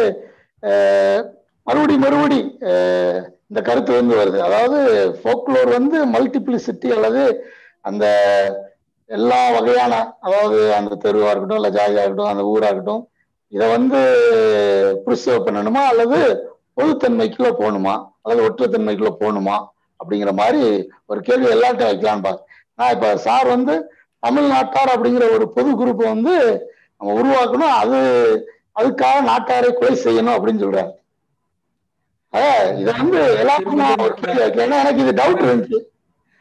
[1.67, 2.39] மறுபடி மறுபடி
[3.49, 4.37] இந்த கருத்து வந்து வருது.
[4.47, 4.77] அதாவது
[5.19, 7.23] ஃபோக்லோர் வந்து மல்டிப்ளிசிட்டி அல்லது
[7.81, 8.05] அந்த
[9.09, 13.03] எல்லா வகையான அதாவது அந்த தெருவாக இருக்கட்டும் இல்லை ஜாதியாக இருக்கட்டும் அந்த ஊராக இருக்கட்டும்
[13.51, 13.99] இதை வந்து
[15.05, 16.19] ப்ரிசர்வ் பண்ணணுமா அல்லது
[16.79, 19.57] பொதுத்தன்மைக்குள்ள போகணுமா அல்லது ஒற்றுத்தன்மைக்குள்ள போகணுமா
[19.99, 20.63] அப்படிங்கிற மாதிரி
[21.05, 22.39] ஒரு கேள்வி எல்லார்ட்டும் வைக்கலான்னு பாரு
[22.79, 23.75] நான் இப்போ சார் வந்து
[24.25, 26.35] தமிழ்நாட்டார் அப்படிங்கிற ஒரு பொது குரூப்பை வந்து
[26.97, 27.73] நம்ம உருவாக்கணும்.
[27.81, 27.97] அது
[28.79, 30.93] அதுக்காக நாட்டாரை கொலை செய்யணும் அப்படின்னு சொல்றாரு
[32.79, 33.81] இதை வந்து எல்லாருக்கும்
[34.63, 35.79] ஏன்னா எனக்கு இது டவுட் இருந்துச்சு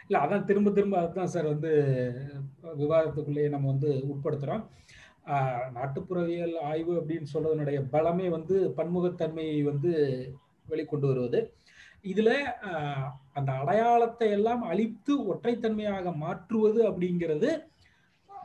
[0.08, 1.70] இல்ல அதான் திரும்ப திரும்ப அதுதான் சார் வந்து
[2.80, 4.64] விவாதத்துக்குள்ளேயே நம்ம வந்து உட்படுத்துறோம்.
[5.76, 9.92] நாட்டுப்புறவியல் ஆய்வு அப்படின்னு சொல்றதனுடைய பலமே வந்து பன்முகத்தன்மையை வந்து
[10.72, 11.40] வெளிக்கொண்டு வருவது.
[12.10, 12.30] இதுல
[13.38, 17.50] அந்த அடையாளத்தை எல்லாம் அழித்து ஒற்றைத்தன்மையாக மாற்றுவது அப்படிங்கிறது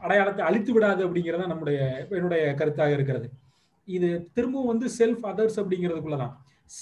[0.02, 3.30] அடையாளத்தை அழித்து விடாது அப்படிங்கிறது நம்முடைய என்னுடைய கருத்தாக இருக்கிறது.
[3.88, 6.34] இது திரும்பவும் வந்து செல்ஃப் அதர்ஸ் அப்படிங்கிறதுக்குள்ளதான்.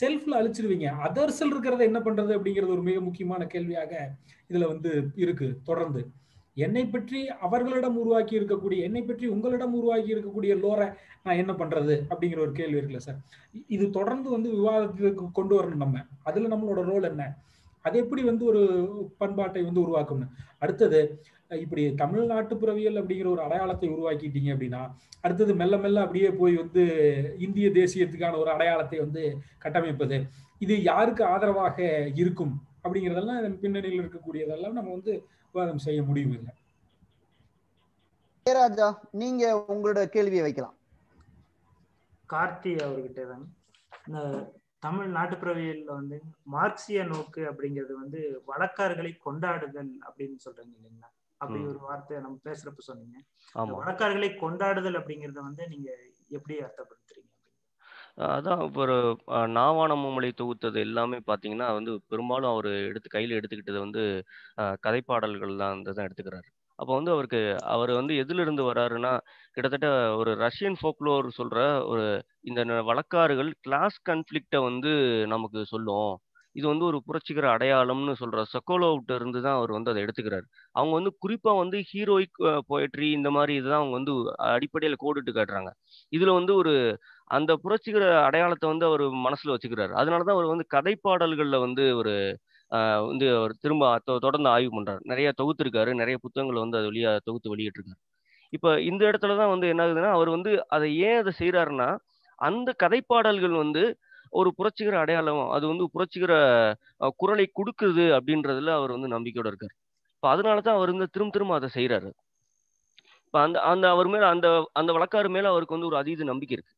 [0.02, 0.88] செல்ஃப்ல அழிச்சிருவீங்க.
[1.08, 3.92] அதர்ஸ்ல இருக்கிறத என்ன பண்றது அப்படிங்கிறது ஒரு மிக முக்கியமான கேள்வியாக
[4.50, 6.02] இதுல வந்து இருக்கு தொடர்ந்து.
[6.58, 10.88] என்னை பற்றி அவர்களிடம் உருவாக்கி இருக்கக்கூடிய என்னை பற்றி உங்களிடம் உருவாக்கி இருக்கக்கூடிய லோரை
[11.24, 13.20] நான் என்ன பண்றது அப்படிங்கிற ஒரு கேள்வி இருக்குல்ல சார்
[13.68, 16.02] இது தொடர்ந்து வந்து விவாதத்துக்கு கொண்டு வரணும் நம்ம.
[16.24, 17.26] அதுல நம்மளோட ரோல் என்ன?
[17.86, 18.62] அது எப்படி வந்து ஒரு
[19.18, 21.02] பண்பாட்டை வந்து உருவாக்கணும் அடுத்தது
[21.52, 24.82] இப்படி தமிழ்நாட்டு புறவியல் அப்படிங்கிற ஒரு அடையாளத்தை உருவாக்கிட்டீங்க அப்படின்னா
[25.24, 26.84] அடுத்தது மெல்ல மெல்ல அப்படியே போய் வந்து
[27.46, 29.24] இந்திய தேசியத்துக்கான ஒரு அடையாளத்தை வந்து
[29.64, 30.18] கட்டமைப்பது.
[30.66, 31.78] இது யாருக்கு ஆதரவாக
[32.22, 32.54] இருக்கும்?
[32.84, 35.14] அப்படிங்கிறதெல்லாம் பின்னணியில் இருக்கக்கூடியதெல்லாம் நம்ம வந்து
[35.54, 36.54] விவாதம் செய்ய முடியும் இல்லை
[38.46, 38.88] இளையராஜா
[39.22, 39.44] நீங்க
[39.74, 40.76] உங்களோட கேள்வியை வைக்கலாம்.
[42.30, 43.46] கார்த்தி அவர்கிட்ட தான்.
[44.08, 44.20] இந்த
[44.86, 46.18] தமிழ் நாட்டுப்புறவியல்ல வந்து
[46.54, 48.20] மார்க்சிய நோக்கு அப்படிங்கிறது வந்து
[48.50, 51.10] வழக்காறுகளை கொண்டாடுதல் அப்படின்னு சொல்றாங்க இல்லைங்களா?
[51.42, 51.60] அப்படி.
[51.72, 53.18] ஒரு வார்த்தை நம்ம பேசுறப்ப சொன்னீங்க.
[53.78, 55.90] வழக்காறுகளை கொண்டாடுதல் அப்படிங்கறத வந்து நீங்க
[56.32, 57.32] எப்படி அர்த்தப்படுத்துறீங்க
[58.28, 58.96] அதான் ஒரு
[59.56, 64.04] நாவான மும்மொழி தொகுத்தது எல்லாமே பார்த்தீங்கன்னா வந்து பெரும்பாலும் அவர் எடுத்து கையில் எடுத்துக்கிட்டது வந்து
[64.62, 66.48] அஹ், கதைப்பாடல்கள் தான் எடுத்துக்கிறாரு.
[66.80, 67.40] அப்போ வந்து அவருக்கு
[67.74, 69.12] அவர் வந்து எதுல இருந்து வராருன்னா
[69.56, 69.88] கிட்டத்தட்ட
[70.20, 71.60] ஒரு ரஷ்யன் ஃபோக்லோர் சொல்ற
[71.92, 72.06] ஒரு
[72.44, 74.92] இந்த வழக்காறுகள் கிளாஸ் கன்ஃப்ளிக்டை வந்து
[75.34, 76.12] நமக்கு சொல்லும்.
[76.58, 80.48] இது வந்து ஒரு புரட்சிகர அடையாளம்னு சொல்ற சொக்கோலோவ்ட்ட இருந்து தான் அவர் வந்து அதை எடுத்துக்கிறாரு.
[80.72, 85.70] அவங்க வந்து குறிப்பா வந்து ஹீரோயிக் போயட்ரி இந்த மாதிரி இதுதான் அவங்க வந்து அடிப்படையில் கோடிட்டு காட்டுறாங்க.
[86.18, 89.94] இதுல வந்து ஒரு அந்த புரட்சிகர அடையாளத்தை வந்து அவர் மனசுல வச்சுக்கிறாரு.
[89.94, 92.38] அதனாலதான் அவர் வந்து கதைப்பாடல்கள்ல வந்து ஒரு
[93.08, 95.00] வந்து அவர் திரும்ப தொ- தொடர்ந்து ஆய்வு பண்றாரு.
[95.02, 95.94] நிறைய தொகுத்திருக்காரு.
[95.94, 98.02] நிறைய புத்தகங்களை வந்து அது வழியா தொகுத்து வெளியிட்டிருக்காரு.
[98.50, 101.98] இப்ப இந்த இடத்துல தான் வந்து என்ன ஆகுதுன்னா அவர் வந்து அதை ஏன் அதை செய்யறாருன்னா
[102.36, 103.98] அந்த கதைப்பாடல்கள் வந்து
[104.34, 106.34] ஒரு புரட்சிகர அடையாளம் அது வந்து புரட்சிகர
[107.20, 109.74] குரலை கொடுக்குது அப்படின்றதுல அவர் வந்து நம்பிக்கையோட இருக்காரு.
[110.16, 112.10] இப்ப அதனால தான் அவர் வந்து திரும்ப திரும்ப அதை செய்கிறாரு
[113.26, 116.74] இப்ப அந்த அந்த அவர் மேல அந்த அந்த வழக்காறு மேல அவருக்கு வந்து ஒரு அதீத நம்பிக்கை இருக்கு.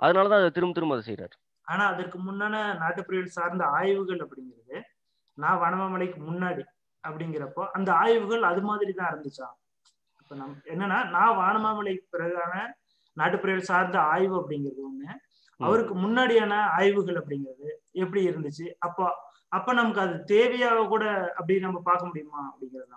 [0.00, 1.34] அதனாலதான் அதை திரும்ப திரும்ப அதை செய்கிறாரு
[1.66, 4.78] ஆனா அதற்கு முன்னான நாட்டுப்புறவியல் சார்ந்த ஆய்வுகள் அப்படிங்கிறது
[5.38, 6.62] நான் வனமாமலைக்கு முன்னாடி
[7.04, 9.46] அப்படிங்கிறப்போ அந்த ஆய்வுகள் அது மாதிரி தான் இருந்துச்சா?
[10.22, 12.54] இப்ப நம் என்னன்னா நான் வானமாமலை பிறகான
[13.16, 15.08] நாட்டுப்புறவியல் சார்ந்த ஆய்வு அப்படிங்கிறது ஒண்ணு
[15.60, 18.66] அவருக்கு முன்னாடியான ஆய்வுகள் அப்படிங்கிறது எப்படி இருந்துச்சு?
[18.78, 19.04] அப்போ
[19.52, 21.04] அப்ப நமக்கு அது தேவையாக கூட
[21.38, 22.88] அப்படி நம்ம பார்க்க முடியுமா அப்படிங்கிறது?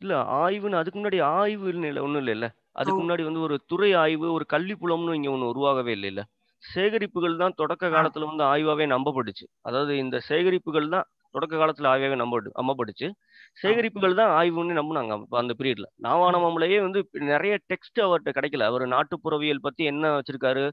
[0.00, 2.46] இல்ல ஆய்வுன்னு அதுக்கு முன்னாடி ஆய்வுன்னு இல்லை ஒண்ணும் இல்லைல்ல
[2.76, 6.22] அதுக்கு முன்னாடி வந்து ஒரு துறை ஆய்வு ஒரு கல்வி புலம்னு இங்க ஒண்ணு உருவாகவே இல்லைல்ல
[6.62, 9.46] சேகரிப்புகள் தான் தொடக்க காலத்துல வந்து ஆய்வாவே நம்பப்பட்டுச்சு.
[9.62, 13.08] அதாவது இந்த சேகரிப்புகள் தான் தொடக்க காலத்துல ஆய்வாவே நம்ப நம்பப்பட்டுச்சு
[13.56, 17.00] சேகரிப்புகள் தான் ஆய்வுன்னு நம்பினாங்க அந்த பீரியட்ல நாவானமாமலையே வந்து
[17.32, 18.66] நிறைய டெக்ஸ்ட் அவர்கிட்ட கிடைக்கல.
[18.70, 20.64] அவர் நாட்டுப்புறவியல் பத்தி என்ன வச்சிருக்காரு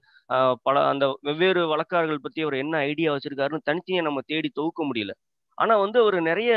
[0.67, 5.13] பல அந்த வெவ்வேறு வழக்காறுகள் பத்தி அவர் என்ன ஐடியா வச்சிருக்காருன்னு தனித்தனியா நம்ம தேடி தொகுக்க முடியல.
[5.57, 6.51] ஆனா வந்து அவர் நிறைய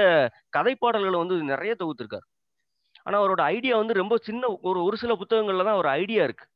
[0.56, 2.26] கதைப்பாடல்களை வந்து நிறைய தொகுத்திருக்காரு.
[3.06, 6.46] ஆனா அவரோட ஐடியா வந்து ரொம்ப சின்ன ஒரு ஒரு சில புத்தகங்கள்ல தான் ஒரு ஐடியா இருக்கு.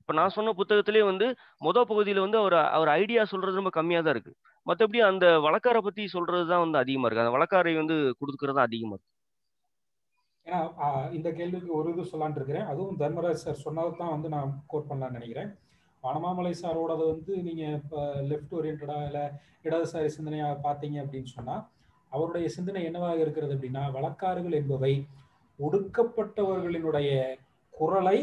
[0.00, 1.26] இப்ப நான் சொன்ன புத்தகத்திலே வந்து
[1.62, 4.32] முத பகுதியில வந்து அவர் அவர் ஐடியா சொல்றது ரொம்ப கம்மியா தான் இருக்கு.
[4.68, 7.24] மற்றபடி அந்த வழக்காரை பத்தி சொல்றது தான் வந்து அதிகமா இருக்கு.
[7.24, 9.10] அந்த வழக்காரை வந்து கொடுக்கறது தான் அதிகமா இருக்கு.
[10.46, 10.60] ஏன்னா
[11.16, 12.68] இந்த கேள்விக்கு ஒரு இது சொல்லான் இருக்கிறேன்.
[12.72, 15.50] அதுவும் தர்மராஜ் சார் சொன்னது தான் வந்து நான் கோட் பண்ணலாம்னு நினைக்கிறேன்.
[16.04, 18.00] வனமாமலை சாரோடது வந்து நீங்க இப்போ
[18.30, 19.24] லெஃப்ட் ஓரியன்டா இல்லை
[19.66, 21.56] இடதுசாரி சிந்தனையாக பார்த்தீங்க அப்படின்னு சொன்னா
[22.12, 24.92] அவருடைய சிந்தனை என்னவாக இருக்கிறது அப்படின்னா வழக்காறுகள் என்பவை
[25.58, 27.10] ஒடுக்கப்பட்டவர்களினுடைய
[27.74, 28.18] குரலை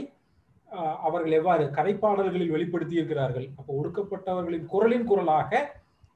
[1.08, 3.46] அவர்கள் எவ்வாறு கதைப்பாடல்களில் வெளிப்படுத்தி இருக்கிறார்கள்.
[3.60, 5.52] அப்போ ஒடுக்கப்பட்டவர்களின் குரலின் குரலாக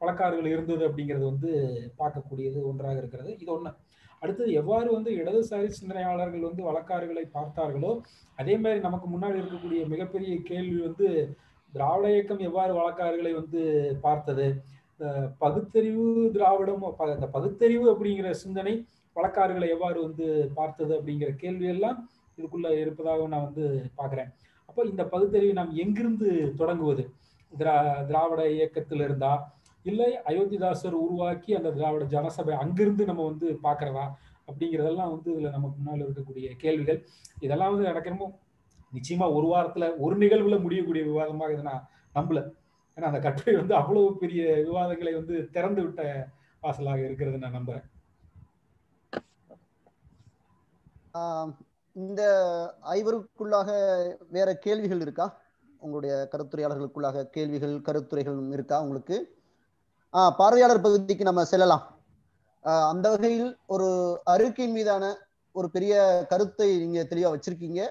[0.01, 1.51] வழக்காறுகள் இருந்தது அப்படிங்கிறது வந்து
[1.99, 3.37] பார்க்கக்கூடியது ஒன்றாக இருக்கிறது.
[3.39, 3.71] இது ஒன்று
[4.19, 7.91] அடுத்தது எவ்வாறு வந்து இடதுசாரி சிந்தனையாளர்கள் வந்து வழக்காறுகளை பார்த்தார்களோ
[8.35, 11.07] அதே மாதிரி நமக்கு முன்னாடி இருக்கக்கூடிய மிகப்பெரிய கேள்வி வந்து
[11.73, 13.61] திராவிட இயக்கம் எவ்வாறு வழக்காறுகளை வந்து
[14.01, 14.47] பார்த்தது?
[15.37, 21.97] பகுத்தறிவு திராவிடம் ப- பகுத்தறிவு அப்படிங்கிற சிந்தனை வழக்காறுகளை எவ்வாறு வந்து பார்த்தது அப்படிங்கிற கேள்வியெல்லாம்
[22.37, 23.65] இதுக்குள்ள இருப்பதாக நான் வந்து
[23.97, 24.29] பார்க்குறேன்.
[24.65, 27.03] அப்போ இந்த பகுத்தறிவு நாம் எங்கிருந்து தொடங்குவது?
[27.51, 29.31] திரா திராவிட இயக்கத்தில் இருந்தா
[29.83, 34.05] இல்லை அயோத்திதாசர் உருவாக்கி அந்த திராவிட ஜனசபை அங்கிருந்து நம்ம வந்து பார்க்கறதா?
[34.47, 36.99] அப்படிங்கிறதெல்லாம் வந்து இதில் நமக்கு முன்னால் இருக்கக்கூடிய கேள்விகள்.
[37.39, 38.27] இதெல்லாம் வந்து எனக்கு
[38.97, 42.39] நிச்சயமா ஒரு வாரத்துல ஒரு நிகழ்வுல முடியக்கூடிய விவாதமாக இதை நான் நம்பல.
[42.97, 46.01] ஏன்னா அந்த கட்டுரை வந்து அவ்வளவு பெரிய விவாதங்களை வந்து திறந்து விட்ட
[46.63, 47.87] வாசலாக இருக்கிறது நான் நம்புறேன்.
[51.95, 52.23] இந்த
[52.97, 53.69] ஐவருக்குள்ளாக
[54.29, 55.25] வேற கேள்விகள் இருக்கா?
[55.79, 59.17] உங்களுடைய கருத்துரையாளர்களுக்குள்ளாக கேள்விகள் கருத்துரைகள் இருக்கா உங்களுக்கு?
[60.13, 61.83] பார்வையாளர் பகுதிக்கு நம்ம செல்லலாம்.
[62.63, 63.87] ஆஹ் அந்த வகையில் ஒரு
[64.23, 65.17] அறிக்கையின் மீதான
[65.51, 67.89] ஒரு பெரிய கருத்தை நீங்க தெளிவா வச்சிருக்கீங்க.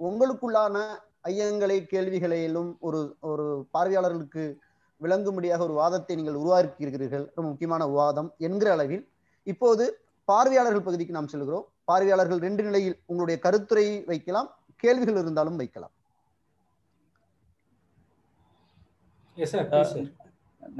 [0.00, 0.84] உங்களுக்குள்ளான
[1.22, 4.58] ஐயங்களை கேள்விகளையிலும் ஒரு ஒரு பார்வையாளர்களுக்கு
[5.00, 9.08] விளங்கும்படியாக ஒரு வாதத்தை நீங்கள் உருவாக்கி இருக்கிறீர்கள் ரொம்ப முக்கியமான வாதம் என்கிற அளவில்.
[9.42, 11.66] இப்போது பார்வையாளர்கள் பகுதிக்கு நாம் செல்கிறோம்.
[11.84, 15.90] பார்வையாளர்கள் ரெண்டு நிலையில் உங்களுடைய கருத்துரை வைக்கலாம் கேள்விகள் இருந்தாலும் வைக்கலாம்.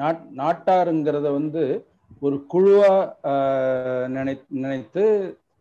[0.01, 1.63] நாட் நாட்டாருங்கிறத வந்து
[2.27, 2.93] ஒரு குழுவா
[4.15, 5.05] நினை நினைத்து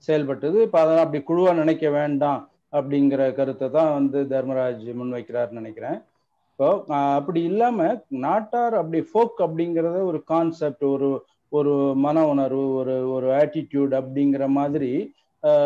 [0.07, 0.57] செயல்பட்டது.
[0.65, 2.41] இப்போ அதெல்லாம் அப்படி குழுவா நினைக்க வேண்டாம்
[2.77, 5.97] அப்படிங்கிற கருத்தை தான் வந்து தர்மராஜ் முன்வைக்கிறாருன்னு நினைக்கிறேன்.
[6.51, 6.69] இப்போ
[7.19, 7.87] அப்படி இல்லாம
[8.25, 11.09] நாட்டார் அப்படி ஃபோக் அப்படிங்கிறத ஒரு கான்செப்ட் ஒரு
[11.57, 11.73] ஒரு
[12.05, 14.91] மன உணர்வு ஒரு ஒரு ஆட்டிடியூட் அப்படிங்கிற மாதிரி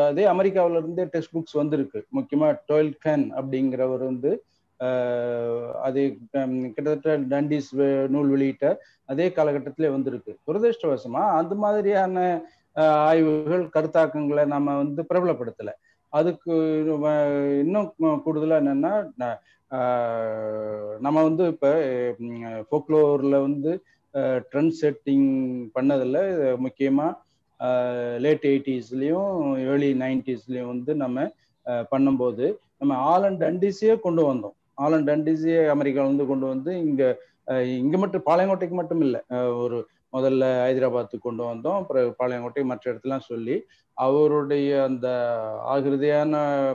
[0.07, 1.99] அதே அமெரிக்காவில இருந்தே டெக்ஸ்ட் புக்ஸ் வந்திருக்கு.
[2.17, 4.31] முக்கியமா டொயல் கேன் அப்படிங்கிறவர் வந்து
[5.87, 6.01] அது
[6.75, 7.71] கிட்டத்தட்ட டண்டிஸ்
[8.13, 8.65] நூல் வெளியிட்ட
[9.11, 10.31] அதே காலகட்டத்திலே வந்திருக்கு.
[10.47, 12.25] துரதிருஷ்டவசமா அந்த மாதிரியான
[13.09, 15.71] ஆய்வுகள் கருத்தாக்கங்களை நம்ம வந்து பிரபலப்படுத்தல.
[16.13, 16.53] அதுக்கு
[17.63, 18.93] இன்னும் கூடுதலாக கூடுதலா என்னன்னா
[21.05, 21.67] நம்ம வந்து இப்ப
[22.69, 23.71] ஃபோக்லோரில் வந்து
[24.49, 25.29] ட்ரெண்ட் செட்டிங்
[25.75, 26.19] பண்ணதில்
[26.65, 27.07] முக்கியமா
[28.25, 29.31] லேட் எயிட்டிஸ்லயும்
[29.69, 31.25] ஏர்லி நைன்டிஸ்லயும் வந்து நம்ம
[31.91, 32.45] பண்ணும்போது
[32.79, 34.55] நம்ம ஆல் அண்ட் டண்டிஸையே கொண்டு வந்தோம்.
[34.77, 37.03] ஆலன் டண்டிஸே அமெரிக்கால இருந்து கொண்டு வந்து இங்க
[37.77, 39.21] இங்க மட்டும் பாளையங்கோட்டைக்கு மட்டும் இல்லை
[39.63, 39.77] ஒரு
[40.13, 41.77] முதல்ல ஹைதராபாத்துக்கு கொண்டு வந்தோம்.
[41.81, 43.55] அப்புறம் பாளையங்கோட்டை மற்ற இடத்துலாம் சொல்லி
[43.97, 45.07] அவருடைய அந்த
[45.65, 46.33] ஆகிருதியான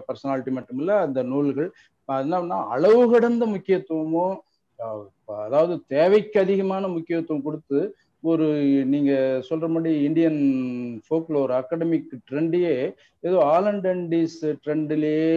[0.09, 1.69] பர்சனாலிட்டி மட்டும் இல்லை அந்த நூல்கள்
[2.09, 4.37] என்னன்னா அளவு கடந்த முக்கியத்துவமும்
[5.39, 7.79] அதாவது தேவைக்கு அதிகமான முக்கியத்துவம் கொடுத்து
[8.25, 8.47] ஒரு
[8.85, 9.13] நீங்க
[9.49, 10.41] சொல்ற மாதிரி இந்தியன்
[11.05, 12.75] ஃபோக்லோர் அகாடமிக் ட்ரெண்டையே
[13.25, 15.29] ஏதோ ஆலன் டண்டிஸ் ட்ரெண்ட்லயே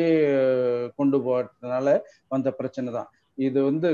[0.95, 1.87] கொண்டு போகிறதுனால
[2.27, 3.89] வந்த பிரச்சனை தான் இது வந்து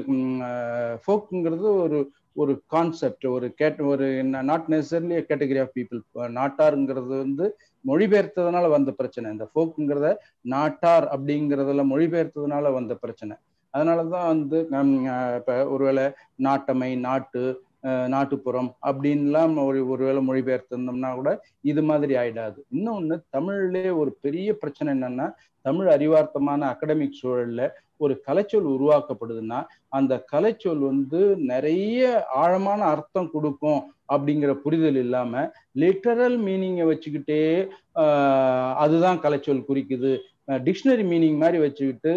[1.03, 1.99] ஃபோக்குங்கிறது ஒரு
[2.35, 4.07] ஒரு கான்செப்ட் ஒரு கேட் ஒரு
[4.49, 6.01] not necessarily category of people
[6.37, 7.45] நாட்டாருங்கிறது வந்து
[7.85, 9.27] மொழிபெயர்த்ததுனால வந்த பிரச்சனை.
[9.31, 10.07] இந்த ஃபோக்குங்கிறத
[10.45, 13.35] நாட்டார் அப்படிங்கிறதுல மொழிபெயர்த்ததுனால வந்த பிரச்சனை.
[13.73, 14.57] அதனாலதான் வந்து
[15.39, 16.05] இப்ப ஒருவேளை
[16.43, 17.43] நாட்டமை நாட்டு
[18.07, 21.31] நாட்டுப்புறம் அப்படின்லாம் ஒரு ஒருவேளை மொழிபெயர்த்திருந்தோம்னா கூட
[21.61, 22.59] இது மாதிரி ஆயிடாது.
[22.69, 25.27] இன்னொன்று தமிழ்லேயே ஒரு பெரிய பிரச்சனை என்னன்னா
[25.65, 27.61] தமிழ் அறிவார்த்தமான அகடமிக் சூழல்ல
[27.97, 29.59] ஒரு கலைச்சொல் உருவாக்கப்படுதுன்னா
[29.97, 33.81] அந்த கலைச்சொல் வந்து நிறைய ஆழமான அர்த்தம் கொடுக்கும்
[34.13, 35.41] அப்படிங்கிற புரிதல் இல்லாம
[35.79, 37.41] லிட்டரல் மீனிங்கை வச்சுக்கிட்டே
[38.83, 40.11] அதுதான் கலைச்சொல் குறிக்குது.
[40.67, 42.13] டிக்ஷனரி மீனிங் மாதிரி வச்சுக்கிட்டு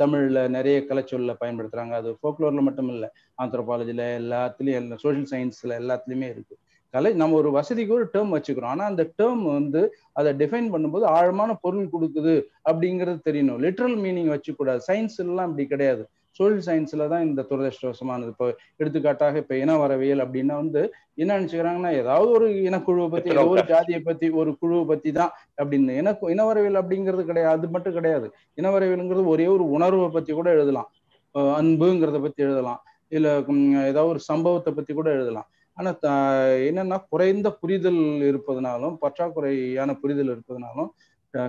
[0.00, 1.94] தமிழ்ல நிறைய கலைச்சொல்ல பயன்படுத்துறாங்க.
[2.00, 3.08] அது ஃபோக்லோர்ல மட்டும் இல்லை
[3.42, 6.56] ஆந்த்ரோபாலஜியில் எல்லாத்துலயும் எல்லா சோஷியல் சயின்ஸ்ல எல்லாத்துலயுமே இருக்கு.
[6.94, 8.72] கலை நம்ம ஒரு வசதிக்கு ஒரு டேர்ம் வச்சுக்கிறோம்.
[8.74, 9.82] ஆனால் அந்த டேர்ம் வந்து
[10.12, 12.34] அதை டிஃபைன் பண்ணும்போது ஆழமான பொருள் கொடுக்குது
[12.70, 13.60] அப்படிங்கிறது தெரியணும்.
[13.66, 14.80] Literal meaning வச்சுக்கூடாது.
[14.88, 16.02] சயின்ஸ் எல்லாம் அப்படி கிடையாது.
[16.40, 18.30] சோஷியல் சயின்ஸ்ல தான் இந்த துரதிருஷ்டவசமானது.
[18.34, 18.46] இப்போ
[18.80, 20.82] எடுத்துக்காட்டாக இப்ப இன வரவியல் அப்படின்னா வந்து
[21.22, 25.94] என்ன நினைச்சுக்கிறாங்கன்னா ஏதாவது ஒரு இனக்குழுவை பத்தி ஏதோ ஒரு ஜாதியை பத்தி ஒரு குழுவை பத்தி தான் அப்படின்னு.
[26.02, 28.28] இன இனவரவியல் அப்படிங்கிறது கிடையாது அது மட்டும் கிடையாது.
[28.60, 30.88] இனவரவியல்ங்கிறது ஒரே ஒரு உணர்வை பத்தி கூட எழுதலாம்.
[31.60, 32.80] அன்புங்கிறத பத்தி எழுதலாம்.
[33.16, 33.28] இல்ல
[33.90, 35.48] ஏதாவது ஒரு சம்பவத்தை பத்தி கூட எழுதலாம்.
[35.76, 35.90] ஆனா
[36.68, 38.00] என்னன்னா குறைந்த புரிதல்
[38.30, 40.90] இருப்பதனாலும் பற்றாக்குறையான புரிதல் இருப்பதனாலும்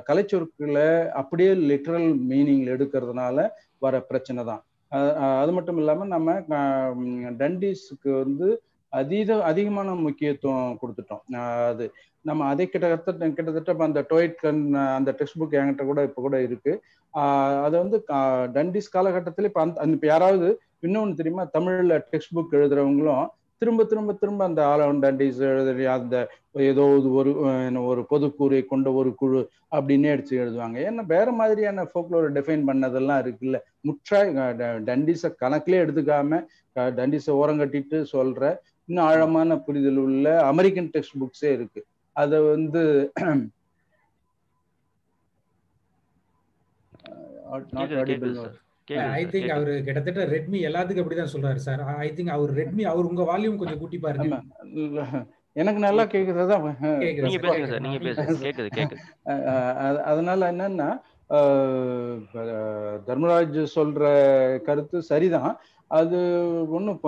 [0.07, 0.89] கலைச்சொற்களை
[1.19, 3.47] அப்படியே லிட்டரல் மீனிங்ல எடுக்கிறதுனால
[3.85, 4.61] வர பிரச்சனை தான்.
[5.39, 6.33] அது மட்டும் இல்லாம நம்ம
[7.31, 11.35] டண்டிஸ்க்கு வந்து அதீத அதிகமான முக்கியத்துவம் கொடுத்துட்டோம்.
[11.67, 16.41] அது நம்ம அதை கிட்டத்தட்ட கிட்டத்தட்ட அந்த டோய்ட் கன் அந்த டெக்ஸ்ட் புக் என்கிட்ட கூட இப்போ கூட
[16.41, 16.81] இருக்கு.
[17.63, 21.43] அது வந்து கா- டண்டிஸ் காலகட்டத்தில் இப்போ அந்த இப்போ யாராவது இன்னொன்று தெரியுமா?
[21.43, 23.27] தமிழில் டெக்ஸ்ட் புக் எழுதுறவங்களும்
[23.61, 26.15] திரும்ப திரும்ப திரும்ப அந்த ஆலவன் டண்டிஸ் எழுதுற அந்த
[26.69, 26.83] ஏதோ
[27.19, 27.31] ஒரு
[27.89, 29.41] ஒரு பொதுக்கூரை கொண்ட ஒரு குழு
[29.75, 30.77] அப்படின்னே அடிச்சு எழுதுவாங்க.
[30.87, 33.59] ஏன்னா வேற மாதிரியான ஃபோக்லோரை டிஃபைன் பண்ணதெல்லாம் இருக்குல்ல.
[33.87, 34.19] முற்றா
[34.87, 36.41] டண்டிஸை கணக்கிலே எடுத்துக்காம
[36.99, 38.51] டண்டிஸை ஓரங்கட்டிட்டு சொல்ற
[38.87, 41.83] இன்னும் ஆழமான புரிதல் உள்ள அமெரிக்கன் டெக்ஸ்ட் புக்ஸே இருக்கு.
[42.15, 42.83] அதை வந்து
[47.75, 48.41] நாட் கேக்குது
[49.19, 53.23] ஐ திங்க் அவர் கிட்டத்தட்ட ரெட்மி எல்லாத்துக்கும் அப்படிதான் சொல்றாரு சார் ஐ திங்க் அவர் ரெட்மி அவர் உங்க
[53.31, 54.39] வால்யூம் கொஞ்சம் கூட்டி பாருங்க.
[55.61, 56.57] எனக்கு நல்லா கேக்குறதா
[60.11, 60.89] அதனால என்னன்னா
[63.07, 64.01] தர்மராஜ் சொல்ற
[64.67, 65.51] கருத்து சரிதான்.
[65.91, 66.17] அது
[66.77, 66.99] ஒன்றும்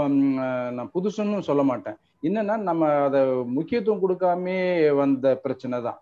[0.77, 1.97] நான் புதுசுன்னு சொல்ல மாட்டேன்.
[2.27, 3.21] என்னன்னா நம்ம அதை
[3.57, 4.57] முக்கியத்துவம் கொடுக்காமே
[5.01, 5.99] வந்த பிரச்சனை தான்.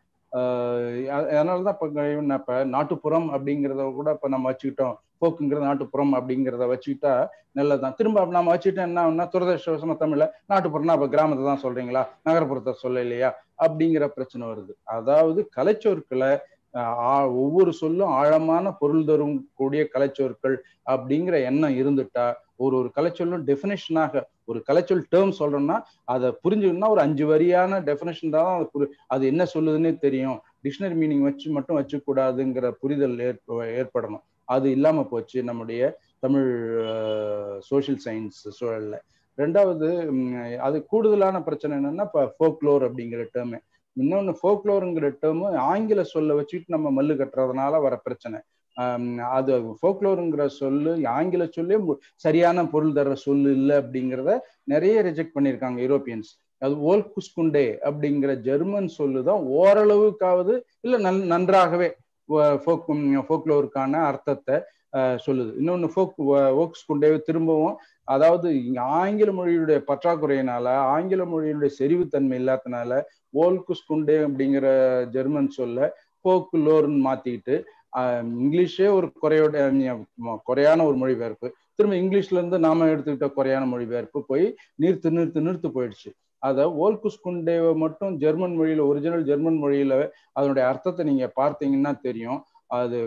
[1.18, 1.88] அதனால தான் இப்போ
[2.39, 4.95] இப்போ நாட்டுப்புறம் அப்படிங்கிறத கூட இப்போ நம்ம வச்சுக்கிட்டோம்.
[5.22, 7.14] போக்குங்கிறது நாட்டுப்புறம் அப்படிங்கிறத வச்சுக்கிட்டா
[7.52, 7.95] நல்லதுதான்.
[7.95, 12.03] திரும்ப நாம வச்சுக்கிட்டா என்ன துரதிருஷ்டவசமா தமிழ்ல நாட்டுப்புறம்னா அப்ப கிராமத்தை தான் சொல்றீங்களா?
[12.26, 13.30] நகரப்புறத்தை சொல்ல இல்லையா
[13.64, 14.73] அப்படிங்கிற பிரச்சனை வருது.
[14.84, 16.31] அதாவது கலைச்சொற்களை
[17.41, 20.56] ஒவ்வொரு சொல்லும் ஆழமான பொருள் தரும் கூடிய கலைச்சொற்கள்
[20.89, 22.26] அப்படிங்கிற எண்ணம் இருந்துட்டா
[22.56, 28.56] ஒரு ஒரு கலைச்சொல்லும் டெஃபினேஷனாக ஒரு கலைச்சொல் டேர்ம் சொல்றோம்னா அதை புரிஞ்சுக்கணும்னா ஒரு அஞ்சு வரியான டெஃபினேஷன் தான்
[28.56, 30.39] அது புரி- அது என்ன சொல்லுதுன்னே தெரியும்.
[30.64, 34.23] டிக்ஷனரி மீனிங் வச்சு மட்டும் வச்சுக்கூடாதுங்கிற புரிதல் ஏற்ப ஏற்படணும்.
[34.52, 35.82] அது இல்லாம போச்சு நம்முடைய
[36.26, 36.49] தமிழ்
[37.69, 38.95] சோஷியல் சயின்ஸ் சூழல்ல.
[39.38, 39.88] ரெண்டாவது
[40.68, 43.60] அது கூடுதலான பிரச்சனை என்னன்னா இப்போ ஃபோக்லோர் அப்படிங்கிற டேர்மு
[43.98, 48.40] இன்னொன்று ஃபோக்லோருங்கிற டேர்மு ஆங்கில சொல்ல வச்சுட்டு நம்ம மல்லு கட்டுறதுனால வர பிரச்சனை.
[49.38, 51.78] அது ஃபோக்லோருங்கிற சொல்லு ஆங்கில சொல்லே
[52.26, 54.34] சரியான பொருள் தர சொல்லு இல்லை அப்படிங்கிறத
[54.73, 56.30] நிறைய ரிஜெக்ட் பண்ணியிருக்காங்க யூரோப்பியன்ஸ்
[56.61, 61.90] அது ஓல் குஸ்குண்டே அப்படிங்கிற ஜெர்மன் சொல்லு தான் ஓரளவுக்காவது இல்லை நன் நன்றாகவே
[63.23, 64.57] ஃபோக்லோருக்கான அர்த்தத்தை
[64.93, 65.52] ஆஹ், சொல்லுது.
[65.57, 66.15] இன்னொன்று ஃபோக்
[66.61, 67.76] ஓக்ஸ் குண்டே திரும்பவும்
[68.07, 68.48] அதாவது
[68.98, 72.91] ஆங்கில மொழியுடைய பற்றாக்குறையினால ஆங்கில மொழியுடைய செறிவுத்தன்மை இல்லாதனால
[73.34, 74.65] ஓல்குஸ் குண்டே அப்படிங்கிற
[75.14, 75.88] ஜெர்மன் சொல்ல
[76.26, 77.56] ஃபோக் லோர்னு மாத்திக்கிட்டு
[78.39, 79.56] இங்கிலீஷே ஒரு குறையோட
[80.49, 81.48] குறையான ஒரு மொழிபெயர்ப்பு.
[81.76, 84.45] திரும்ப இங்கிலீஷ்ல இருந்து நாம எடுத்துக்கிட்ட குறையான மொழிபெயர்ப்பு போய்
[84.80, 86.11] நிறுத்து நிறுத்து நிறுத்து போயிடுச்சு.
[86.47, 89.97] அதை ஓல்குஸ் குண்டேவை மட்டும் ஜெர்மன் மொழியில் ஒரிஜினல் ஜெர்மன் மொழியில்
[90.38, 92.39] அதனுடைய அர்த்தத்தை நீங்கள் பார்த்தீங்கன்னா தெரியும்.
[92.80, 92.97] அது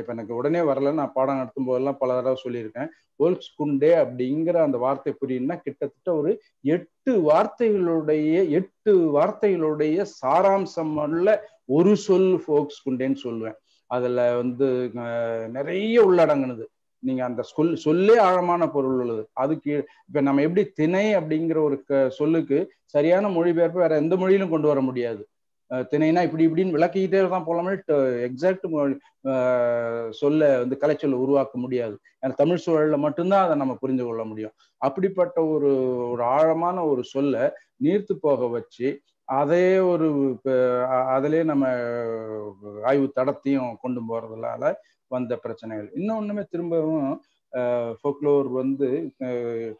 [0.00, 0.92] இப்போ எனக்கு உடனே வரல.
[0.98, 2.90] நான் பாடம் நடத்தும் போதெல்லாம் பல தடவை சொல்லியிருக்கேன்.
[3.24, 6.30] ஓல்ஸ் குண்டே அப்படிங்கிற அந்த வார்த்தை புரியும்னா கிட்டத்தட்ட ஒரு
[6.76, 11.36] எட்டு வார்த்தைகளுடைய எட்டு வார்த்தைகளுடைய சாராம்சம் உள்ள
[11.78, 13.58] ஒரு சொல் ஃபோக்ஸ் குண்டேன்னு சொல்லுவேன்.
[13.90, 14.68] அதில் வந்து
[15.56, 16.64] நிறைய உள்ளடங்குனது.
[17.02, 19.22] நீங்க அந்த சொல் சொல்லே ஆழமான பொருள் உள்ளது.
[19.34, 19.72] அதுக்கு
[20.08, 24.80] இப்ப நம்ம எப்படி திணை அப்படிங்கிற ஒரு க- சொல்லுக்கு சரியான மொழிபெயர்ப்பு வேற எந்த மொழியிலும் கொண்டு வர
[24.80, 25.22] முடியாது.
[25.70, 27.72] அஹ், திணைனா இப்படி இப்படின்னு விளக்கிக்கிட்டே தான் போலாமே
[28.28, 28.66] எக்ஸாக்ட்
[30.14, 31.94] சொல்ல வந்து கலைச்சொல்லை உருவாக்க முடியாது.
[32.22, 34.54] ஏன்னா தமிழ் சூழல்ல மட்டும்தான் அதை நம்ம புரிந்து கொள்ள முடியும்.
[34.82, 35.70] அப்படிப்பட்ட ஒரு
[36.10, 37.36] ஒரு ஆழமான ஒரு சொல்ல
[37.84, 38.88] நீர்த்து போக வச்சு
[39.28, 40.06] அதே ஒரு
[41.08, 41.64] அதிலே நம்ம
[42.84, 44.62] ஆய்வு தடத்தையும் கொண்டு போறதுனால
[45.12, 45.88] வந்த பிரச்சனைகள்.
[45.98, 47.08] இன்னொன்றுமே திரும்பவும்
[48.00, 48.88] ஃபோக்லோர் வந்து
[49.26, 49.72] அஹ்,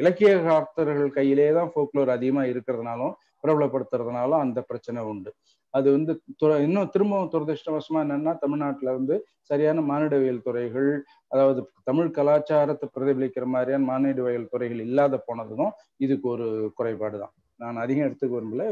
[0.00, 3.12] இலக்கியகார்த்தர்கள் கையிலே தான் ஃபோக்லோர் அதிகமா இருக்கிறதுனாலும்
[3.44, 5.30] பிரபலப்படுத்துறதுனாலும் அந்த பிரச்சனை உண்டு.
[5.74, 6.12] அது வந்து
[6.60, 9.16] இன்னும் திரும்பவும் துரதிருஷ்டவசமா என்னன்னா தமிழ்நாட்டுல வந்து
[9.50, 10.88] சரியான மானிடவியல் துறைகள்
[11.30, 15.70] அதாவது தமிழ் கலாச்சாரத்தை பிரதிபலிக்கிற மாதிரியான மானிடவியல் துறைகள் இல்லாத போனதும்
[16.00, 18.66] இதுக்கு ஒரு குறைபாடு தான் நான் அதிகம் எடுத்துக்க விரும்பல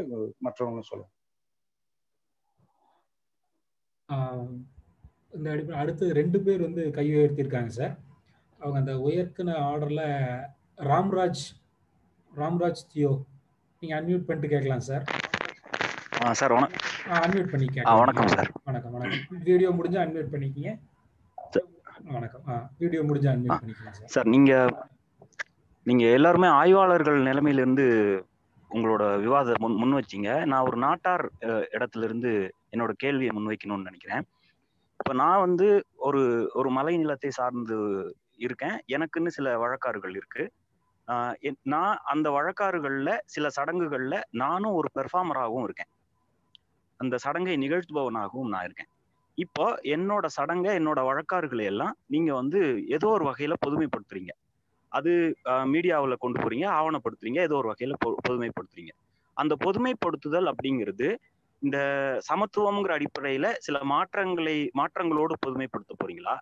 [0.45, 1.15] மற்றவங்களும் சொல்லுவேன்
[4.09, 4.45] ஆஹ்
[5.33, 7.93] இந்த அடிப்படை அடுத்து ரெண்டு பேர் வந்து கை உயர்த்தியிருக்காங்க சார்.
[8.59, 10.03] அவங்க அந்த உயர்த்தின ஆர்டர்ல
[10.91, 11.43] ராம்ராஜ்
[12.33, 13.11] ராம்ராஜ் தியோ.
[13.81, 15.03] நீங்க அன்மியூட் பண்ணிட்டு கேட்கலாம் சார்.
[16.23, 16.65] ஆ சார் வண
[17.25, 17.99] அன்மியூட் பண்ணி ஆ கேட்கலாம்.
[18.03, 18.49] வணக்கம் சார்.
[18.69, 19.43] வணக்கம் வணக்கம்.
[19.49, 20.71] வீடியோ முடிஞ்சா அன்மியூட் பண்ணிக்கிங்க.
[22.15, 22.43] வணக்கம்.
[22.51, 24.09] ஆ வீடியோ முடிஞ்சா அன்மியூட் பண்ணிக்கலாம் சார்.
[24.15, 24.51] சார் நீங்க
[25.85, 27.85] நீங்க எல்லாருமே ஆய்வாளர்கள் நிலைமையிலிருந்து
[28.71, 31.23] உங்களோட விவாத முன் முன் வச்சீங்க நான் ஒரு நாட்டார்
[31.75, 32.31] இடத்துல இருந்து
[32.73, 34.25] என்னோட கேள்வியை முன்வைக்கணும்னு நினைக்கிறேன்.
[34.99, 38.81] இப்ப நான் வந்து ஒரு ஒரு மலை நிலத்தை சார்ந்து இருக்கேன்.
[38.87, 40.51] எனக்குன்னு சில வழக்காறுகள் இருக்கு.
[41.11, 45.87] என்- நான் அந்த வழக்காறுகள்ல சில சடங்குகள்ல நானும் ஒரு பெர்ஃபார்மராகவும் இருக்கேன்.
[46.97, 48.87] அந்த சடங்கை நிகழ்த்துபவனாகவும் நான் இருக்கேன்.
[49.35, 54.29] இப்போ என்னோட சடங்கை என்னோட வழக்காறுகளை எல்லாம் நீங்க வந்து ஏதோ ஒரு வகையில பொதுமைப்படுத்துறீங்க.
[54.87, 58.89] அது மீடியாவில் கொண்டு போறீங்க ஆவணப்படுத்துறீங்க ஏதோ ஒரு வகையில பொ- பொதுமைப்படுத்துறீங்க.
[59.33, 61.17] அந்த பொதுமைப்படுத்துதல் அப்படிங்கிறது
[61.61, 61.77] இந்த
[62.29, 66.35] சமத்துவம்ங்கிற அடிப்படையில சில மாற்றங்களை மாற்றங்களோடு பொதுமைப்படுத்த போறீங்களா?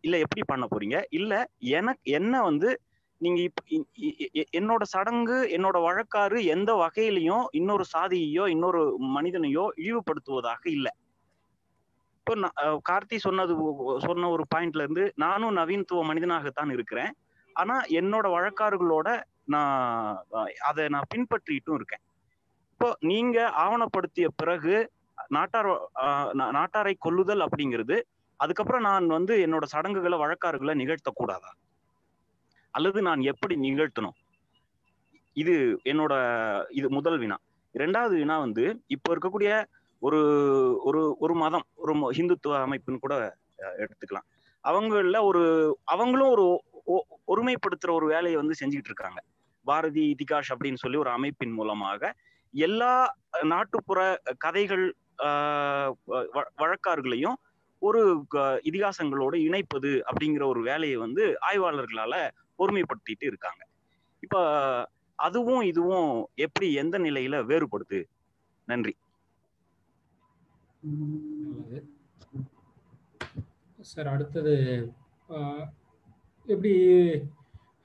[0.00, 1.02] இல்ல எப்படி பண்ண போறீங்க?
[1.10, 2.80] இல்ல எனக்கு என்ன வந்து
[3.20, 3.62] நீங்க இப்ப
[4.00, 10.92] இ- என்னோட சடங்கு என்னோட வழக்காறு எந்த வகையிலையும் இன்னொரு சாதியையோ இன்னொரு மனிதனையோ இழிவுபடுத்துவதாக இல்லை.
[12.18, 13.52] இப்போ நான், கார்த்தி சொன்னது
[13.98, 17.12] சொன்ன ஒரு பாயிண்ட்ல இருந்து நானும் நவீனத்துவ மனிதனாகத்தான் இருக்கிறேன்.
[17.52, 20.24] ஆனா என்னோட வழக்காறுகளோட நான்
[20.60, 22.03] அதை நான் பின்பற்றிட்டும் இருக்கேன்.
[22.84, 24.90] இப்போ நீங்க ஆவணப்படுத்திய பிறகு
[25.28, 25.90] நாட்டார்
[26.34, 28.02] நாட்டாரை கொல்லுதல் அப்படிங்கிறது
[28.36, 31.50] அதுக்கப்புறம் நான் வந்து என்னோட சடங்குகளை வழக்காறுகளை நிகழ்த்தக்கூடாதா?
[32.70, 34.16] அல்லது நான் எப்படி நிகழ்த்தணும்?
[35.32, 37.36] இது என்னோட இது முதல் வினா.
[37.72, 39.64] இரண்டாவது வினா வந்து இப்போ இருக்கக்கூடிய
[39.98, 40.18] ஒரு
[40.84, 44.28] ஒரு ஒரு மதம் ஒரு ம- ஹிந்துத்துவ அமைப்புன்னு கூட எடுத்துக்கலாம்.
[44.68, 46.62] அவங்கள ஒரு அவங்களும் ஒரு
[47.26, 49.22] ஒருமைப்படுத்துற ஒரு வேலையை வந்து செஞ்சுக்கிட்டு இருக்காங்க.
[49.64, 52.14] பாரதி இதிகாஷ் அப்படின்னு சொல்லி ஒரு அமைப்பின் மூலமாக
[52.54, 57.34] எல்லா நாட்டுப்புற கதைகள் ஆஹ், வ- வழக்காறுகளையும்
[57.78, 63.66] ஒரு க- இதிகாசங்களோட இணைப்பது அப்படிங்கிற ஒரு வேலையை வந்து ஆய்வாளர்களால பொறுமைப்படுத்திட்டு இருக்காங்க.
[64.20, 64.36] இப்ப
[65.14, 68.04] அதுவும் இதுவும் எப்படி எந்த நிலையில வேறுபடுது?
[68.64, 68.96] நன்றி.
[73.80, 74.54] சார் அடுத்தது
[76.46, 76.74] எப்படி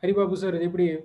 [0.01, 0.99] ஹரிபாபு சார் இது எப்படி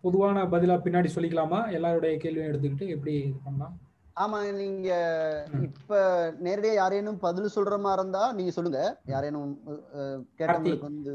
[0.00, 1.72] பொதுவான பதிலா பின்னாடி சொல்லிக்கலாமா?
[1.72, 3.74] எல்லாருடைய கேள்வியும் எடுத்துக்கிட்டு எப்படி இது பண்ணலாம்?
[4.20, 4.88] ஆமா நீங்க.
[5.62, 6.00] இப்ப
[6.42, 9.00] நேரடியா யாரேனும் பதில் சொல்ற மாதிரி இருந்தா நீங்க சொல்லுங்க.
[9.06, 9.58] யாரேனும்
[10.38, 11.12] கேட்டவங்களுக்கு வந்து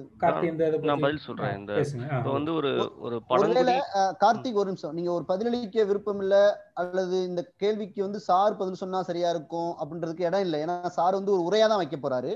[0.86, 1.58] நான் பதில் சொல்றேன்.
[1.58, 1.74] இந்த
[2.18, 2.70] இப்போ வந்து ஒரு
[3.04, 3.72] ஒரு- பழங்குடி
[4.26, 4.94] கார்த்திக் ஒரு நிமிஷம்.
[4.94, 6.36] நீங்க ஒரு பதிலளிக்க விருப்பம் இல்ல
[6.74, 10.64] அல்லது இந்த கேள்விக்கு வந்து சார் பதில் சொன்னா சரியா இருக்கும் அப்படின்றதுக்கு இடம் இல்லை.
[10.64, 12.34] ஏன்னா சார் வந்து ஒரு உரையா தான் வைக்க போறாரு.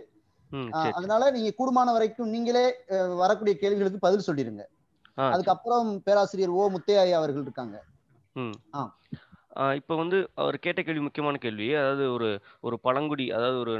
[0.93, 2.73] அதனால நீங்க கூடுமான வரைக்கும் நீங்களே
[3.17, 4.61] வரக்கூடிய கேள்விகளுக்கு பதில் சரி
[5.17, 7.77] அதுக்கப்புறம் பேராசிரியர் ஓ முத்தையா அவர்கள் இருக்காங்க.
[9.79, 12.27] இப்போ வந்து அவர் கேட்ட கேள்வி முக்கியமான கேள்வி அதாவது ஒரு
[12.63, 13.73] ஒரு பழங்குடி அதாவது ஒரு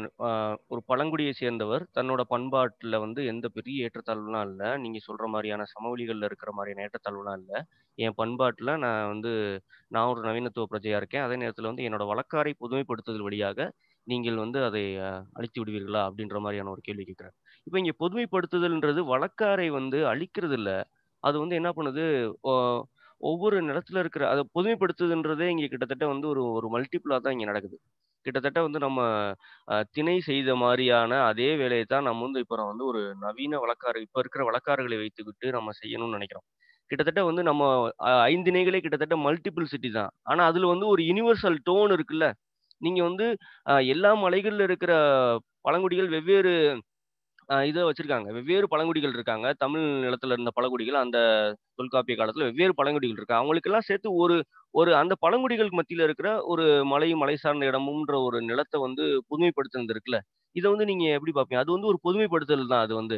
[0.73, 6.51] ஒரு பழங்குடியை சேர்ந்தவர் தன்னோட பண்பாட்டில் வந்து எந்த பெரிய ஏற்றத்தாழ்வுலாம் இல்லை நீங்கள் சொல்கிற மாதிரியான சமவெளிகளில் இருக்கிற
[6.57, 7.59] மாதிரியான ஏற்றத்தாழ்வுலாம் இல்லை.
[7.97, 9.31] என் பண்பாட்டில் நான் வந்து
[9.91, 11.25] நான் ஒரு நவீனத்துவ பிரஜையாக இருக்கேன்.
[11.27, 13.69] அதே நேரத்தில் வந்து என்னோட வழக்காரை புதுமைப்படுத்துதல் வழியாக
[14.07, 14.83] நீங்கள் வந்து அதை
[15.37, 17.35] அழித்து விடுவீர்களா அப்படின்ற மாதிரியான ஒரு கேள்வி கேட்குறேன்
[17.67, 20.77] இப்போ இங்கே பொதுமைப்படுத்துதல்ன்றது வழக்காரை வந்து அழிக்கிறது இல்லை
[21.23, 22.03] அது வந்து என்ன பண்ணுது?
[22.43, 22.51] ஓ,
[23.21, 27.77] ஒவ்வொரு நிலத்துல இருக்கிற அதை பொதுமைப்படுத்துதுன்றதே இங்க கிட்டத்தட்ட வந்து ஒரு ஒரு மல்டிபிளா தான் இங்க நடக்குது.
[28.25, 28.99] கிட்டத்தட்ட வந்து நம்ம
[29.93, 34.41] திணை செய்த மாதிரியான அதே வேலையை தான் நம்ம வந்து இப்போ வந்து ஒரு நவீன வழக்காறு இப்போ இருக்கிற
[34.49, 36.45] வழக்காறுகளை வைத்துக்கிட்டு நம்ம செய்யணும்னு நினைக்கிறோம்.
[36.89, 37.63] கிட்டத்தட்ட வந்து நம்ம
[38.07, 40.11] அஹ், ஐந்திணைகளே கிட்டத்தட்ட மல்டிபிள் சிட்டி தான்.
[40.27, 42.27] ஆனா அதுல வந்து ஒரு யுனிவர்சல் டோன் இருக்குல்ல.
[42.81, 43.25] நீங்க வந்து
[43.91, 44.93] எல்லா மலைகள்ல இருக்கிற
[45.65, 46.53] பழங்குடிகள் வெவ்வேறு
[47.67, 48.27] இதை வச்சிருக்காங்க.
[48.35, 49.47] வெவ்வேறு பழங்குடிகள் இருக்காங்க.
[49.57, 51.17] தமிழ் நிலத்துல இருந்த பழங்குடிகள் அந்த
[51.79, 54.35] தொல்காப்பிய காலத்துல வெவ்வேறு பழங்குடிகள் இருக்கு அவங்களுக்கெல்லாம் சேர்த்து ஒரு
[54.73, 60.19] ஒரு அந்த பழங்குடிகளுக்கு மத்தியில இருக்கிற ஒரு மலையும் மலை சார்ந்த இடமும்ன்ற ஒரு நிலத்தை வந்து புதுமைப்படுத்துனது இருக்குல்ல
[60.55, 63.17] இதை வந்து நீங்க எப்படி பார்ப்பீங்க அது வந்து ஒரு பொதுமைப்படுத்தல் தான் அது வந்து.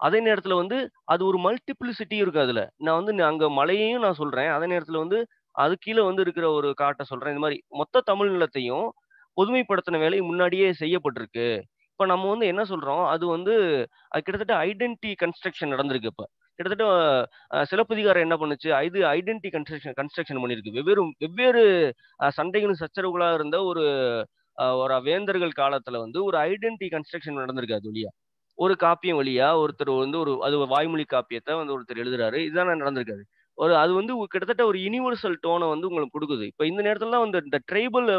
[0.00, 0.78] அதே நேரத்துல வந்து
[1.08, 2.62] அது ஒரு மல்டிபிளிசிட்டி இருக்கு அதுல.
[2.80, 4.50] நான் வந்து அங்க மலையையும் நான் சொல்றேன்.
[4.56, 5.18] அதே நேரத்துல வந்து
[5.54, 7.32] அது கீழே வந்து இருக்கிற ஒரு காட்டை சொல்றேன்.
[7.34, 8.86] இந்த மாதிரி மொத்த தமிழ் நிலத்தையும்
[9.36, 11.46] பொதுமைப்படுத்தின வேலை முன்னாடியே செய்யப்பட்டிருக்கு.
[12.02, 13.02] இப்போ நம்ம வந்து என்ன சொல்றோம்?
[13.10, 13.52] அது வந்து
[14.12, 16.24] அது கிட்டத்தட்ட ஐடென்டி கன்ஸ்ட்ரக்ஷன் நடந்திருக்கு இப்போ.
[16.58, 16.86] கிட்டத்தட்ட
[17.70, 18.68] சிலப்பதிகாரம் என்ன பண்ணுச்சு?
[18.88, 20.72] இது ஐடென்டி கன்ஸ்ட்ரக்ஷன் கன்ஸ்ட்ரக்ஷன் பண்ணிருக்கு.
[20.78, 21.62] வெவ்வேறு வெவ்வேறு
[22.38, 23.84] சண்டைகளும் சச்சரவுகளாக இருந்த ஒரு
[24.82, 28.10] ஒரு வேந்தர்கள் காலத்துல வந்து ஒரு ஐடென்டி கன்ஸ்ட்ரக்ஷன் நடந்திருக்கு அது வழியா.
[28.58, 32.40] ஒரு காப்பியம் வழியா ஒருத்தர் வந்து ஒரு அது வாய்மொழி காப்பியத்தை வந்து ஒருத்தர் எழுதுறாரு.
[32.48, 33.24] இதுதான் நடந்திருக்காது
[33.58, 36.42] ஒரு அது வந்து கிட்டத்தட்ட ஒரு யுனிவர்சல் டோனை வந்து உங்களுக்கு கொடுக்குது.
[36.42, 38.10] இப்போ இந்த நேரத்துல வந்து இந்த ட்ரைபல்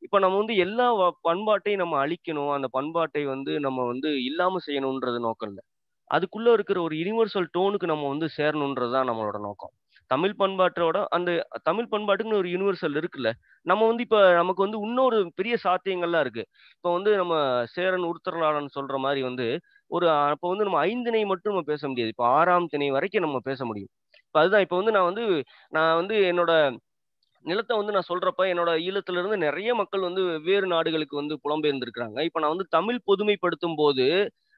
[0.00, 2.52] இப்போ நம்ம வந்து எல்லா வ- பண்பாட்டையும் நம்ம அழிக்கணும்.
[2.52, 5.64] அந்த பண்பாட்டை வந்து நம்ம வந்து இல்லாம செய்யணுன்றது நோக்கம் இல்லை.
[6.10, 9.72] அதுக்குள்ள இருக்கிற ஒரு யுனிவர்சல் டோனுக்கு நம்ம வந்து சேரணுன்றது தான் நம்மளோட நோக்கம்.
[10.10, 11.30] தமிழ் பண்பாட்டோட அந்த
[11.62, 13.30] தமிழ் பண்பாட்டுக்குன்னு ஒரு யுனிவர்சல் இருக்குல்ல.
[13.66, 16.44] நம்ம வந்து இப்ப நமக்கு வந்து இன்னொரு பெரிய சாத்தியங்கள்லாம் இருக்கு.
[16.76, 17.34] இப்போ வந்து நம்ம
[17.66, 19.46] சேரன் உருத்தரலாளன் சொல்ற மாதிரி வந்து
[19.90, 22.12] ஒரு அப்போ வந்து நம்ம ஐந்திணை மட்டும் நம்ம பேச முடியாது.
[22.16, 23.92] இப்போ ஆறாம் திணை வரைக்கும் நம்ம பேச முடியும்.
[24.34, 25.24] அதுதான் இப்போ வந்து நான் வந்து
[25.72, 26.52] நான் வந்து என்னோட
[27.44, 32.18] நிலத்தை வந்து நான் சொல்றப்ப என்னோட ஈழத்துல இருந்து நிறைய மக்கள் வந்து வெவ்வேறு நாடுகளுக்கு வந்து புலம்பெயர்ந்திருக்கிறாங்க.
[32.28, 34.06] இப்போ நான் வந்து தமிழ் பொதுமைப்படுத்தும் போது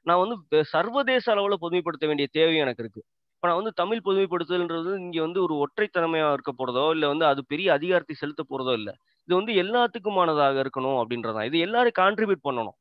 [0.07, 0.37] நான் வந்து
[0.75, 3.03] சர்வதேச அளவுல பொதுமைப்படுத்த வேண்டிய தேவை எனக்கு இருக்கு.
[3.37, 7.69] இப்போ நான் வந்து தமிழ் பொதுமைப்படுத்துதல்ன்றது இங்க வந்து ஒரு ஒற்றைத்தன்மையா இருக்க போறதோ இல்ல வந்து அது பெரிய
[7.79, 8.91] அதிகாரத்தை செலுத்த போறதோ இல்ல.
[9.29, 12.77] இது வந்து எல்லாத்துக்குமானதாக இருக்கணும் அப்படின்றதான் இது எல்லாரும் கான்ட்ரிபியூட் பண்ணணும்.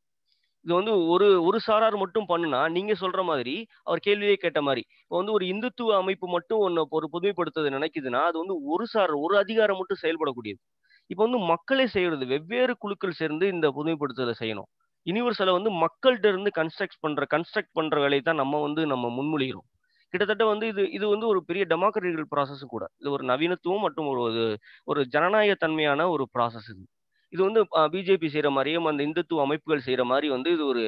[0.61, 4.85] இது வந்து ஒரு ஒரு சாரார் மட்டும் பண்ணுனா நீங்க சொல்ற மாதிரி அவர் கேள்வியே கேட்ட மாதிரி.
[5.03, 9.37] இப்போ வந்து ஒரு இந்துத்துவ அமைப்பு மட்டும் ஒன்னு ஒரு புதுமைப்படுத்துறது நினைக்குதுன்னா அது வந்து ஒரு சார் ஒரு
[9.37, 10.59] அதிகாரம் மட்டும் செயல்படக்கூடியது.
[11.07, 14.89] இப்போ வந்து மக்களே செய்யறது வெவ்வேறு குழுக்கள் சேர்ந்து இந்த புதுமைப்படுத்துதலை செய்யணும்.
[15.05, 19.69] யூனிவர்சலை வந்து மக்கள்கிட்ட இருந்து கன்ஸ்ட்ரக்ட் பண்ற கன்ஸ்ட்ரக்ட் பண்ற வேலையை தான் நம்ம வந்து நம்ம முன்மொழிகிறோம்.
[20.09, 22.87] கிட்டத்தட்ட வந்து இது இது வந்து ஒரு பெரிய டெமோக்ரட்டிக்கல் ப்ராசஸும் கூட.
[22.97, 26.87] இது ஒரு நவீனத்துவம் மற்றும் ஒரு- ஒரு ஜனநாயக தன்மையான ஒரு ப்ராசஸ் இது.
[27.33, 27.61] இது வந்து
[27.93, 30.83] பிஜேபி செய்யற மாதிரியும் அந்த இந்துத்துவ அமைப்புகள் செய்யற மாதிரி வந்து இது ஒரு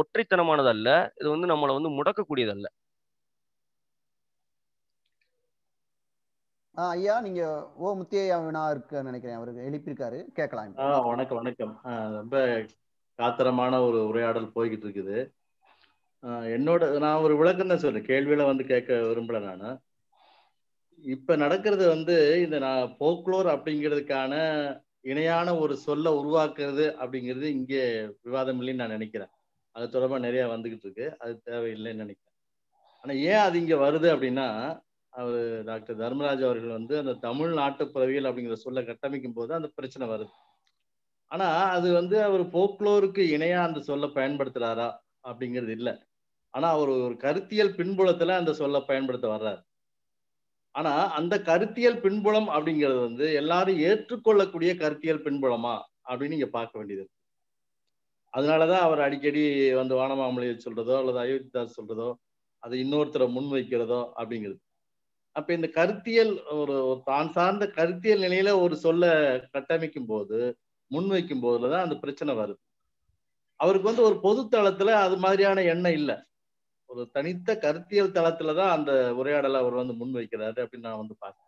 [0.00, 0.88] ஒற்றைத்தனமானது அல்ல
[1.20, 2.68] இது வந்து நம்மளை வந்து முடக்கக்கூடியது அல்ல
[6.74, 7.42] ஆஹ் ஐயா நீங்க
[7.82, 9.38] ஓ முத்தியா வினா இருக்கு நினைக்கிறேன்.
[9.38, 10.18] அவருக்கு எழுப்பியிருக்காரு.
[10.38, 11.72] கேட்கலாம் ஆ வணக்கம் வணக்கம்.
[12.18, 12.36] ரொம்ப
[13.18, 15.18] காத்திரமான ஒரு உரையாடல் போய்கிட்டு இருக்குது
[16.54, 18.08] என்னோட நான் ஒரு விளக்கம் தான் சொல்றேன்.
[18.10, 19.66] கேள்வியில வந்து கேட்க விரும்பல நான்.
[21.04, 24.32] இப்ப நடக்கிறது வந்து இந்த நான் போக்லோர் அப்படிங்கிறதுக்கான
[25.04, 27.82] இணையான ஒரு சொல்ல உருவாக்குறது அப்படிங்கிறது இங்கே
[28.22, 29.32] விவாதம் இல்லைன்னு நான் நினைக்கிறேன்.
[29.76, 31.06] அது தொடர்பாக நிறைய வந்துகிட்டு இருக்கு.
[31.18, 32.36] அது தேவையில்லைன்னு நினைக்கிறேன்.
[33.04, 34.46] ஆனால் ஏன் அது இங்கே வருது அப்படின்னா
[35.12, 40.32] அவர் டாக்டர் தர்மராஜ் அவர்கள் வந்து அந்த தமிழ் நாட்டுப்புறவியல் அப்படிங்கிற சொல்ல கட்டமைக்கும் போது அந்த பிரச்சனை வருது.
[41.30, 44.88] ஆனால் அது வந்து அவர் போக்லோருக்கு இணையாக அந்த சொல்ல பயன்படுத்துகிறாரா
[45.28, 45.94] அப்படிங்கிறது இல்லை.
[46.54, 49.60] ஆனால் அவர் ஒரு கருத்தியல் பின்புலத்தில் அந்த சொல்ல பயன்படுத்த வர்றாரு.
[50.74, 55.74] ஆனா அந்த கருத்தியல் பின்புலம் அப்படிங்கிறது வந்து எல்லாரும் ஏற்றுக்கொள்ளக்கூடிய கருத்தியல் பின்புலமா
[56.08, 57.16] அப்படின்னு நீங்க பார்க்க வேண்டியது இருக்கு.
[58.34, 59.42] அதனாலதான் அவர் அடிக்கடி
[59.72, 62.08] வந்து வானமாமலையை சொல்றதோ அல்லது அயோத்திதாஸ் சொல்றதோ
[62.62, 64.60] அது இன்னொருத்தரை முன் வைக்கிறதோ அப்படிங்கிறது.
[65.36, 69.04] அப்ப இந்த கருத்தியல் ஒரு ஒரு தான் சார்ந்த கருத்தியல் நிலையில ஒரு சொல்ல
[69.52, 70.38] கட்டமைக்கும் போது
[70.90, 72.60] முன்வைக்கும் போதுலதான் அந்த பிரச்சனை வருது.
[73.60, 76.16] அவருக்கு வந்து ஒரு பொது தளத்துல அது மாதிரியான எண்ணம் இல்லை.
[76.90, 81.46] ஒரு தனித்த கருத்தியல் தளத்துலதான் அந்த உரையாடலை அவர் வந்து முன்வைக்கிறாரு அப்படின்னு நான் வந்து பார்த்தேன்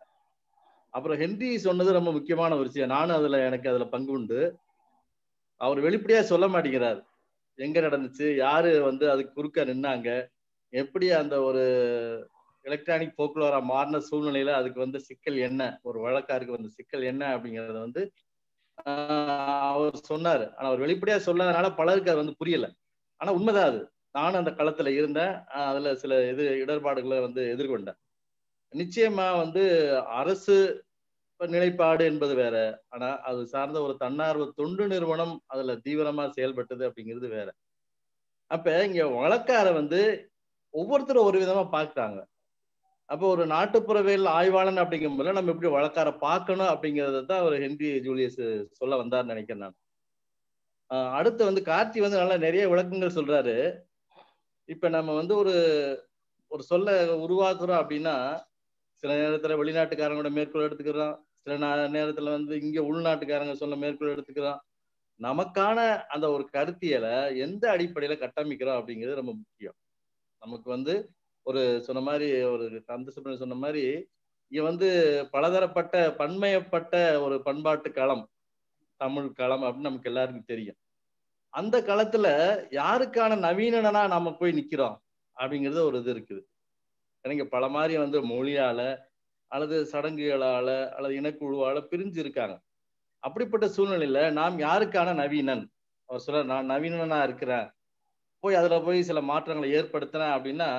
[0.93, 2.89] அப்புறம் ஹென்றி சொன்னது ரொம்ப முக்கியமான ஒரு விஷயம்.
[2.89, 4.39] நானும் அதுல எனக்கு அதுல பங்கு உண்டு.
[5.61, 6.99] அவர் வெளிப்படையா சொல்ல மாட்டேங்கிறார்.
[7.59, 8.27] எங்க நடந்துச்சு?
[8.37, 10.09] யாரு வந்து அதுக்கு குறுக்க நின்னாங்க?
[10.73, 11.63] எப்படி அந்த ஒரு
[12.65, 15.61] எலக்ட்ரானிக் போக்குவரா மாறின சூழ்நிலையில அதுக்கு வந்து சிக்கல் என்ன?
[15.83, 18.03] ஒரு வழக்காருக்கு வந்த சிக்கல் என்ன அப்படிங்கறத வந்து
[19.71, 20.45] அவர் சொன்னாரு.
[20.55, 22.67] ஆனா அவர் வெளிப்படையா சொல்லாதனால பலருக்கு அது வந்து புரியல.
[23.21, 23.81] ஆனா உண்மைதான் அது.
[24.15, 25.33] நானும் அந்த களத்துல இருந்தேன்.
[25.63, 27.99] அதுல சில இது இடர்பாடுகளை வந்து எதிர்கொண்டேன்.
[28.73, 29.63] நிச்சயமா வந்து
[30.21, 30.57] அரசு
[31.39, 32.57] நிலைப்பாடு என்பது வேற.
[32.93, 37.49] ஆனா அது சார்ந்த ஒரு தன்னார்வ தொண்டு நிறுவனம் அதுல தீவிரமா செயல்பட்டது அப்படிங்கிறது வேற.
[38.51, 39.99] அப்ப இங்க வழக்கார வந்து
[40.73, 42.19] ஒவ்வொருத்தரும் ஒரு விதமா பாக்குறாங்க
[43.09, 48.39] அப்போ ஒரு நாட்டுப்புறவியல் ஆய்வாளன் அப்படிங்கும்போது நம்ம எப்படி வழக்கார பார்க்கணும் அப்படிங்கறத தான் அவர் ஹென்றி ஜூலியஸ்
[48.79, 49.77] சொல்ல வந்தார்னு நினைக்கிறேன் நான்.
[51.17, 53.55] அடுத்து வந்து கார்த்தி வந்து நல்லா நிறைய விளக்கங்கள் சொல்றாரு.
[54.69, 55.53] இப்ப நம்ம வந்து ஒரு
[56.47, 58.15] ஒரு சொல்ல உருவாக்குறோம் அப்படின்னா
[59.03, 61.15] சில நேரத்துல வெளிநாட்டுக்காரங்களோட மேற்கோள் எடுத்துக்கிறோம்.
[61.41, 61.57] சில
[61.87, 64.59] நேரத்துல வந்து இங்க உள்நாட்டுக்காரங்க சொல்ல மேற்கோள் எடுத்துக்கிறோம்.
[65.19, 69.75] நமக்கான அந்த ஒரு கருத்தியலை எந்த அடிப்படையில கட்டமைக்கிறோம் அப்படிங்கிறது ரொம்ப முக்கியம்.
[70.39, 71.11] நமக்கு வந்து
[71.43, 73.83] ஒரு சொன்ன மாதிரி ஒரு கந்த சொன்ன மாதிரி
[74.51, 74.89] இங்க வந்து
[75.31, 78.29] பலதரப்பட்ட பன்மையப்பட்ட ஒரு பண்பாட்டு களம்
[78.97, 80.77] தமிழ் களம் அப்படின்னு நமக்கு எல்லாருக்கும் தெரியும்.
[81.53, 82.27] அந்த காலத்துல
[82.71, 84.95] யாருக்கான நவீனனா நாம போய் நிக்கிறோம்?
[85.37, 86.41] அப்படிங்கிறது ஒரு இது இருக்குது.
[87.25, 88.79] எனக்கு பல மாதிரி வந்து மொழியால
[89.51, 92.55] அல்லது சடங்குகளால அல்லது இனக்குழுவால பிரிஞ்சு இருக்காங்க.
[93.23, 95.63] அப்படிப்பட்ட சூழ்நிலையில நாம் யாருக்கான நவீனன்?
[96.09, 97.67] அவர் சொல்ற நான் நவீனனா இருக்கிறேன்.
[98.43, 100.69] போய் அதுல போய் சில மாற்றங்களை ஏற்படுத்தினேன் அப்படின்னா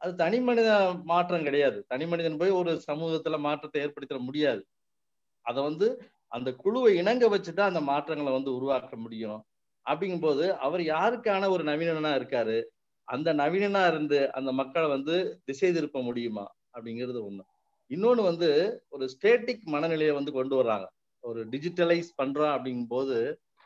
[0.00, 0.70] அது தனி மனித
[1.04, 1.78] மாற்றம் கிடையாது.
[1.88, 4.62] தனி மனிதன் போய் ஒரு சமூகத்துல மாற்றத்தை ஏற்படுத்த முடியாது.
[5.46, 5.88] அதை வந்து
[6.32, 9.40] அந்த குழுவை இணங்க வச்சுதான் அந்த மாற்றங்களை வந்து உருவாக்க முடியும்.
[9.88, 12.58] அப்படிங்கும்போது அவர் யாருக்கான ஒரு நவீனனா இருக்காரு?
[13.08, 16.46] அந்த நவீனனா இருந்து அந்த மக்களை வந்து திசை திருப்ப முடியுமா?
[16.78, 17.44] அப்படிங்கிறது ஒண்ணு.
[17.90, 18.48] இன்னொன்னு வந்து
[18.88, 20.86] ஒரு ஸ்டேட்டிக் மனநிலையை வந்து கொண்டு வர்றாங்க.
[21.24, 23.16] ஒரு டிஜிட்டலைஸ் பண்றோம் அப்படிங்கும்போது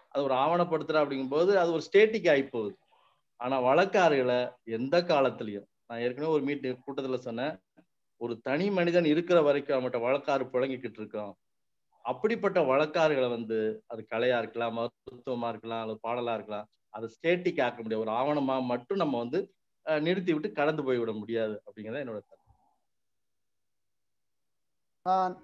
[0.09, 2.77] அது ஒரு ஆவணப்படுத்துறோம் அப்படிங்கும்போது அது ஒரு ஸ்டேட்டிக் ஆகி போகுது.
[3.41, 4.39] ஆனா வழக்காறுகளை
[4.71, 7.55] எந்த காலத்திலையும் நான் ஏற்கனவே ஒரு மீட் கூட்டத்துல சொன்னேன்
[8.21, 11.33] ஒரு தனி மனிதன் இருக்கிற வரைக்கும் அவன்கிட்ட வழக்காறு புழங்கிக்கிட்டு இருக்கோம்
[12.03, 18.05] அப்படிப்பட்ட வழக்காறுகளை வந்து அது கலையா இருக்கலாம் மருத்துவமா இருக்கலாம் அல்லது பாடலா இருக்கலாம் அதை ஸ்டேட்டிக் ஆக்க முடியாது.
[18.05, 19.55] ஒரு ஆவணமா மட்டும் நம்ம வந்து
[20.01, 22.21] நிறுத்தி விட்டு கடந்து போய் விட முடியாது அப்படிங்கிறத என்னோட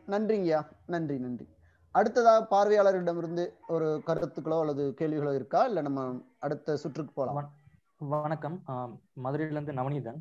[0.08, 0.68] நன்றிங்கய்யா.
[0.86, 1.48] நன்றி நன்றி.
[1.90, 5.64] அடுத்ததாக பார்வையாளர்களிடமிருந்து ஒரு கருத்துக்களோ அல்லது கேள்விகளோ இருக்கா?
[5.64, 7.52] இல்ல நம்ம அடுத்த சுற்றுக்கு போலாம்.
[7.96, 8.62] வணக்கம்.
[8.66, 10.20] ஆஹ் மதுரையிலேருந்து நவநீதன்.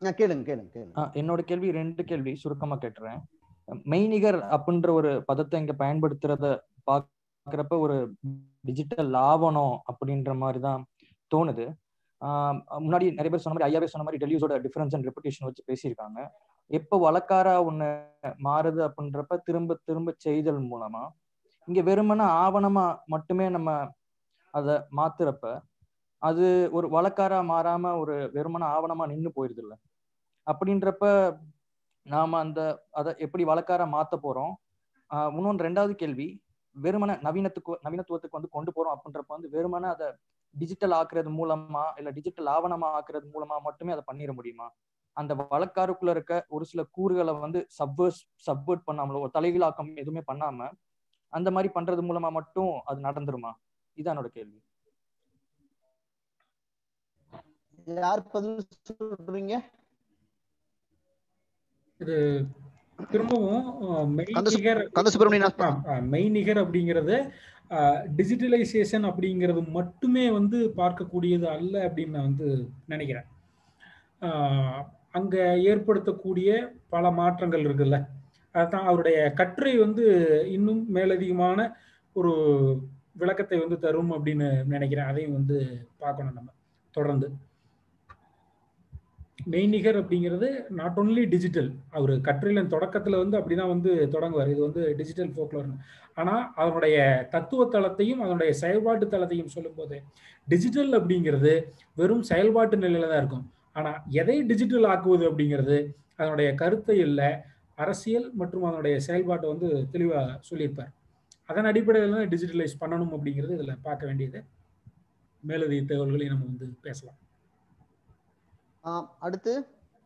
[0.00, 1.08] ஆஹ் கேளுங்க கேளுங்க கேளுங்க.
[1.12, 3.20] என்னோட கேள்வி ரெண்டு கேள்வி சுருக்கமா கேட்டுறேன்.
[3.92, 6.46] மெய்நிகர் அப்படின்ற ஒரு பதத்தை இங்க பயன்படுத்துறத
[6.88, 7.96] பாக்குறப்ப ஒரு
[8.68, 10.82] டிஜிட்டல் ஆவணம் அப்படின்ற மாதிரி தான்
[11.30, 11.66] தோணுது
[12.84, 16.18] முன்னாடி நிறைய பேர் சொன்ன மாதிரி ஐயாவே சொன்ன மாதிரி டெல்யூஸோட டிஃபரன்ஸ் அண்ட் ரெப்புடேஷன் வச்சு பேசியிருக்காங்க.
[16.70, 17.88] எப்போ வழக்காரா ஒண்ணு
[18.46, 21.02] மாறுது அப்படின்றப்ப திரும்ப திரும்ப செய்தல் மூலமா
[21.68, 23.70] இங்க வெறுமன ஆவணமா மட்டுமே நம்ம
[24.54, 25.46] அதை மாத்துறப்ப
[26.22, 29.74] அது ஒரு வழக்காரா மாறாம ஒரு வெறுமன ஆவணமா நின்று போயிருது இல்ல
[30.46, 31.04] அப்படின்றப்ப
[32.06, 32.60] நாம அந்த
[33.00, 34.52] அதை எப்படி வழக்கார மாத்த போறோம்?
[35.36, 36.28] இன்னொன்று ரெண்டாவது கேள்வி.
[36.76, 40.06] வெறுமன நவீனத்துக்கு நவீனத்துவத்துக்கு வந்து கொண்டு போறோம் அப்படின்றப்ப வந்து வெறுமன அதை
[40.54, 44.66] டிஜிட்டல் ஆக்குறது மூலமா இல்ல டிஜிட்டல் ஆவணமா ஆக்குறது மூலமா மட்டுமே அதை பண்ணிட முடியுமா?
[45.16, 50.68] அந்த வழக்காருக்குள்ள இருக்க ஒரு சில கூறுகளை வந்து சப்வர்ஸ் சப்வர்ட் பண்ணாமலோ தலைகளாக்கம் எதுவுமே பண்ணாம
[51.32, 53.52] அந்த மாதிரி பண்றது மூலமா மட்டும் அது நடந்துருமா?
[53.98, 54.58] இதான் என்னோட கேள்வி.
[58.02, 59.54] யார் பதில் சொல்றீங்க?
[62.00, 62.16] இது
[63.12, 63.66] திரும்பவும்
[66.14, 67.16] மெய்நிகர் அப்படிங்கிறது
[68.18, 72.48] டிஜிட்டலைசேஷன் அப்படிங்கிறது மட்டுமே வந்து பார்க்கக்கூடியது அல்ல அப்படின்னு நான் வந்து
[72.92, 73.28] நினைக்கிறேன்.
[75.18, 75.36] அங்க
[75.70, 76.50] ஏற்படுத்தக்கூடிய
[76.94, 77.98] பல மாற்றங்கள் இருக்குல்ல.
[78.54, 80.04] அதுதான் அவருடைய கட்டுரை வந்து
[80.56, 81.58] இன்னும் மேலதிகமான
[82.16, 82.32] ஒரு
[83.22, 85.10] விளக்கத்தை வந்து தரும் அப்படின்னு நினைக்கிறேன்.
[85.10, 85.56] அதையும் வந்து
[86.02, 86.50] பார்க்கணும் நம்ம.
[86.94, 87.28] தொடர்ந்து.
[89.52, 90.48] மெய்நிகர் அப்படிங்கிறது
[90.78, 94.50] நாட் ஒன்லி டிஜிட்டல் அவர் கட்டுரையில தொடக்கத்தில் வந்து அப்படிதான் வந்து தொடங்குவார்.
[94.54, 95.76] இது வந்து டிஜிட்டல் ஃபோக்லோர்னு
[96.20, 96.96] ஆனால் அதனுடைய
[97.34, 99.96] தத்துவ தளத்தையும் அதனுடைய செயல்பாட்டு தளத்தையும் சொல்லும்போது
[100.48, 101.52] டிஜிட்டல் அப்படிங்கிறது
[102.00, 103.46] வெறும் செயல்பாட்டு நிலையில தான் இருக்கும்.
[103.78, 105.78] ஆனால் எதை டிஜிட்டல் ஆக்குவது அப்படிங்கிறது
[106.20, 107.30] அதனுடைய கருத்தை இல்லை
[107.84, 110.92] அரசியல் மற்றும் அதனுடைய செயல்பாட்டை வந்து தெளிவாக சொல்லியிருப்பார்.
[111.50, 114.40] அதன் அடிப்படையில் தான் டிஜிட்டலைஸ் பண்ணணும் அப்படிங்கிறது இதில் பார்க்க வேண்டியது.
[115.42, 117.18] மேலதிக தகவல்களை நம்ம வந்து பேசலாம்.
[119.18, 119.52] அடுத்து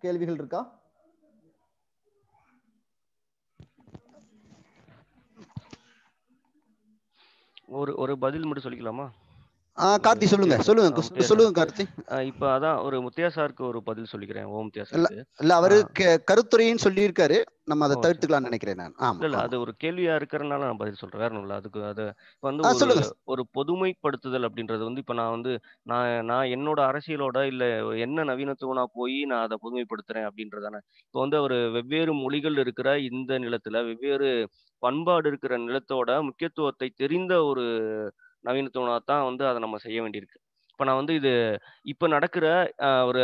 [0.02, 0.60] கேள்விகள் இருக்கா?
[7.68, 9.06] ஒரு ஒரு பதில் மட்டும் சொல்லிக்கலாமா?
[10.00, 11.58] கார்த்தி சொல்லுங்க சொல்லுங்க சொல்லுங்க சார்.
[11.58, 11.84] கார்த்தி.
[12.26, 15.22] இப்ப அதான் ஒரு முத்தையா சாருக்கு ஒரு பதில் சொல்லிக்கிறேன் ஓம் முத்தையா சாருக்கு.
[15.38, 17.38] இல்ல அவரு க- கருத்துரைன்னு சொல்லியிருக்காரு.
[17.64, 18.04] நம்ம அதை ஓ, சரி.
[18.04, 18.94] தவிர்த்துக்கலாம்னு நினைக்கிறேன் நான்.
[19.00, 22.04] ஆமா இல்ல அது ஒரு கேள்வியா இருக்கிறதுனால நான் பதில் சொல்றேன் வேற இல்ல அதுக்கு அது
[22.42, 22.96] வந்து
[23.26, 25.52] ஒரு பொதுமைப்படுத்துதல் அப்படின்றது வந்து இப்ப நான் வந்து
[25.84, 27.64] நான் நான் என்னோட அரசியலோட இல்ல
[28.00, 30.80] என்ன நவீனத்துவனா போய் நான் அதை பொதுமைப்படுத்துறேன் அப்படின்றதானே.
[31.04, 34.30] இப்போ வந்து ஒரு வெவ்வேறு மொழிகள் இருக்கிற இந்த நிலத்துல வெவ்வேறு
[34.82, 37.64] பண்பாடு இருக்கிற நிலத்தோட முக்கியத்துவத்தை தெரிந்த ஒரு
[38.48, 40.38] நவீனத்துவனா தான் வந்து அதை நம்ம செய்ய வேண்டியிருக்கு.
[40.72, 41.30] இப்போ நான் வந்து இது
[41.92, 42.46] இப்போ நடக்கிற
[43.08, 43.22] ஒரு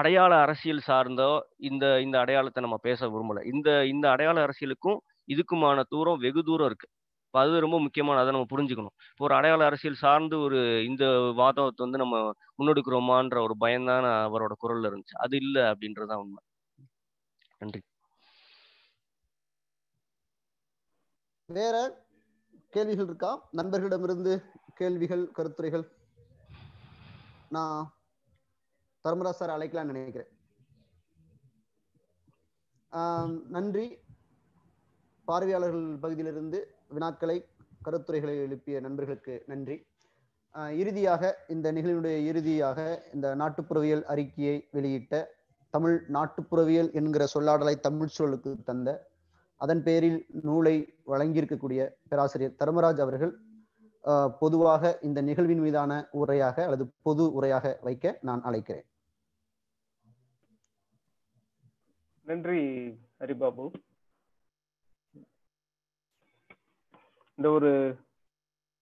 [0.00, 1.30] அடையாள அரசியல் சார்ந்தோ
[1.68, 3.40] இந்த இந்த அடையாளத்தை நம்ம பேச விரும்பல.
[3.52, 4.98] இந்த இந்த அடையாள அரசியலுக்கும்
[5.34, 6.92] இதுக்குமான தூரம் வெகு தூரம் இருக்குது
[7.26, 8.94] இப்போ அது ரொம்ப முக்கியமான அதை நம்ம புரிஞ்சுக்கணும்.
[9.10, 10.58] இப்போ ஒரு அடையாள அரசியல் சார்ந்து ஒரு
[10.90, 11.04] இந்த
[11.40, 12.16] வாதத்தை வந்து நம்ம
[12.58, 15.16] முன்னெடுக்கிறோமான்ற ஒரு பயம்தான் அவரோட குரல்ல இருந்துச்சு.
[15.24, 16.40] அது இல்லை அப்படின்றதுதான் உண்மை.
[17.60, 17.80] நன்றி.
[21.48, 21.76] வேற?
[22.74, 24.32] கேள்விகள் இருக்கா நண்பர்களிடமிருந்து
[24.80, 25.84] கேள்விகள் கருத்துரைகள்
[27.56, 27.78] நான்
[29.04, 30.32] தர்மராஜ் சார் அழைக்கலாம்னு நினைக்கிறேன்.
[33.56, 33.86] நன்றி.
[35.28, 36.58] பார்வையாளர்கள் பகுதியிலிருந்து
[36.96, 37.38] வினாக்களை
[37.86, 39.76] கருத்துரைகளை எழுப்பிய நண்பர்களுக்கு நன்றி.
[40.82, 41.22] இறுதியாக
[41.54, 42.78] இந்த நிகழ்வுடைய இறுதியாக
[43.14, 45.14] இந்த நாட்டுப்புறவியல் அறிக்கையை வெளியிட்ட
[45.74, 48.88] தமிழ் நாட்டுப்புறவியல் என்கிற சொல்லாடலை தமிழ் சொல்லுக்கு தந்த
[49.64, 50.76] அதன் பேரில் நூலை
[51.12, 51.80] வழங்கியிருக்கக்கூடிய
[52.10, 53.32] பேராசிரியர் தர்மராஜ் அவர்கள்
[54.42, 58.86] பொதுவாக இந்த நிகழ்வின் மீதான உரையாக அல்லது பொது உரையாக வைக்க நான் அழைக்கிறேன்.
[62.26, 62.62] நன்றி
[63.20, 63.66] ஹரிபாபு.
[67.38, 67.72] இந்த ஒரு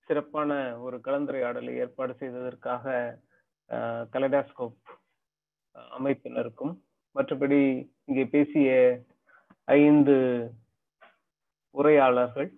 [0.09, 0.51] சிறப்பான
[0.85, 2.85] ஒரு கலந்துரையாடலை ஏற்பாடு செய்ததற்காக
[4.15, 4.93] கலடாஸ்கோப்
[5.97, 6.75] அமைப்பினருக்கும்
[7.15, 7.61] மற்றபடி
[8.09, 8.71] இங்கே பேசிய
[9.65, 10.17] ஐந்து
[11.79, 12.51] உரையாளர்கள்.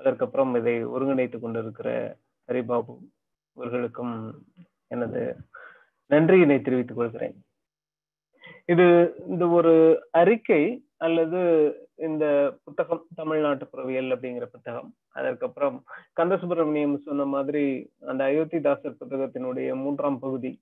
[0.00, 1.90] அதற்கப்புறம் இதை ஒருங்கிணைத்துக் கொண்டிருக்கிற
[2.48, 2.94] ஹரிபாபு
[3.56, 4.14] அவர்களுக்கும்
[4.94, 5.22] எனது
[6.10, 7.36] நன்றியினை தெரிவித்துக் கொள்கிறேன்.
[8.72, 8.86] இது
[9.32, 9.74] இந்த ஒரு
[10.20, 10.62] அறிக்கை
[11.06, 11.40] அல்லது
[12.06, 12.24] இந்த
[12.64, 14.90] புத்தகம் தமிழ்நாட்டு புறவியல் அப்படிங்கிற புத்தகம்.
[15.18, 15.76] அதற்கப்புறம்
[16.18, 17.64] கந்த சுப்பிரமணியம் சொன்ன மாதிரி
[18.10, 20.52] அந்த அயோத்திதாசர் புத்தகத்தினுடைய மூன்றாம் பகுதி.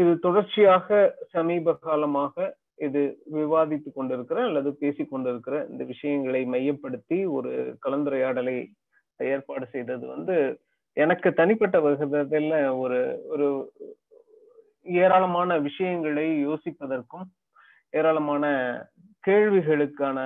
[0.00, 0.96] இது தொடர்ச்சியாக
[1.34, 2.46] சமீப காலமாக
[2.78, 8.56] இது விவாதித்துக் கொண்டிருக்கிற அல்லது பேசிக் கொண்டிருக்கிற இந்த விஷயங்களை மையப்படுத்தி ஒரு கலந்துரையாடலை
[9.16, 10.60] ஏற்பாடு செய்தது வந்து
[10.96, 12.98] எனக்கு தனிப்பட்ட விதத்தில் ஒரு
[13.28, 13.46] ஒரு
[14.82, 17.26] ஏராளமான விஷயங்களை யோசிப்பதற்கும்
[17.90, 18.44] ஏராளமான
[19.26, 20.18] கேள்விகளுக்கான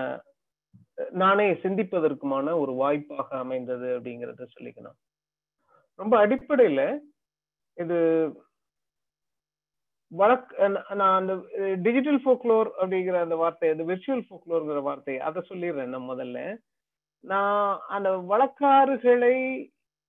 [1.10, 4.98] நானே சிந்திப்பதற்குமான ஒரு வாய்ப்பாக அமைந்தது அப்படிங்கறத சொல்லிக்கணும்.
[5.98, 6.98] ரொம்ப அடிப்படையில
[7.76, 7.98] இது
[10.12, 10.48] வழக்
[11.00, 11.32] நான் அந்த
[11.86, 16.38] டிஜிட்டல் ஃபோக்லோர் அப்படிங்கிற அந்த வார்த்தை அந்த விர்ச்சுவல் ஃபோக்லோர்ங்கிற வார்த்தை அதை சொல்லிடுறேன் நான் முதல்ல.
[17.24, 19.36] நான் அந்த வழக்காறுகளை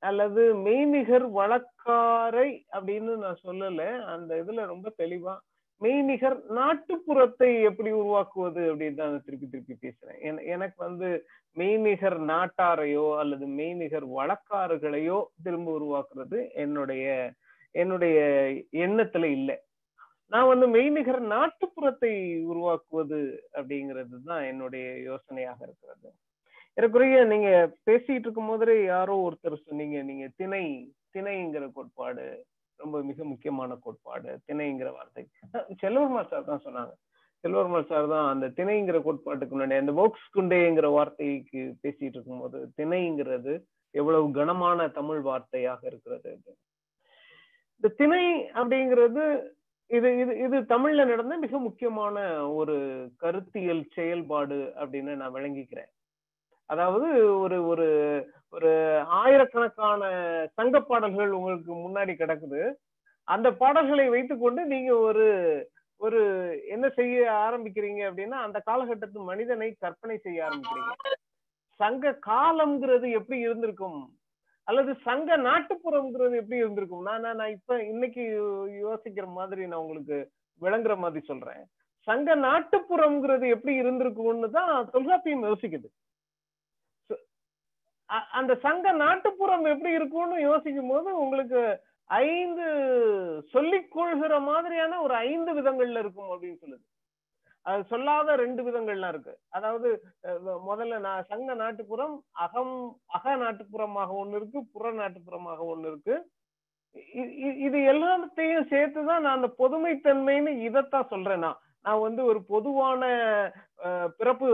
[0.03, 3.81] அல்லது மெய்நிகர் வழக்காரை அப்படின்னு நான் சொல்லல.
[4.13, 5.35] அந்த இதுல ரொம்ப தெளிவா
[5.81, 10.19] மெய்நிகர் நாட்டுப்புறத்தை எப்படி உருவாக்குவது அப்படின்னு தான் திருப்பி திருப்பி பேசுறேன்.
[10.55, 11.09] எனக்கு வந்து
[11.57, 17.05] மெய்நிகர் நாட்டாரையோ அல்லது மெய்நிகர் வழக்காறுகளையோ திரும்ப உருவாக்குறது என்னுடைய
[17.75, 18.17] என்னுடைய
[18.85, 19.57] எண்ணத்துல இல்லை.
[20.31, 22.11] நான் வந்து மெய்நிகர் நாட்டுப்புறத்தை
[22.51, 23.19] உருவாக்குவது
[23.57, 26.09] அப்படிங்கிறது தான் என்னுடைய யோசனையாக இருக்கிறது.
[26.77, 27.49] ஏறக்குறைய நீங்க
[27.87, 30.63] பேசிட்டு இருக்கும் போதே யாரோ ஒருத்தர் சொன்னீங்க நீங்க திணை
[31.15, 32.25] திணைங்கிற கோட்பாடு
[32.79, 35.23] ரொம்ப மிக முக்கியமான கோட்பாடு திணைங்கிற வார்த்தை.
[35.81, 36.93] செல்வர்மா சார் தான் சொன்னாங்க.
[37.43, 43.53] செல்வர்மா சார் தான் அந்த திணைங்கிற கோட்பாட்டுக்கு முன்னாடி அந்த போக்ஸ் குண்டேங்கிற வார்த்தைக்கு பேசிட்டு இருக்கும்போது திணைங்கிறது
[43.95, 46.31] எவ்வளவு கனமான தமிழ் வார்த்தையாக இருக்கிறது.
[47.77, 48.25] இந்த திணை
[48.59, 49.25] அப்படிங்கிறது
[49.91, 52.17] இது இது இது தமிழ்ல நடந்த மிக முக்கியமான
[52.59, 52.75] ஒரு
[53.23, 55.89] கருத்தியல் செயல்பாடு அப்படின்னு நான் விளங்கிக்கிறேன்.
[56.69, 57.07] அதாவது
[57.43, 57.87] ஒரு ஒரு
[58.53, 58.69] ஒரு
[59.21, 60.01] ஆயிரக்கணக்கான
[60.59, 62.61] சங்க பாடல்கள் உங்களுக்கு முன்னாடி கிடக்குது.
[63.27, 65.25] அந்த பாடல்களை வைத்துக்கொண்டு நீங்க ஒரு
[66.01, 66.21] ஒரு
[66.75, 70.93] என்ன செய்ய ஆரம்பிக்கிறீங்க அப்படின்னா அந்த காலகட்டத்து மனிதனை கற்பனை செய்ய ஆரம்பிக்கிறீங்க.
[71.79, 73.99] சங்க காலம்ங்கிறது எப்படி இருந்திருக்கும்?
[74.63, 77.01] அல்லது சங்க நாட்டுப்புறம்ங்கிறது எப்படி இருந்திருக்கும்?
[77.01, 78.21] நான் நான் நான் இப்ப இன்னைக்கு
[78.67, 80.31] யோசிக்கிற மாதிரி நான் உங்களுக்கு
[80.61, 81.65] விளங்குற மாதிரி சொல்றேன்.
[81.99, 85.85] சங்க நாட்டுப்புறம்ங்கிறது எப்படி இருந்திருக்கும்னு தான் தொல்காப்பியம் யோசிக்குது.
[88.09, 92.65] அ- அந்த சங்க நாட்டுப்புறம் எப்படி இருக்கும்னு யோசிக்கும் போது உங்களுக்கு ஐந்து
[93.49, 96.90] சொல்லிக் கொள்கிற மாதிரியான ஒரு ஐந்து விதங்கள்ல இருக்கும் அப்படின்னு சொல்லுது.
[97.65, 99.33] அது சொல்லாத ரெண்டு விதங்கள்லாம் இருக்கு.
[99.57, 99.89] அதாவது
[100.69, 102.13] முதல்ல நான் சங்க நாட்டுப்புறம்
[102.45, 102.75] அகம்
[103.17, 106.15] அக நாட்டுப்புறமாக ஒண்ணு இருக்கு புற நாட்டுப்புறமாக ஒண்ணு இருக்கு.
[107.67, 111.59] இது எல்லாத்தையும் சேர்த்துதான் நான் அந்த பொதுமைத்தன்மைன்னு இதைத்தான் சொல்றேன் நான்.
[111.85, 113.03] நான் வந்து ஒரு பொதுவான
[114.19, 114.49] பிறப்பு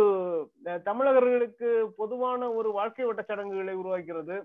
[0.90, 1.70] தமிழர்களுக்கு
[2.02, 4.36] பொதுவான ஒரு வாழ்க்கை வட்ட சடங்குகளை உருவாக்கிறது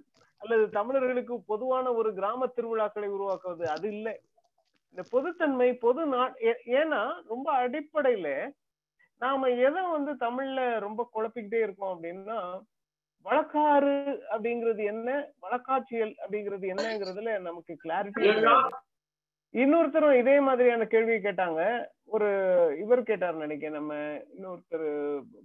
[0.43, 4.14] அல்லது தமிழர்களுக்கு பொதுவான ஒரு கிராம திருவிழாக்களை உருவாக்குவது அது இல்லை.
[4.93, 8.28] இந்த பொதுத்தன்மை பொது நா ஏ- ஏன்னா ரொம்ப அடிப்படையில
[9.20, 12.39] நாம எதை வந்து தமிழ்ல ரொம்ப குழப்பிக்கிட்டே இருக்கோம் அப்படின்னா
[13.27, 13.97] வழக்காறு
[14.32, 15.09] அப்படிங்கிறது என்ன
[15.40, 18.24] வழக்காட்சியல் அப்படிங்கிறது என்னங்கிறதுல நமக்கு கிளாரிட்டி
[19.55, 21.62] இன்னொருத்தரும் இதே மாதிரியான கேள்வி கேட்டாங்க.
[22.06, 22.28] ஒரு
[22.78, 23.94] இவர் கேட்டார் நினைக்கிறேன் நம்ம
[24.32, 24.86] இன்னொருத்தர்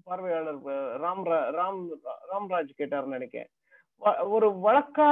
[0.04, 0.62] பார்வையாளர்
[1.02, 1.82] ராம்ரா ராம்
[2.32, 3.50] ராம்ராஜ் கேட்டார் நினைக்கிறேன்.
[4.02, 5.10] வ- ஒரு வழக்கா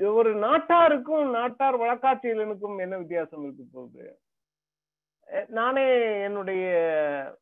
[0.00, 4.04] ஒரு நாட்டாருக்கும் நாட்டார் வழக்காட்சியலனுக்கும் என்ன வித்தியாசம் இருக்கு போகுது?
[5.48, 5.86] நானே
[6.26, 6.66] என்னுடைய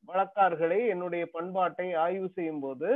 [0.06, 2.88] வழக்கார்களை என்னுடைய பண்பாட்டை ஆய்வு செய்யும் போது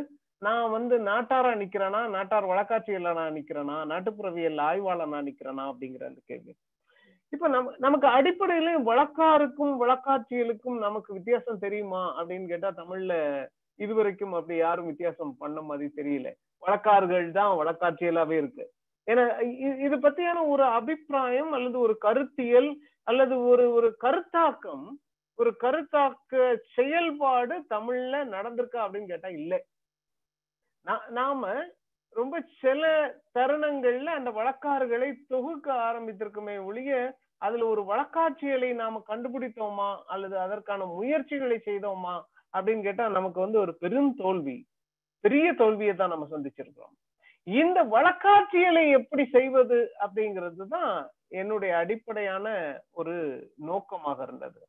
[0.43, 6.53] நான் வந்து நாட்டாரா நிக்கிறேனா நாட்டார் வழக்காட்சியலனா நிக்கிறேனா நாட்டுப்புறவியல் ஆய்வாளனா நிக்கிறேனா அப்படிங்கிற அந்த கேள்வி.
[7.33, 13.15] இப்ப நம்ம நமக்கு அடிப்படையில வழக்காருக்கும் வழக்காட்சியலுக்கும் நமக்கு வித்தியாசம் தெரியுமா அப்படின்னு கேட்டா தமிழ்ல
[13.79, 16.29] இதுவரைக்கும் அப்படி யாரும் வித்தியாசம் பண்ண மாதிரி தெரியல.
[16.63, 18.65] வழக்கார்கள் தான் வழக்காட்சியலாவே இருக்கு.
[19.07, 19.25] ஏன்னா
[19.87, 22.71] இது பத்தியான ஒரு அபிப்பிராயம் அல்லது ஒரு கருத்தியல்
[23.07, 24.85] அல்லது ஒரு ஒரு கருத்தாக்கம்
[25.39, 26.33] ஒரு கருத்தாக்க
[26.77, 29.53] செயல்பாடு தமிழ்ல நடந்திருக்கா அப்படின்னு கேட்டா இல்ல.
[31.13, 31.43] நாம
[32.17, 32.83] ரொம்ப சில
[33.35, 36.93] தருணங்கள்ல அந்த வழக்காறுகளை தொகுக்க ஆரம்பித்திருக்குமே ஒழிய
[37.43, 42.15] அதுல ஒரு வழக்காட்சியலை நாம கண்டுபிடித்தோமா அல்லது அதற்கான முயற்சிகளை செய்தோமா
[42.55, 44.59] அப்படின்னு கேட்டா நமக்கு வந்து ஒரு பெரும் தோல்வி
[45.25, 46.95] பெரிய தோல்வியை தான் நம்ம சந்திச்சிருக்கிறோம்.
[47.59, 50.93] இந்த வழக்காட்சியலை எப்படி செய்வது அப்படிங்கிறது தான்
[51.41, 52.47] என்னுடைய அடிப்படையான
[53.01, 53.15] ஒரு
[53.69, 54.61] நோக்கமாக இருந்தது.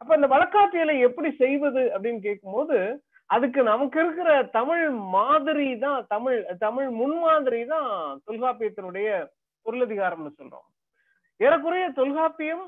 [0.00, 2.78] அப்ப இந்த வழக்காட்சியலை எப்படி செய்வது அப்படின்னு கேட்கும்போது
[3.30, 4.84] அதுக்கு நமக்கு இருக்கிற தமிழ்
[5.16, 7.90] மாதிரி தான் தமிழ் தமிழ் முன்மாதிரி தான்
[8.28, 9.08] தொல்காப்பியத்தினுடைய
[9.66, 10.66] பொருளதிகாரம்னு சொல்றோம்.
[11.40, 12.66] ஏறக்குறைய தொல்காப்பியம்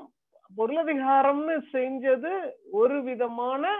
[0.57, 2.33] பொருளதிகாரம்னு செஞ்சது
[2.81, 3.73] ஒரு விதமான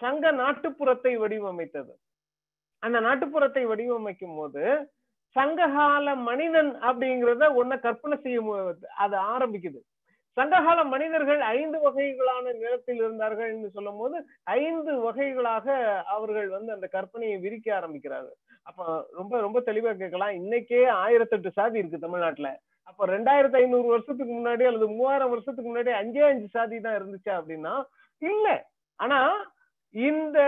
[0.00, 1.92] சங்க நாட்டுப்புறத்தை வடிவமைத்தது.
[2.82, 4.64] அந்த நாட்டுப்புறத்தை வடிவமைக்கும் போது
[5.36, 9.80] சங்ககால மனிதன் அப்படிங்கிறத ஒன்ன கற்பனை செய்யும் போது அது ஆரம்பிக்குது.
[10.36, 14.16] சங்ககால மனிதர்கள் ஐந்து வகைகளான நிலத்தில் இருந்தார்கள்னு சொல்லும் போது
[14.64, 15.66] ஐந்து வகைகளாக
[16.14, 18.36] அவர்கள் வந்து அந்த கற்பனையை விரிக்க ஆரம்பிக்கிறார்கள்
[18.66, 18.82] அப்ப
[19.18, 20.34] ரொம்ப ரொம்ப தெளிவா கேட்கலாம்.
[20.40, 22.50] இன்னைக்கே ஆயிரத்தெட்டு சாதி இருக்கு தமிழ்நாட்டுல.
[22.88, 27.74] அப்ப ரெண்டாயிரத்தி ஐநூறு வருஷத்துக்கு முன்னாடி அல்லது மூவாயிரம் வருஷத்துக்கு முன்னாடி அஞ்சே அஞ்சு சாதி தான் இருந்துச்சா அப்படின்னா
[28.22, 28.46] இல்ல.
[29.00, 29.20] ஆனா
[29.94, 30.38] இந்த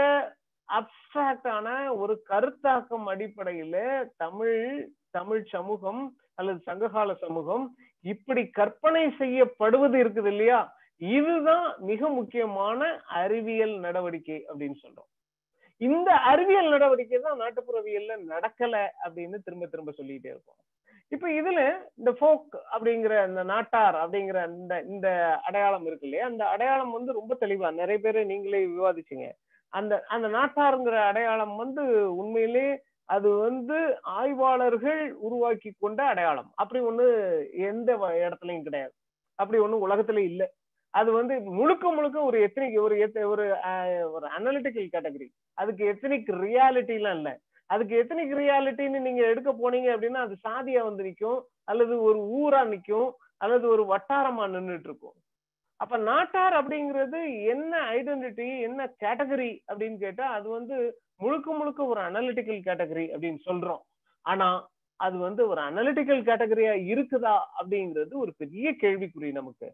[0.68, 3.76] அப்சாக்டான ஒரு கருத்தாக்கம் அடிப்படையில
[4.16, 6.02] தமிழ் தமிழ் சமூகம்
[6.34, 7.64] அல்லது சங்ககால சமூகம்
[8.04, 10.60] இப்படி கற்பனை செய்யப்படுவது இருக்குது இல்லையா?
[11.00, 15.10] இதுதான் மிக முக்கியமான அறிவியல் நடவடிக்கை அப்படின்னு சொல்றோம்.
[15.80, 20.60] இந்த அறிவியல் நடவடிக்கை தான் நாட்டுப்புறவியல்ல நடக்கல அப்படின்னு திரும்ப திரும்ப சொல்லிட்டே இருக்கோம்.
[21.12, 21.60] இப்ப இதுல
[21.96, 25.08] இந்த ஃபோக் அப்படிங்கிற இந்த நாட்டார் அப்படிங்கிற இந்த இந்த
[25.42, 26.26] அடையாளம் இருக்கு இல்லையா?
[26.26, 29.26] அந்த அடையாளம் வந்து ரொம்ப தெளிவா நிறைய பேர் நீங்களே விவாதிச்சீங்க.
[29.74, 31.82] அந்த அந்த நாட்டாருங்கிற அடையாளம் வந்து
[32.16, 32.66] உண்மையிலே
[33.08, 33.78] அது வந்து
[34.18, 36.50] ஆய்வாளர்கள் உருவாக்கி கொண்ட அடையாளம்.
[36.54, 37.06] அப்படி ஒண்ணு
[37.68, 38.94] எந்த இடத்துலயும் கிடையாது.
[39.38, 40.42] அப்படி ஒண்ணு உலகத்துல இல்ல.
[40.94, 42.96] அது வந்து முழுக்க முழுக்க ஒரு எத்தனிக் ஒரு
[43.32, 43.44] ஒரு
[44.12, 45.28] ஒரு அனலிட்டிக்கல் கேட்டகரி
[45.58, 47.30] அதுக்கு எத்தனிக் ரியாலிட்டிலாம் இல்ல.
[47.70, 53.10] அதுக்கு எத்தனிக் ரியாலிட்டின்னு நீங்க எடுக்க போனீங்க அப்படின்னா அது சாதியா வந்து நிற்கும் அல்லது ஒரு ஊரா நிற்கும்
[53.40, 55.16] அல்லது ஒரு வட்டாரமா நின்றுட்டு இருக்கும்.
[55.76, 60.76] அப்ப நாட்டார் அப்படிங்கிறது என்ன ஐடென்டிட்டி என்ன கேட்டகரி அப்படின்னு கேட்டா அது வந்து
[61.16, 63.82] முழுக்க முழுக்க ஒரு அனலிட்டிக்கல் கேட்டகரி அப்படின்னு சொல்றோம்.
[64.24, 64.68] ஆனா
[65.00, 69.68] அது வந்து ஒரு அனலிட்டிக்கல் கேட்டகரியா இருக்குதா அப்படிங்கிறது ஒரு பெரிய கேள்விக்குறி நமக்கு.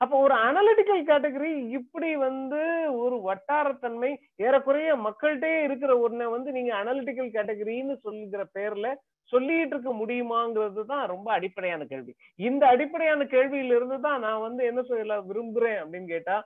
[0.00, 2.60] அப்ப ஒரு அனலிட்டிக்கல் கேட்டகரி இப்படி வந்து
[3.00, 4.10] ஒரு வட்டாரத்தன்மை
[4.40, 8.88] ஏறக்குறைய மக்கள்கிட்டே இருக்கிற ஒன்றை வந்து நீங்க அனலிட்டிக்கல் கேட்டகரின்னு சொல்லுகிற பேர்ல
[9.32, 12.12] சொல்லிட்டு இருக்க முடியுமாங்கிறது தான் ரொம்ப அடிப்படையான கேள்வி.
[12.40, 16.36] இந்த அடிப்படையான கேள்வியில இருந்து தான் நான் வந்து என்ன சொல்ல விரும்புறேன் அப்படின்னு கேட்டா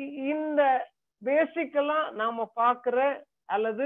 [0.00, 0.60] இ- இந்த
[1.22, 2.98] பேசிக்கெல்லாம் நாம பாக்குற
[3.48, 3.84] அல்லது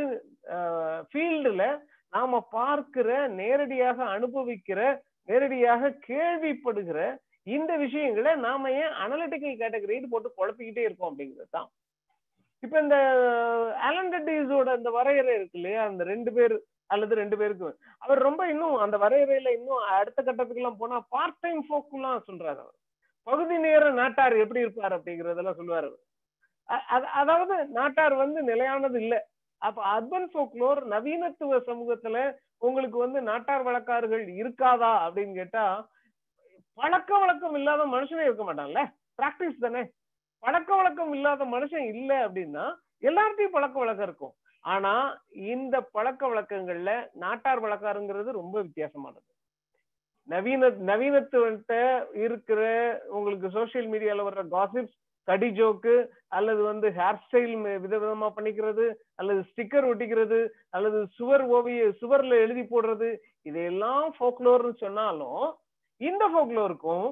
[1.08, 1.64] ஃபீல்டுல
[2.12, 4.80] நாம பார்க்கிற நேரடியாக அனுபவிக்கிற
[5.28, 7.00] நேரடியாக கேள்விப்படுகிற
[7.46, 11.68] இந்த விஷயங்களை நாம ஏன் அனலிட்டிக்கல் கேட்டகரின்னு போட்டு குழப்பிக்கிட்டே இருக்கோம் அப்படிங்கிறது தான்.
[12.62, 12.96] இப்ப இந்த
[13.88, 15.82] அலண்டடிஸோட அந்த வரையறை இருக்கு இல்லையா?
[15.90, 16.54] அந்த ரெண்டு பேர்
[16.86, 17.68] அல்லது ரெண்டு பேருக்கு.
[18.02, 22.76] அவர் ரொம்ப இன்னும் அந்த வரையறையில இன்னும் அடுத்த கட்டத்துக்கு எல்லாம் போனா பார்ட் டைம் ஃபோக்குலாம் சொல்றாரு அவர்.
[23.26, 26.02] பகுதி நேர நாட்டார் எப்படி இருப்பார் அப்படிங்கறதெல்லாம் சொல்லுவாரு அவர்.
[27.20, 29.14] அதாவது நாட்டார் வந்து நிலையானது இல்ல.
[29.62, 32.18] அப்ப அர்பன் ஃபோக்லோர் நவீனத்துவ சமூகத்துல
[32.58, 35.64] உங்களுக்கு வந்து நாட்டார் வழக்காறுகள் இருக்காதா அப்படின்னு கேட்டா
[36.78, 38.82] பழக்க வழக்கம் இல்லாத மனுஷனே இருக்க மாட்டான்ல.
[39.18, 39.82] பிராக்டிஸ் தானே.
[40.38, 42.64] பழக்க வழக்கம் இல்லாத மனுஷன் இல்லை அப்படின்னா
[43.02, 44.34] எல்லார்ட்டையும் பழக்க வழக்கம் இருக்கும்.
[44.60, 49.28] ஆனா இந்த பழக்க வழக்கங்கள்ல நாட்டார் வழக்காருங்கிறது ரொம்ப வித்தியாசமானது.
[50.28, 51.74] நவீன நவீனத்துவன்ட்ட
[52.12, 52.60] இருக்கிற
[53.08, 54.96] உங்களுக்கு சோசியல் மீடியால வர்ற காசிப்ஸ்
[55.28, 55.94] கடி ஜோக்கு
[56.28, 60.38] அல்லது வந்து ஹேர் ஸ்டைல் விதவிதமா பண்ணிக்கிறது அல்லது ஸ்டிக்கர் ஒட்டிக்கிறது
[60.70, 63.08] அல்லது சுவர் ஓவிய சுவர்ல எழுதி போடுறது
[63.42, 65.44] இதையெல்லாம் ஃபோக்லோர்னு சொன்னாலும்
[66.00, 67.06] இந்த ஃபோக்லோருக்கும்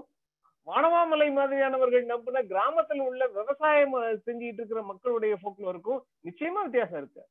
[0.66, 3.94] வானவாமலை மாதிரியானவர்கள் நம்பின கிராமத்தில் உள்ள விவசாயம்
[4.26, 7.22] செஞ்சுட்டு இருக்கிற மக்களுடைய ஃபோக்லோருக்கும் நிச்சயமா வித்தியாசம் இருக்கு.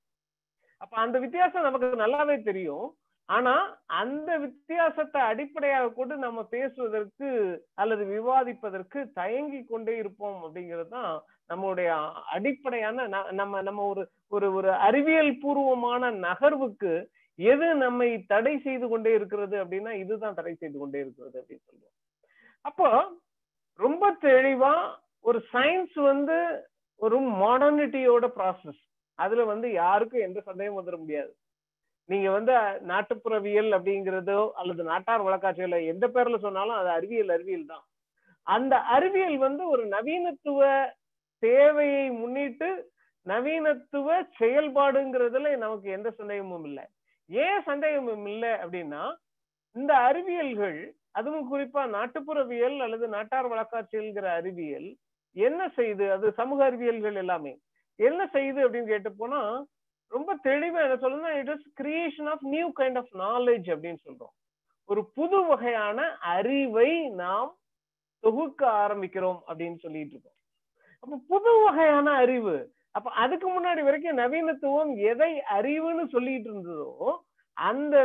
[0.81, 2.87] அப்ப அந்த வித்தியாசம் நமக்கு நல்லாவே தெரியும்.
[3.29, 3.53] ஆனா
[3.95, 7.29] அந்த வித்தியாசத்தை அடிப்படையாக கொண்டு நம்ம பேசுவதற்கு
[7.73, 11.11] அல்லது விவாதிப்பதற்கு தயங்கி கொண்டே இருப்போம் அப்படிங்கிறது தான்
[11.49, 11.89] நம்மளுடைய
[12.31, 16.93] அடிப்படையான ந- நம்ம நம்ம ஒரு ஒரு ஒரு அறிவியல் பூர்வமான நகர்வுக்கு
[17.39, 21.95] எது நம்மை தடை செய்து கொண்டே இருக்கிறது அப்படின்னா இதுதான் தடை செய்து கொண்டே இருக்கிறது அப்படின்னு சொல்லுவோம்.
[22.65, 22.87] அப்போ
[23.79, 24.73] ரொம்ப தெளிவா
[25.21, 26.37] ஒரு சயின்ஸ் வந்து
[27.01, 28.81] ஒரு மாடர்னிட்டியோட ப்ராசஸ்
[29.19, 31.31] அதுல வந்து யாருக்கும் எந்த சந்தேகம் வந்துட முடியாது.
[32.09, 32.53] நீங்க வந்து
[32.91, 37.85] நாட்டுப்புறவியல் அப்படிங்கிறதோ அல்லது நாட்டார் வழக்காட்சியில எந்த பேர்ல சொன்னாலும் அது அறிவியல் அறிவியல் தான்.
[38.47, 40.61] அந்த அறிவியல் வந்து ஒரு நவீனத்துவ
[41.43, 42.69] தேவையை முன்னிட்டு
[43.25, 44.07] நவீனத்துவ
[44.39, 46.85] செயல்பாடுங்கிறதுல நமக்கு எந்த சந்தேகமும் இல்லை.
[47.29, 49.15] ஏன் சந்தேகமும் இல்லை அப்படின்னா
[49.75, 54.97] இந்த அறிவியல்கள் அதுவும் குறிப்பா நாட்டுப்புறவியல் அல்லது நாட்டார் வழக்காட்சியல்கிற அறிவியல்
[55.33, 57.59] என்ன செய்து அது சமூக அறிவியல்கள் எல்லாமே
[57.95, 59.65] என்ன செய்யுது அப்படின்னு கேட்டு போனா
[60.07, 64.33] ரொம்ப தெளிவா என்ன சொல்லணும்னா it is creation of new kind of knowledge அப்படின்னு சொல்றோம்.
[64.85, 67.57] ஒரு புது வகையான அறிவை நாம்
[68.19, 70.37] தொகுக்க ஆரம்பிக்கிறோம் அப்படின்னு சொல்லிட்டு இருக்கோம்.
[70.99, 72.55] அப்ப புது வகையான அறிவு
[72.97, 76.91] அப்ப அதுக்கு முன்னாடி வரைக்கும் நவீனத்துவம் எதை அறிவுன்னு சொல்லிட்டு இருந்ததோ
[77.57, 77.95] அந்த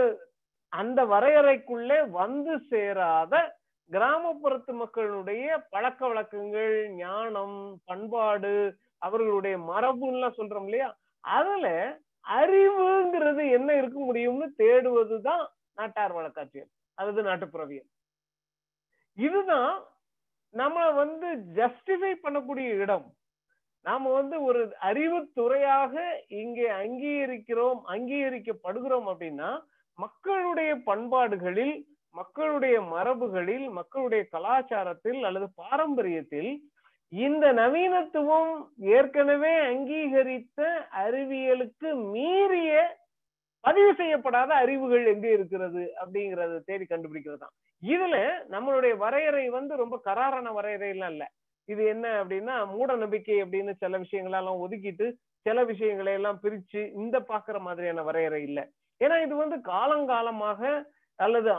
[0.73, 3.35] அந்த வரையறைக்குள்ளே வந்து சேராத
[3.91, 8.53] கிராமப்புறத்து மக்களுடைய பழக்க வழக்கங்கள் ஞானம் பண்பாடு
[8.99, 10.89] அவர்களுடைய மரபுலாம் சொல்றோம் இல்லையா?
[11.25, 11.67] அதுல
[12.39, 17.89] அறிவுங்கிறது என்ன இருக்க முடியும்னு தேடுவதுதான் நாட்டார் வழக்காட்சியல் அல்லது நாட்டுப்புறவியல்.
[19.19, 19.75] இதுதான்
[20.55, 23.07] நம்ம வந்து ஜஸ்டிஃபை பண்ணக்கூடிய இடம்.
[23.85, 25.94] நாம வந்து ஒரு அறிவுத்துறையாக
[26.43, 29.51] இங்கே அங்கீகரிக்கிறோம் அங்கீகரிக்கப்படுகிறோம் அப்படின்னா
[29.99, 31.75] மக்களுடைய பண்பாடுகளில்
[32.15, 36.51] மக்களுடைய மரபுகளில் மக்களுடைய கலாச்சாரத்தில் அல்லது பாரம்பரியத்தில்
[37.12, 38.52] இந்த நவீனத்துவம்
[38.93, 40.61] ஏற்கனவே அங்கீகரித்த
[41.02, 42.70] அறிவியலுக்கு மீறிய
[43.65, 48.17] பதிவு செய்யப்படாத அறிவுகள் எங்க இருக்கிறது அப்படிங்கறத தேடி கண்டுபிடிக்கிறது தான் இதுல
[48.51, 51.25] நம்மளுடைய வரையறை வந்து ரொம்ப கராரான வரையறையெல்லாம் இல்ல.
[51.68, 55.07] இது என்ன அப்படின்னா மூட நம்பிக்கை அப்படின்னு சில விஷயங்களெல்லாம் ஒதுக்கிட்டு
[55.47, 58.60] சில விஷயங்களை எல்லாம் பிரிச்சு இந்த பாக்குற மாதிரியான வரையறை இல்ல.
[59.00, 60.60] ஏன்னா இது வந்து காலங்காலமாக
[61.18, 61.50] அல்லது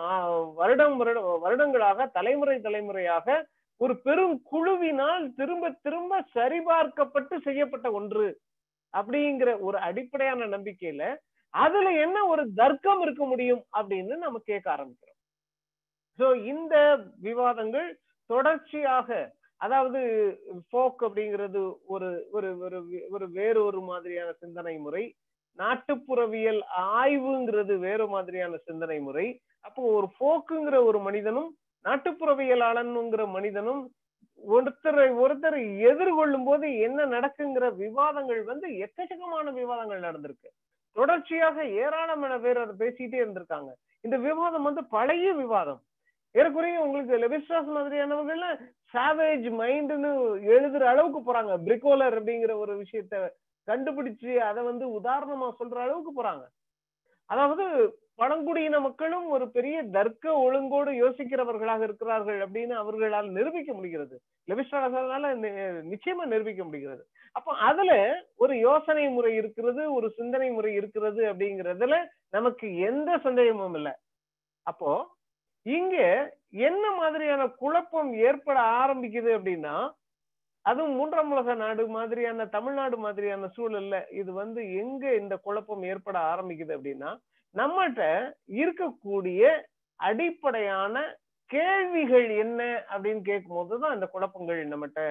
[0.54, 3.28] வருடம் வருட வருடங்களாக தலைமுறை தலைமுறையாக
[3.82, 8.28] ஒரு பெரும் குழுவினால் திரும்ப திரும்ப சரிபார்க்கப்பட்டு செய்யப்பட்ட ஒன்று
[8.94, 11.04] அப்படிங்கிற ஒரு அடிப்படையான நம்பிக்கையில
[11.54, 15.20] அதுல என்ன ஒரு தர்க்கம் இருக்க முடியும் அப்படின்னு நம்ம கேட்க ஆரம்பிக்கிறோம்.
[16.20, 16.76] சோ இந்த
[17.20, 17.90] விவாதங்கள்
[18.30, 19.10] தொடர்ச்சியாக
[19.62, 20.00] அதாவது
[20.72, 25.04] போக் அப்படிங்கிறது ஒரு ஒரு ஒரு ஒரு வேறு ஒரு மாதிரியான சிந்தனை முறை.
[25.58, 29.26] நாட்டுப்புறவியல் ஆய்வுங்கிறது வேறு மாதிரியான சிந்தனை முறை.
[29.62, 31.50] அப்போ ஒரு போக்குங்கிற ஒரு மனிதனும்
[31.86, 33.82] நாட்டுப்புறவியலாளனுங்கிற மனிதனும்
[34.44, 35.58] ஒருத்தரை ஒருத்தர்
[35.90, 40.50] எதிர்கொள்ளும் போது என்ன நடக்குங்கிற விவாதங்கள் வந்து எக்கச்சக்கமான விவாதங்கள் நடந்திருக்கு.
[40.96, 43.72] தொடர்ச்சியாக ஏராளமான பேர் அதை பேசிட்டே இருந்திருக்காங்க.
[44.02, 45.82] இந்த விவாதம் வந்து பழைய விவாதம்.
[46.36, 48.58] ஏறக்குறைய உங்களுக்கு லெவிஸ்ட்ராஸ் மாதிரியானவங்க எல்லாம்
[48.94, 50.12] சாவேஜ் மைண்ட்னு
[50.56, 51.54] எழுதுற அளவுக்கு போறாங்க.
[51.64, 53.32] பிரிகோலர் அப்படிங்கிற ஒரு விஷயத்த
[53.68, 56.44] கண்டுபிடிச்சு அதை வந்து உதாரணமா சொல்ற அளவுக்கு போறாங்க.
[57.26, 57.66] அதாவது
[58.16, 64.16] பழங்குடியின மக்களும் ஒரு பெரிய தர்க்க ஒழுங்கோடு யோசிக்கிறவர்களாக இருக்கிறார்கள் அப்படின்னு அவர்களால் நிரூபிக்க முடிகிறது.
[64.50, 65.32] லெவிஸ்டானால
[65.94, 67.04] நிச்சயமா நிரூபிக்க முடிகிறது.
[67.32, 67.92] அப்போ அதுல
[68.36, 71.98] ஒரு யோசனை முறை இருக்கிறது ஒரு சிந்தனை முறை இருக்கிறது அப்படிங்கிறதுல
[72.30, 73.94] நமக்கு எந்த சந்தேகமும் இல்லை.
[74.64, 74.92] அப்போ
[75.66, 75.98] இங்க
[76.50, 79.76] என்ன மாதிரியான குழப்பம் ஏற்பட ஆரம்பிக்குது அப்படின்னா
[80.66, 86.74] அதுவும் மூன்றாம் உலக நாடு மாதிரியான தமிழ்நாடு மாதிரியான சூழல்ல இது வந்து எங்க இந்த குழப்பம் ஏற்பட ஆரம்பிக்குது
[86.78, 87.12] அப்படின்னா
[87.56, 88.04] நம்மகிட்ட
[88.54, 89.42] இருக்கக்கூடிய
[90.00, 90.96] அடிப்படையான
[91.50, 95.02] கேள்விகள் என்ன அப்படின்னு கேட்கும் போதுதான் இந்த குழப்பங்கள் நம்மகிட்ட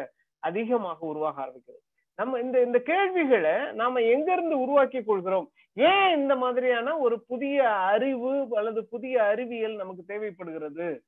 [0.43, 1.81] அதிகமாக உருவாக ஆரம்பிக்குது.
[2.19, 5.47] நம்ம இந்த இந்த கேள்விகளை நாம எங்க இருந்து உருவாக்கி கொள்கிறோம்?
[5.77, 11.03] ஏன் இந்த மாதிரியான ஒரு புதிய அறிவு அல்லது புதிய அறிவியல் நமக்கு தேவைப்படுகிறது?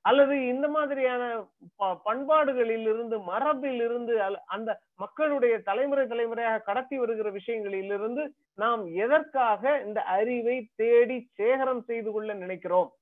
[0.00, 1.22] அல்லது இந்த மாதிரியான
[2.04, 10.70] பண்பாடுகளில் இருந்து மரபில் இருந்து அந்த மக்களுடைய தலைமுறை தலைமுறையாக கடத்தி வருகிற விஷயங்களிலிருந்து நாம் எதற்காக இந்த அறிவை
[10.76, 12.92] தேடி சேகரம் செய்து கொள்ள நினைக்கிறோம்?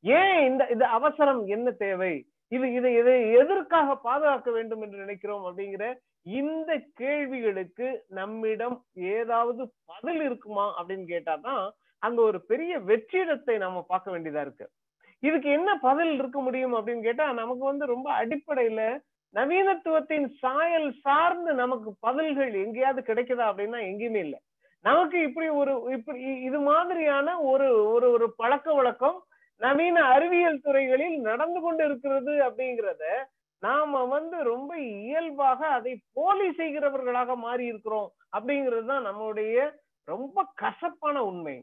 [0.00, 1.46] ஏன் இந்த இது அவசரம்?
[1.46, 2.29] என்ன தேவை?
[2.52, 5.84] இது இதை இதை எதற்காக பாதுகாக்க வேண்டும் என்று நினைக்கிறோம் அப்படிங்கிற
[6.32, 11.62] இந்த கேள்விகளுக்கு நம்மிடம் ஏதாவது பதில் இருக்குமா அப்படின்னு கேட்டாதான்
[12.02, 14.66] அங்க ஒரு பெரிய வெற்றிடத்தை நாம பார்க்க வேண்டியதா இருக்கு.
[15.22, 18.82] இதுக்கு என்ன பதில் இருக்க முடியும் அப்படின்னு கேட்டா நமக்கு வந்து ரொம்ப அடிப்படையில
[19.34, 24.38] நவீனத்துவத்தின் சாயல் சார்ந்து நமக்கு பதில்கள் எங்கேயாவது கிடைக்குதா அப்படின்னா எங்கேயுமே இல்லை.
[24.84, 29.18] நமக்கு இப்படி ஒரு இப்படி இது மாதிரியான ஒரு ஒரு ஒரு பழக்க வழக்கம்
[29.60, 33.04] நவீன அறிவியல் துறைகளில் நடந்து கொண்டு இருக்கிறது அப்படிங்கிறத
[33.62, 39.56] நாம வந்து ரொம்ப இயல்பாக அதை போலி செய்கிறவர்களாக மாறி இருக்கிறோம் அப்படிங்கிறது தான் நம்மளுடைய
[40.08, 41.56] ரொம்ப கசப்பான உண்மை.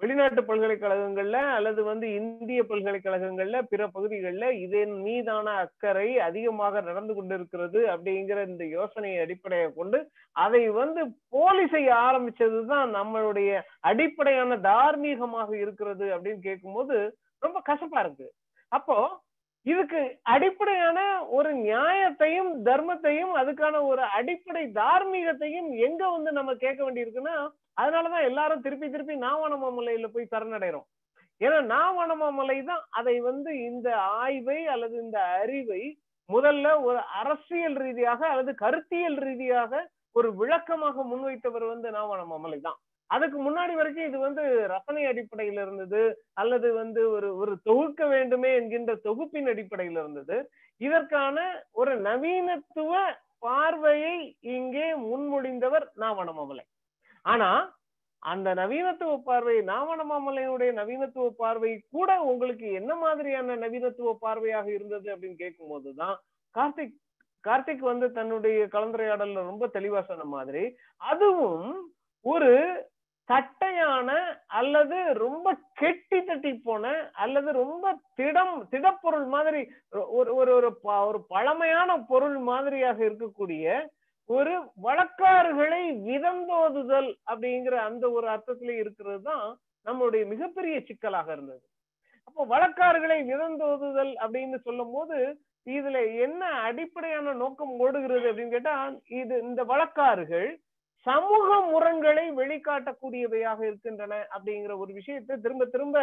[0.00, 8.46] வெளிநாட்டு பல்கலைக்கழகங்கள்ல அல்லது வந்து இந்திய பல்கலைக்கழகங்கள்ல பிற பகுதிகளில் இதன் மீதான அக்கறை அதிகமாக நடந்து கொண்டிருக்கிறது அப்படிங்கிற
[8.46, 9.98] இந்த யோசனையை அடிப்படையை கொண்டு
[10.36, 13.50] அதை வந்து போலி செய்ய ஆரம்பிச்சதுதான் நம்மளுடைய
[13.80, 16.96] அடிப்படையான தார்மீகமாக இருக்கிறது அப்படின்னு கேட்கும்போது
[17.42, 18.26] ரொம்ப கசப்பா இருக்கு.
[18.72, 19.22] அப்போ
[19.66, 20.98] இதுக்கு அடிப்படையான
[21.28, 27.36] ஒரு நியாயத்தையும் தர்மத்தையும் அதுக்கான ஒரு அடிப்படை தார்மீகத்தையும் எங்க வந்து நம்ம கேட்க வேண்டியிருக்குன்னா
[27.76, 30.86] அதனாலதான் எல்லாரும் திருப்பி திருப்பி நாவணமாமலையில போய் சரணடைறோம்.
[31.40, 33.88] ஏன்னா நாவணமாமலை தான் அதை வந்து இந்த
[34.22, 35.82] ஆய்வை அல்லது இந்த அறிவை
[36.30, 39.82] முதல்ல ஒரு அரசியல் ரீதியாக அல்லது கருத்தியல் ரீதியாக
[40.18, 42.78] ஒரு விளக்கமாக முன்வைத்தவர் வந்து நாவனமாமலை தான்.
[43.10, 44.42] அதுக்கு முன்னாடி வரைக்கும் இது வந்து
[44.74, 46.02] ரசனை அடிப்படையில இருந்தது
[46.42, 50.36] அல்லது வந்து ஒரு ஒரு தொகுக்க வேண்டுமே என்கின்ற தொகுப்பின் அடிப்படையில இருந்தது.
[50.80, 51.36] இதற்கான
[51.80, 52.92] ஒரு நவீனத்துவ
[53.46, 54.16] பார்வையை
[54.56, 56.64] இங்கே முன்மொழிந்தவர் நாவணமாமலை
[57.24, 57.50] ஆனா
[58.22, 65.68] அந்த நவீனத்துவ பார்வை நாவனமாமலையினுடைய நவீனத்துவ பார்வை கூட உங்களுக்கு என்ன மாதிரியான நவீனத்துவ பார்வையாக இருந்தது அப்படின்னு கேட்கும்
[65.68, 66.16] போதுதான்
[66.54, 66.94] கார்த்திக்
[67.44, 70.62] கார்த்திக் வந்து தன்னுடைய கலந்துரையாடல்ல ரொம்ப தெளிவா சொன்ன மாதிரி
[71.00, 71.66] அதுவும்
[72.24, 72.52] ஒரு
[73.28, 74.10] தட்டையான
[74.52, 79.60] அல்லது ரொம்ப கெட்டி தட்டி போன அல்லது ரொம்ப திடம் திடப்பொருள் மாதிரி
[80.10, 80.70] ஒரு ஒரு ஒரு
[81.06, 83.66] ஒரு பழமையான பொருள் மாதிரியாக இருக்கக்கூடிய
[84.30, 84.52] ஒரு
[84.86, 89.46] வழக்காறுகளை விதந்தோதுதல் அப்படிங்கிற அந்த ஒரு அர்த்தத்துல இருக்கிறது தான்
[89.86, 91.64] நம்மளுடைய மிகப்பெரிய சிக்கலாக இருந்தது.
[92.28, 95.18] அப்போ வழக்காறுகளை விதந்தோதுதல் அப்படின்னு சொல்லும் போது
[95.66, 98.74] இதுல என்ன அடிப்படையான நோக்கம் ஓடுகிறது அப்படின்னு கேட்டா
[99.20, 100.48] இது இந்த வழக்காறுகள்
[101.06, 105.98] சமூக முரண்களை வெளிக்காட்டக்கூடியவையாக இருக்கின்றன அப்படிங்கிற ஒரு விஷயத்தை திரும்ப திரும்ப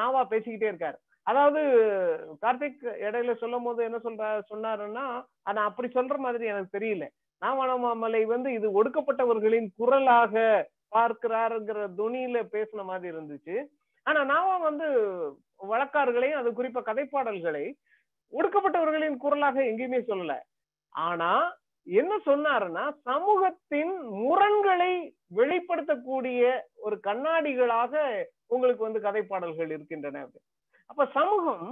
[0.00, 0.98] நாவா பேசிக்கிட்டே இருக்காரு.
[1.26, 1.60] அதாவது
[2.44, 5.06] கார்த்திக் இடையில சொல்லும் போது என்ன சொல்ற சொன்னாருன்னா
[5.48, 7.06] ஆனா அப்படி சொல்ற மாதிரி எனக்கு தெரியல.
[7.42, 10.34] நாமலை வந்து இது ஒடுக்கப்பட்டவர்களின் குரலாக
[10.94, 13.56] பார்க்கிறாருங்கிற துணியில பேசின மாதிரி இருந்துச்சு.
[14.06, 14.86] ஆனா நாம வந்து
[15.70, 17.64] வழக்காறுகளையும் அது குறிப்பா கதைப்பாடல்களை
[18.32, 20.34] ஒடுக்கப்பட்டவர்களின் குரலாக எங்கேயுமே சொல்லல.
[20.94, 21.30] ஆனா
[21.86, 23.92] என்ன சொன்னாருன்னா சமூகத்தின்
[24.24, 24.92] முரண்களை
[25.36, 26.42] வெளிப்படுத்தக்கூடிய
[26.86, 28.02] ஒரு கண்ணாடிகளாக
[28.46, 30.24] உங்களுக்கு வந்து கதைப்பாடல்கள் இருக்கின்றன.
[30.90, 31.68] அப்ப சமூகம்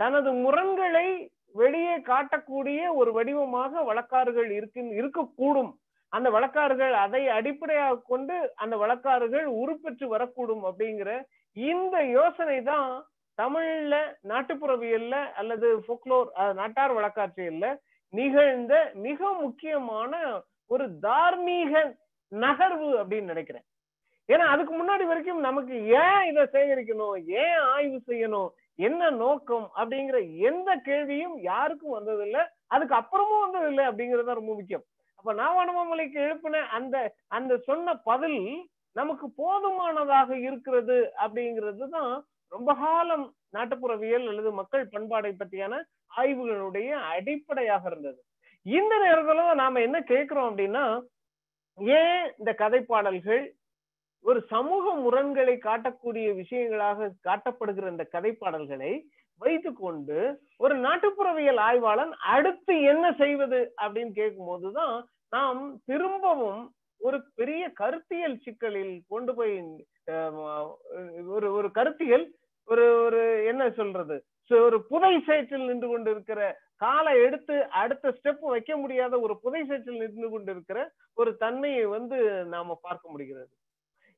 [0.00, 1.08] தனது முரண்களை
[1.54, 5.72] வெளியே காட்டக்கூடிய ஒரு வடிவமாக வழக்காறுகள் இருக்கு இருக்கக்கூடும்.
[6.12, 11.10] அந்த வழக்காறுகள் அதை அடிப்படையாக கொண்டு அந்த வழக்காறுகள் உருப்பெற்று வரக்கூடும் அப்படிங்கிற
[11.56, 12.90] இந்த யோசனை தான்
[13.38, 13.94] தமிழ்ல
[14.30, 16.28] நாட்டுப்புறவியல்ல அல்லது ஃபோக்லோர்
[16.60, 17.68] நாட்டார் வழக்காட்சியல்ல
[18.12, 18.74] நிகழ்ந்த
[19.06, 21.72] மிக முக்கியமான ஒரு தார்மீக
[22.32, 23.66] நகர்வு அப்படின்னு நினைக்கிறேன்.
[24.28, 27.16] ஏன்னா அதுக்கு முன்னாடி வரைக்கும் நமக்கு ஏன் இதை சேகரிக்கணும்?
[27.44, 28.50] ஏன் ஆய்வு செய்யணும்?
[28.86, 30.18] என்ன நோக்கம் அப்படிங்கிற
[30.48, 32.42] எந்த கேள்வியும் யாருக்கும் வந்ததில்லை.
[32.74, 34.84] அதுக்கு அப்புறமும் வந்ததில்லை அப்படிங்கிறது ரொம்ப முக்கியம்.
[35.18, 36.96] அப்ப நாவானமலைக்கு எழுப்பின அந்த
[37.28, 38.42] அந்த சொன்ன பதில்
[38.96, 42.12] நமக்கு போதுமானதாக இருக்கிறது அப்படிங்கிறது தான்
[42.52, 43.26] ரொம்ப காலம்
[43.56, 45.74] நாட்டுப்புறவியல் அல்லது மக்கள் பண்பாடை பற்றியான
[46.16, 48.18] ஆய்வுகளுடைய அடிப்படையாக இருந்தது.
[48.66, 50.84] இந்த நேரத்துல நாம என்ன கேட்கிறோம் அப்படின்னா
[51.78, 53.44] ஏன் இந்த கதைப்பாடல்கள்
[54.24, 58.92] ஒரு சமூக முரண்களை காட்டக்கூடிய விஷயங்களாக காட்டப்படுகிற இந்த கதைப்பாடல்களை
[59.40, 60.18] வைத்துக்கொண்டு
[60.60, 64.96] ஒரு நாட்டுப்புறவியல் ஆய்வாளன் அடுத்து என்ன செய்வது அப்படின்னு கேட்கும்போதுதான்
[65.32, 66.60] நாம் திரும்பவும்
[67.00, 69.54] ஒரு பெரிய கருத்தியல் சிக்கலில் கொண்டு போய்
[70.12, 70.66] அஹ்,
[71.30, 72.26] ஒரு ஒரு கருத்தியல்
[72.68, 74.16] ஒரு ஒரு என்ன சொல்றது
[74.50, 76.40] ஒரு புதை சேற்றில் நின்று கொண்டிருக்கிற
[76.80, 80.78] காலை எடுத்து அடுத்த ஸ்டெப் வைக்க முடியாத ஒரு புதை சேற்றில் நின்று கொண்டிருக்கிற
[81.16, 82.18] ஒரு தன்மையை வந்து
[82.48, 83.50] நாம பார்க்க முடிகிறது.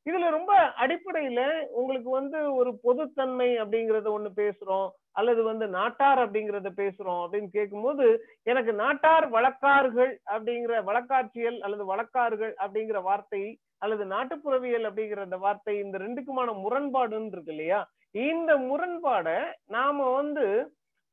[0.06, 1.40] இதுல ரொம்ப அடிப்படையில
[1.72, 8.06] உங்களுக்கு வந்து ஒரு பொதுத்தன்மை அப்படிங்கறத ஒண்ணு பேசுறோம் அல்லது வந்து நாட்டார் அப்படிங்கறத பேசுறோம் அப்படின்னு கேட்கும்போது
[8.46, 13.42] எனக்கு நாட்டார் வழக்கார்கள் அப்படிங்கிற வழக்காட்சியல் அல்லது வழக்கார்கள் அப்படிங்கிற வார்த்தை
[13.82, 17.80] அல்லது நாட்டுப்புறவியல் அப்படிங்கிற அந்த வார்த்தை இந்த ரெண்டுக்குமான முரண்பாடுன்னு இருக்கு இல்லையா?
[18.24, 20.46] இந்த முரண்பாடை நாம வந்து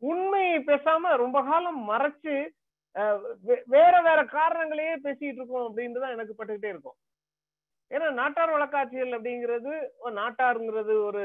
[0.02, 2.36] உண்மையை பேசாம ரொம்ப காலம் மறைச்சு
[2.96, 6.96] அஹ், வே- வேற வேற காரணங்களையே பேசிட்டு இருக்கோம் அப்படின்றதான் எனக்கு பட்டுக்கிட்டே இருக்கும்.
[7.92, 9.72] ஏன்னா நாட்டார் வழக்காட்சியல் அப்படிங்கிறது
[10.16, 11.22] நாட்டாருங்கிறது ஒரு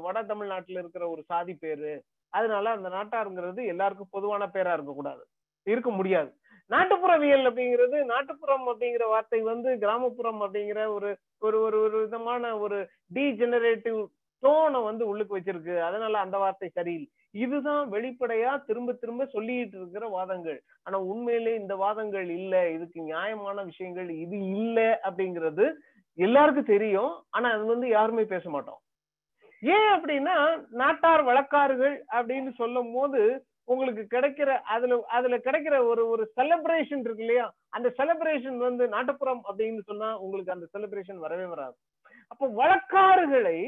[0.00, 1.92] வட தமிழ்நாட்டுல இருக்கிற ஒரு சாதி பேரு.
[2.32, 5.22] அதனால அந்த நாட்டாருங்கிறது எல்லாருக்கும் பொதுவான பேரா இருக்கக்கூடாது.
[5.64, 6.30] இருக்க முடியாது.
[6.70, 12.78] நாட்டுப்புறவியல் அப்படிங்கிறது நாட்டுப்புறம் அப்படிங்கிற வார்த்தை வந்து கிராமப்புறம் அப்படிங்கிற ஒரு ஒரு ஒரு ஒரு விதமான ஒரு
[13.14, 14.00] டீஜெனரேட்டிவ்
[14.42, 15.74] டோனை வந்து உள்ளுக்கு வச்சிருக்கு.
[15.80, 17.08] அதனால அந்த வார்த்தை சரியில்லை.
[17.30, 20.58] இதுதான் வெளிப்படையா திரும்ப திரும்ப சொல்லிட்டு இருக்கிற வாதங்கள்.
[20.82, 22.70] ஆனா உண்மையிலே இந்த வாதங்கள் இல்ல.
[22.70, 25.66] இதுக்கு நியாயமான விஷயங்கள் இது இல்ல அப்படிங்கிறது
[26.18, 28.80] எல்லாருக்கும் தெரியும் ஆனா அது வந்து யாருமே பேச மாட்டோம்.
[29.62, 30.36] ஏன் அப்படின்னா
[30.80, 33.20] நாட்டார் வழக்காறுகள் அப்படின்னு சொல்லும் போது
[33.68, 37.46] உங்களுக்கு கிடைக்கிற அதுல அதுல கிடைக்கிற ஒரு ஒரு செலிப்ரேஷன் இருக்கு இல்லையா?
[37.70, 41.76] அந்த செலிப்ரேஷன் வந்து நாட்டுப்புறம் அப்படின்னு சொன்னா உங்களுக்கு அந்த செலிப்ரேஷன் வரவே வராது.
[42.30, 43.58] அப்போ வழக்காறுகளை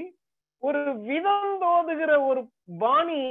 [0.62, 2.40] ஒரு விதம் தோதுகிற ஒரு
[2.78, 3.22] பாணி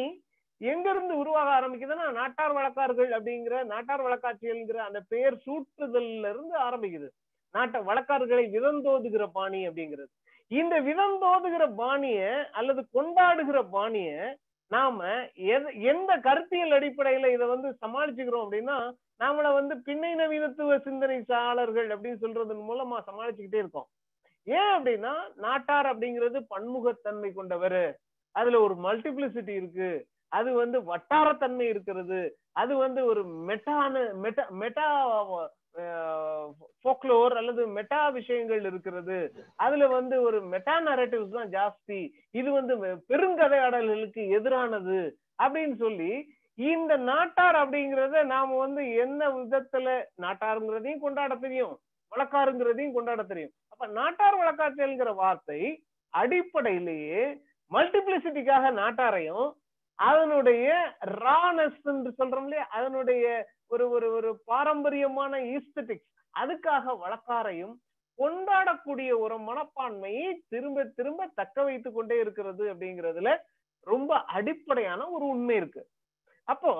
[0.61, 7.09] எங்க இருந்து உருவாக ஆரம்பிக்குதுன்னா நாட்டார் வழக்காறுகள் அப்படிங்கிற நாட்டார் வழக்காட்சிகள்ங்கிற அந்த பெயர் சூட்டுதல்ல இருந்து ஆரம்பிக்குது.
[7.51, 10.11] நாட்டை வழக்காறுகளை விதந்தோதுகிற பாணி அப்படிங்கிறது.
[10.47, 12.19] இந்த விதந்தோதுகிற பாணிய
[12.51, 14.37] அல்லது கொண்டாடுகிற பாணிய
[14.71, 15.05] நாம
[15.91, 18.77] எந்த கருத்தியல் அடிப்படையில இதை வந்து சமாளிச்சுக்கிறோம் அப்படின்னா
[19.23, 23.87] நாமள வந்து பின்னை நவீனத்துவ சிந்தனைச்சாளர்கள் அப்படின்னு சொல்றதன் மூலமா சமாளிச்சுக்கிட்டே இருக்கோம்.
[24.43, 27.81] ஏன் அப்படின்னா நாட்டார் அப்படிங்கிறது பன்முகத்தன்மை கொண்டவர்.
[28.35, 29.89] அதுல ஒரு மல்டிபிளிசிட்டி இருக்கு.
[30.27, 32.21] அது வந்து வட்டாரத்தன்மை இருக்கிறது.
[32.51, 34.87] அது வந்து ஒரு மெட்டான மெட்டா மெட்டா
[36.83, 39.17] ஃபோக்லோர் அல்லது மெட்டா விஷயங்கள் இருக்கிறது.
[39.65, 41.99] அதுல வந்து ஒரு மெட்டா நரேட்டிவ்ஸ் தான் ஜாஸ்தி.
[42.39, 42.75] இது வந்து
[43.11, 44.99] பெருங்கதையாடல்களுக்கு எதிரானது
[45.43, 46.11] அப்படின்னு சொல்லி
[46.57, 49.89] இந்த நாட்டார் அப்படிங்கறத நாம வந்து என்ன விதத்துல
[50.23, 51.75] நாட்டாருங்கிறதையும் கொண்டாட தெரியும்.
[52.11, 53.53] வழக்காருங்கிறதையும் கொண்டாட தெரியும்.
[53.71, 55.61] அப்ப நாட்டார் வழக்காற்றல்ங்கிற வார்த்தை
[56.13, 57.21] அடிப்படையிலேயே
[57.71, 59.47] மல்டிபிளிசிட்டிக்காக நாட்டாரையும்
[59.99, 60.67] அதனுடைய
[61.21, 62.65] ரானஸ் என்று சொல்றோம் இல்லையா?
[62.69, 63.25] அதனுடைய
[63.67, 67.75] ஒரு ஒரு ஒரு பாரம்பரியமான ஈஸ்தட்டிக்ஸ் அதுக்காக வழக்காரையும்
[68.19, 73.31] கொண்டாடக்கூடிய ஒரு மனப்பான்மையை திரும்ப திரும்ப தக்க வைத்து கொண்டே இருக்கிறது அப்படிங்கிறதுல
[73.87, 75.81] ரொம்ப அடிப்படையான ஒரு உண்மை இருக்கு.
[76.47, 76.71] அப்போ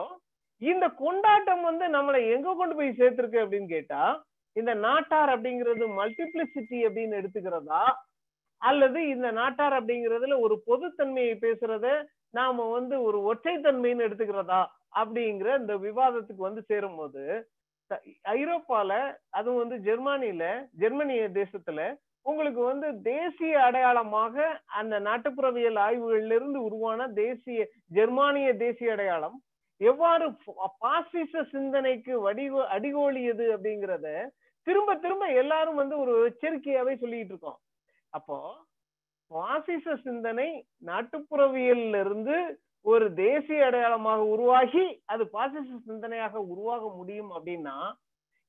[0.62, 4.02] இந்த கொண்டாட்டம் வந்து நம்மளை எங்க கொண்டு போய் சேர்த்திருக்கு அப்படின்னு கேட்டா
[4.56, 7.84] இந்த நாட்டார் அப்படிங்கிறது மல்டிபிளிசிட்டி அப்படின்னு எடுத்துக்கிறதா?
[8.62, 11.88] அல்லது இந்த நாட்டார் அப்படிங்கிறதுல ஒரு பொதுத்தன்மையை பேசுறத
[12.34, 14.62] நாம வந்து ஒரு ஒற்றைத்தன்மைன்னு எடுத்துக்கிறதா
[14.96, 18.92] அப்படிங்கிற இந்த விவாதத்துக்கு வந்து சேரும்போது போது ஐரோப்பால
[19.30, 21.82] அதுவும் வந்து ஜெர்மானியில ஜெர்மனிய தேசத்துல
[22.26, 24.36] உங்களுக்கு வந்து தேசிய அடையாளமாக
[24.72, 29.38] அந்த நாட்டுப்புறவியல் ஆய்வுகள்ல இருந்து உருவான தேசிய ஜெர்மானிய தேசிய அடையாளம்
[29.82, 30.26] எவ்வாறு
[30.80, 34.08] பாசிச சிந்தனைக்கு வடிவ அடிகோலியது அப்படிங்கிறத
[34.68, 37.60] திரும்ப திரும்ப எல்லாரும் வந்து ஒரு எச்சரிக்கையாவே சொல்லிட்டு இருக்கோம்.
[38.14, 38.38] அப்போ
[39.32, 40.50] பாசிச சிந்தனை
[40.86, 42.38] நாட்டுப்புறவியல்ல இருந்து
[42.86, 47.76] ஒரு தேசிய அடையாளமாக உருவாகி அது பாசிச சிந்தனையாக உருவாக முடியும் அப்படின்னா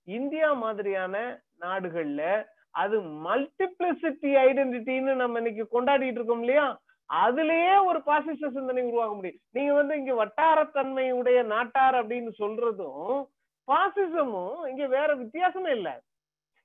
[0.09, 1.17] இந்தியா மாதிரியான
[1.61, 2.23] நாடுகள்ல
[2.75, 6.67] அது மல்டிப்ளிசிட்டி ஐடென்டிட்டின்னு நம்ம இன்னைக்கு கொண்டாடிட்டு இருக்கோம் இல்லையா?
[7.11, 9.41] அதுலயே ஒரு பாசிச சிந்தனை உருவாக முடியும்.
[9.51, 13.17] நீங்க வந்து இங்க வட்டாரத்தன்மையுடைய நாட்டார் அப்படின்னு சொல்றதும்
[13.69, 15.95] பாசிசமும் இங்க வேற வித்தியாசமே இல்லை.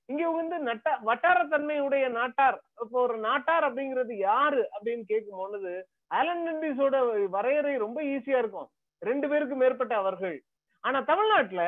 [0.10, 2.58] இங்க வந்து நட்ட வட்டாரத்தன்மையுடைய நாட்டார்.
[2.84, 5.74] இப்போ ஒரு நாட்டார் அப்படிங்கிறது யாரு அப்படின்னு கேட்கும் பொழுது
[6.18, 6.96] ஆலன் மெண்டிஸோட
[7.36, 8.70] வரையறை ரொம்ப ஈஸியா இருக்கும்.
[9.02, 10.38] ரெண்டு பேருக்கு மேற்பட்ட அவர்கள்.
[10.84, 11.64] ஆனா தமிழ்நாட்டுல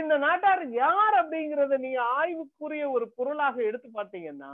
[0.00, 4.52] இந்த நாட்டார் யார் அப்படிங்கறத நீங்க ஆய்வுக்குரிய ஒரு பொருளாக எடுத்து பார்த்தீங்கன்னா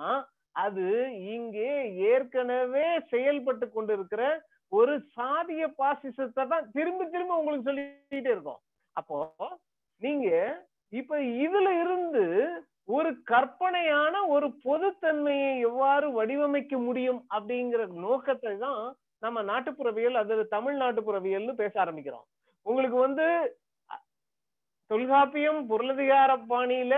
[0.64, 0.86] அது
[1.34, 1.72] இங்கே
[2.12, 4.22] ஏற்கனவே செயல்பட்டு கொண்டிருக்கிற
[4.72, 8.60] ஒரு சாதிய பாசிசத்தை தான் திரும்ப திரும்ப உங்களுக்கு சொல்லிட்டே இருக்கும்.
[8.96, 9.18] அப்போ
[10.02, 10.28] நீங்க
[10.92, 12.24] இப்ப இதுல இருந்து
[12.88, 18.82] ஒரு கற்பனையான ஒரு பொதுத்தன்மையை எவ்வாறு வடிவமைக்க முடியும் அப்படிங்கிற நோக்கத்தை தான்
[19.22, 22.26] நம்ம நாட்டுப்புறவியல் அது தமிழ் நாட்டுப்புறவியல்னு பேச ஆரம்பிக்கிறோம்.
[22.66, 23.26] உங்களுக்கு வந்து
[24.90, 26.94] தொல்காப்பியம் பொருளதிகார பாணியில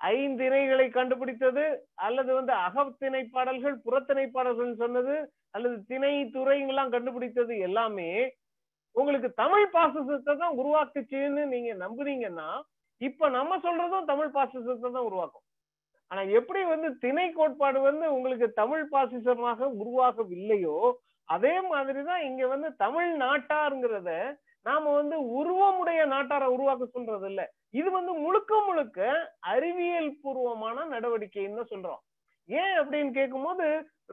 [0.00, 1.64] ஐந்திணைகளை கண்டுபிடித்தது
[2.06, 5.16] அல்லது வந்து அகத்திணை பாடல்கள் புறத்திணை பாடல்கள் சொன்னது
[5.50, 8.10] அல்லது திணை துறைங்கெல்லாம் கண்டுபிடித்தது எல்லாமே
[8.96, 12.48] உங்களுக்கு தமிழ் பாசத்தை தான் உருவாக்குச்சுன்னு நீங்க நம்புனீங்கன்னா
[13.08, 15.44] இப்ப நம்ம சொல்றதும் தமிழ் பாசிசத்தை தான் உருவாக்கும்.
[16.10, 20.78] ஆனா எப்படி வந்து திணை கோட்பாடு வந்து உங்களுக்கு தமிழ் பாசிசமாக உருவாகவில்லையோ
[21.28, 24.10] அதே மாதிரிதான் இங்க வந்து தமிழ் நாட்டாருங்கிறத
[24.66, 29.08] நாம வந்து உருவமுடைய நாட்டாரை உருவாக்க சொல்றது இல்ல இது வந்து முழுக்க முழுக்க
[29.52, 32.02] அறிவியல் பூர்வமான நடவடிக்கைன்னு சொல்றோம்.
[32.48, 33.66] ஏன் அப்படின்னு கேட்கும்போது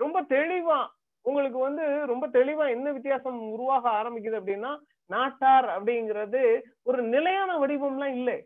[0.04, 0.80] ரொம்ப தெளிவா
[1.26, 4.72] உங்களுக்கு வந்து ரொம்ப தெளிவா என்ன வித்தியாசம் உருவாக ஆரம்பிக்குது அப்படின்னா
[5.10, 6.42] நாட்டார் அப்படிங்கிறது
[6.84, 8.38] ஒரு நிலையான வடிவம்லாம் இல்லை.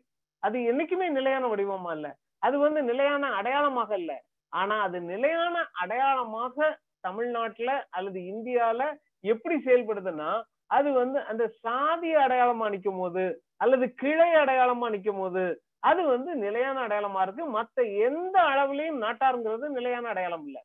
[0.44, 2.08] அது என்னைக்குமே நிலையான வடிவமா இல்ல.
[2.42, 4.14] அது வந்து நிலையான அடையாளமாக இல்ல.
[4.54, 6.58] ஆனா அது நிலையான அடையாளமாக
[7.02, 8.82] தமிழ்நாட்டுல அல்லது இந்தியால
[9.24, 10.30] எப்படி செயல்படுதுன்னா
[10.70, 13.24] அது வந்து அந்த சாதி அடையாளமா நிற்கும் போது
[13.58, 15.44] அல்லது கிளை அடையாளமா நிற்கும் போது
[15.84, 17.44] அது வந்து நிலையான அடையாளமா இருக்கு.
[17.58, 20.58] மத்த எந்த அளவுலயும் நாட்டாருங்கிறது நிலையான அடையாளம் இல்ல.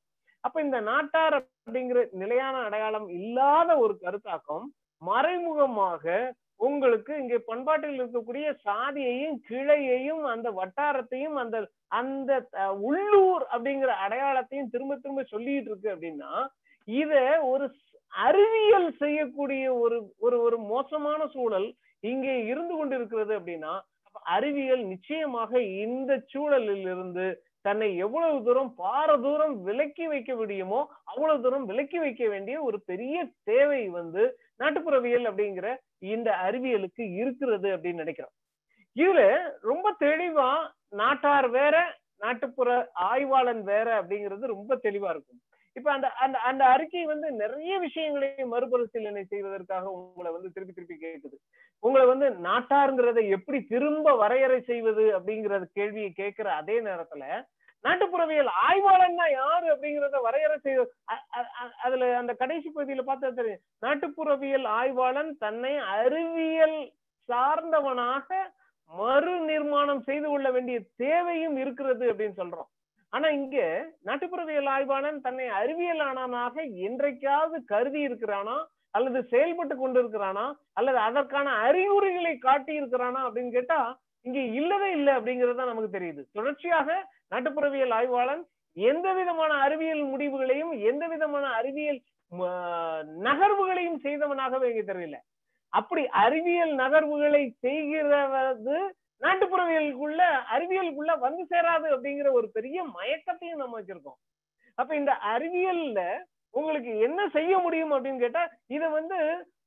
[0.45, 4.67] அப்ப இந்த நாட்டார் அப்படிங்கிற நிலையான அடையாளம் இல்லாத ஒரு கருத்தாக்கம்
[5.03, 6.05] மறைமுகமாக
[6.61, 11.59] உங்களுக்கு இங்கே பண்பாட்டில் இருக்கக்கூடிய சாதியையும் கிளையையும் அந்த வட்டாரத்தையும் அந்த
[11.93, 12.33] அந்த
[12.87, 16.33] உள்ளூர் அப்படிங்கிற அடையாளத்தையும் திரும்ப திரும்ப சொல்லிட்டு இருக்கு அப்படின்னா
[16.89, 17.15] இத
[17.45, 17.67] ஒரு
[18.13, 21.69] அறிவியல் செய்யக்கூடிய ஒரு ஒரு ஒரு மோசமான சூழல்
[22.03, 23.73] இங்கே இருந்து கொண்டிருக்கிறது அப்படின்னா
[24.29, 27.27] அறிவியல் நிச்சயமாக இந்த சூழலில் இருந்து
[27.63, 33.17] தன்னை எவ்வளவு தூரம் பார தூரம் விலக்கி வைக்க முடியுமோ அவ்வளவு தூரம் விலக்கி வைக்க வேண்டிய ஒரு பெரிய
[33.45, 34.23] தேவை வந்து
[34.57, 35.69] நாட்டுப்புறவியல் அப்படிங்கிற
[36.01, 38.35] இந்த அறிவியலுக்கு இருக்கிறது அப்படின்னு நினைக்கிறோம்.
[38.97, 39.21] இதுல
[39.61, 40.51] ரொம்ப தெளிவா
[40.89, 41.77] நாட்டார் வேற
[42.17, 42.71] நாட்டுப்புற
[43.11, 45.41] ஆய்வாளன் வேற அப்படிங்கிறது ரொம்ப தெளிவா இருக்கும்.
[45.77, 51.37] இப்ப அந்த அந்த அந்த அறிக்கை வந்து நிறைய விஷயங்களை மறுபரிசீலனை செய்வதற்காக உங்களை வந்து திருப்பி திருப்பி கேட்குது
[51.83, 57.25] உங்களை வந்து நாட்டாருங்கிறத எப்படி திரும்ப வரையறை செய்வது அப்படிங்கறது கேள்வியை கேட்கிற அதே நேரத்துல
[57.85, 60.87] நாட்டுப்புறவியல் ஆய்வாளன்னா யாரு அப்படிங்கறத வரையறை செய்ய
[61.85, 63.63] அதுல அந்த கடைசி பகுதியில பார்த்தா தெரியும்.
[63.85, 66.79] நாட்டுப்புறவியல் ஆய்வாளன் தன்னை அறிவியல்
[67.29, 68.29] சார்ந்தவனாக
[68.91, 72.69] மறு நிர்மாணம் செய்து கொள்ள வேண்டிய தேவையும் இருக்கிறது அப்படின்னு சொல்றோம்.
[73.13, 73.59] ஆனா இங்க
[74.09, 76.57] நாட்டுப்புறவியல் ஆய்வாளன் தன்னை அறிவியலானவனாக
[76.89, 78.57] என்றைக்காவது கருதி இருக்கிறானா
[78.99, 80.45] அல்லது செயல்பட்டு கொண்டிருக்கிறானா
[80.79, 83.81] அல்லது அதற்கான அறிகுறிகளை காட்டி இருக்கிறானா அப்படின்னு கேட்டா
[84.27, 86.23] இங்க இல்லவே இல்லை அப்படிங்கறத நமக்கு தெரியுது.
[86.39, 86.89] தொடர்ச்சியாக
[87.33, 88.43] நாட்டுப்புறவியல் ஆய்வாளன்
[88.77, 92.01] எந்த விதமான அறிவியல் முடிவுகளையும் எந்த விதமான அறிவியல்
[93.27, 95.17] நகர்வுகளையும் செய்தவனாகவே இங்கே தெரியல.
[95.73, 98.77] அப்படி அறிவியல் நகர்வுகளை செய்கிறது
[99.23, 100.21] நாட்டுப்புறவியலுக்குள்ள
[100.55, 104.19] அறிவியலுக்குள்ள வந்து சேராது அப்படிங்கிற ஒரு பெரிய மயக்கத்தையும் நம்ம வச்சிருக்கோம்.
[104.79, 106.01] அப்ப இந்த அறிவியல்ல
[106.55, 108.43] உங்களுக்கு என்ன செய்ய முடியும் அப்படின்னு கேட்டா
[108.77, 109.19] இத வந்து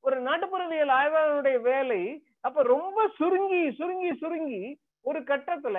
[0.04, 2.02] ஒரு நாட்டுப்புறவியல் ஆய்வாளருடைய வேலை
[2.42, 4.64] அப்ப ரொம்ப சுருங்கி சுருங்கி சுருங்கி
[5.06, 5.78] ஒரு கட்டத்துல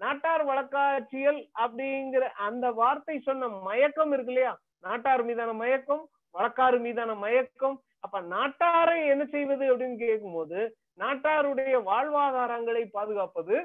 [0.00, 4.58] நாட்டார் வழக்காட்சியல் அப்படிங்கிற அந்த வார்த்தை சொன்ன மயக்கம் இருக்கு இல்லையா?
[4.80, 7.76] நாட்டார் மீதான மயக்கம் வழக்காறு மீதான மயக்கம்.
[8.00, 10.58] அப்ப நாட்டாரை என்ன செய்வது அப்படின்னு கேட்கும்போது
[10.98, 13.56] நாட்டாருடைய வாழ்வாதாரங்களை பாதுகாப்பது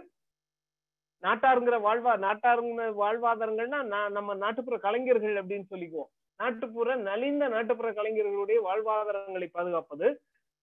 [1.23, 6.11] நாட்டாருங்கிற வாழ்வா நாட்டாருங்கிற வாழ்வாதாரங்கள்னா நா- நம்ம நாட்டுப்புற கலைஞர்கள் அப்படின்னு சொல்லிக்குவோம்.
[6.37, 10.07] நாட்டுப்புற நலிந்த நாட்டுப்புற கலைஞர்களுடைய வாழ்வாதாரங்களை பாதுகாப்பது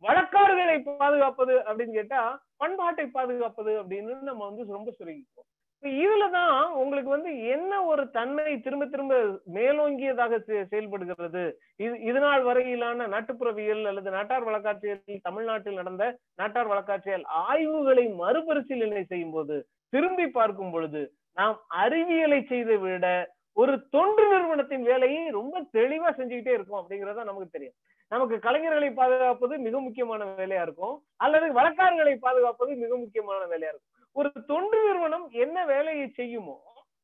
[0.02, 5.50] வழக்காறுகளை பாதுகாப்பது அப்படின்னு கேட்டா பண்பாட்டை பாதுகாப்பது அப்படின்னு நம்ம வந்து ரொம்ப சுருங்கிக்குவோம்.
[5.82, 9.14] இதுலதான் உங்களுக்கு வந்து என்ன ஒரு தன்மை திரும்ப திரும்ப
[9.54, 11.60] மேலோங்கியதாக செ- செயல்படுகிறது?
[11.76, 19.30] இது இதனால் நாள் வரையிலான நாட்டுப்புறவியல் அல்லது நாட்டார் வழக்காட்சியல் தமிழ்நாட்டில் நடந்த நாட்டார் வழக்காட்சியல் ஆய்வுகளை மறுபரிசீலனை செய்யும்
[19.30, 26.52] போது திரும்பி பார்க்கும் பொழுது நாம் அறிவியலை செய்தை விட ஒரு தொண்டு நிறுவனத்தின் வேலையை ரொம்ப தெளிவா செஞ்சுக்கிட்டே
[26.52, 27.74] இருக்கோம் அப்படிங்கறத நமக்கு தெரியும்.
[28.08, 33.91] நமக்கு கலைஞர்களை பாதுகாப்பது மிக முக்கியமான வேலையா இருக்கும் அல்லது வழக்காரர்களை பாதுகாப்பது மிக முக்கியமான வேலையா இருக்கும்.
[34.16, 36.56] ஒரு தொண்டு நிறுவனம் என்ன வேலையை செய்யுமோ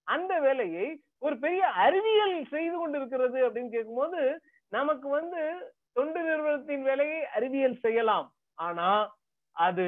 [0.06, 0.86] அந்த வேலையை
[1.18, 4.20] ஒரு பெரிய அறிவியல் செய்து கொண்டிருக்கிறது அப்படின்னு கேட்கும்போது
[4.72, 5.40] நமக்கு வந்து
[5.92, 8.26] தொண்டு நிறுவனத்தின் வேலையை அறிவியல் செய்யலாம்.
[8.58, 8.88] ஆனா
[9.56, 9.86] அது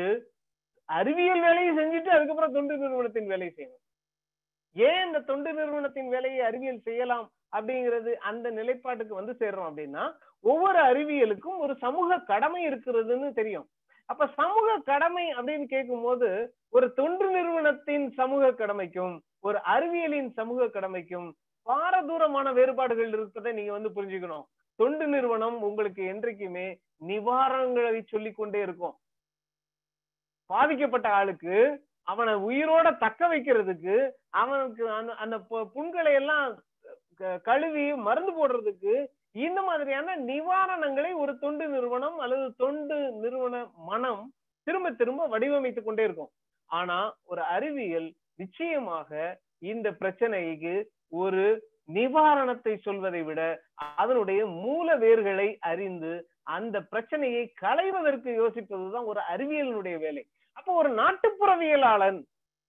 [0.88, 3.84] அறிவியல் வேலையை செஞ்சுட்டு அதுக்கப்புறம் தொண்டு நிறுவனத்தின் வேலையை செய்யணும்.
[4.76, 7.26] ஏன் இந்த தொண்டு நிறுவனத்தின் வேலையை அறிவியல் செய்யலாம்
[7.56, 10.04] அப்படிங்கிறது அந்த நிலைப்பாட்டுக்கு வந்து சேர்றோம் அப்படின்னா
[10.44, 13.68] ஒவ்வொரு அறிவியலுக்கும் ஒரு சமூக கடமை இருக்கிறதுன்னு தெரியும்.
[14.10, 16.28] அப்ப சமூக கடமை அப்படின்னு கேட்கும்போது
[16.68, 21.28] ஒரு தொண்டு நிறுவனத்தின் சமூக கடமைக்கும் ஒரு அறிவியலின் சமூக கடமைக்கும்
[21.66, 24.46] பாரதூரமான வேறுபாடுகள் இருப்பதை நீங்க வந்து புரிஞ்சுக்கணும்.
[24.78, 26.66] தொண்டு நிறுவனம் உங்களுக்கு என்றைக்குமே
[27.06, 28.96] நிவாரணங்களை சொல்லி கொண்டே இருக்கும்.
[30.50, 31.56] பாதிக்கப்பட்ட ஆளுக்கு
[32.08, 33.96] அவனை உயிரோட தக்க வைக்கிறதுக்கு
[34.34, 35.36] அவனுக்கு அந்த அந்த
[35.74, 36.46] புண்களை எல்லாம்
[37.20, 38.94] க- கழுவி மருந்து போடுறதுக்கு
[39.34, 44.22] இந்த மாதிரியான நிவாரணங்களை ஒரு தொண்டு நிறுவனம் அல்லது தொண்டு நிறுவன மனம்
[44.66, 46.32] திரும்ப திரும்ப வடிவமைத்துக் கொண்டே இருக்கும்.
[46.70, 50.74] ஆனா ஒரு அறிவியல் நிச்சயமாக இந்த பிரச்சனைக்கு
[51.08, 51.44] ஒரு
[51.92, 53.40] நிவாரணத்தை சொல்வதை விட
[53.96, 60.22] அதனுடைய மூல வேர்களை அறிந்து அந்த பிரச்சனையை களைவதற்கு யோசிப்பதுதான் ஒரு அறிவியலினுடைய வேலை.
[60.52, 62.20] அப்போ ஒரு நாட்டுப்புறவியலாளன்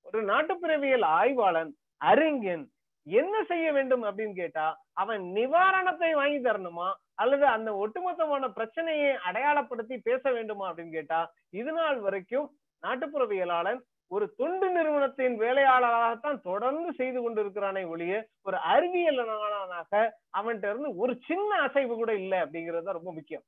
[0.02, 2.66] ஒரு நாட்டுப்புறவியல் ஆய்வாளன் அறிஞன்
[3.06, 6.90] என்ன செய்ய வேண்டும் அப்படின்னு கேட்டா அவன் நிவாரணத்தை வாங்கி தரணுமா?
[7.16, 12.48] அல்லது அந்த ஒட்டுமொத்தமான பிரச்சனையை அடையாளப்படுத்தி பேச வேண்டுமா அப்படின்னு கேட்டா இது நாள் வரைக்கும்
[12.84, 21.60] நாட்டுப்புறவியலாளன் ஒரு தொண்டு நிறுவனத்தின் வேலையாளராகத்தான் தொடர்ந்து செய்து கொண்டிருக்கிறானே ஒழிய ஒரு அறிவியலாளனாக அவன்கிட்ட இருந்து ஒரு சின்ன
[21.62, 23.44] அசைவு கூட இல்லை அப்படிங்கிறது ரொம்ப முக்கியம்.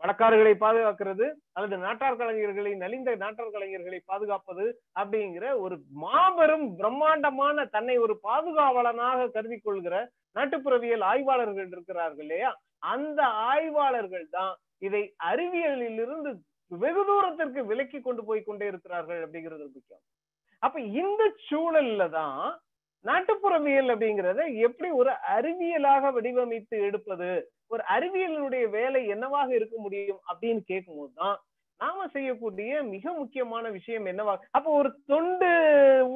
[0.00, 4.64] வழக்காறுகளை பாதுகாக்கிறது அல்லது நாட்டார் கலைஞர்களை நலிந்த நாட்டார் கலைஞர்களை பாதுகாப்பது
[4.96, 9.94] அப்படிங்கிற ஒரு மாபெரும் பிரம்மாண்டமான தன்னை ஒரு பாதுகாவலனாக கருதி கொள்கிற
[10.36, 12.50] நாட்டுப்புறவியல் ஆய்வாளர்கள் இருக்கிறார்கள் இல்லையா?
[12.86, 16.30] அந்த ஆய்வாளர்கள் தான் இதை அறிவியலில் இருந்து
[16.70, 20.02] வெகு தூரத்திற்கு விலக்கி கொண்டு போய் கொண்டே இருக்கிறார்கள் அப்படிங்கிறது முக்கியம்.
[20.62, 22.42] அப்ப இந்த சூழல்ல தான்
[23.04, 27.28] நாட்டுப்புறவியல் அப்படிங்கிறத எப்படி ஒரு அறிவியலாக வடிவமைத்து எடுப்பது
[27.66, 31.38] ஒரு அறிவியலினுடைய வேலை என்னவாக இருக்க முடியும் அப்படின்னு கேட்கும்போது தான்
[31.80, 35.50] நாம செய்யக்கூடிய மிக முக்கியமான விஷயம் என்னவா அப்போ ஒரு தொண்டு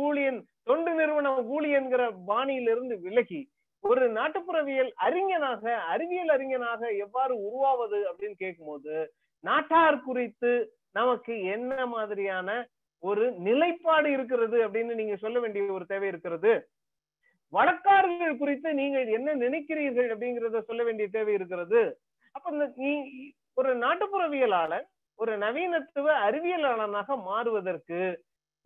[0.07, 3.41] ஊழியன் தொண்டு நிறுவன ஊழியன்கிற பாணியிலிருந்து விலகி
[3.85, 8.95] ஒரு நாட்டுப்புறவியல் அறிஞனாக அறிவியல் அறிஞனாக எவ்வாறு உருவாவது அப்படின்னு கேட்கும்போது
[9.45, 10.53] நாட்டார் குறித்து
[10.93, 12.51] நமக்கு என்ன மாதிரியான
[13.03, 16.53] ஒரு நிலைப்பாடு இருக்கிறது அப்படின்னு நீங்க சொல்ல வேண்டிய ஒரு தேவை இருக்கிறது.
[17.57, 21.83] வழக்காறுகள் குறித்து நீங்கள் என்ன நினைக்கிறீர்கள் அப்படிங்கிறத சொல்ல வேண்டிய தேவை இருக்கிறது.
[22.35, 22.93] அப்ப இந்த நீ
[23.61, 24.87] ஒரு நாட்டுப்புறவியலாளன்
[25.19, 28.01] ஒரு நவீனத்துவ அறிவியலாளனாக மாறுவதற்கு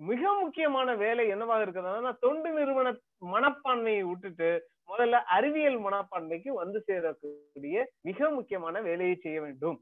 [0.00, 2.88] மிக முக்கியமான வேலை என்னவாக இருக்குதுன்னா தொண்டு நிறுவன
[3.32, 4.50] மனப்பான்மையை விட்டுட்டு
[4.90, 9.78] முதல்ல அறிவியல் மனப்பான்மைக்கு வந்து சேரக்கூடிய மிக முக்கியமான வேலையை செய்ய வேண்டும்.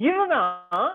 [0.00, 0.90] இதுதான்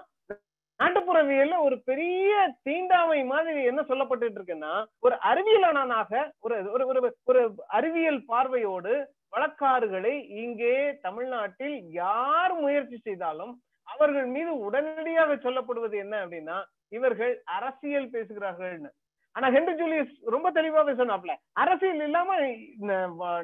[0.80, 2.32] நாட்டுப்புறவியல்ல ஒரு பெரிய
[2.64, 4.72] தீண்டாமை மாதிரி என்ன சொல்லப்பட்டு இருக்குன்னா
[5.02, 8.94] ஒரு அறிவியலாளனாக ஒரு ஒரு ஒரு ஒரு அறிவியல் பார்வையோடு
[9.34, 13.54] வழக்காறுகளை இங்கே தமிழ்நாட்டில் யார் முயற்சி செய்தாலும்
[13.88, 16.58] அவர்கள் மீது உடனடியாக சொல்லப்படுவது என்ன அப்படின்னா
[16.92, 18.90] இவர்கள் அரசியல் பேசுகிறார்கள்னு.
[19.36, 22.30] ஆனா ஹென்ரி ஜூலியஸ் ரொம்ப தெளிவாவே சொன்னாப்ல அரசியல் இல்லாம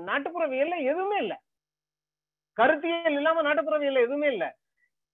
[0.07, 1.33] நாட்டுப்புறவியல்ல எதுவுமே இல்ல.
[2.57, 4.45] கருத்தியல் இல்லாம நாட்டுப்புறவியல்ல எதுவுமே இல்ல.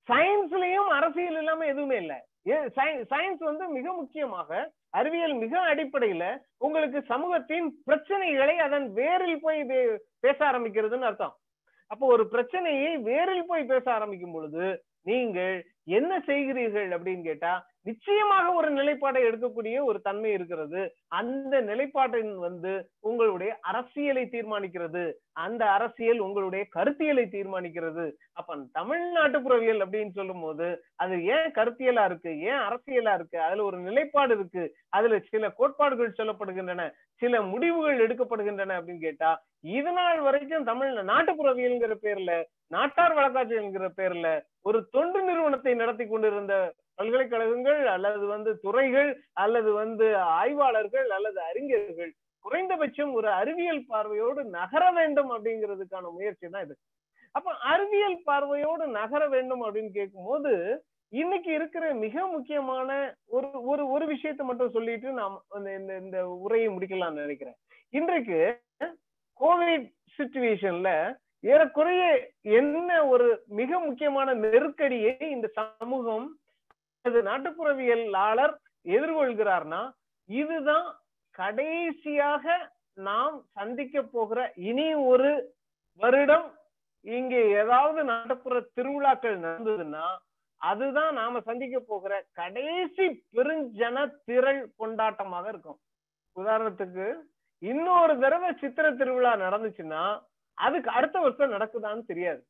[0.10, 2.14] சயின்ஸ்லயும் அரசியல் இல்லாம எதுவுமே இல்ல.
[3.12, 4.50] சயின்ஸ் வந்து மிக முக்கியமாக
[4.98, 6.26] அறிவியல் மிக அடிப்படையில
[6.66, 9.60] உங்களுக்கு சமூகத்தின் பிரச்சனைகளை அதன் வேரில் போய்
[10.26, 11.36] பேச ஆரம்பிக்கிறதுன்னு அர்த்தம்.
[11.92, 14.66] அப்போ ஒரு பிரச்சனையை வேரில் போய் பேச ஆரம்பிக்கும் பொழுது
[15.08, 15.58] நீங்கள்
[15.90, 20.82] என்ன செய்கிறீர்கள் அப்படின்னு கேட்டா நிச்சயமாக ஒரு நிலைப்பாடை எடுக்கக்கூடிய ஒரு தன்மை இருக்கிறது.
[21.20, 25.04] அந்த நிலைப்பாட்டின் வந்து உங்களுடைய அரசியலை தீர்மானிக்கிறது.
[25.38, 28.06] அந்த அரசியல் உங்களுடைய கருத்தியலை தீர்மானிக்கிறது.
[28.34, 32.32] அப்ப தமிழ்நாட்டு புறவியல் அப்படின்னு சொல்லும் போது அது ஏன் கருத்தியலா இருக்கு?
[32.42, 33.40] ஏன் அரசியலா இருக்கு?
[33.42, 34.66] அதுல ஒரு நிலைப்பாடு இருக்கு.
[34.90, 36.84] அதுல சில கோட்பாடுகள் சொல்லப்படுகின்றன.
[37.22, 39.32] சில முடிவுகள் எடுக்கப்படுகின்றன அப்படின்னு கேட்டா
[39.78, 42.34] இது நாள் வரைக்கும் தமிழ் நாட்டுப்புறவியல்ங்கிற பேர்ல
[42.68, 44.28] நாட்டார் வழக்காட்சிங்கிற பேர்ல
[44.68, 46.54] ஒரு தொண்டு நிறுவனத்தை நடத்தி கொண்டிருந்த
[47.00, 49.12] பல்கலைக்கழகங்கள் அல்லது வந்து துறைகள்
[49.44, 50.08] அல்லது வந்து
[50.40, 52.12] ஆய்வாளர்கள் அல்லது அறிஞர்கள்
[52.46, 56.76] குறைந்தபட்சம் ஒரு அறிவியல் பார்வையோடு நகர வேண்டும் அப்படிங்கிறதுக்கான முயற்சி தான் இது.
[57.36, 60.52] அப்ப அறிவியல் பார்வையோடு நகர வேண்டும் அப்படின்னு கேட்கும்போது
[61.12, 62.90] இன்னைக்கு இருக்கிற மிக முக்கியமான
[63.36, 67.58] ஒரு ஒரு ஒரு விஷயத்தை மட்டும் சொல்லிட்டு நாம் இந்த இந்த உரையை முடிக்கலாம்னு நினைக்கிறேன்.
[67.94, 68.40] இன்றைக்கு
[69.42, 69.88] கோவிட்
[70.18, 70.90] சுச்சுவேஷன்ல
[71.44, 76.40] ஏறக்குறைய என்ன ஒரு மிக முக்கியமான நெருக்கடியை இந்த சமூகம்
[77.06, 79.92] நாட்டுப்புறவியலாளர் எதிர்கொள்கிறார்னா
[80.30, 80.88] இதுதான்
[81.32, 85.54] கடைசியாக நாம் சந்திக்க போகிற இனி ஒரு
[86.00, 86.48] வருடம்
[87.02, 90.06] இங்கே ஏதாவது நாட்டுப்புற திருவிழாக்கள் நடந்ததுன்னா
[90.62, 95.80] அதுதான் நாம சந்திக்க போகிற கடைசி பெருஞ்சன திரள் கொண்டாட்டமாக இருக்கும்.
[96.36, 97.16] உதாரணத்துக்கு
[97.62, 100.22] இன்னொரு தடவை சித்திர திருவிழா நடந்துச்சுன்னா
[100.58, 102.42] அதுக்கு அடுத்த வருஷம் நடக்குதான்னு தெரியாது.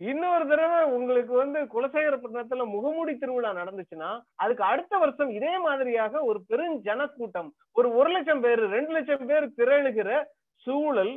[0.00, 4.10] இன்னொரு தடவை உங்களுக்கு வந்து குலசேகரப்பட்டினத்துல முகமூடி திருவிழா நடந்துச்சுன்னா
[4.42, 9.46] அதுக்கு அடுத்த வருஷம் இதே மாதிரியாக ஒரு பெரும் ஜனக்கூட்டம் ஒரு ஒரு லட்சம் பேர் ரெண்டு லட்சம் பேர்
[9.58, 10.10] திரழுகிற
[10.66, 11.14] சூழல்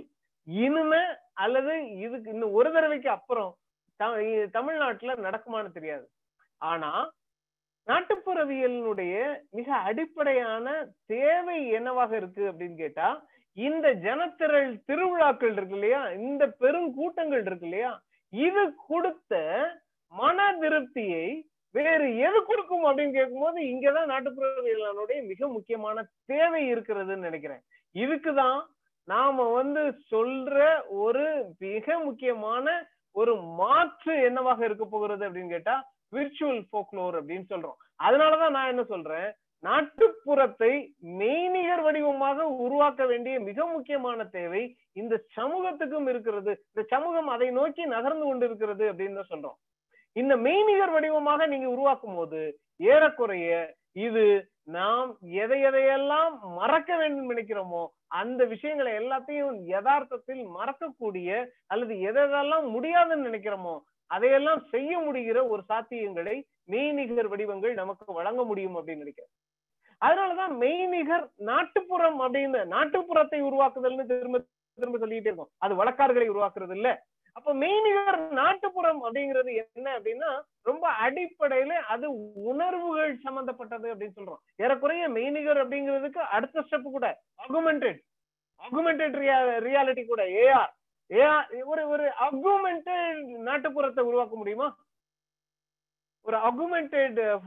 [0.47, 1.03] இனிமே
[1.43, 1.73] அல்லது
[2.05, 3.51] இதுக்கு இன்னும் ஒரு தடவைக்கு அப்புறம்
[4.51, 6.05] தமிழ்நாட்டுல நடக்குமான்னு தெரியாது.
[6.61, 6.91] ஆனா
[7.87, 9.15] நாட்டுப்புறவியலினுடைய
[9.51, 10.65] மிக அடிப்படையான
[11.13, 13.07] தேவை என்னவாக இருக்கு அப்படின்னு கேட்டா
[13.53, 16.09] இந்த ஜனத்திரள் திருவிழாக்கள் இருக்கு இல்லையா?
[16.09, 18.01] இந்த பெருங்கூட்டங்கள் இருக்கு இல்லையா?
[18.29, 19.63] இது கொடுத்த
[20.09, 27.61] மன திருப்தியை வேறு எது கொடுக்கும் அப்படின்னு கேட்கும்போது இங்கதான் நாட்டுப்புறவியலானுடைய மிக முக்கியமான தேவை இருக்கிறதுன்னு நினைக்கிறேன்.
[27.93, 28.65] இதுக்குதான்
[29.03, 37.21] நாம வந்து சொல்ற ஒரு மிக முக்கியமான ஒரு மாற்று என்னவாக இருக்க போகிறது அப்படின்னு கேட்டா விர்ச்சுவல் போக்லோர்
[37.21, 38.03] அப்படின்னு சொல்றோம்.
[38.03, 39.33] அதனாலதான் நான் என்ன சொல்றேன்?
[39.63, 40.71] நாட்டுப்புறத்தை
[41.19, 46.53] மெய்நிகர் வடிவமாக உருவாக்க வேண்டிய மிக முக்கியமான தேவை இந்த சமூகத்துக்கும் இருக்கிறது.
[46.71, 49.57] இந்த சமூகம் அதை நோக்கி நகர்ந்து கொண்டிருக்கிறது அப்படின்னு தான் சொல்றோம்.
[50.15, 52.41] இந்த மெய்நிகர் வடிவமாக நீங்க உருவாக்கும் போது
[52.93, 53.51] ஏறக்குறைய
[54.05, 54.23] இது
[54.77, 55.09] நாம்
[55.43, 57.83] எதை எதையெல்லாம் மறக்க வேண்டும் நினைக்கிறோமோ
[58.21, 61.29] அந்த விஷயங்களை எல்லாத்தையும் யதார்த்தத்தில் மறக்கக்கூடிய
[61.73, 63.75] அல்லது எதெல்லாம் முடியாதுன்னு நினைக்கிறோமோ
[64.11, 66.35] அதையெல்லாம் செய்ய முடிகிற ஒரு சாத்தியங்களை
[66.71, 69.31] மெய்நிகர் வடிவங்கள் நமக்கு வழங்க முடியும் அப்படின்னு நினைக்கிறேன்.
[70.01, 74.39] அதனாலதான் மெய்நிகர் நாட்டுப்புறம் அப்படின்னு நாட்டுப்புறத்தை உருவாக்குதல்னு திரும்ப
[74.77, 75.51] திரும்ப சொல்லிட்டே இருக்கோம்.
[75.59, 76.89] அது வழக்காறுகளை உருவாக்குறது இல்ல.
[77.35, 80.29] அப்ப மெய்நிகர் நாட்டுப்புறம் அப்படிங்கிறது என்ன அப்படின்னா
[80.69, 82.07] ரொம்ப அடிப்படையில அது
[82.51, 84.41] உணர்வுகள் சம்பந்தப்பட்டது அப்படின்னு சொல்றோம்.
[84.63, 87.07] ஏறக்குறைய மெய்நிகர் அப்படிங்கிறதுக்கு அடுத்த ஸ்டெப் கூட
[87.45, 87.99] அகுமெண்டட்
[88.59, 89.15] அகுமெண்டட்
[89.67, 90.71] ரியாலிட்டி கூட ஏஆர்
[91.09, 94.67] ஏஆர் ஒரு ஒரு அகுமெண்டட் நாட்டுப்புறத்தை உருவாக்க முடியுமா?
[96.25, 97.37] ஒரு அகுமெண்டட் uh,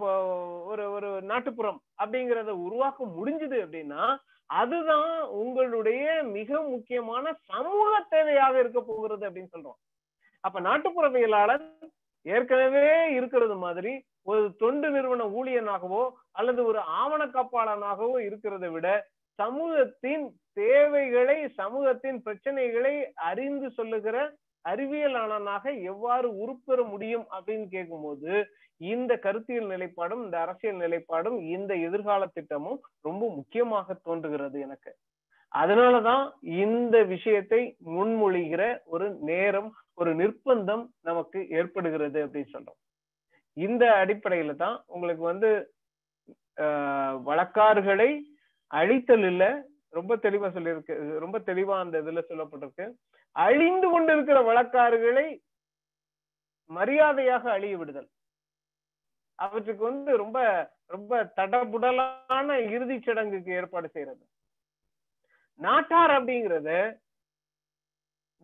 [0.70, 4.04] ஒரு ஒரு நாட்டுப்புறம் அப்படிங்கறத உருவாக்க முடிஞ்சது அப்படின்னா
[4.50, 5.12] அதுதான்
[5.42, 9.78] உங்களுடைய மிக முக்கியமான சமூக தேவையாக இருக்க போகிறது அப்படின்னு சொல்றோம்.
[10.44, 11.64] அப்ப நாட்டுப்புறவியலாளர்
[12.26, 12.84] ஏற்கனவே
[13.16, 13.92] இருக்கிறது மாதிரி
[14.24, 18.88] ஒரு தொண்டு நிறுவன ஊழியனாகவோ அல்லது ஒரு ஆவண காப்பாளனாகவோ இருக்கிறத விட
[19.38, 22.94] சமூகத்தின் தேவைகளை சமூகத்தின் பிரச்சனைகளை
[23.30, 24.16] அறிந்து சொல்லுகிற
[24.64, 28.32] அறிவியலாளனாக எவ்வாறு உருப்பெற முடியும் அப்படின்னு கேட்கும்போது
[28.80, 34.92] இந்த கருத்தியல் நிலைப்பாடும் இந்த அரசியல் நிலைப்பாடும் இந்த எதிர்கால திட்டமும் ரொம்ப முக்கியமாக தோன்றுகிறது எனக்கு.
[35.52, 36.24] அதனாலதான்
[36.64, 37.60] இந்த விஷயத்தை
[37.96, 38.62] முன்மொழிகிற
[38.94, 42.78] ஒரு நேரம் ஒரு நிர்பந்தம் நமக்கு ஏற்படுகிறது அப்படின்னு சொல்றோம்.
[43.56, 45.50] இந்த அடிப்படையில தான் உங்களுக்கு வந்து
[47.28, 48.10] வழக்காறுகளை
[48.70, 49.44] அழித்தல் இல்ல
[49.98, 50.94] ரொம்ப தெளிவா சொல்லியிருக்கு
[51.24, 52.86] ரொம்ப தெளிவா அந்த இதுல சொல்லப்பட்டிருக்கு.
[53.42, 55.26] அழிந்து கொண்டிருக்கிற வழக்காறுகளை
[56.70, 58.08] மரியாதையாக அழிய விடுதல்.
[59.38, 60.38] அவற்றுக்கு வந்து ரொம்ப
[60.86, 64.24] ரொம்ப தடபுடலான இறுதி சடங்குக்கு ஏற்பாடு செய்யறது.
[65.60, 66.78] நாட்டார் அப்படிங்கறது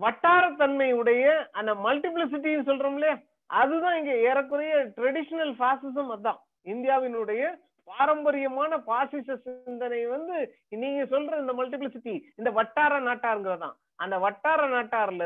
[0.01, 1.25] வட்டாரத்தன்மையுடைய
[1.59, 3.17] அந்த மல்டிபிளிசிட்டின்னு சொல்றோம் இல்லையா?
[3.47, 6.41] அதுதான் இங்க ஏறக்குறைய ட்ரெடிஷனல் பாசிசம் அதான்.
[6.65, 7.43] இந்தியாவினுடைய
[7.89, 10.37] பாரம்பரியமான பாசிச சிந்தனை வந்து
[10.83, 13.77] நீங்க சொல்ற இந்த மல்டிபிளிசிட்டி இந்த வட்டார நாட்டாருங்கிறதான்.
[14.01, 15.25] அந்த வட்டார நாட்டார்ல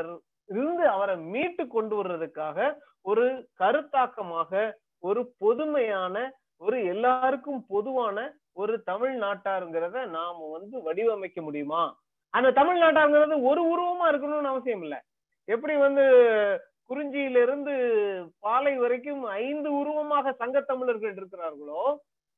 [0.48, 2.58] இருந்து அவரை மீட்டு கொண்டு வர்றதுக்காக
[3.02, 3.24] ஒரு
[3.60, 4.72] கருத்தாக்கமாக
[5.02, 6.16] ஒரு பொதுமையான
[6.60, 8.18] ஒரு எல்லாருக்கும் பொதுவான
[8.52, 11.82] ஒரு தமிழ்நாட்டாருங்கிறத நாம வந்து வடிவமைக்க முடியுமா?
[12.34, 14.98] அந்த தமிழ்நாட்டாருங்கிறது ஒரு உருவமா இருக்கணும்னு அவசியம் இல்லை.
[15.48, 16.04] எப்படி வந்து
[16.90, 17.74] குறிஞ்சியில இருந்து
[18.38, 21.84] பாலை வரைக்கும் ஐந்து உருவமாக சங்கத்தமிழர்கள் இருக்கிறார்களோ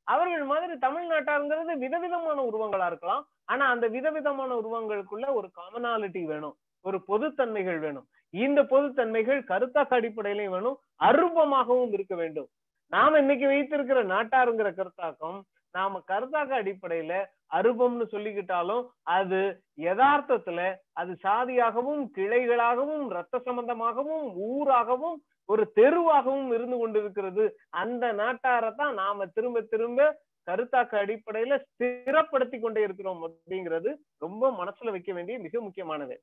[0.07, 3.23] அவர்கள் மாதிரி தமிழ்நாட்டாருங்கிறது விதவிதமான உருவங்களா இருக்கலாம்.
[3.45, 6.55] ஆனா அந்த விதவிதமான உருவங்களுக்குள்ள ஒரு காமனாலிட்டி வேணும்.
[6.85, 8.07] ஒரு பொதுத்தன்மைகள் வேணும்.
[8.33, 10.77] இந்த பொதுத்தன்மைகள் கருத்தாக்க அடிப்படையிலையும் வேணும்.
[11.03, 12.49] அருபமாகவும் இருக்க வேண்டும்.
[12.93, 15.39] நாம இன்னைக்கு வைத்திருக்கிற நாட்டாருங்கிற கருத்தாக்கம்
[15.75, 17.13] நாம கருத்தாக்க அடிப்படையில
[17.55, 18.83] அருபம்னு சொல்லிக்கிட்டாலும்
[19.15, 19.39] அது
[19.79, 20.61] யதார்த்தத்துல
[20.93, 25.17] அது சாதியாகவும் கிளைகளாகவும் ரத்த சம்பந்தமாகவும் ஊராகவும்
[25.49, 27.43] ஒரு தெருவாகவும் இருந்து கொண்டிருக்கிறது.
[27.81, 30.07] அந்த நாட்டாரத்தான் நாம திரும்ப திரும்ப
[30.47, 36.15] கருத்தாக்க அடிப்படையில ஸ்திரப்படுத்தி கொண்டே இருக்கிறோம் அப்படிங்கிறது ரொம்ப மனசுல வைக்க வேண்டிய மிக முக்கியமானது.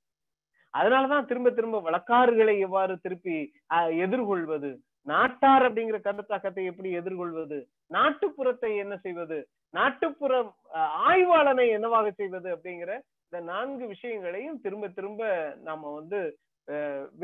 [0.75, 3.36] அதனாலதான் திரும்ப திரும்ப வழக்காறுகளை எவ்வாறு திருப்பி
[4.05, 4.70] எதிர்கொள்வது?
[5.07, 7.59] நாட்டார் அப்படிங்கிற கருத்தாக்கத்தை எப்படி எதிர்கொள்வது?
[7.93, 9.39] நாட்டுப்புறத்தை என்ன செய்வது?
[9.75, 10.33] நாட்டுப்புற
[11.09, 12.93] ஆய்வாளனை என்னவாக செய்வது அப்படிங்கிற
[13.27, 15.23] இந்த நான்கு விஷயங்களையும் திரும்ப திரும்ப
[15.62, 16.20] நாம வந்து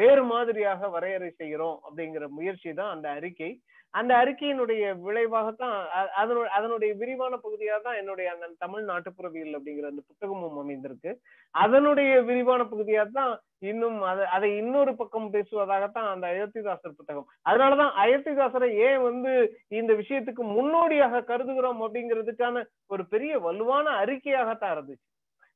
[0.01, 3.51] வேறு மாதிரியாக வரையறை செய்கிறோம் அப்படிங்கிற முயற்சி தான் அந்த அறிக்கை.
[3.95, 5.77] அந்த அறிக்கையினுடைய விளைவாகத்தான்
[6.21, 11.13] அதனுடைய அதனுடைய விரிவான பகுதியாக தான் என்னுடைய அந்த தமிழ் நாட்டுப்புறவியல் அப்படிங்கிற அந்த புத்தகமும் அமைந்திருக்கு.
[11.55, 13.33] அதனுடைய விரிவான பகுதியாக தான்
[13.71, 17.27] இன்னும் அதை அதை இன்னொரு பக்கம் பேசுவதாகத்தான் அந்த அயோத்திதாசர் புத்தகம்.
[17.51, 19.33] அதனாலதான் அயோத்திதாசரை ஏன் வந்து
[19.81, 22.63] இந்த விஷயத்துக்கு முன்னோடியாக கருதுகிறோம் அப்படிங்கிறதுக்கான
[22.95, 25.10] ஒரு பெரிய வலுவான அறிக்கையாகத்தான் இருந்துச்சு.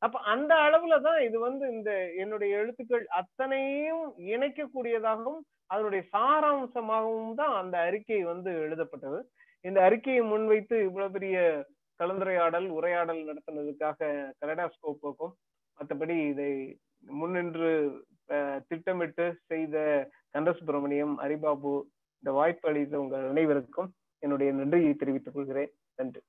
[0.05, 1.91] அப்ப அந்த அளவுல தான் இது வந்து இந்த
[2.23, 5.41] என்னுடைய எழுத்துக்கள் அத்தனையும் இணைக்கக்கூடியதாகவும்
[5.73, 9.21] அதனுடைய சாராம்சமாகவும் தான் அந்த அறிக்கை வந்து எழுதப்பட்டது.
[9.65, 11.37] இந்த அறிக்கையை முன்வைத்து இவ்வளவு பெரிய
[12.01, 14.11] கலந்துரையாடல் உரையாடல் நடத்தினதுக்காக
[14.41, 15.35] கலடாஸ்கோப்புக்கும்
[15.79, 16.53] மற்றபடி இதை
[17.21, 17.71] முன்னின்று
[18.71, 19.77] திட்டமிட்டு செய்த
[20.37, 21.73] கந்தசுப்பிரமணியம் ஹரிபாபு
[22.23, 23.91] இந்த வாய்ப்பு அளித்த உங்கள் அனைவருக்கும்
[24.23, 25.73] என்னுடைய நன்றியை தெரிவித்துக் கொள்கிறேன்.
[26.01, 26.21] நன்றி.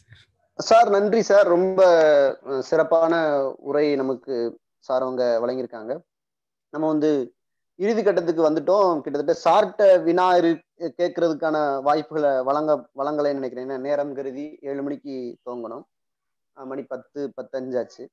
[0.00, 0.20] சார்.
[0.58, 1.46] சார் நன்றி சார்.
[1.46, 1.80] ரொம்ப
[2.68, 3.14] சிறப்பான
[3.68, 4.34] உரை நமக்கு
[4.86, 5.92] சார் அவங்க வழங்கியிருக்காங்க.
[6.72, 7.10] நம்ம வந்து
[7.78, 9.00] இறுதி கட்டத்துக்கு வந்துட்டோம்.
[9.04, 10.50] கிட்டத்தட்ட சார்ட்ட வினா இரு
[11.00, 13.66] கேட்கறதுக்கான வாய்ப்புகளை வழங்க வழங்கலைன்னு நினைக்கிறேன்.
[13.66, 15.14] ஏன்னா நேரம் கருதி ஏழு மணிக்கு
[15.44, 15.84] துவங்கணும்
[16.56, 18.04] மணி பத்து பத்தஞ்சாச்சு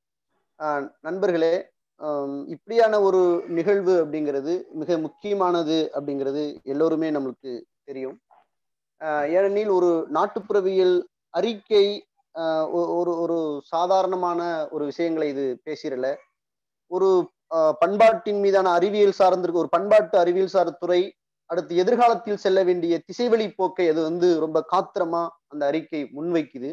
[1.06, 1.54] நண்பர்களே
[2.54, 7.52] இப்படியான ஒரு நிகழ்வு அப்படிங்கிறது மிக முக்கியமானது அப்படிங்கிறது எல்லோருமே நம்மளுக்கு
[7.84, 8.18] தெரியும்.
[9.36, 10.96] ஏனெனில் ஒரு நாட்டுப்புறவியல்
[11.34, 11.86] அறிக்கை
[12.80, 13.38] ஒரு ஒரு
[13.74, 14.42] சாதாரணமான
[14.72, 16.08] ஒரு விஷயங்களை இது பேசிடல.
[16.92, 17.10] ஒரு
[17.82, 21.02] பண்பாட்டின் மீதான அறிவியல் சார்ந்திருக்க ஒரு பண்பாட்டு அறிவியல் சார் துறை
[21.50, 26.70] அடுத்து எதிர்காலத்தில் செல்ல வேண்டிய திசைவழி போக்கை அது வந்து ரொம்ப காத்திரமா அந்த அறிக்கை முன்வைக்குது.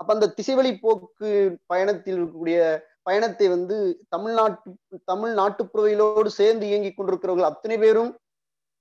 [0.00, 1.28] அப்ப அந்த திசைவழி போக்கு
[1.66, 2.58] பயணத்தில் இருக்கக்கூடிய
[3.02, 3.76] பயணத்தை வந்து
[4.08, 4.70] தமிழ்நாட்டு
[5.04, 8.10] தமிழ் நாட்டுப்புறவையிலோடு சேர்ந்து இயங்கி கொண்டிருக்கிறவர்கள் அத்தனை பேரும்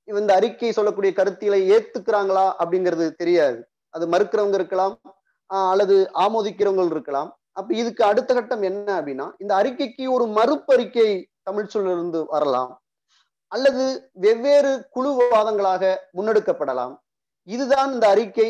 [0.07, 3.59] இந்த அறிக்கை சொல்லக்கூடிய கருத்தியலை ஏத்துக்கிறாங்களா அப்படிங்கிறது தெரியாது.
[3.95, 4.95] அது மறுக்கிறவங்க இருக்கலாம்
[5.49, 5.95] ஆஹ் அல்லது
[6.25, 7.29] ஆமோதிக்கிறவங்க இருக்கலாம்.
[7.59, 11.09] அப்ப இதுக்கு அடுத்த கட்டம் என்ன அப்படின்னா இந்த அறிக்கைக்கு ஒரு மறுப்பறிக்கை
[11.47, 12.71] தமிழ் சொல்லிருந்து வரலாம்.
[13.51, 13.85] அல்லது
[14.25, 15.83] வெவ்வேறு குழுவாதங்களாக
[16.17, 16.93] முன்னெடுக்கப்படலாம்.
[17.47, 18.47] இதுதான் இந்த அறிக்கை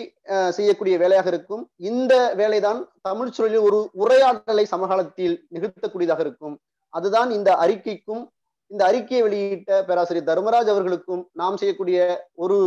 [0.49, 1.63] செய்யக்கூடிய வேலையாக இருக்கும்.
[1.89, 6.55] இந்த வேலைதான் தமிழ் சூழலில் ஒரு உரையாடலை சமகாலத்தில் நிகழ்த்தக்கூடியதாக இருக்கும்.
[6.93, 8.23] அதுதான் இந்த அறிக்கைக்கும்
[8.71, 11.99] இந்த அறிக்கையை வெளியிட்ட பேராசிரியர் தர்மராஜ் அவர்களுக்கும் நாம் செய்யக்கூடிய
[12.43, 12.57] ஒரு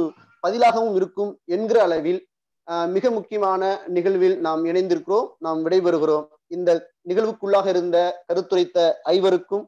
[0.46, 2.20] பதிலாகவும் இருக்கும் என்கிற அளவில்
[2.64, 5.26] மிக முக்கியமான நிகழ்வில் நாம் இணைந்திருக்கிறோம்.
[5.38, 6.26] நாம் விடைபெறுகிறோம்.
[6.46, 9.64] இந்த நிகழ்வுக்குள்ளாக இருந்த கருத்துரைத்த ஐவருக்கும்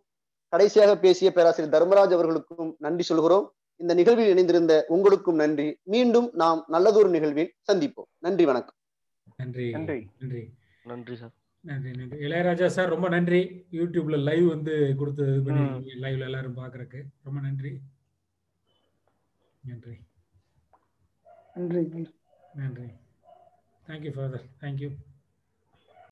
[0.49, 3.53] கடைசியாக பேசிய பேராசிரியர் தர்மராஜ் அவர்களுக்கும் நன்றி சொல்கிறோம்.
[3.77, 5.79] இந்த நிகழ்வில் இணைந்திருந்த உங்களுக்கும் நன்றி.
[5.83, 8.11] மீண்டும் நாம் நல்லதொரு நிகழ்வில் சந்திப்போம்.
[8.19, 8.75] நன்றி வணக்கம்.
[9.37, 9.71] நன்றி.
[9.71, 10.09] நன்றி.
[10.19, 10.51] நன்றி.
[10.85, 11.31] நன்றி சார்.
[11.61, 12.19] நன்றி நன்றி.
[12.19, 13.67] இளையராஜா சார் ரொம்ப நன்றி.
[13.73, 17.79] யூடியூப்ல லைவ் வந்து கொடுத்து இது பண்ணிருக்கீங்க லைவ்ல எல்லாரும் பாக்குறதுக்கு ரொம்ப நன்றி.
[19.61, 19.97] நன்றி
[21.55, 22.07] நன்றி.
[22.57, 22.89] நன்றி.
[23.87, 24.91] Thank you father thank you